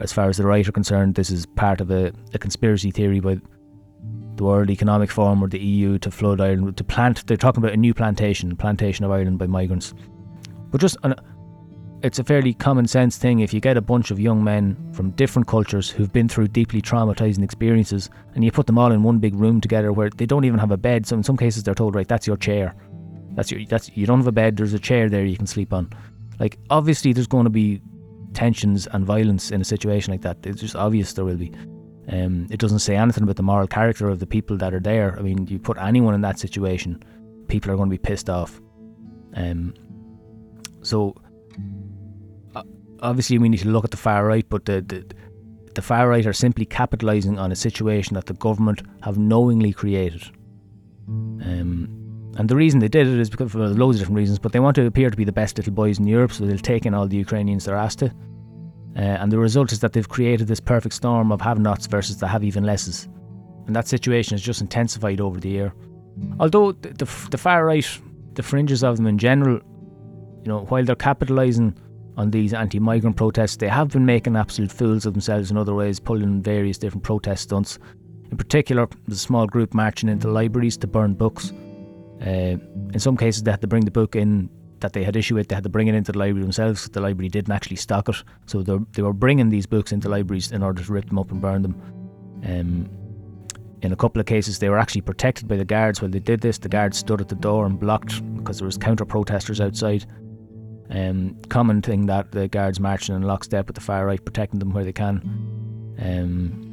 as 0.00 0.12
far 0.12 0.28
as 0.28 0.36
the 0.36 0.46
right 0.46 0.66
are 0.66 0.72
concerned, 0.72 1.16
this 1.16 1.30
is 1.30 1.46
part 1.46 1.80
of 1.80 1.90
a, 1.90 2.12
a 2.32 2.38
conspiracy 2.38 2.90
theory 2.90 3.20
by 3.20 3.38
the 4.36 4.44
World 4.44 4.70
Economic 4.70 5.10
Forum 5.10 5.42
or 5.42 5.48
the 5.48 5.58
EU 5.58 5.98
to 5.98 6.10
flood 6.10 6.40
Ireland 6.40 6.76
to 6.76 6.84
plant. 6.84 7.26
They're 7.26 7.36
talking 7.36 7.62
about 7.62 7.74
a 7.74 7.76
new 7.76 7.92
plantation, 7.92 8.56
plantation 8.56 9.04
of 9.04 9.10
Ireland 9.10 9.38
by 9.38 9.46
migrants. 9.46 9.92
But 10.70 10.80
just 10.80 10.96
on, 11.02 11.14
it's 12.02 12.18
a 12.18 12.24
fairly 12.24 12.54
common 12.54 12.86
sense 12.86 13.18
thing 13.18 13.40
if 13.40 13.52
you 13.52 13.60
get 13.60 13.76
a 13.76 13.80
bunch 13.82 14.10
of 14.10 14.18
young 14.18 14.42
men 14.42 14.76
from 14.92 15.10
different 15.10 15.46
cultures 15.46 15.90
who've 15.90 16.12
been 16.12 16.28
through 16.28 16.48
deeply 16.48 16.80
traumatizing 16.80 17.42
experiences 17.42 18.08
and 18.34 18.42
you 18.42 18.50
put 18.50 18.66
them 18.66 18.78
all 18.78 18.92
in 18.92 19.02
one 19.02 19.18
big 19.18 19.34
room 19.34 19.60
together 19.60 19.92
where 19.92 20.10
they 20.10 20.26
don't 20.26 20.44
even 20.44 20.58
have 20.58 20.70
a 20.70 20.76
bed. 20.76 21.06
So 21.06 21.16
in 21.16 21.22
some 21.22 21.36
cases 21.36 21.62
they're 21.62 21.74
told, 21.74 21.94
right, 21.94 22.08
that's 22.08 22.26
your 22.26 22.36
chair. 22.36 22.74
That's 23.34 23.50
your 23.50 23.64
that's 23.66 23.94
you 23.96 24.06
don't 24.06 24.18
have 24.18 24.26
a 24.26 24.32
bed, 24.32 24.56
there's 24.56 24.72
a 24.72 24.78
chair 24.78 25.08
there 25.08 25.24
you 25.24 25.36
can 25.36 25.46
sleep 25.46 25.72
on. 25.72 25.90
Like 26.38 26.58
obviously 26.70 27.12
there's 27.12 27.26
going 27.26 27.44
to 27.44 27.50
be 27.50 27.82
tensions 28.32 28.86
and 28.92 29.04
violence 29.04 29.50
in 29.50 29.60
a 29.60 29.64
situation 29.64 30.12
like 30.12 30.22
that. 30.22 30.38
It's 30.44 30.60
just 30.60 30.76
obvious 30.76 31.12
there 31.12 31.24
will 31.24 31.36
be. 31.36 31.52
Um, 32.08 32.46
it 32.50 32.58
doesn't 32.58 32.80
say 32.80 32.96
anything 32.96 33.22
about 33.22 33.36
the 33.36 33.42
moral 33.42 33.66
character 33.66 34.08
of 34.08 34.18
the 34.18 34.26
people 34.26 34.56
that 34.56 34.72
are 34.72 34.80
there. 34.80 35.16
I 35.18 35.22
mean, 35.22 35.46
you 35.46 35.58
put 35.58 35.78
anyone 35.78 36.14
in 36.14 36.22
that 36.22 36.38
situation, 36.38 37.02
people 37.46 37.70
are 37.70 37.76
going 37.76 37.88
to 37.88 37.94
be 37.94 37.98
pissed 37.98 38.28
off. 38.28 38.60
Um, 39.34 39.74
so 40.82 41.14
obviously 43.00 43.38
we 43.38 43.48
need 43.48 43.60
to 43.60 43.68
look 43.68 43.84
at 43.84 43.90
the 43.90 43.96
far 43.96 44.24
right, 44.26 44.46
but 44.48 44.64
the, 44.64 44.80
the 44.82 45.04
the 45.74 45.82
far 45.82 46.08
right 46.08 46.26
are 46.26 46.32
simply 46.32 46.66
capitalising 46.66 47.38
on 47.38 47.52
a 47.52 47.56
situation 47.56 48.14
that 48.14 48.26
the 48.26 48.34
government 48.34 48.82
have 49.02 49.18
knowingly 49.18 49.72
created. 49.72 50.22
Um, 51.08 51.88
and 52.36 52.48
the 52.48 52.56
reason 52.56 52.80
they 52.80 52.88
did 52.88 53.06
it 53.06 53.18
is 53.18 53.30
because 53.30 53.52
for 53.52 53.58
loads 53.58 53.96
of 53.96 54.00
different 54.00 54.18
reasons, 54.18 54.38
but 54.38 54.52
they 54.52 54.60
want 54.60 54.74
to 54.76 54.86
appear 54.86 55.10
to 55.10 55.16
be 55.16 55.24
the 55.24 55.32
best 55.32 55.56
little 55.56 55.72
boys 55.72 55.98
in 55.98 56.06
Europe, 56.06 56.32
so 56.32 56.44
they'll 56.44 56.58
take 56.58 56.86
in 56.86 56.94
all 56.94 57.06
the 57.06 57.16
Ukrainians 57.16 57.64
they're 57.64 57.76
asked 57.76 58.00
to. 58.00 58.06
Uh, 58.96 59.00
and 59.00 59.30
the 59.30 59.38
result 59.38 59.70
is 59.72 59.78
that 59.80 59.92
they've 59.92 60.08
created 60.08 60.48
this 60.48 60.60
perfect 60.60 60.94
storm 60.94 61.30
of 61.30 61.40
have-nots 61.40 61.86
versus 61.86 62.18
the 62.18 62.26
have 62.26 62.42
even 62.44 62.64
lesses, 62.64 63.08
and 63.66 63.76
that 63.76 63.86
situation 63.86 64.34
has 64.34 64.42
just 64.42 64.60
intensified 64.60 65.20
over 65.20 65.38
the 65.38 65.48
year. 65.48 65.72
Although 66.40 66.72
the, 66.72 66.88
the, 66.88 67.28
the 67.30 67.38
far 67.38 67.64
right, 67.64 67.86
the 68.34 68.42
fringes 68.42 68.82
of 68.82 68.96
them 68.96 69.06
in 69.06 69.18
general, 69.18 69.60
you 70.42 70.48
know, 70.48 70.64
while 70.68 70.84
they're 70.84 70.96
capitalising 70.96 71.76
on 72.20 72.30
these 72.30 72.52
anti 72.52 72.78
migrant 72.78 73.16
protests. 73.16 73.56
They 73.56 73.68
have 73.68 73.88
been 73.88 74.04
making 74.04 74.36
absolute 74.36 74.70
fools 74.70 75.06
of 75.06 75.14
themselves 75.14 75.50
in 75.50 75.56
other 75.56 75.74
ways, 75.74 75.98
pulling 75.98 76.42
various 76.42 76.78
different 76.78 77.02
protest 77.02 77.44
stunts. 77.44 77.78
In 78.30 78.36
particular, 78.36 78.86
there's 79.06 79.18
a 79.18 79.20
small 79.20 79.46
group 79.46 79.74
marching 79.74 80.08
into 80.08 80.28
libraries 80.28 80.76
to 80.78 80.86
burn 80.86 81.14
books. 81.14 81.52
Uh, 82.20 82.56
in 82.92 82.98
some 82.98 83.16
cases, 83.16 83.42
they 83.42 83.50
had 83.50 83.62
to 83.62 83.66
bring 83.66 83.84
the 83.86 83.90
book 83.90 84.14
in 84.14 84.50
that 84.80 84.92
they 84.92 85.02
had 85.02 85.16
issued, 85.16 85.48
they 85.48 85.54
had 85.54 85.64
to 85.64 85.70
bring 85.70 85.88
it 85.88 85.94
into 85.94 86.12
the 86.12 86.18
library 86.18 86.42
themselves. 86.42 86.88
The 86.88 87.00
library 87.00 87.28
didn't 87.28 87.52
actually 87.52 87.76
stock 87.76 88.08
it, 88.08 88.16
so 88.46 88.62
they 88.62 89.02
were 89.02 89.12
bringing 89.12 89.48
these 89.48 89.66
books 89.66 89.92
into 89.92 90.08
libraries 90.08 90.52
in 90.52 90.62
order 90.62 90.82
to 90.82 90.92
rip 90.92 91.08
them 91.08 91.18
up 91.18 91.30
and 91.30 91.40
burn 91.40 91.62
them. 91.62 91.74
Um, 92.44 92.90
in 93.82 93.92
a 93.92 93.96
couple 93.96 94.20
of 94.20 94.26
cases, 94.26 94.58
they 94.58 94.68
were 94.68 94.78
actually 94.78 95.00
protected 95.00 95.48
by 95.48 95.56
the 95.56 95.64
guards 95.64 96.02
while 96.02 96.10
they 96.10 96.18
did 96.18 96.40
this. 96.40 96.58
The 96.58 96.68
guards 96.68 96.98
stood 96.98 97.20
at 97.20 97.28
the 97.28 97.34
door 97.34 97.64
and 97.64 97.80
blocked 97.80 98.22
because 98.36 98.58
there 98.58 98.66
was 98.66 98.76
counter 98.76 99.06
protesters 99.06 99.60
outside. 99.60 100.04
Um, 100.90 101.36
common 101.48 101.82
thing 101.82 102.06
that 102.06 102.32
the 102.32 102.48
guards 102.48 102.80
marching 102.80 103.14
in 103.14 103.22
lockstep 103.22 103.68
with 103.68 103.76
the 103.76 103.80
far 103.80 104.06
right, 104.06 104.24
protecting 104.24 104.58
them 104.58 104.72
where 104.72 104.84
they 104.84 104.92
can. 104.92 105.96
Um, 106.00 106.70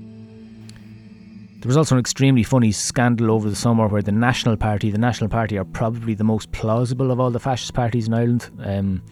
there 1.59 1.70
was 1.70 1.78
also 1.78 1.95
an 1.95 1.99
extremely 1.99 2.43
funny 2.43 2.72
scandal 2.72 3.32
over 3.32 3.49
the 3.49 3.55
summer 3.55 3.88
where 3.88 4.01
the 4.01 4.11
National 4.11 4.57
Party, 4.57 4.89
the 4.89 4.97
National 4.97 5.30
Party 5.30 5.57
are 5.57 5.65
probably 5.65 6.13
the 6.13 6.24
most 6.24 6.51
plausible 6.51 7.11
of 7.11 7.20
all 7.20 7.32
the 7.32 7.39
fascist 7.39 7.74
parties 7.74 8.07
in 8.07 8.13
Ireland. 8.13 8.49
Um, 8.63 9.03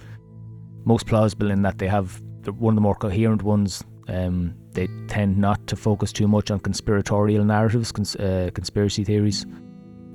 most 0.85 1.07
plausible 1.07 1.51
in 1.51 1.63
that 1.63 1.79
they 1.79 1.87
have 1.87 2.21
one 2.57 2.73
of 2.73 2.75
the 2.75 2.81
more 2.81 2.95
coherent 2.95 3.43
ones. 3.43 3.83
Um, 4.07 4.55
they 4.71 4.87
tend 5.07 5.37
not 5.37 5.65
to 5.67 5.75
focus 5.75 6.11
too 6.13 6.27
much 6.27 6.51
on 6.51 6.59
conspiratorial 6.59 7.43
narratives, 7.43 7.91
cons- 7.91 8.15
uh, 8.15 8.51
conspiracy 8.53 9.03
theories, 9.03 9.45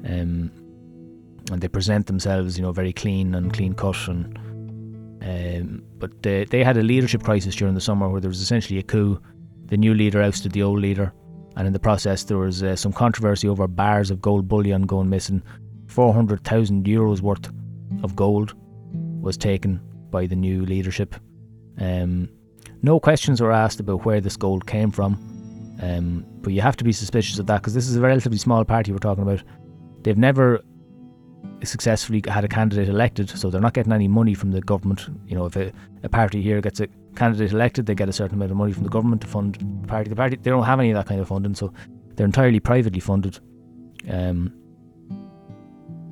um, 0.04 0.52
and 1.50 1.60
they 1.60 1.68
present 1.68 2.06
themselves, 2.06 2.56
you 2.56 2.62
know, 2.62 2.70
very 2.70 2.92
clean 2.92 3.34
and 3.34 3.52
clean 3.52 3.74
cut 3.74 4.06
and 4.06 4.38
um, 5.22 5.82
but 5.98 6.22
they, 6.22 6.44
they 6.44 6.64
had 6.64 6.76
a 6.76 6.82
leadership 6.82 7.22
crisis 7.22 7.54
during 7.54 7.74
the 7.74 7.80
summer 7.80 8.08
where 8.08 8.20
there 8.20 8.30
was 8.30 8.40
essentially 8.40 8.78
a 8.78 8.82
coup. 8.82 9.20
The 9.66 9.76
new 9.76 9.94
leader 9.94 10.22
ousted 10.22 10.52
the 10.52 10.62
old 10.62 10.80
leader, 10.80 11.12
and 11.56 11.66
in 11.66 11.72
the 11.72 11.78
process, 11.78 12.24
there 12.24 12.38
was 12.38 12.62
uh, 12.62 12.76
some 12.76 12.92
controversy 12.92 13.48
over 13.48 13.66
bars 13.68 14.10
of 14.10 14.20
gold 14.20 14.48
bullion 14.48 14.82
going 14.82 15.08
missing. 15.08 15.42
400,000 15.88 16.84
euros 16.84 17.20
worth 17.20 17.50
of 18.02 18.16
gold 18.16 18.54
was 19.20 19.36
taken 19.36 19.80
by 20.10 20.26
the 20.26 20.36
new 20.36 20.64
leadership. 20.64 21.14
Um, 21.78 22.28
no 22.82 22.98
questions 22.98 23.40
were 23.40 23.52
asked 23.52 23.80
about 23.80 24.04
where 24.04 24.20
this 24.20 24.36
gold 24.36 24.66
came 24.66 24.90
from, 24.90 25.14
um, 25.82 26.24
but 26.40 26.52
you 26.52 26.60
have 26.60 26.76
to 26.76 26.84
be 26.84 26.92
suspicious 26.92 27.38
of 27.38 27.46
that 27.46 27.60
because 27.60 27.74
this 27.74 27.88
is 27.88 27.96
a 27.96 28.00
relatively 28.00 28.38
small 28.38 28.64
party 28.64 28.92
we're 28.92 28.98
talking 28.98 29.22
about. 29.22 29.42
They've 30.02 30.16
never 30.16 30.60
successfully 31.62 32.22
had 32.26 32.44
a 32.44 32.48
candidate 32.48 32.88
elected, 32.88 33.30
so 33.30 33.50
they're 33.50 33.60
not 33.60 33.74
getting 33.74 33.92
any 33.92 34.08
money 34.08 34.34
from 34.34 34.52
the 34.52 34.60
government. 34.60 35.08
You 35.26 35.36
know, 35.36 35.46
if 35.46 35.56
a, 35.56 35.72
a 36.02 36.08
party 36.08 36.42
here 36.42 36.60
gets 36.60 36.80
a 36.80 36.88
candidate 37.16 37.52
elected, 37.52 37.86
they 37.86 37.94
get 37.94 38.08
a 38.08 38.12
certain 38.12 38.36
amount 38.36 38.50
of 38.50 38.56
money 38.56 38.72
from 38.72 38.84
the 38.84 38.90
government 38.90 39.22
to 39.22 39.28
fund 39.28 39.56
the 39.82 39.88
party. 39.88 40.08
The 40.08 40.16
party 40.16 40.36
they 40.36 40.50
don't 40.50 40.64
have 40.64 40.80
any 40.80 40.90
of 40.90 40.96
that 40.96 41.06
kind 41.06 41.20
of 41.20 41.28
funding, 41.28 41.54
so 41.54 41.72
they're 42.16 42.26
entirely 42.26 42.60
privately 42.60 43.00
funded. 43.00 43.38
Um, 44.08 44.52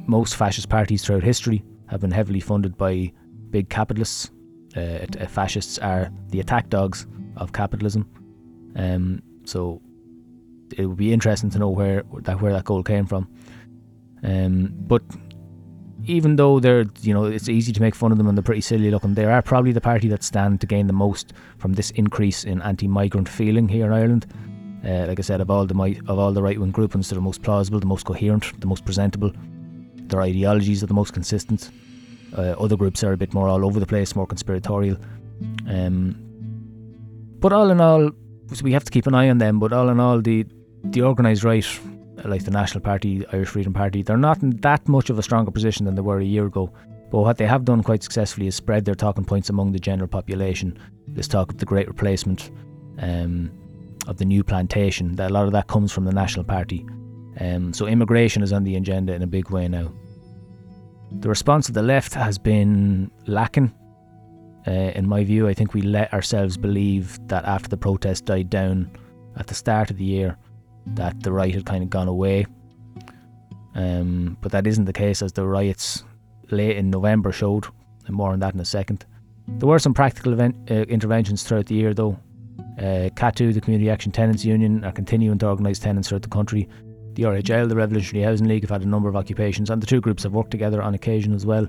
most 0.07 0.37
fascist 0.37 0.69
parties 0.69 1.05
throughout 1.05 1.23
history 1.23 1.65
have 1.87 2.01
been 2.01 2.11
heavily 2.11 2.41
funded 2.41 2.77
by 2.77 3.13
big 3.51 3.69
capitalists. 3.69 4.31
Uh, 4.77 5.07
fascists 5.29 5.79
are 5.79 6.11
the 6.29 6.41
attack 6.41 6.69
dogs 6.69 7.07
of 7.37 7.53
capitalism. 7.53 8.09
Um, 8.77 9.23
so 9.45 9.81
it 10.77 10.87
would 10.87 10.97
be 10.99 11.13
interesting 11.13 11.51
to 11.51 11.59
know 11.59 11.71
where 11.71 12.05
that 12.21 12.41
where 12.41 12.53
that 12.53 12.65
gold 12.65 12.87
came 12.87 13.07
from. 13.07 13.29
Um, 14.23 14.75
but 14.81 15.03
even 16.09 16.37
though 16.37 16.59
they're, 16.59 16.87
you 17.03 17.13
know, 17.13 17.27
it's 17.27 17.49
easy 17.49 17.73
to 17.73 17.81
make 17.83 17.95
fun 17.95 18.11
of 18.11 18.19
them 18.19 18.27
and 18.27 18.37
they're 18.37 18.43
pretty 18.43 18.63
silly 18.63 18.91
looking, 18.91 19.15
they 19.15 19.27
are 19.27 19.43
probably 19.43 19.73
the 19.73 19.81
party 19.81 20.09
that 20.09 20.23
stand 20.23 20.61
to 20.63 20.67
gain 20.67 20.87
the 20.87 20.93
most 20.93 21.35
from 21.59 21.75
this 21.75 21.91
increase 21.93 22.45
in 22.45 22.63
anti-migrant 22.63 23.29
feeling 23.29 23.69
here 23.69 23.87
in 23.87 23.93
Ireland. 23.93 24.27
Uh, 24.85 25.07
like 25.07 25.19
I 25.19 25.23
said, 25.23 25.41
of 25.41 25.51
all 25.51 25.67
the 25.67 26.01
of 26.07 26.19
all 26.19 26.33
the 26.33 26.43
right-wing 26.43 26.71
groupings, 26.71 27.11
they're 27.11 27.17
the 27.17 27.21
most 27.21 27.43
plausible, 27.43 27.79
the 27.79 27.87
most 27.87 28.07
coherent, 28.07 28.59
the 28.61 28.67
most 28.67 28.85
presentable. 28.85 29.33
Their 29.97 30.23
ideologies 30.23 30.83
are 30.83 30.87
the 30.87 30.95
most 30.95 31.13
consistent. 31.13 31.71
Uh, 32.37 32.55
other 32.59 32.77
groups 32.77 33.05
are 33.05 33.13
a 33.13 33.17
bit 33.17 33.35
more 33.35 33.49
all 33.49 33.67
over 33.67 33.79
the 33.79 33.87
place, 33.87 34.17
more 34.17 34.27
conspiratorial. 34.27 34.97
Um, 35.69 36.17
but 37.41 37.53
all 37.53 37.71
in 37.71 37.81
all, 37.81 38.11
we 38.63 38.73
have 38.73 38.85
to 38.85 38.91
keep 38.91 39.07
an 39.07 39.15
eye 39.15 39.29
on 39.29 39.39
them. 39.39 39.59
But 39.59 39.73
all 39.73 39.89
in 39.91 40.01
all, 40.01 40.23
the 40.23 40.47
the 40.85 41.03
organised 41.03 41.45
right 41.45 41.65
like 42.25 42.45
the 42.45 42.51
National 42.51 42.81
Party, 42.81 43.25
Irish 43.33 43.49
Freedom 43.49 43.73
Party, 43.73 44.03
they're 44.03 44.17
not 44.17 44.43
in 44.43 44.57
that 44.59 44.87
much 44.89 45.11
of 45.11 45.19
a 45.19 45.23
stronger 45.23 45.51
position 45.51 45.87
than 45.87 45.95
they 45.95 46.03
were 46.03 46.19
a 46.19 46.25
year 46.25 46.47
ago. 46.47 46.73
But 47.11 47.21
what 47.21 47.39
they 47.39 47.47
have 47.47 47.65
done 47.65 47.83
quite 47.83 48.03
successfully 48.03 48.49
is 48.49 48.55
spread 48.55 48.85
their 48.85 48.95
talking 48.95 49.25
points 49.25 49.49
among 49.49 49.73
the 49.73 49.79
general 49.79 50.09
population. 50.09 50.79
This 51.07 51.29
talk 51.29 51.51
of 51.51 51.59
the 51.59 51.65
Great 51.65 51.89
Replacement, 51.89 52.51
um, 52.99 53.51
of 54.07 54.19
the 54.19 54.25
new 54.25 54.45
plantation, 54.45 55.17
that 55.17 55.31
a 55.31 55.35
lot 55.35 55.47
of 55.47 55.53
that 55.53 55.69
comes 55.69 55.93
from 55.93 56.05
the 56.05 56.13
National 56.13 56.45
Party. 56.45 56.87
Um, 57.41 57.73
so 57.73 57.87
immigration 57.87 58.43
is 58.43 58.53
on 58.53 58.65
the 58.65 58.77
agenda 58.77 59.15
in 59.15 59.23
a 59.23 59.27
big 59.27 59.51
way 59.51 59.69
now. 59.69 59.93
The 61.21 61.29
response 61.29 61.69
of 61.69 61.75
the 61.75 61.83
left 61.83 62.13
has 62.15 62.37
been 62.37 63.11
lacking. 63.27 63.75
Uh, 64.67 64.93
in 64.95 65.09
my 65.09 65.25
view, 65.25 65.49
I 65.49 65.55
think 65.55 65.73
we 65.73 65.81
let 65.81 66.13
ourselves 66.13 66.59
believe 66.59 67.19
that 67.29 67.45
after 67.45 67.69
the 67.69 67.77
protest 67.79 68.27
died 68.27 68.51
down 68.51 68.91
at 69.37 69.47
the 69.47 69.55
start 69.55 69.91
of 69.91 69.97
the 69.97 70.05
year, 70.05 70.37
that 70.87 71.23
the 71.23 71.33
right 71.33 71.55
had 71.55 71.67
kind 71.67 71.83
of 71.83 71.91
gone 71.91 72.09
away. 72.09 72.47
Um, 73.75 74.37
but 74.41 74.53
that 74.53 74.67
isn't 74.67 74.87
the 74.87 74.93
case, 74.93 75.23
as 75.23 75.33
the 75.33 75.47
riots 75.47 76.05
late 76.51 76.77
in 76.77 76.91
November 76.91 77.33
showed. 77.33 77.67
And 78.07 78.17
more 78.17 78.33
on 78.33 78.41
that 78.41 78.55
in 78.55 78.61
a 78.61 78.65
second. 78.65 79.05
There 79.47 79.69
were 79.69 79.79
some 79.79 79.95
practical 79.95 80.33
event, 80.33 80.57
uh, 80.71 80.83
interventions 80.85 81.43
throughout 81.43 81.67
the 81.67 81.75
year, 81.75 81.95
though. 81.95 82.19
Uh, 82.79 83.09
the 83.09 83.61
Community 83.63 83.91
Action 83.91 84.13
Tenants 84.13 84.45
Union, 84.45 84.85
are 84.85 84.93
continuing 84.93 85.39
to 85.39 85.49
organise 85.49 85.79
tenants 85.79 86.09
throughout 86.09 86.23
the 86.23 86.29
country. 86.29 86.69
The 87.15 87.25
RHL, 87.25 87.69
the 87.69 87.75
Revolutionary 87.75 88.25
Housing 88.25 88.47
League, 88.47 88.63
have 88.63 88.71
had 88.71 88.83
a 88.83 88.89
number 88.89 89.09
of 89.09 89.17
occupations, 89.17 89.71
and 89.71 89.83
the 89.83 89.87
two 89.87 90.01
groups 90.01 90.23
have 90.23 90.33
worked 90.33 90.53
together 90.53 90.81
on 90.81 90.95
occasion 90.95 91.35
as 91.35 91.45
well. 91.45 91.67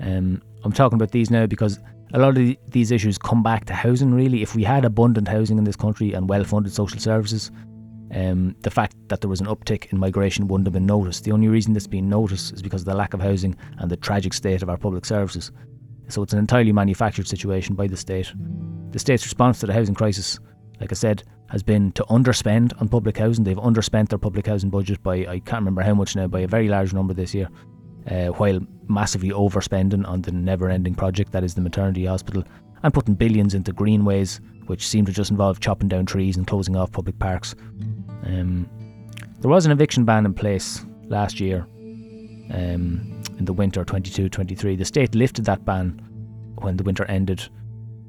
Um, 0.00 0.42
I'm 0.64 0.72
talking 0.72 0.96
about 0.96 1.12
these 1.12 1.30
now 1.30 1.46
because 1.46 1.78
a 2.12 2.18
lot 2.18 2.36
of 2.36 2.56
these 2.68 2.90
issues 2.90 3.16
come 3.16 3.42
back 3.42 3.66
to 3.66 3.74
housing. 3.74 4.12
Really, 4.12 4.42
if 4.42 4.56
we 4.56 4.64
had 4.64 4.84
abundant 4.84 5.28
housing 5.28 5.58
in 5.58 5.64
this 5.64 5.76
country 5.76 6.12
and 6.12 6.28
well-funded 6.28 6.72
social 6.72 6.98
services, 6.98 7.50
um, 8.14 8.56
the 8.60 8.70
fact 8.70 8.96
that 9.08 9.20
there 9.20 9.30
was 9.30 9.40
an 9.40 9.46
uptick 9.46 9.92
in 9.92 9.98
migration 9.98 10.48
wouldn't 10.48 10.66
have 10.66 10.74
been 10.74 10.86
noticed. 10.86 11.24
The 11.24 11.32
only 11.32 11.48
reason 11.48 11.72
this 11.72 11.86
being 11.86 12.08
noticed 12.08 12.52
is 12.52 12.62
because 12.62 12.82
of 12.82 12.86
the 12.86 12.94
lack 12.94 13.14
of 13.14 13.20
housing 13.20 13.56
and 13.78 13.90
the 13.90 13.96
tragic 13.96 14.34
state 14.34 14.62
of 14.62 14.68
our 14.68 14.76
public 14.76 15.04
services. 15.04 15.52
So 16.08 16.22
it's 16.22 16.32
an 16.32 16.38
entirely 16.40 16.72
manufactured 16.72 17.28
situation 17.28 17.74
by 17.76 17.86
the 17.86 17.96
state. 17.96 18.32
The 18.90 18.98
state's 18.98 19.24
response 19.24 19.60
to 19.60 19.66
the 19.66 19.72
housing 19.72 19.94
crisis, 19.94 20.38
like 20.80 20.90
I 20.90 20.96
said, 20.96 21.22
has 21.50 21.62
been 21.62 21.92
to 21.92 22.04
underspend 22.04 22.80
on 22.80 22.88
public 22.88 23.16
housing. 23.16 23.44
They've 23.44 23.56
underspent 23.56 24.08
their 24.08 24.18
public 24.18 24.46
housing 24.46 24.70
budget 24.70 25.02
by 25.02 25.26
I 25.26 25.38
can't 25.40 25.60
remember 25.60 25.82
how 25.82 25.94
much 25.94 26.16
now, 26.16 26.26
by 26.26 26.40
a 26.40 26.48
very 26.48 26.68
large 26.68 26.92
number 26.92 27.14
this 27.14 27.34
year, 27.34 27.48
uh, 28.10 28.28
while 28.28 28.60
massively 28.88 29.30
overspending 29.30 30.06
on 30.06 30.22
the 30.22 30.32
never-ending 30.32 30.94
project 30.96 31.32
that 31.32 31.44
is 31.44 31.54
the 31.54 31.60
maternity 31.60 32.06
hospital 32.06 32.42
and 32.82 32.94
putting 32.94 33.14
billions 33.14 33.54
into 33.54 33.72
greenways, 33.72 34.40
which 34.66 34.86
seem 34.86 35.04
to 35.06 35.12
just 35.12 35.30
involve 35.30 35.60
chopping 35.60 35.88
down 35.88 36.06
trees 36.06 36.36
and 36.36 36.46
closing 36.46 36.76
off 36.76 36.92
public 36.92 37.18
parks. 37.18 37.54
Um, 38.24 38.68
there 39.40 39.50
was 39.50 39.66
an 39.66 39.72
eviction 39.72 40.04
ban 40.04 40.26
in 40.26 40.34
place 40.34 40.84
last 41.06 41.40
year 41.40 41.66
um, 42.52 43.22
in 43.38 43.44
the 43.44 43.52
winter 43.52 43.84
22 43.84 44.28
23. 44.28 44.76
The 44.76 44.84
state 44.84 45.14
lifted 45.14 45.44
that 45.46 45.64
ban 45.64 46.00
when 46.56 46.76
the 46.76 46.84
winter 46.84 47.04
ended, 47.06 47.48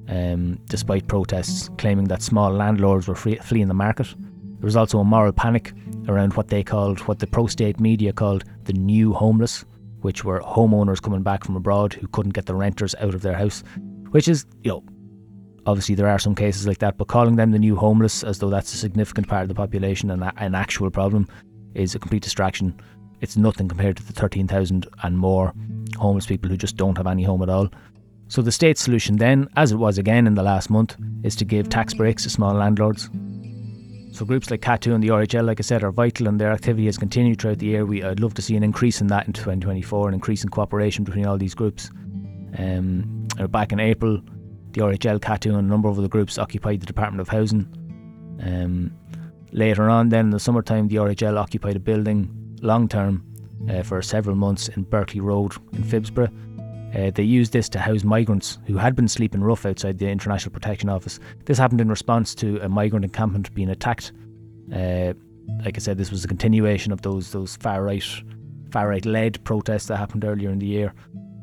um, 0.07 0.59
despite 0.65 1.07
protests 1.07 1.69
claiming 1.77 2.05
that 2.05 2.21
small 2.21 2.51
landlords 2.51 3.07
were 3.07 3.15
free- 3.15 3.37
fleeing 3.37 3.67
the 3.67 3.73
market. 3.73 4.13
There 4.17 4.67
was 4.67 4.75
also 4.75 4.99
a 4.99 5.03
moral 5.03 5.31
panic 5.31 5.73
around 6.07 6.33
what 6.33 6.49
they 6.49 6.63
called, 6.63 6.99
what 7.01 7.19
the 7.19 7.27
pro 7.27 7.47
state 7.47 7.79
media 7.79 8.13
called, 8.13 8.43
the 8.65 8.73
new 8.73 9.13
homeless, 9.13 9.65
which 10.01 10.23
were 10.23 10.41
homeowners 10.41 11.01
coming 11.01 11.23
back 11.23 11.43
from 11.43 11.55
abroad 11.55 11.93
who 11.93 12.07
couldn't 12.07 12.33
get 12.33 12.45
the 12.45 12.55
renters 12.55 12.93
out 12.99 13.13
of 13.13 13.21
their 13.21 13.37
house, 13.37 13.63
which 14.11 14.27
is, 14.27 14.45
you 14.63 14.69
know, 14.71 14.83
obviously 15.65 15.95
there 15.95 16.07
are 16.07 16.19
some 16.19 16.35
cases 16.35 16.67
like 16.67 16.79
that, 16.79 16.97
but 16.97 17.07
calling 17.07 17.35
them 17.35 17.51
the 17.51 17.59
new 17.59 17.75
homeless 17.75 18.23
as 18.23 18.39
though 18.39 18.49
that's 18.49 18.73
a 18.73 18.77
significant 18.77 19.27
part 19.27 19.43
of 19.43 19.47
the 19.47 19.55
population 19.55 20.11
and 20.11 20.23
an 20.37 20.55
actual 20.55 20.89
problem 20.89 21.27
is 21.75 21.95
a 21.95 21.99
complete 21.99 22.23
distraction. 22.23 22.79
It's 23.21 23.37
nothing 23.37 23.67
compared 23.67 23.97
to 23.97 24.03
the 24.03 24.13
13,000 24.13 24.87
and 25.03 25.17
more 25.17 25.53
homeless 25.97 26.25
people 26.25 26.49
who 26.49 26.57
just 26.57 26.77
don't 26.77 26.97
have 26.97 27.07
any 27.07 27.23
home 27.23 27.41
at 27.43 27.49
all. 27.49 27.69
So 28.27 28.41
the 28.41 28.51
state's 28.51 28.81
solution 28.81 29.17
then, 29.17 29.49
as 29.57 29.71
it 29.71 29.75
was 29.75 29.97
again 29.97 30.25
in 30.25 30.35
the 30.35 30.43
last 30.43 30.69
month, 30.69 30.95
is 31.23 31.35
to 31.35 31.45
give 31.45 31.69
tax 31.69 31.93
breaks 31.93 32.23
to 32.23 32.29
small 32.29 32.53
landlords. 32.53 33.09
So 34.13 34.25
groups 34.25 34.49
like 34.49 34.61
CATU 34.61 34.93
and 34.93 35.03
the 35.03 35.09
RHL, 35.09 35.45
like 35.45 35.59
I 35.59 35.63
said, 35.63 35.83
are 35.83 35.91
vital 35.91 36.27
and 36.27 36.39
their 36.39 36.51
activity 36.51 36.85
has 36.85 36.97
continued 36.97 37.41
throughout 37.41 37.59
the 37.59 37.67
year. 37.67 37.85
We, 37.85 38.03
I'd 38.03 38.19
love 38.19 38.33
to 38.35 38.41
see 38.41 38.55
an 38.55 38.63
increase 38.63 38.99
in 39.01 39.07
that 39.07 39.27
in 39.27 39.33
2024, 39.33 40.09
an 40.09 40.13
increase 40.13 40.43
in 40.43 40.49
cooperation 40.49 41.03
between 41.03 41.25
all 41.25 41.37
these 41.37 41.55
groups. 41.55 41.89
Um, 42.57 43.20
back 43.49 43.71
in 43.71 43.79
April, 43.79 44.21
the 44.73 44.81
RHL, 44.81 45.19
CATU, 45.19 45.49
and 45.49 45.59
a 45.59 45.61
number 45.61 45.89
of 45.89 45.97
other 45.97 46.07
groups 46.07 46.37
occupied 46.37 46.79
the 46.79 46.85
Department 46.85 47.21
of 47.21 47.29
Housing. 47.29 47.67
Um, 48.41 48.91
later 49.51 49.89
on, 49.89 50.09
then 50.09 50.25
in 50.25 50.31
the 50.31 50.39
summertime, 50.39 50.87
the 50.87 50.95
RHL 50.95 51.37
occupied 51.37 51.75
a 51.75 51.79
building 51.79 52.29
long 52.61 52.87
term 52.87 53.23
uh, 53.69 53.83
for 53.83 54.01
several 54.01 54.35
months 54.35 54.69
in 54.69 54.83
Berkeley 54.83 55.19
Road 55.19 55.53
in 55.73 55.83
Phibsborough. 55.83 56.31
Uh, 56.95 57.11
they 57.11 57.23
used 57.23 57.53
this 57.53 57.69
to 57.69 57.79
house 57.79 58.03
migrants 58.03 58.59
who 58.65 58.77
had 58.77 58.95
been 58.95 59.07
sleeping 59.07 59.41
rough 59.41 59.65
outside 59.65 59.97
the 59.97 60.09
International 60.09 60.51
Protection 60.51 60.89
Office. 60.89 61.19
This 61.45 61.57
happened 61.57 61.79
in 61.79 61.89
response 61.89 62.35
to 62.35 62.59
a 62.61 62.67
migrant 62.67 63.05
encampment 63.05 63.53
being 63.53 63.69
attacked. 63.69 64.11
Uh, 64.73 65.13
like 65.63 65.77
I 65.77 65.79
said, 65.79 65.97
this 65.97 66.11
was 66.11 66.25
a 66.25 66.27
continuation 66.27 66.91
of 66.91 67.01
those 67.01 67.31
those 67.31 67.55
far 67.57 67.83
right, 67.83 68.03
far 68.71 68.89
right 68.89 69.05
led 69.05 69.43
protests 69.43 69.85
that 69.87 69.97
happened 69.97 70.25
earlier 70.25 70.49
in 70.49 70.59
the 70.59 70.65
year 70.65 70.93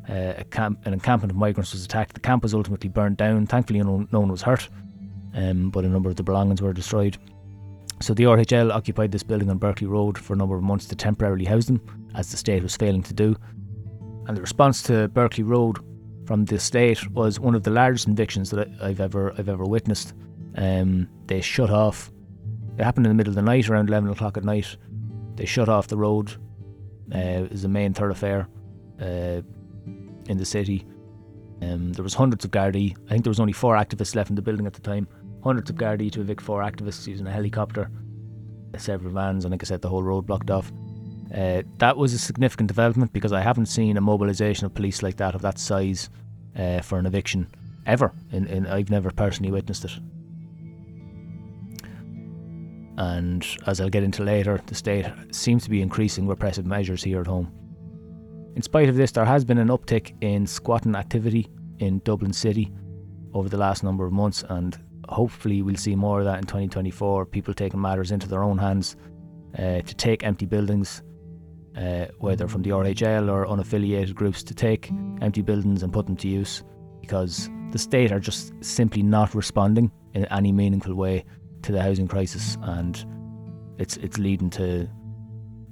uh, 0.09 0.43
camp, 0.51 0.87
an 0.87 0.93
encampment 0.93 1.31
of 1.31 1.37
migrants 1.37 1.73
was 1.73 1.85
attacked. 1.85 2.15
The 2.15 2.21
camp 2.21 2.43
was 2.43 2.55
ultimately 2.55 2.89
burned 2.89 3.17
down. 3.17 3.47
Thankfully, 3.47 3.81
no, 3.81 4.07
no 4.11 4.21
one 4.21 4.31
was 4.31 4.43
hurt, 4.43 4.69
um, 5.35 5.71
but 5.71 5.85
a 5.85 5.89
number 5.89 6.09
of 6.09 6.17
the 6.17 6.23
belongings 6.23 6.63
were 6.63 6.73
destroyed. 6.73 7.19
So 8.01 8.15
the 8.15 8.25
RHL 8.25 8.73
occupied 8.73 9.13
this 9.13 9.23
building 9.23 9.51
on 9.51 9.59
Berkeley 9.59 9.87
Road 9.87 10.17
for 10.17 10.33
a 10.33 10.37
number 10.37 10.57
of 10.57 10.63
months 10.63 10.87
to 10.87 10.97
temporarily 10.97 11.45
house 11.45 11.67
them, 11.67 11.81
as 12.15 12.31
the 12.31 12.37
state 12.37 12.63
was 12.63 12.77
failing 12.77 13.03
to 13.03 13.13
do. 13.13 13.37
And 14.27 14.37
the 14.37 14.41
response 14.41 14.83
to 14.85 15.09
Berkeley 15.09 15.43
Road 15.43 15.79
from 16.27 16.45
the 16.45 16.61
state 16.61 17.11
was 17.11 17.41
one 17.41 17.55
of 17.55 17.65
the 17.65 17.71
largest 17.71 18.07
evictions 18.07 18.51
that 18.51 18.69
I've 18.81 19.01
ever 19.01 19.33
I've 19.37 19.49
ever 19.49 19.65
witnessed. 19.65 20.15
Um, 20.57 21.09
they 21.27 21.41
shut 21.41 21.71
off. 21.71 22.11
It 22.79 22.85
happened 22.85 23.07
in 23.07 23.11
the 23.11 23.17
middle 23.17 23.33
of 23.33 23.35
the 23.35 23.43
night, 23.43 23.69
around 23.69 23.89
eleven 23.89 24.11
o'clock 24.11 24.37
at 24.37 24.45
night. 24.45 24.77
They 25.35 25.47
shut 25.47 25.69
off 25.69 25.89
the 25.89 25.97
road. 25.97 26.33
Uh, 27.13 27.19
it 27.19 27.51
was 27.51 27.63
the 27.63 27.69
main 27.69 27.95
thoroughfare. 27.95 28.49
Uh, 29.01 29.41
in 30.29 30.39
the 30.39 30.45
city. 30.45 30.87
Um, 31.61 31.93
there 31.93 32.05
was 32.05 32.14
hundreds 32.14 32.45
of 32.45 32.53
Gardaí. 32.53 32.97
I 33.07 33.11
think 33.11 33.24
there 33.24 33.31
was 33.31 33.41
only 33.41 33.53
four 33.53 33.74
activists 33.74 34.14
left 34.14 34.31
in 34.31 34.37
the 34.37 34.43
building 34.43 34.66
at 34.66 34.74
the 34.74 34.81
time. 34.81 35.09
Hundreds 35.43 35.70
of 35.70 35.76
Gardaí 35.76 36.11
to 36.12 36.20
evict 36.20 36.41
four 36.41 36.62
activists 36.62 37.07
using 37.07 37.26
a 37.26 37.33
helicopter, 37.33 37.91
several 38.76 39.12
vans, 39.12 39.45
and 39.45 39.53
like 39.53 39.62
I 39.62 39.66
said, 39.66 39.83
the 39.83 39.89
whole 39.89 40.03
road 40.03 40.26
blocked 40.26 40.51
off. 40.51 40.70
Uh, 41.35 41.62
that 41.79 41.97
was 41.97 42.14
a 42.14 42.18
significant 42.18 42.68
development 42.68 43.12
because 43.12 43.33
I 43.33 43.41
haven't 43.41 43.66
seen 43.66 43.97
a 43.97 44.01
mobilisation 44.01 44.66
of 44.66 44.74
police 44.74 45.03
like 45.03 45.16
that 45.16 45.35
of 45.35 45.43
that 45.43 45.59
size 45.59 46.09
uh, 46.57 46.81
for 46.81 46.99
an 46.99 47.07
eviction 47.07 47.49
ever. 47.87 48.12
In, 48.33 48.47
in, 48.47 48.66
I've 48.66 48.91
never 48.91 49.11
personally 49.11 49.53
witnessed 49.53 49.85
it. 49.85 49.93
And 52.97 53.47
as 53.66 53.81
I'll 53.81 53.91
get 53.91 54.03
into 54.03 54.24
later, 54.24 54.61
the 54.66 54.74
state 54.74 55.07
seems 55.31 55.64
to 55.64 55.70
be 55.70 55.83
increasing 55.83 56.26
repressive 56.26 56.66
measures 56.66 57.03
here 57.03 57.20
at 57.20 57.26
home. 57.29 57.53
In 58.59 58.63
spite 58.63 58.89
of 58.89 58.97
this, 58.97 59.13
there 59.13 59.25
has 59.25 59.45
been 59.45 59.59
an 59.59 59.69
uptick 59.69 60.21
in 60.21 60.45
squatting 60.45 60.97
activity 60.97 61.49
in 61.79 62.01
Dublin 62.01 62.33
City 62.33 62.73
over 63.33 63.49
the 63.49 63.57
last 63.57 63.85
number 63.85 64.05
of 64.05 64.11
months, 64.11 64.43
and 64.49 64.77
hopefully, 65.09 65.63
we'll 65.63 65.77
see 65.77 65.95
more 65.95 66.19
of 66.19 66.25
that 66.25 66.41
in 66.41 66.45
2024. 66.45 67.27
People 67.27 67.55
taking 67.55 67.81
matters 67.81 68.11
into 68.11 68.27
their 68.27 68.43
own 68.43 68.59
hands 68.59 68.97
uh, 69.57 69.83
to 69.83 69.95
take 69.95 70.25
empty 70.25 70.45
buildings, 70.45 71.05
uh, 71.77 72.07
whether 72.19 72.49
from 72.49 72.63
the 72.63 72.71
RHL 72.71 73.31
or 73.31 73.47
unaffiliated 73.47 74.17
groups, 74.17 74.43
to 74.43 74.55
take 74.55 74.91
empty 75.21 75.41
buildings 75.41 75.85
and 75.85 75.93
put 75.93 76.07
them 76.07 76.17
to 76.17 76.27
use 76.27 76.65
because 77.01 77.49
the 77.71 77.79
state 77.79 78.11
are 78.11 78.19
just 78.19 78.53
simply 78.61 79.05
not 79.05 79.37
responding 79.37 79.89
in 80.15 80.25
any 80.33 80.51
meaningful 80.51 80.97
way 80.97 81.25
to 81.63 81.71
the 81.71 81.81
housing 81.81 82.09
crisis, 82.09 82.59
and 82.63 83.07
it's 83.79 83.99
it's 83.99 84.19
leading 84.19 84.51
to 84.51 84.91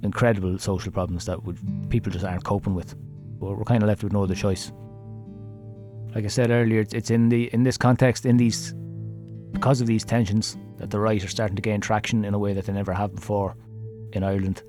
incredible 0.03 0.57
social 0.59 0.91
problems 0.91 1.25
that 1.25 1.43
would 1.43 1.57
people 1.89 2.11
just 2.11 2.25
aren't 2.25 2.43
coping 2.43 2.75
with. 2.75 2.95
We're 3.39 3.63
kind 3.63 3.83
of 3.83 3.87
left 3.87 4.03
with 4.03 4.13
no 4.13 4.23
other 4.23 4.35
choice. 4.35 4.71
Like 6.15 6.25
I 6.25 6.29
said 6.29 6.49
earlier, 6.49 6.81
it's, 6.81 6.93
it's 6.93 7.11
in 7.11 7.29
the 7.29 7.53
in 7.53 7.63
this 7.63 7.77
context, 7.77 8.25
in 8.25 8.37
these 8.37 8.73
because 9.51 9.81
of 9.81 9.87
these 9.87 10.03
tensions, 10.05 10.57
that 10.77 10.89
the 10.89 10.99
right 10.99 11.23
are 11.23 11.27
starting 11.27 11.55
to 11.55 11.61
gain 11.61 11.81
traction 11.81 12.25
in 12.25 12.33
a 12.33 12.39
way 12.39 12.53
that 12.53 12.65
they 12.65 12.73
never 12.73 12.93
have 12.93 13.15
before 13.15 13.55
in 14.13 14.23
Ireland. 14.23 14.63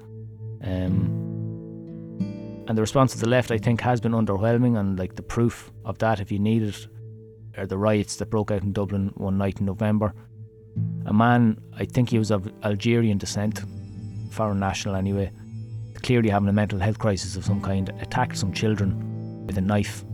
Um, 0.63 1.29
and 2.69 2.77
the 2.77 2.83
response 2.83 3.15
of 3.15 3.21
the 3.21 3.29
left, 3.29 3.51
I 3.51 3.57
think, 3.59 3.81
has 3.81 4.01
been 4.01 4.13
underwhelming. 4.13 4.79
And 4.79 4.99
like 4.99 5.15
the 5.17 5.23
proof 5.23 5.71
of 5.85 5.99
that, 5.99 6.21
if 6.21 6.31
you 6.31 6.39
need 6.39 6.63
it, 6.63 6.87
are 7.57 7.67
the 7.67 7.79
riots 7.79 8.17
that 8.17 8.31
broke 8.31 8.51
out 8.51 8.63
in 8.63 8.73
Dublin 8.73 9.13
one 9.17 9.39
night 9.39 9.59
in 9.61 9.67
November. 9.67 10.15
A 11.07 11.13
man, 11.13 11.59
I 11.77 11.87
think 11.87 12.11
he 12.11 12.19
was 12.19 12.31
of 12.31 12.53
Algerian 12.63 13.19
descent, 13.19 13.63
foreign 14.31 14.61
national 14.61 14.95
anyway, 14.95 15.31
clearly 16.03 16.29
having 16.29 16.49
a 16.49 16.53
mental 16.53 16.79
health 16.79 16.99
crisis 16.99 17.37
of 17.37 17.45
some 17.45 17.61
kind, 17.61 17.89
attacked 18.01 18.37
some 18.37 18.53
children 18.53 19.47
with 19.47 19.59
a 19.59 19.63
knife. 19.63 20.05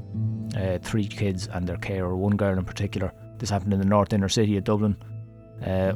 Uh, 0.56 0.78
three 0.78 1.08
kids 1.08 1.48
and 1.48 1.66
their 1.66 1.76
carer, 1.78 2.16
one 2.16 2.36
girl 2.36 2.56
in 2.56 2.64
particular. 2.64 3.12
This 3.38 3.50
happened 3.50 3.72
in 3.72 3.80
the 3.80 3.84
north 3.84 4.12
inner 4.12 4.28
city 4.28 4.56
of 4.56 4.62
Dublin. 4.62 4.96
Uh, 5.66 5.92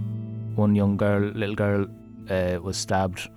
one 0.56 0.74
young 0.74 0.96
girl, 0.96 1.20
little 1.20 1.54
girl, 1.54 1.86
uh, 2.28 2.58
was 2.60 2.76
stabbed 2.76 3.28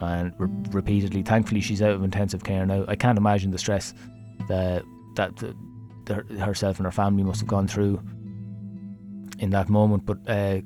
and 0.00 0.32
re- 0.38 0.48
repeatedly. 0.70 1.22
Thankfully, 1.22 1.60
she's 1.60 1.82
out 1.82 1.92
of 1.92 2.04
intensive 2.04 2.44
care 2.44 2.64
now. 2.64 2.84
I 2.86 2.94
can't 2.94 3.18
imagine 3.18 3.50
the 3.50 3.58
stress 3.58 3.92
that 4.48 4.84
that 5.16 5.36
the, 5.36 5.54
the, 6.04 6.14
herself 6.38 6.78
and 6.78 6.86
her 6.86 6.92
family 6.92 7.22
must 7.22 7.40
have 7.40 7.48
gone 7.48 7.66
through 7.66 8.00
in 9.40 9.50
that 9.50 9.68
moment, 9.68 10.06
but 10.06 10.18
uh, 10.28 10.60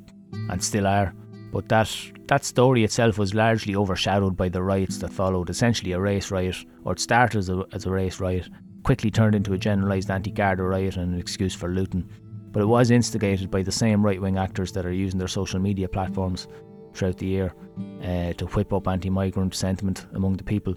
and 0.51 0.63
still 0.63 0.87
are. 0.87 1.15
But 1.55 1.69
that 1.69 1.89
that 2.27 2.45
story 2.45 2.83
itself 2.83 3.17
was 3.17 3.33
largely 3.33 3.77
overshadowed 3.77 4.37
by 4.37 4.49
the 4.49 4.61
riots 4.61 4.99
that 4.99 5.13
followed. 5.13 5.51
Essentially, 5.51 5.93
a 5.93 6.01
race 6.01 6.33
riot, 6.33 6.57
or 6.83 6.95
it 6.95 6.99
started 6.99 7.39
as 7.39 7.49
a, 7.49 7.63
as 7.73 7.87
a 7.87 7.93
race 7.93 8.19
riot, 8.19 8.49
quickly 8.83 9.09
turned 9.09 9.37
into 9.37 9.53
a 9.53 9.59
generalised 9.59 10.11
anti-Garda 10.11 10.65
riot 10.65 10.97
and 10.97 11.15
an 11.15 11.21
excuse 11.21 11.55
for 11.55 11.69
looting. 11.69 12.11
But 12.51 12.63
it 12.63 12.67
was 12.67 12.91
instigated 12.91 13.53
by 13.53 13.63
the 13.63 13.71
same 13.71 14.05
right-wing 14.05 14.37
actors 14.37 14.73
that 14.73 14.85
are 14.85 14.93
using 14.93 15.19
their 15.21 15.29
social 15.29 15.61
media 15.61 15.87
platforms 15.87 16.49
throughout 16.93 17.19
the 17.19 17.27
year 17.27 17.55
uh, 18.03 18.33
to 18.33 18.47
whip 18.47 18.73
up 18.73 18.89
anti-migrant 18.89 19.55
sentiment 19.55 20.07
among 20.15 20.37
the 20.37 20.45
people. 20.45 20.75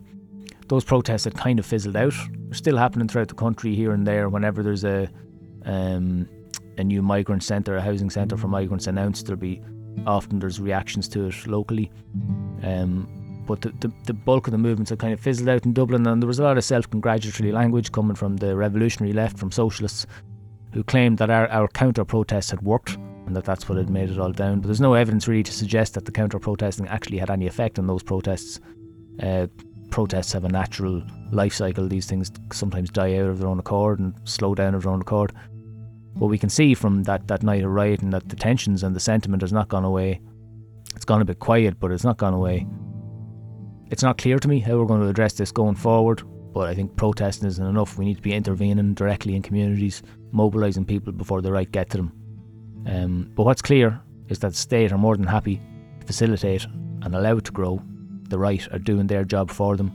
Those 0.67 0.83
protests 0.83 1.23
had 1.23 1.33
kind 1.33 1.57
of 1.57 1.65
fizzled 1.65 1.95
out. 1.95 2.13
They're 2.13 2.53
still 2.53 2.77
happening 2.77 3.07
throughout 3.07 3.29
the 3.29 3.33
country 3.33 3.73
here 3.73 3.93
and 3.93 4.05
there. 4.05 4.29
Whenever 4.29 4.61
there's 4.61 4.83
a 4.83 5.09
um, 5.65 6.29
a 6.77 6.83
new 6.83 7.01
migrant 7.01 7.41
centre, 7.41 7.77
a 7.77 7.81
housing 7.81 8.11
centre 8.11 8.37
for 8.37 8.47
migrants 8.47 8.85
announced, 8.85 9.25
there'll 9.25 9.39
be 9.39 9.59
often 10.05 10.39
there's 10.39 10.59
reactions 10.59 11.07
to 11.09 11.27
it 11.27 11.47
locally. 11.47 11.91
Um, 12.63 13.07
but 13.47 13.61
the, 13.61 13.69
the, 13.79 13.91
the, 14.05 14.13
bulk 14.13 14.47
of 14.47 14.51
the 14.51 14.57
movements 14.57 14.89
had 14.89 14.99
kind 14.99 15.13
of 15.13 15.21
fizzled 15.21 15.47
out 15.47 15.65
in 15.65 15.71
Dublin, 15.71 16.05
and 16.05 16.21
there 16.21 16.27
was 16.27 16.39
a 16.39 16.43
lot 16.43 16.57
of 16.57 16.63
self 16.63 16.89
congratulatory 16.89 17.51
language 17.51 17.91
coming 17.91 18.15
from 18.15 18.37
the 18.37 18.55
revolutionary 18.55 19.13
left, 19.13 19.37
from 19.37 19.51
socialists, 19.51 20.05
who 20.73 20.83
claimed 20.83 21.17
that 21.19 21.29
our, 21.29 21.47
our 21.47 21.67
counter 21.69 22.03
protests 22.03 22.51
had 22.51 22.61
worked 22.61 22.97
and 23.27 23.35
that 23.35 23.43
that's 23.43 23.67
what 23.67 23.77
had 23.77 23.89
made 23.89 24.09
it 24.09 24.19
all 24.19 24.31
down. 24.31 24.59
But 24.59 24.67
there's 24.67 24.81
no 24.81 24.93
evidence 24.93 25.27
really 25.27 25.43
to 25.43 25.51
suggest 25.51 25.93
that 25.93 26.05
the 26.05 26.11
counter 26.11 26.39
protesting 26.39 26.87
actually 26.87 27.17
had 27.17 27.29
any 27.29 27.45
effect 27.45 27.77
on 27.77 27.85
those 27.85 28.01
protests. 28.01 28.59
Uh, 29.21 29.47
protests 29.89 30.31
have 30.33 30.45
a 30.45 30.49
natural 30.49 31.03
life 31.31 31.53
cycle, 31.53 31.87
these 31.87 32.05
things 32.05 32.31
sometimes 32.53 32.89
die 32.89 33.17
out 33.17 33.29
of 33.29 33.39
their 33.39 33.49
own 33.49 33.59
accord 33.59 33.99
and 33.99 34.13
slow 34.23 34.55
down 34.55 34.73
of 34.73 34.83
their 34.83 34.91
own 34.91 35.01
accord. 35.01 35.33
But 36.19 36.27
we 36.27 36.37
can 36.37 36.49
see 36.49 36.73
from 36.73 37.03
that, 37.03 37.27
that 37.27 37.43
night 37.43 37.63
of 37.63 37.71
rioting 37.71 38.09
that 38.11 38.29
the 38.29 38.35
tensions 38.35 38.83
and 38.83 38.95
the 38.95 38.99
sentiment 38.99 39.41
has 39.41 39.53
not 39.53 39.69
gone 39.69 39.85
away. 39.85 40.19
It's 40.95 41.05
gone 41.05 41.21
a 41.21 41.25
bit 41.25 41.39
quiet, 41.39 41.79
but 41.79 41.91
it's 41.91 42.03
not 42.03 42.17
gone 42.17 42.33
away. 42.33 42.65
It's 43.89 44.03
not 44.03 44.17
clear 44.17 44.39
to 44.39 44.47
me 44.47 44.59
how 44.59 44.77
we're 44.77 44.85
going 44.85 45.01
to 45.01 45.07
address 45.07 45.33
this 45.33 45.51
going 45.51 45.75
forward, 45.75 46.23
but 46.53 46.67
I 46.67 46.73
think 46.73 46.95
protesting 46.95 47.47
isn't 47.47 47.65
enough. 47.65 47.97
We 47.97 48.05
need 48.05 48.17
to 48.17 48.21
be 48.21 48.33
intervening 48.33 48.95
directly 48.95 49.35
in 49.35 49.43
communities, 49.43 50.01
mobilising 50.31 50.85
people 50.85 51.13
before 51.13 51.41
the 51.41 51.51
right 51.51 51.71
get 51.71 51.89
to 51.91 51.97
them. 51.97 52.11
Um, 52.87 53.31
but 53.35 53.43
what's 53.43 53.61
clear 53.61 54.01
is 54.27 54.39
that 54.39 54.51
the 54.51 54.57
state 54.57 54.91
are 54.91 54.97
more 54.97 55.15
than 55.15 55.27
happy 55.27 55.61
to 55.99 56.07
facilitate 56.07 56.65
and 57.03 57.15
allow 57.15 57.37
it 57.37 57.45
to 57.45 57.51
grow. 57.51 57.81
The 58.29 58.39
right 58.39 58.67
are 58.73 58.79
doing 58.79 59.07
their 59.07 59.23
job 59.23 59.51
for 59.51 59.77
them. 59.77 59.91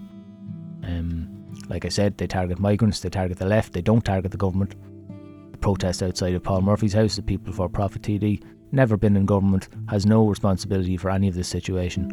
Um, 0.85 1.28
like 1.69 1.85
I 1.85 1.89
said, 1.89 2.16
they 2.16 2.27
target 2.27 2.59
migrants, 2.59 3.01
they 3.01 3.11
target 3.11 3.39
the 3.39 3.47
left, 3.47 3.73
they 3.73 3.82
don't 3.82 4.05
target 4.05 4.31
the 4.31 4.39
government. 4.39 4.74
Protest 5.62 6.02
outside 6.02 6.34
of 6.34 6.43
Paul 6.43 6.60
Murphy's 6.60 6.93
house, 6.93 7.16
the 7.16 7.22
People 7.22 7.47
Before 7.47 7.68
Profit 7.68 8.02
TD, 8.02 8.43
never 8.72 8.97
been 8.97 9.16
in 9.16 9.24
government, 9.24 9.68
has 9.89 10.05
no 10.05 10.26
responsibility 10.26 10.97
for 10.97 11.10
any 11.10 11.28
of 11.28 11.34
this 11.34 11.48
situation. 11.48 12.10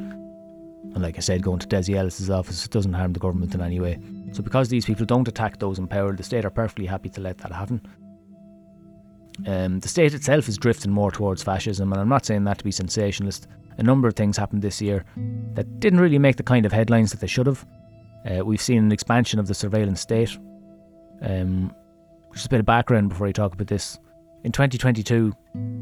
And 0.94 1.02
like 1.02 1.18
I 1.18 1.22
said, 1.22 1.44
going 1.44 1.60
to 1.60 1.68
Dessie 1.68 1.96
Ellis's 1.96 2.30
office 2.30 2.68
doesn't 2.68 2.94
harm 2.94 3.14
the 3.14 3.20
government 3.20 3.56
in 3.56 3.62
any 3.62 3.80
way. 3.80 4.00
So 4.32 4.44
because 4.44 4.70
these 4.70 4.86
people 4.86 5.06
don't 5.06 5.28
attack 5.28 5.60
those 5.60 5.80
in 5.80 5.88
power, 5.88 6.16
the 6.16 6.24
state 6.24 6.46
are 6.46 6.52
perfectly 6.52 6.86
happy 6.86 7.10
to 7.10 7.22
let 7.22 7.40
that 7.40 7.52
happen. 7.52 7.82
Um, 9.48 9.80
the 9.80 9.88
state 9.88 10.14
itself 10.14 10.48
is 10.48 10.58
drifting 10.58 10.92
more 10.92 11.12
towards 11.12 11.44
fascism, 11.44 11.92
and 11.92 12.02
I'm 12.02 12.10
not 12.10 12.26
saying 12.26 12.44
that 12.44 12.60
to 12.60 12.64
be 12.64 12.72
sensationalist. 12.72 13.48
A 13.78 13.84
number 13.84 14.08
of 14.08 14.16
things 14.16 14.38
happened 14.38 14.62
this 14.62 14.82
year 14.82 15.06
that 15.54 15.80
didn't 15.80 16.02
really 16.02 16.20
make 16.20 16.36
the 16.36 16.44
kind 16.44 16.66
of 16.66 16.72
headlines 16.72 17.12
that 17.12 17.22
they 17.22 17.28
should 17.28 17.48
have. 17.48 17.66
Uh, 18.30 18.46
we've 18.46 18.62
seen 18.62 18.84
an 18.84 18.92
expansion 18.92 19.40
of 19.40 19.48
the 19.48 19.54
surveillance 19.54 20.02
state. 20.02 20.38
Um, 21.22 21.74
just 22.40 22.48
a 22.48 22.50
bit 22.50 22.62
of 22.62 22.66
background 22.66 23.10
before 23.10 23.28
I 23.28 23.34
talk 23.34 23.54
about 23.54 23.68
this. 23.68 24.00
In 24.46 24.54
2022, 24.54 25.34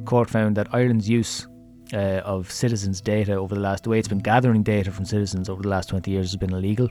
court 0.05 0.27
found 0.27 0.57
that 0.57 0.67
Ireland's 0.73 1.07
use 1.07 1.47
uh, 1.93 2.21
of 2.25 2.51
citizens' 2.51 2.99
data 2.99 3.35
over 3.35 3.53
the 3.53 3.61
last, 3.61 3.84
the 3.84 3.91
way 3.91 3.99
it's 3.99 4.07
been 4.07 4.17
gathering 4.17 4.63
data 4.63 4.91
from 4.91 5.05
citizens 5.05 5.49
over 5.49 5.61
the 5.61 5.69
last 5.69 5.89
20 5.89 6.09
years 6.09 6.31
has 6.31 6.35
been 6.35 6.51
illegal. 6.51 6.89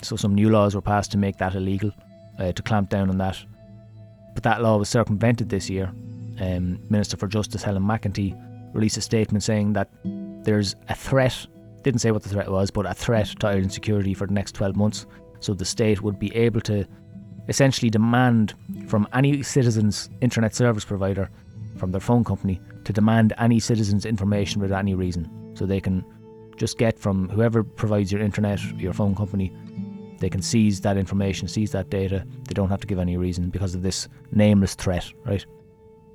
So 0.00 0.16
some 0.16 0.34
new 0.34 0.48
laws 0.48 0.74
were 0.74 0.80
passed 0.80 1.12
to 1.12 1.18
make 1.18 1.36
that 1.36 1.54
illegal, 1.54 1.90
uh, 2.38 2.52
to 2.52 2.62
clamp 2.62 2.88
down 2.88 3.10
on 3.10 3.18
that. 3.18 3.38
But 4.32 4.44
that 4.44 4.62
law 4.62 4.78
was 4.78 4.88
circumvented 4.88 5.50
this 5.50 5.68
year. 5.68 5.92
Um, 6.40 6.80
Minister 6.88 7.18
for 7.18 7.28
Justice 7.28 7.62
Helen 7.62 7.82
McEntee 7.82 8.34
released 8.72 8.96
a 8.96 9.02
statement 9.02 9.44
saying 9.44 9.74
that 9.74 9.90
there's 10.42 10.74
a 10.88 10.94
threat, 10.94 11.46
didn't 11.82 12.00
say 12.00 12.12
what 12.12 12.22
the 12.22 12.30
threat 12.30 12.50
was, 12.50 12.70
but 12.70 12.86
a 12.86 12.94
threat 12.94 13.26
to 13.40 13.46
Ireland's 13.46 13.74
security 13.74 14.14
for 14.14 14.26
the 14.26 14.32
next 14.32 14.52
12 14.52 14.74
months. 14.74 15.04
So 15.40 15.52
the 15.52 15.66
state 15.66 16.00
would 16.00 16.18
be 16.18 16.34
able 16.34 16.62
to 16.62 16.86
essentially 17.48 17.90
demand 17.90 18.54
from 18.86 19.06
any 19.12 19.42
citizen's 19.42 20.08
internet 20.20 20.54
service 20.54 20.84
provider, 20.84 21.30
from 21.76 21.90
their 21.90 22.00
phone 22.00 22.24
company, 22.24 22.60
to 22.84 22.92
demand 22.92 23.32
any 23.38 23.60
citizen's 23.60 24.04
information 24.04 24.60
without 24.60 24.78
any 24.78 24.94
reason. 24.94 25.28
So 25.54 25.66
they 25.66 25.80
can 25.80 26.04
just 26.56 26.78
get 26.78 26.98
from 26.98 27.28
whoever 27.28 27.64
provides 27.64 28.12
your 28.12 28.20
internet, 28.20 28.62
your 28.78 28.92
phone 28.92 29.14
company, 29.14 29.52
they 30.22 30.30
can 30.30 30.40
seize 30.40 30.80
that 30.82 30.96
information, 30.96 31.48
seize 31.48 31.72
that 31.72 31.90
data. 31.90 32.24
They 32.46 32.54
don't 32.54 32.68
have 32.68 32.80
to 32.82 32.86
give 32.86 33.00
any 33.00 33.16
reason 33.16 33.50
because 33.50 33.74
of 33.74 33.82
this 33.82 34.06
nameless 34.30 34.76
threat, 34.76 35.10
right? 35.24 35.44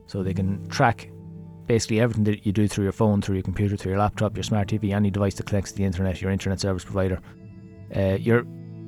So 0.05 0.23
they 0.23 0.33
can 0.33 0.65
track 0.69 1.11
basically 1.65 1.99
everything 1.99 2.23
that 2.23 2.45
you 2.45 2.53
do 2.53 2.69
through 2.69 2.85
your 2.85 2.93
phone, 2.93 3.21
through 3.21 3.35
your 3.35 3.43
computer, 3.43 3.75
through 3.75 3.91
your 3.91 3.99
laptop, 3.99 4.37
your 4.37 4.43
smart 4.43 4.69
TV, 4.69 4.95
any 4.95 5.11
device 5.11 5.35
that 5.35 5.45
connects 5.45 5.71
to 5.71 5.77
the 5.77 5.83
internet, 5.83 6.21
your 6.21 6.31
internet 6.31 6.61
service 6.61 6.85
provider. 6.85 7.19
Uh, 7.93 8.17
your 8.17 8.45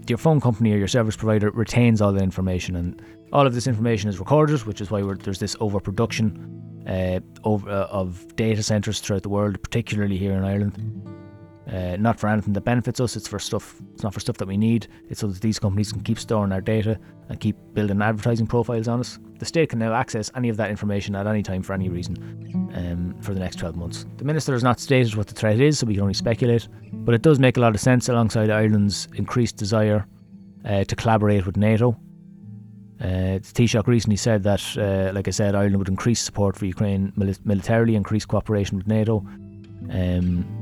your 0.09 0.17
phone 0.17 0.41
company 0.41 0.73
or 0.73 0.77
your 0.77 0.87
service 0.87 1.15
provider 1.15 1.51
retains 1.51 2.01
all 2.01 2.11
the 2.11 2.23
information, 2.23 2.75
and 2.75 3.01
all 3.31 3.45
of 3.45 3.53
this 3.53 3.67
information 3.67 4.09
is 4.09 4.19
recorded, 4.19 4.65
which 4.65 4.81
is 4.81 4.91
why 4.91 5.01
there's 5.01 5.39
this 5.39 5.55
overproduction 5.59 6.83
uh, 6.87 7.19
over, 7.43 7.69
uh, 7.69 7.87
of 7.87 8.35
data 8.35 8.63
centers 8.63 8.99
throughout 8.99 9.23
the 9.23 9.29
world, 9.29 9.61
particularly 9.61 10.17
here 10.17 10.33
in 10.33 10.43
Ireland. 10.43 11.18
Uh, 11.71 11.95
not 11.99 12.19
for 12.19 12.27
anything 12.27 12.53
that 12.53 12.61
benefits 12.61 12.99
us. 12.99 13.15
It's 13.15 13.27
for 13.27 13.37
stuff. 13.37 13.79
It's 13.93 14.01
not 14.01 14.13
for 14.13 14.19
stuff 14.19 14.37
that 14.37 14.47
we 14.47 14.57
need. 14.57 14.87
It's 15.07 15.19
so 15.19 15.27
that 15.27 15.41
these 15.41 15.59
companies 15.59 15.91
can 15.91 16.01
keep 16.01 16.17
storing 16.17 16.51
our 16.51 16.61
data 16.61 16.99
and 17.29 17.39
keep 17.39 17.55
building 17.73 18.01
advertising 18.01 18.47
profiles 18.47 18.87
on 18.87 18.99
us. 18.99 19.19
The 19.37 19.45
state 19.45 19.69
can 19.69 19.79
now 19.79 19.93
access 19.93 20.31
any 20.35 20.49
of 20.49 20.57
that 20.57 20.71
information 20.71 21.15
at 21.15 21.27
any 21.27 21.43
time 21.43 21.61
for 21.61 21.73
any 21.73 21.87
reason 21.89 22.71
um, 22.73 23.15
for 23.21 23.35
the 23.35 23.39
next 23.39 23.57
12 23.57 23.75
months. 23.75 24.07
The 24.17 24.25
minister 24.25 24.53
has 24.53 24.63
not 24.63 24.79
stated 24.79 25.15
what 25.15 25.27
the 25.27 25.35
threat 25.35 25.59
is, 25.59 25.77
so 25.77 25.85
we 25.85 25.93
can 25.93 26.01
only 26.01 26.15
speculate. 26.15 26.67
But 26.91 27.13
it 27.13 27.21
does 27.21 27.37
make 27.39 27.57
a 27.57 27.59
lot 27.59 27.75
of 27.75 27.81
sense 27.81 28.09
alongside 28.09 28.49
Ireland's 28.49 29.07
increased 29.15 29.57
desire 29.57 30.07
uh, 30.65 30.85
to 30.85 30.95
collaborate 30.95 31.45
with 31.45 31.55
NATO. 31.55 31.95
Uh, 32.99 33.39
Taoiseach 33.39 33.87
recently 33.87 34.17
said 34.17 34.43
that, 34.43 34.61
uh, 34.77 35.13
like 35.13 35.27
I 35.27 35.31
said, 35.31 35.55
Ireland 35.55 35.77
would 35.77 35.87
increase 35.87 36.19
support 36.19 36.57
for 36.57 36.65
Ukraine 36.65 37.13
mili- 37.15 37.39
militarily, 37.45 37.95
increase 37.95 38.25
cooperation 38.25 38.77
with 38.77 38.87
NATO. 38.87 39.19
Um, 39.89 40.58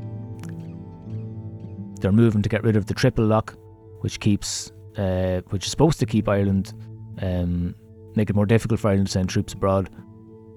they're 2.00 2.12
moving 2.12 2.42
to 2.42 2.50
get 2.50 2.64
rid 2.64 2.76
of 2.76 2.86
the 2.86 2.94
triple 2.94 3.26
lock, 3.26 3.56
which 4.02 4.20
keeps, 4.20 4.72
uh, 4.98 5.42
which 5.50 5.66
is 5.66 5.72
supposed 5.72 6.00
to 6.00 6.06
keep 6.06 6.28
Ireland, 6.28 6.74
um, 7.22 7.76
make 8.16 8.30
it 8.30 8.36
more 8.36 8.46
difficult 8.46 8.80
for 8.80 8.90
Ireland 8.90 9.08
to 9.08 9.12
send 9.12 9.30
troops 9.30 9.54
abroad. 9.54 9.90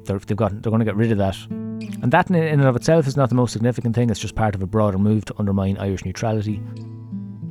They're, 0.05 0.19
they've 0.19 0.37
got, 0.37 0.63
they're 0.63 0.71
going 0.71 0.81
to 0.81 0.85
get 0.85 0.97
rid 0.97 1.13
of 1.13 1.19
that, 1.19 1.37
and 1.49 2.13
that 2.13 2.31
in, 2.31 2.37
and 2.37 2.65
of 2.65 2.77
itself 2.77 3.07
is 3.07 3.17
not 3.17 3.29
the 3.29 3.35
most 3.35 3.53
significant 3.53 3.95
thing. 3.95 4.11
It's 4.11 4.21
just 4.21 4.35
part 4.35 4.55
of 4.55 4.63
a 4.63 4.67
broader 4.67 4.99
move 4.99 5.25
to 5.27 5.35
undermine 5.39 5.77
Irish 5.79 6.05
neutrality, 6.05 6.57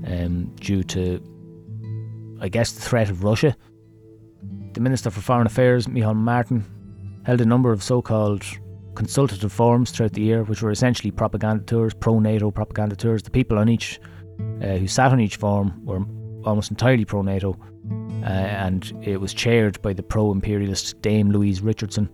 um, 0.07 0.53
due 0.55 0.83
to, 0.83 1.21
I 2.41 2.49
guess, 2.49 2.71
the 2.71 2.81
threat 2.81 3.09
of 3.09 3.23
Russia. 3.23 3.55
The 4.73 4.81
Minister 4.81 5.09
for 5.09 5.21
Foreign 5.21 5.47
Affairs, 5.47 5.87
Micheál 5.87 6.15
Martin, 6.15 6.63
held 7.25 7.41
a 7.41 7.45
number 7.45 7.71
of 7.71 7.83
so-called 7.83 8.43
consultative 8.99 9.53
forums 9.53 9.91
throughout 9.91 10.11
the 10.11 10.21
year, 10.21 10.43
which 10.43 10.61
were 10.61 10.71
essentially 10.71 11.09
propaganda 11.09 11.63
tours, 11.63 11.93
pro 11.93 12.19
NATO 12.19 12.51
propaganda 12.51 12.97
tours. 12.97 13.23
The 13.23 13.31
people 13.31 13.57
on 13.57 13.69
each 13.69 13.97
uh, 14.61 14.75
who 14.75 14.87
sat 14.87 15.13
on 15.13 15.21
each 15.21 15.37
forum 15.37 15.85
were 15.85 16.03
almost 16.43 16.69
entirely 16.69 17.05
pro 17.05 17.21
NATO, 17.21 17.57
uh, 18.23 18.25
and 18.25 18.91
it 19.01 19.21
was 19.21 19.33
chaired 19.33 19.81
by 19.81 19.93
the 19.93 20.03
pro 20.03 20.33
imperialist 20.33 21.01
Dame 21.01 21.31
Louise 21.31 21.61
Richardson. 21.61 22.09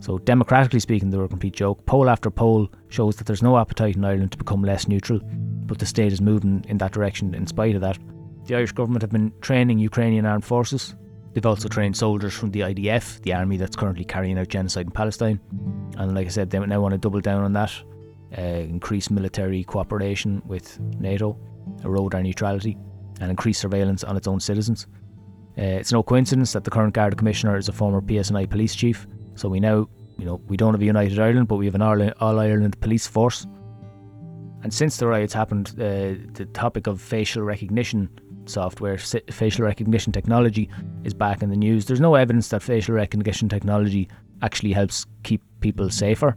So, 0.00 0.18
democratically 0.18 0.80
speaking, 0.80 1.08
they 1.08 1.16
were 1.16 1.24
a 1.24 1.28
complete 1.36 1.54
joke. 1.54 1.86
Poll 1.86 2.10
after 2.10 2.30
poll 2.30 2.68
shows 2.88 3.16
that 3.16 3.26
there's 3.26 3.42
no 3.42 3.56
appetite 3.56 3.96
in 3.96 4.04
Ireland 4.04 4.32
to 4.32 4.38
become 4.38 4.62
less 4.62 4.86
neutral, 4.86 5.20
but 5.64 5.78
the 5.78 5.86
state 5.86 6.12
is 6.12 6.20
moving 6.20 6.66
in 6.68 6.76
that 6.78 6.92
direction 6.92 7.34
in 7.34 7.46
spite 7.46 7.76
of 7.76 7.80
that. 7.80 7.98
The 8.44 8.56
Irish 8.56 8.72
government 8.72 9.00
have 9.00 9.10
been 9.10 9.32
training 9.40 9.78
Ukrainian 9.78 10.26
armed 10.26 10.44
forces 10.44 10.94
They've 11.36 11.44
also 11.44 11.68
trained 11.68 11.94
soldiers 11.94 12.32
from 12.32 12.50
the 12.50 12.60
IDF, 12.60 13.20
the 13.20 13.34
army 13.34 13.58
that's 13.58 13.76
currently 13.76 14.06
carrying 14.06 14.38
out 14.38 14.48
genocide 14.48 14.86
in 14.86 14.90
Palestine. 14.90 15.38
And 15.98 16.14
like 16.14 16.28
I 16.28 16.30
said, 16.30 16.48
they 16.48 16.58
now 16.58 16.80
want 16.80 16.92
to 16.92 16.98
double 16.98 17.20
down 17.20 17.44
on 17.44 17.52
that, 17.52 17.70
uh, 18.38 18.40
increase 18.40 19.10
military 19.10 19.62
cooperation 19.62 20.40
with 20.46 20.80
NATO, 20.98 21.38
erode 21.84 22.14
our 22.14 22.22
neutrality, 22.22 22.78
and 23.20 23.28
increase 23.30 23.58
surveillance 23.58 24.02
on 24.02 24.16
its 24.16 24.26
own 24.26 24.40
citizens. 24.40 24.86
Uh, 25.58 25.76
it's 25.76 25.92
no 25.92 26.02
coincidence 26.02 26.54
that 26.54 26.64
the 26.64 26.70
current 26.70 26.94
Garda 26.94 27.16
Commissioner 27.16 27.58
is 27.58 27.68
a 27.68 27.72
former 27.72 28.00
PSNI 28.00 28.48
police 28.48 28.74
chief. 28.74 29.06
So 29.34 29.50
we 29.50 29.60
now, 29.60 29.90
you 30.16 30.24
know, 30.24 30.40
we 30.48 30.56
don't 30.56 30.72
have 30.72 30.80
a 30.80 30.86
united 30.86 31.18
Ireland, 31.18 31.48
but 31.48 31.56
we 31.56 31.66
have 31.66 31.74
an 31.74 31.82
All 31.82 32.40
Ireland 32.40 32.80
police 32.80 33.06
force. 33.06 33.46
And 34.62 34.72
since 34.72 34.96
the 34.96 35.06
riots 35.06 35.34
happened, 35.34 35.74
uh, 35.78 36.16
the 36.32 36.48
topic 36.54 36.86
of 36.86 36.98
facial 36.98 37.42
recognition 37.42 38.08
software, 38.48 38.98
facial 38.98 39.64
recognition 39.64 40.12
technology, 40.12 40.68
is 41.04 41.14
back 41.14 41.42
in 41.42 41.50
the 41.50 41.56
news. 41.56 41.86
There's 41.86 42.00
no 42.00 42.14
evidence 42.14 42.48
that 42.48 42.62
facial 42.62 42.94
recognition 42.94 43.48
technology 43.48 44.08
actually 44.42 44.72
helps 44.72 45.06
keep 45.22 45.42
people 45.60 45.90
safer. 45.90 46.36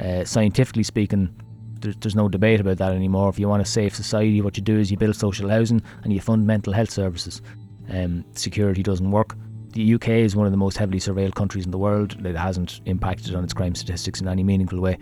Uh, 0.00 0.24
scientifically 0.24 0.82
speaking, 0.82 1.34
there's, 1.80 1.96
there's 1.96 2.16
no 2.16 2.28
debate 2.28 2.60
about 2.60 2.78
that 2.78 2.92
anymore. 2.92 3.28
If 3.28 3.38
you 3.38 3.48
want 3.48 3.62
a 3.62 3.66
safe 3.66 3.94
society, 3.94 4.40
what 4.40 4.56
you 4.56 4.62
do 4.62 4.78
is 4.78 4.90
you 4.90 4.96
build 4.96 5.16
social 5.16 5.48
housing 5.48 5.82
and 6.04 6.12
you 6.12 6.20
fund 6.20 6.46
mental 6.46 6.72
health 6.72 6.90
services. 6.90 7.42
Um, 7.90 8.24
security 8.34 8.82
doesn't 8.82 9.10
work. 9.10 9.36
The 9.72 9.94
UK 9.94 10.08
is 10.08 10.34
one 10.34 10.46
of 10.46 10.52
the 10.52 10.58
most 10.58 10.76
heavily 10.76 10.98
surveilled 10.98 11.34
countries 11.34 11.64
in 11.64 11.70
the 11.70 11.78
world. 11.78 12.24
It 12.24 12.36
hasn't 12.36 12.80
impacted 12.86 13.34
on 13.34 13.44
its 13.44 13.54
crime 13.54 13.74
statistics 13.74 14.20
in 14.20 14.28
any 14.28 14.42
meaningful 14.42 14.80
way. 14.80 14.98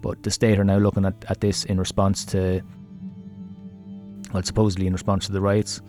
But 0.00 0.22
the 0.22 0.30
state 0.30 0.58
are 0.58 0.64
now 0.64 0.78
looking 0.78 1.04
at, 1.04 1.14
at 1.28 1.40
this 1.40 1.64
in 1.64 1.78
response 1.78 2.24
to, 2.26 2.62
well, 4.32 4.42
supposedly 4.42 4.86
in 4.86 4.92
response 4.92 5.26
to 5.26 5.32
the 5.32 5.40
riots 5.40 5.80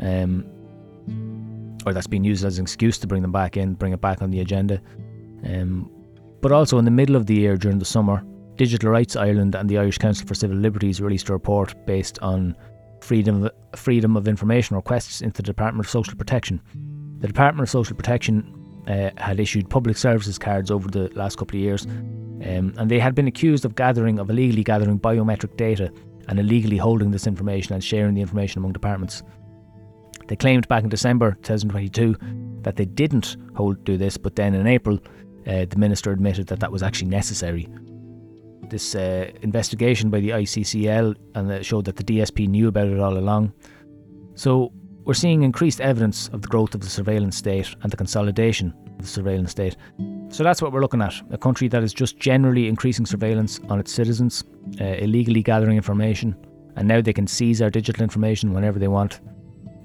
um, 0.00 0.44
or 1.86 1.92
that's 1.92 2.06
been 2.06 2.24
used 2.24 2.44
as 2.44 2.58
an 2.58 2.64
excuse 2.64 2.98
to 2.98 3.06
bring 3.06 3.22
them 3.22 3.32
back 3.32 3.56
in, 3.56 3.74
bring 3.74 3.92
it 3.92 4.00
back 4.00 4.22
on 4.22 4.30
the 4.30 4.40
agenda. 4.40 4.80
Um, 5.44 5.90
but 6.40 6.52
also 6.52 6.78
in 6.78 6.84
the 6.84 6.90
middle 6.90 7.16
of 7.16 7.26
the 7.26 7.34
year 7.34 7.56
during 7.56 7.78
the 7.78 7.84
summer, 7.84 8.24
Digital 8.56 8.90
Rights 8.90 9.16
Ireland 9.16 9.54
and 9.54 9.68
the 9.68 9.78
Irish 9.78 9.98
Council 9.98 10.26
for 10.26 10.34
Civil 10.34 10.56
Liberties 10.56 11.00
released 11.00 11.28
a 11.28 11.32
report 11.32 11.74
based 11.86 12.18
on 12.20 12.56
freedom 13.00 13.44
of, 13.44 13.52
freedom 13.76 14.16
of 14.16 14.26
information 14.26 14.76
requests 14.76 15.20
into 15.20 15.42
the 15.42 15.46
Department 15.46 15.86
of 15.86 15.90
Social 15.90 16.16
Protection. 16.16 16.60
The 17.20 17.28
Department 17.28 17.68
of 17.68 17.70
Social 17.70 17.96
Protection 17.96 18.54
uh, 18.88 19.10
had 19.16 19.38
issued 19.38 19.70
public 19.70 19.96
services 19.96 20.38
cards 20.38 20.70
over 20.70 20.88
the 20.88 21.08
last 21.14 21.38
couple 21.38 21.56
of 21.56 21.62
years, 21.62 21.86
um, 21.86 22.74
and 22.76 22.90
they 22.90 22.98
had 22.98 23.14
been 23.14 23.28
accused 23.28 23.64
of 23.64 23.74
gathering, 23.74 24.18
of 24.18 24.30
illegally 24.30 24.64
gathering 24.64 24.98
biometric 24.98 25.56
data 25.56 25.92
and 26.28 26.38
illegally 26.38 26.76
holding 26.76 27.10
this 27.10 27.26
information 27.26 27.74
and 27.74 27.82
sharing 27.82 28.14
the 28.14 28.20
information 28.20 28.58
among 28.58 28.72
departments. 28.72 29.22
They 30.28 30.36
claimed 30.36 30.68
back 30.68 30.84
in 30.84 30.90
December 30.90 31.32
2022 31.42 32.16
that 32.62 32.76
they 32.76 32.84
didn't 32.84 33.36
hold 33.56 33.82
do 33.84 33.96
this, 33.96 34.16
but 34.16 34.36
then 34.36 34.54
in 34.54 34.66
April, 34.66 34.98
uh, 35.46 35.64
the 35.64 35.76
minister 35.76 36.12
admitted 36.12 36.46
that 36.48 36.60
that 36.60 36.70
was 36.70 36.82
actually 36.82 37.08
necessary. 37.08 37.66
This 38.68 38.94
uh, 38.94 39.30
investigation 39.40 40.10
by 40.10 40.20
the 40.20 40.30
ICCL 40.30 41.16
and 41.34 41.64
showed 41.64 41.86
that 41.86 41.96
the 41.96 42.04
DSP 42.04 42.46
knew 42.46 42.68
about 42.68 42.88
it 42.88 43.00
all 43.00 43.16
along. 43.16 43.54
So 44.34 44.70
we're 45.04 45.14
seeing 45.14 45.42
increased 45.42 45.80
evidence 45.80 46.28
of 46.28 46.42
the 46.42 46.48
growth 46.48 46.74
of 46.74 46.82
the 46.82 46.90
surveillance 46.90 47.38
state 47.38 47.74
and 47.82 47.90
the 47.90 47.96
consolidation 47.96 48.74
of 48.98 48.98
the 48.98 49.08
surveillance 49.08 49.52
state. 49.52 49.74
So 50.28 50.44
that's 50.44 50.60
what 50.60 50.70
we're 50.70 50.82
looking 50.82 51.00
at 51.00 51.14
a 51.30 51.38
country 51.38 51.68
that 51.68 51.82
is 51.82 51.94
just 51.94 52.18
generally 52.18 52.68
increasing 52.68 53.06
surveillance 53.06 53.58
on 53.70 53.80
its 53.80 53.90
citizens, 53.90 54.44
uh, 54.78 54.84
illegally 54.84 55.42
gathering 55.42 55.78
information, 55.78 56.36
and 56.76 56.86
now 56.86 57.00
they 57.00 57.14
can 57.14 57.26
seize 57.26 57.62
our 57.62 57.70
digital 57.70 58.02
information 58.02 58.52
whenever 58.52 58.78
they 58.78 58.88
want. 58.88 59.20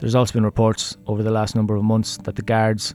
There's 0.04 0.16
also 0.16 0.34
been 0.34 0.44
reports 0.44 0.98
over 1.08 1.24
the 1.24 1.32
last 1.32 1.56
number 1.56 1.78
of 1.78 1.84
months 1.86 2.18
that 2.24 2.36
the 2.36 2.42
guards 2.42 2.94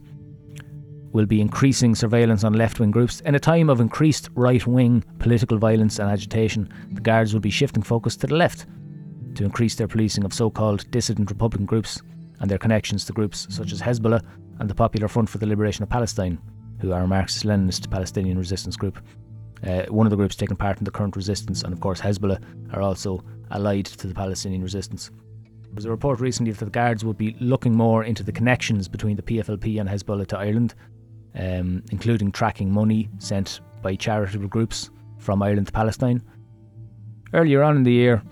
will 1.10 1.24
be 1.24 1.40
increasing 1.40 1.94
surveillance 1.94 2.44
on 2.44 2.52
left 2.52 2.80
wing 2.80 2.90
groups. 2.90 3.20
In 3.20 3.34
a 3.34 3.40
time 3.40 3.70
of 3.70 3.80
increased 3.80 4.28
right 4.34 4.66
wing 4.66 5.02
political 5.18 5.56
violence 5.56 5.98
and 5.98 6.10
agitation, 6.10 6.68
the 6.92 7.00
guards 7.00 7.32
will 7.32 7.40
be 7.40 7.48
shifting 7.48 7.82
focus 7.82 8.14
to 8.16 8.26
the 8.26 8.36
left 8.36 8.66
to 9.36 9.44
increase 9.44 9.74
their 9.74 9.88
policing 9.88 10.22
of 10.22 10.34
so 10.34 10.50
called 10.50 10.84
dissident 10.90 11.30
Republican 11.30 11.64
groups 11.64 11.98
and 12.40 12.50
their 12.50 12.58
connections 12.58 13.06
to 13.06 13.14
groups 13.14 13.46
such 13.48 13.72
as 13.72 13.80
Hezbollah 13.80 14.20
and 14.58 14.68
the 14.68 14.74
Popular 14.74 15.08
Front 15.08 15.30
for 15.30 15.38
the 15.38 15.46
Liberation 15.46 15.82
of 15.82 15.88
Palestine, 15.88 16.38
who 16.82 16.92
are 16.92 17.04
a 17.04 17.08
Marxist 17.08 17.46
Leninist 17.46 17.90
Palestinian 17.90 18.36
resistance 18.36 18.76
group. 18.76 18.98
Uh, 19.66 19.84
one 19.84 20.06
of 20.06 20.10
the 20.10 20.16
groups 20.16 20.36
taking 20.36 20.58
part 20.58 20.76
in 20.76 20.84
the 20.84 20.90
current 20.90 21.16
resistance, 21.16 21.62
and 21.62 21.72
of 21.72 21.80
course, 21.80 22.02
Hezbollah 22.02 22.42
are 22.74 22.82
also 22.82 23.24
allied 23.50 23.86
to 23.86 24.06
the 24.08 24.14
Palestinian 24.14 24.62
resistance. 24.62 25.10
There 25.68 25.74
was 25.74 25.84
a 25.84 25.90
report 25.90 26.20
recently 26.20 26.52
that 26.52 26.64
the 26.64 26.70
Guards 26.70 27.04
would 27.04 27.18
be 27.18 27.36
looking 27.40 27.74
more 27.74 28.02
into 28.02 28.22
the 28.22 28.32
connections 28.32 28.88
between 28.88 29.16
the 29.16 29.22
PFLP 29.22 29.80
and 29.80 29.88
Hezbollah 29.88 30.26
to 30.28 30.38
Ireland, 30.38 30.74
um, 31.34 31.84
including 31.92 32.32
tracking 32.32 32.72
money 32.72 33.08
sent 33.18 33.60
by 33.82 33.94
charitable 33.94 34.48
groups 34.48 34.90
from 35.18 35.42
Ireland 35.42 35.66
to 35.66 35.72
Palestine. 35.72 36.22
Earlier 37.32 37.62
on 37.62 37.76
in 37.76 37.82
the 37.82 37.92
year, 37.92 38.22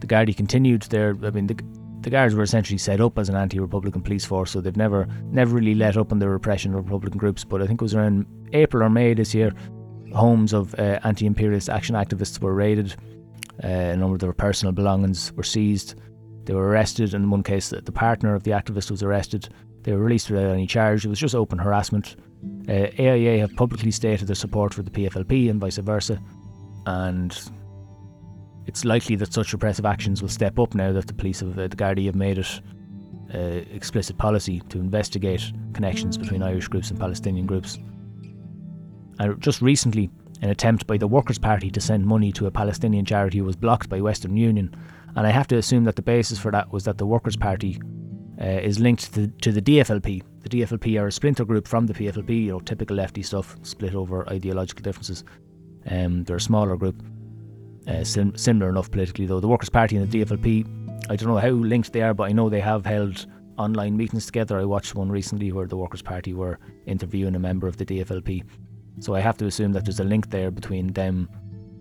the 0.00 0.06
Gardaí 0.06 0.36
continued 0.36 0.82
their. 0.82 1.16
I 1.22 1.30
mean, 1.30 1.46
the, 1.46 1.56
the 2.00 2.10
Guards 2.10 2.34
were 2.34 2.42
essentially 2.42 2.78
set 2.78 3.00
up 3.00 3.18
as 3.18 3.28
an 3.28 3.36
anti-Republican 3.36 4.02
police 4.02 4.24
force, 4.24 4.50
so 4.50 4.60
they've 4.60 4.76
never 4.76 5.06
never 5.30 5.54
really 5.54 5.74
let 5.74 5.96
up 5.96 6.12
on 6.12 6.18
the 6.18 6.28
repression 6.28 6.74
of 6.74 6.84
Republican 6.84 7.18
groups. 7.18 7.44
But 7.44 7.62
I 7.62 7.66
think 7.66 7.80
it 7.80 7.84
was 7.84 7.94
around 7.94 8.26
April 8.52 8.82
or 8.82 8.90
May 8.90 9.14
this 9.14 9.32
year, 9.32 9.52
homes 10.12 10.52
of 10.52 10.74
uh, 10.78 10.98
anti-imperialist 11.04 11.68
action 11.68 11.94
activists 11.94 12.40
were 12.40 12.54
raided. 12.54 12.94
Uh, 13.62 13.68
a 13.68 13.96
number 13.96 14.14
of 14.14 14.20
their 14.20 14.32
personal 14.32 14.72
belongings 14.72 15.32
were 15.34 15.44
seized. 15.44 15.94
They 16.44 16.54
were 16.54 16.68
arrested. 16.68 17.14
In 17.14 17.30
one 17.30 17.42
case, 17.42 17.70
the 17.70 17.92
partner 17.92 18.34
of 18.34 18.42
the 18.42 18.52
activist 18.52 18.90
was 18.90 19.02
arrested. 19.02 19.48
They 19.82 19.92
were 19.92 20.02
released 20.02 20.30
without 20.30 20.52
any 20.52 20.66
charge. 20.66 21.04
It 21.04 21.08
was 21.08 21.18
just 21.18 21.34
open 21.34 21.58
harassment. 21.58 22.16
Uh, 22.68 22.88
AIA 22.98 23.38
have 23.38 23.54
publicly 23.56 23.90
stated 23.90 24.28
their 24.28 24.34
support 24.34 24.74
for 24.74 24.82
the 24.82 24.90
PFLP 24.90 25.50
and 25.50 25.60
vice 25.60 25.78
versa, 25.78 26.20
and 26.86 27.50
it's 28.66 28.84
likely 28.84 29.16
that 29.16 29.32
such 29.32 29.52
repressive 29.52 29.84
actions 29.84 30.22
will 30.22 30.28
step 30.28 30.58
up 30.58 30.74
now 30.74 30.92
that 30.92 31.06
the 31.06 31.14
police 31.14 31.42
of 31.42 31.58
uh, 31.58 31.68
the 31.68 31.76
Gardaí 31.76 32.06
have 32.06 32.14
made 32.14 32.38
it 32.38 32.60
uh, 33.34 33.38
explicit 33.74 34.16
policy 34.16 34.60
to 34.68 34.78
investigate 34.78 35.52
connections 35.72 36.16
between 36.16 36.42
Irish 36.42 36.68
groups 36.68 36.90
and 36.90 36.98
Palestinian 36.98 37.46
groups. 37.46 37.78
And 39.18 39.40
just 39.40 39.60
recently, 39.60 40.10
an 40.42 40.50
attempt 40.50 40.86
by 40.86 40.98
the 40.98 41.06
Workers' 41.06 41.38
Party 41.38 41.70
to 41.70 41.80
send 41.80 42.06
money 42.06 42.32
to 42.32 42.46
a 42.46 42.50
Palestinian 42.50 43.04
charity 43.04 43.40
was 43.40 43.56
blocked 43.56 43.88
by 43.88 44.00
Western 44.00 44.36
Union, 44.36 44.74
and 45.16 45.26
I 45.26 45.30
have 45.30 45.46
to 45.48 45.56
assume 45.56 45.84
that 45.84 45.96
the 45.96 46.02
basis 46.02 46.38
for 46.38 46.50
that 46.50 46.72
was 46.72 46.84
that 46.84 46.98
the 46.98 47.06
Workers' 47.06 47.36
Party 47.36 47.80
uh, 48.40 48.44
is 48.44 48.80
linked 48.80 49.14
to, 49.14 49.28
to 49.28 49.52
the 49.52 49.62
DFLP. 49.62 50.22
The 50.40 50.48
DFLP 50.48 51.00
are 51.00 51.06
a 51.06 51.12
splinter 51.12 51.44
group 51.44 51.68
from 51.68 51.86
the 51.86 51.94
PFLP, 51.94 52.44
you 52.44 52.52
know, 52.52 52.60
typical 52.60 52.96
lefty 52.96 53.22
stuff, 53.22 53.56
split 53.62 53.94
over 53.94 54.28
ideological 54.28 54.82
differences. 54.82 55.24
Um, 55.88 56.24
they're 56.24 56.36
a 56.36 56.40
smaller 56.40 56.76
group, 56.76 57.02
uh, 57.86 58.04
sim- 58.04 58.36
similar 58.36 58.70
enough 58.70 58.90
politically 58.90 59.26
though. 59.26 59.40
The 59.40 59.48
Workers' 59.48 59.70
Party 59.70 59.96
and 59.96 60.10
the 60.10 60.24
DFLP, 60.24 61.10
I 61.10 61.16
don't 61.16 61.28
know 61.28 61.38
how 61.38 61.50
linked 61.50 61.92
they 61.92 62.02
are, 62.02 62.14
but 62.14 62.24
I 62.24 62.32
know 62.32 62.48
they 62.48 62.60
have 62.60 62.84
held 62.84 63.26
online 63.56 63.96
meetings 63.96 64.26
together. 64.26 64.58
I 64.58 64.64
watched 64.64 64.94
one 64.94 65.10
recently 65.10 65.52
where 65.52 65.66
the 65.66 65.76
Workers' 65.76 66.02
Party 66.02 66.34
were 66.34 66.58
interviewing 66.86 67.36
a 67.36 67.38
member 67.38 67.68
of 67.68 67.76
the 67.76 67.86
DFLP. 67.86 68.42
So 69.00 69.14
I 69.14 69.20
have 69.20 69.36
to 69.38 69.46
assume 69.46 69.72
that 69.72 69.84
there's 69.84 70.00
a 70.00 70.04
link 70.04 70.30
there 70.30 70.50
between 70.50 70.92
them, 70.92 71.28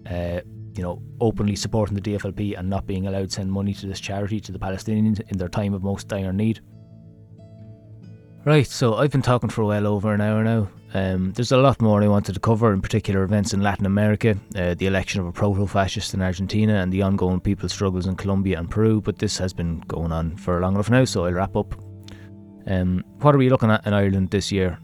uh, 0.09 0.41
you 0.75 0.83
know, 0.83 1.01
openly 1.19 1.55
supporting 1.55 1.95
the 1.95 2.01
DFLP 2.01 2.57
and 2.57 2.69
not 2.69 2.87
being 2.87 3.07
allowed 3.07 3.29
to 3.29 3.35
send 3.35 3.51
money 3.51 3.73
to 3.73 3.87
this 3.87 3.99
charity 3.99 4.39
to 4.39 4.51
the 4.51 4.59
Palestinians 4.59 5.21
in 5.29 5.37
their 5.37 5.49
time 5.49 5.73
of 5.73 5.83
most 5.83 6.07
dire 6.07 6.33
need. 6.33 6.61
Right, 8.45 8.67
so 8.67 8.95
I've 8.95 9.11
been 9.11 9.21
talking 9.21 9.49
for 9.49 9.63
well 9.63 9.87
over 9.87 10.13
an 10.13 10.19
hour 10.19 10.43
now. 10.43 10.69
Um, 10.93 11.31
there's 11.31 11.53
a 11.53 11.57
lot 11.57 11.81
more 11.81 12.03
I 12.03 12.07
wanted 12.07 12.33
to 12.33 12.39
cover, 12.39 12.73
in 12.73 12.81
particular 12.81 13.23
events 13.23 13.53
in 13.53 13.61
Latin 13.61 13.85
America, 13.85 14.35
uh, 14.55 14.73
the 14.75 14.85
election 14.85 15.21
of 15.21 15.27
a 15.27 15.31
proto 15.31 15.65
fascist 15.65 16.13
in 16.13 16.21
Argentina, 16.21 16.75
and 16.75 16.91
the 16.91 17.01
ongoing 17.01 17.39
people's 17.39 17.71
struggles 17.71 18.05
in 18.05 18.15
Colombia 18.15 18.59
and 18.59 18.69
Peru. 18.69 18.99
But 18.99 19.17
this 19.17 19.37
has 19.37 19.53
been 19.53 19.79
going 19.87 20.11
on 20.11 20.35
for 20.35 20.59
long 20.59 20.73
enough 20.73 20.89
now, 20.89 21.05
so 21.05 21.25
I'll 21.25 21.31
wrap 21.31 21.55
up. 21.55 21.73
Um, 22.67 23.03
what 23.21 23.33
are 23.33 23.37
we 23.37 23.49
looking 23.49 23.71
at 23.71 23.87
in 23.87 23.93
Ireland 23.93 24.29
this 24.29 24.51
year 24.51 24.77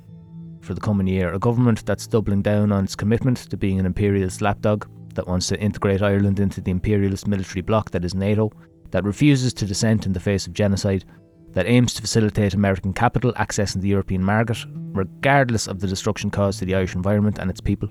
for 0.61 0.74
the 0.74 0.82
coming 0.82 1.07
year? 1.07 1.34
A 1.34 1.40
government 1.40 1.86
that's 1.86 2.07
doubling 2.07 2.41
down 2.41 2.72
on 2.72 2.86
its 2.86 2.95
commitment 2.95 3.38
to 3.49 3.57
being 3.57 3.78
an 3.78 3.86
imperialist 3.86 4.41
lapdog, 4.41 4.88
that 5.15 5.27
wants 5.27 5.48
to 5.48 5.60
integrate 5.60 6.02
Ireland 6.02 6.40
into 6.40 6.61
the 6.61 6.72
imperialist 6.72 7.27
military 7.27 7.61
bloc 7.61 7.91
that 7.91 8.06
is 8.06 8.15
NATO, 8.15 8.52
that 8.91 9.03
refuses 9.03 9.53
to 9.53 9.65
dissent 9.65 10.06
in 10.06 10.14
the 10.14 10.19
face 10.19 10.48
of 10.48 10.53
genocide, 10.53 11.06
that 11.53 11.65
aims 11.65 11.94
to 11.94 12.02
facilitate 12.02 12.53
American 12.53 12.94
capital 12.94 13.34
accessing 13.34 13.81
the 13.81 13.88
European 13.88 14.23
market, 14.23 14.57
regardless 14.91 15.68
of 15.68 15.80
the 15.80 15.88
destruction 15.88 16.30
caused 16.30 16.60
to 16.60 16.65
the 16.65 16.76
Irish 16.76 16.95
environment 16.95 17.40
and 17.40 17.49
its 17.49 17.61
people. 17.61 17.90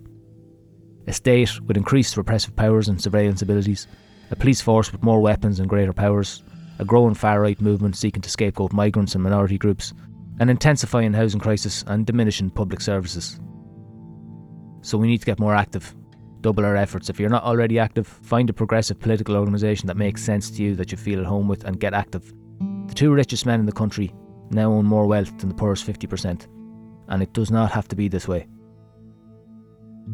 A 1.07 1.13
state 1.13 1.61
with 1.63 1.77
increased 1.77 2.17
repressive 2.17 2.55
powers 2.55 2.89
and 2.89 3.01
surveillance 3.01 3.43
abilities, 3.43 3.87
a 4.31 4.37
police 4.37 4.61
force 4.61 4.93
with 4.93 5.03
more 5.03 5.21
weapons 5.21 5.59
and 5.59 5.69
greater 5.69 5.93
powers, 5.93 6.43
a 6.79 6.85
growing 6.85 7.15
far 7.15 7.41
right 7.41 7.61
movement 7.61 7.97
seeking 7.97 8.23
to 8.23 8.31
scapegoat 8.31 8.73
migrants 8.73 9.15
and 9.15 9.25
minority 9.25 9.59
groups, 9.59 9.93
an 10.39 10.49
intensifying 10.49 11.13
housing 11.13 11.41
crisis, 11.41 11.83
and 11.89 12.07
diminishing 12.07 12.51
public 12.51 12.81
services. 12.81 13.41
So 14.83 14.97
we 14.97 15.09
need 15.09 15.19
to 15.19 15.27
get 15.27 15.41
more 15.41 15.55
active, 15.55 15.95
double 16.41 16.65
our 16.65 16.77
efforts. 16.77 17.09
If 17.09 17.19
you're 17.19 17.31
not 17.31 17.45
already 17.45 17.79
active, 17.79 18.07
find 18.07 18.49
a 18.51 18.53
progressive 18.53 18.99
political 18.99 19.37
organisation 19.37 19.87
that 19.87 19.97
makes 19.97 20.23
sense 20.23 20.51
to 20.51 20.63
you, 20.63 20.75
that 20.77 20.93
you 20.93 20.99
feel 20.99 21.21
at 21.21 21.27
home 21.27 21.49
with, 21.49 21.65
and 21.65 21.81
get 21.81 21.95
active 21.95 22.33
The 22.89 22.95
two 22.95 23.13
richest 23.13 23.47
men 23.47 23.61
in 23.61 23.67
the 23.67 23.73
country 23.73 24.15
now 24.51 24.73
own 24.73 24.87
more 24.87 25.07
wealth 25.07 25.37
than 25.39 25.49
the 25.49 25.55
poorest 25.55 25.87
50%, 25.87 26.47
and 27.09 27.23
it 27.23 27.33
does 27.33 27.51
not 27.51 27.71
have 27.73 27.89
to 27.89 27.97
be 27.97 28.09
this 28.09 28.27
way. 28.27 28.47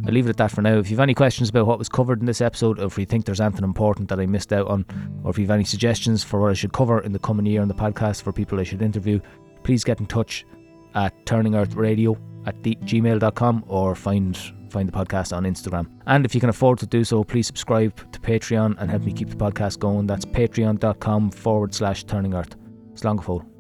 I'll 0.07 0.13
leave 0.13 0.27
it 0.27 0.31
at 0.31 0.37
that 0.39 0.51
for 0.51 0.61
now. 0.61 0.79
If 0.79 0.91
you 0.91 0.97
have 0.97 1.03
any 1.05 1.15
questions 1.15 1.49
about 1.49 1.67
what 1.67 1.79
was 1.79 1.89
covered 1.89 2.21
in 2.21 2.27
this 2.27 2.41
episode, 2.41 2.81
or 2.81 2.87
if 2.87 2.99
you 2.99 3.07
think 3.07 3.25
there's 3.25 3.41
anything 3.41 3.65
important 3.65 4.09
that 4.09 4.19
I 4.19 4.27
missed 4.27 4.53
out 4.53 4.67
on, 4.67 4.85
or 5.23 5.31
if 5.31 5.39
you 5.39 5.45
have 5.45 5.55
any 5.55 5.65
suggestions 5.65 6.25
for 6.25 6.41
what 6.41 6.51
I 6.51 6.55
should 6.55 6.73
cover 6.73 7.01
in 7.01 7.13
the 7.13 7.19
coming 7.21 7.47
year 7.47 7.63
on 7.63 7.69
the 7.69 7.75
podcast 7.75 8.23
for 8.23 8.33
people 8.33 8.59
I 8.59 8.65
should 8.65 8.83
interview, 8.83 9.21
please 9.63 9.85
get 9.85 10.01
in 10.01 10.07
touch 10.07 10.45
at 10.95 11.27
turningearthradio 11.27 11.57
Earth 11.57 11.75
Radio 11.77 12.19
at 12.47 12.61
gmail.com 12.63 13.65
or 13.69 13.95
find 13.95 14.54
find 14.75 14.89
the 14.89 14.93
podcast 14.93 15.35
on 15.37 15.45
Instagram. 15.45 15.87
And 16.07 16.27
if 16.27 16.35
you 16.35 16.41
can 16.41 16.51
afford 16.51 16.79
to 16.81 16.87
do 16.87 17.05
so, 17.05 17.25
please 17.25 17.47
subscribe 17.47 17.95
to 18.13 18.19
Patreon 18.21 18.77
and 18.79 18.91
help 18.91 19.03
me 19.05 19.13
keep 19.13 19.31
the 19.31 19.37
podcast 19.37 19.79
going. 19.79 20.07
That's 20.07 20.25
patreon.com 20.25 21.31
forward 21.31 21.75
slash 21.75 22.05
turning 22.05 22.35
earth. 22.35 22.57
Slán 22.95 23.17
go 23.25 23.54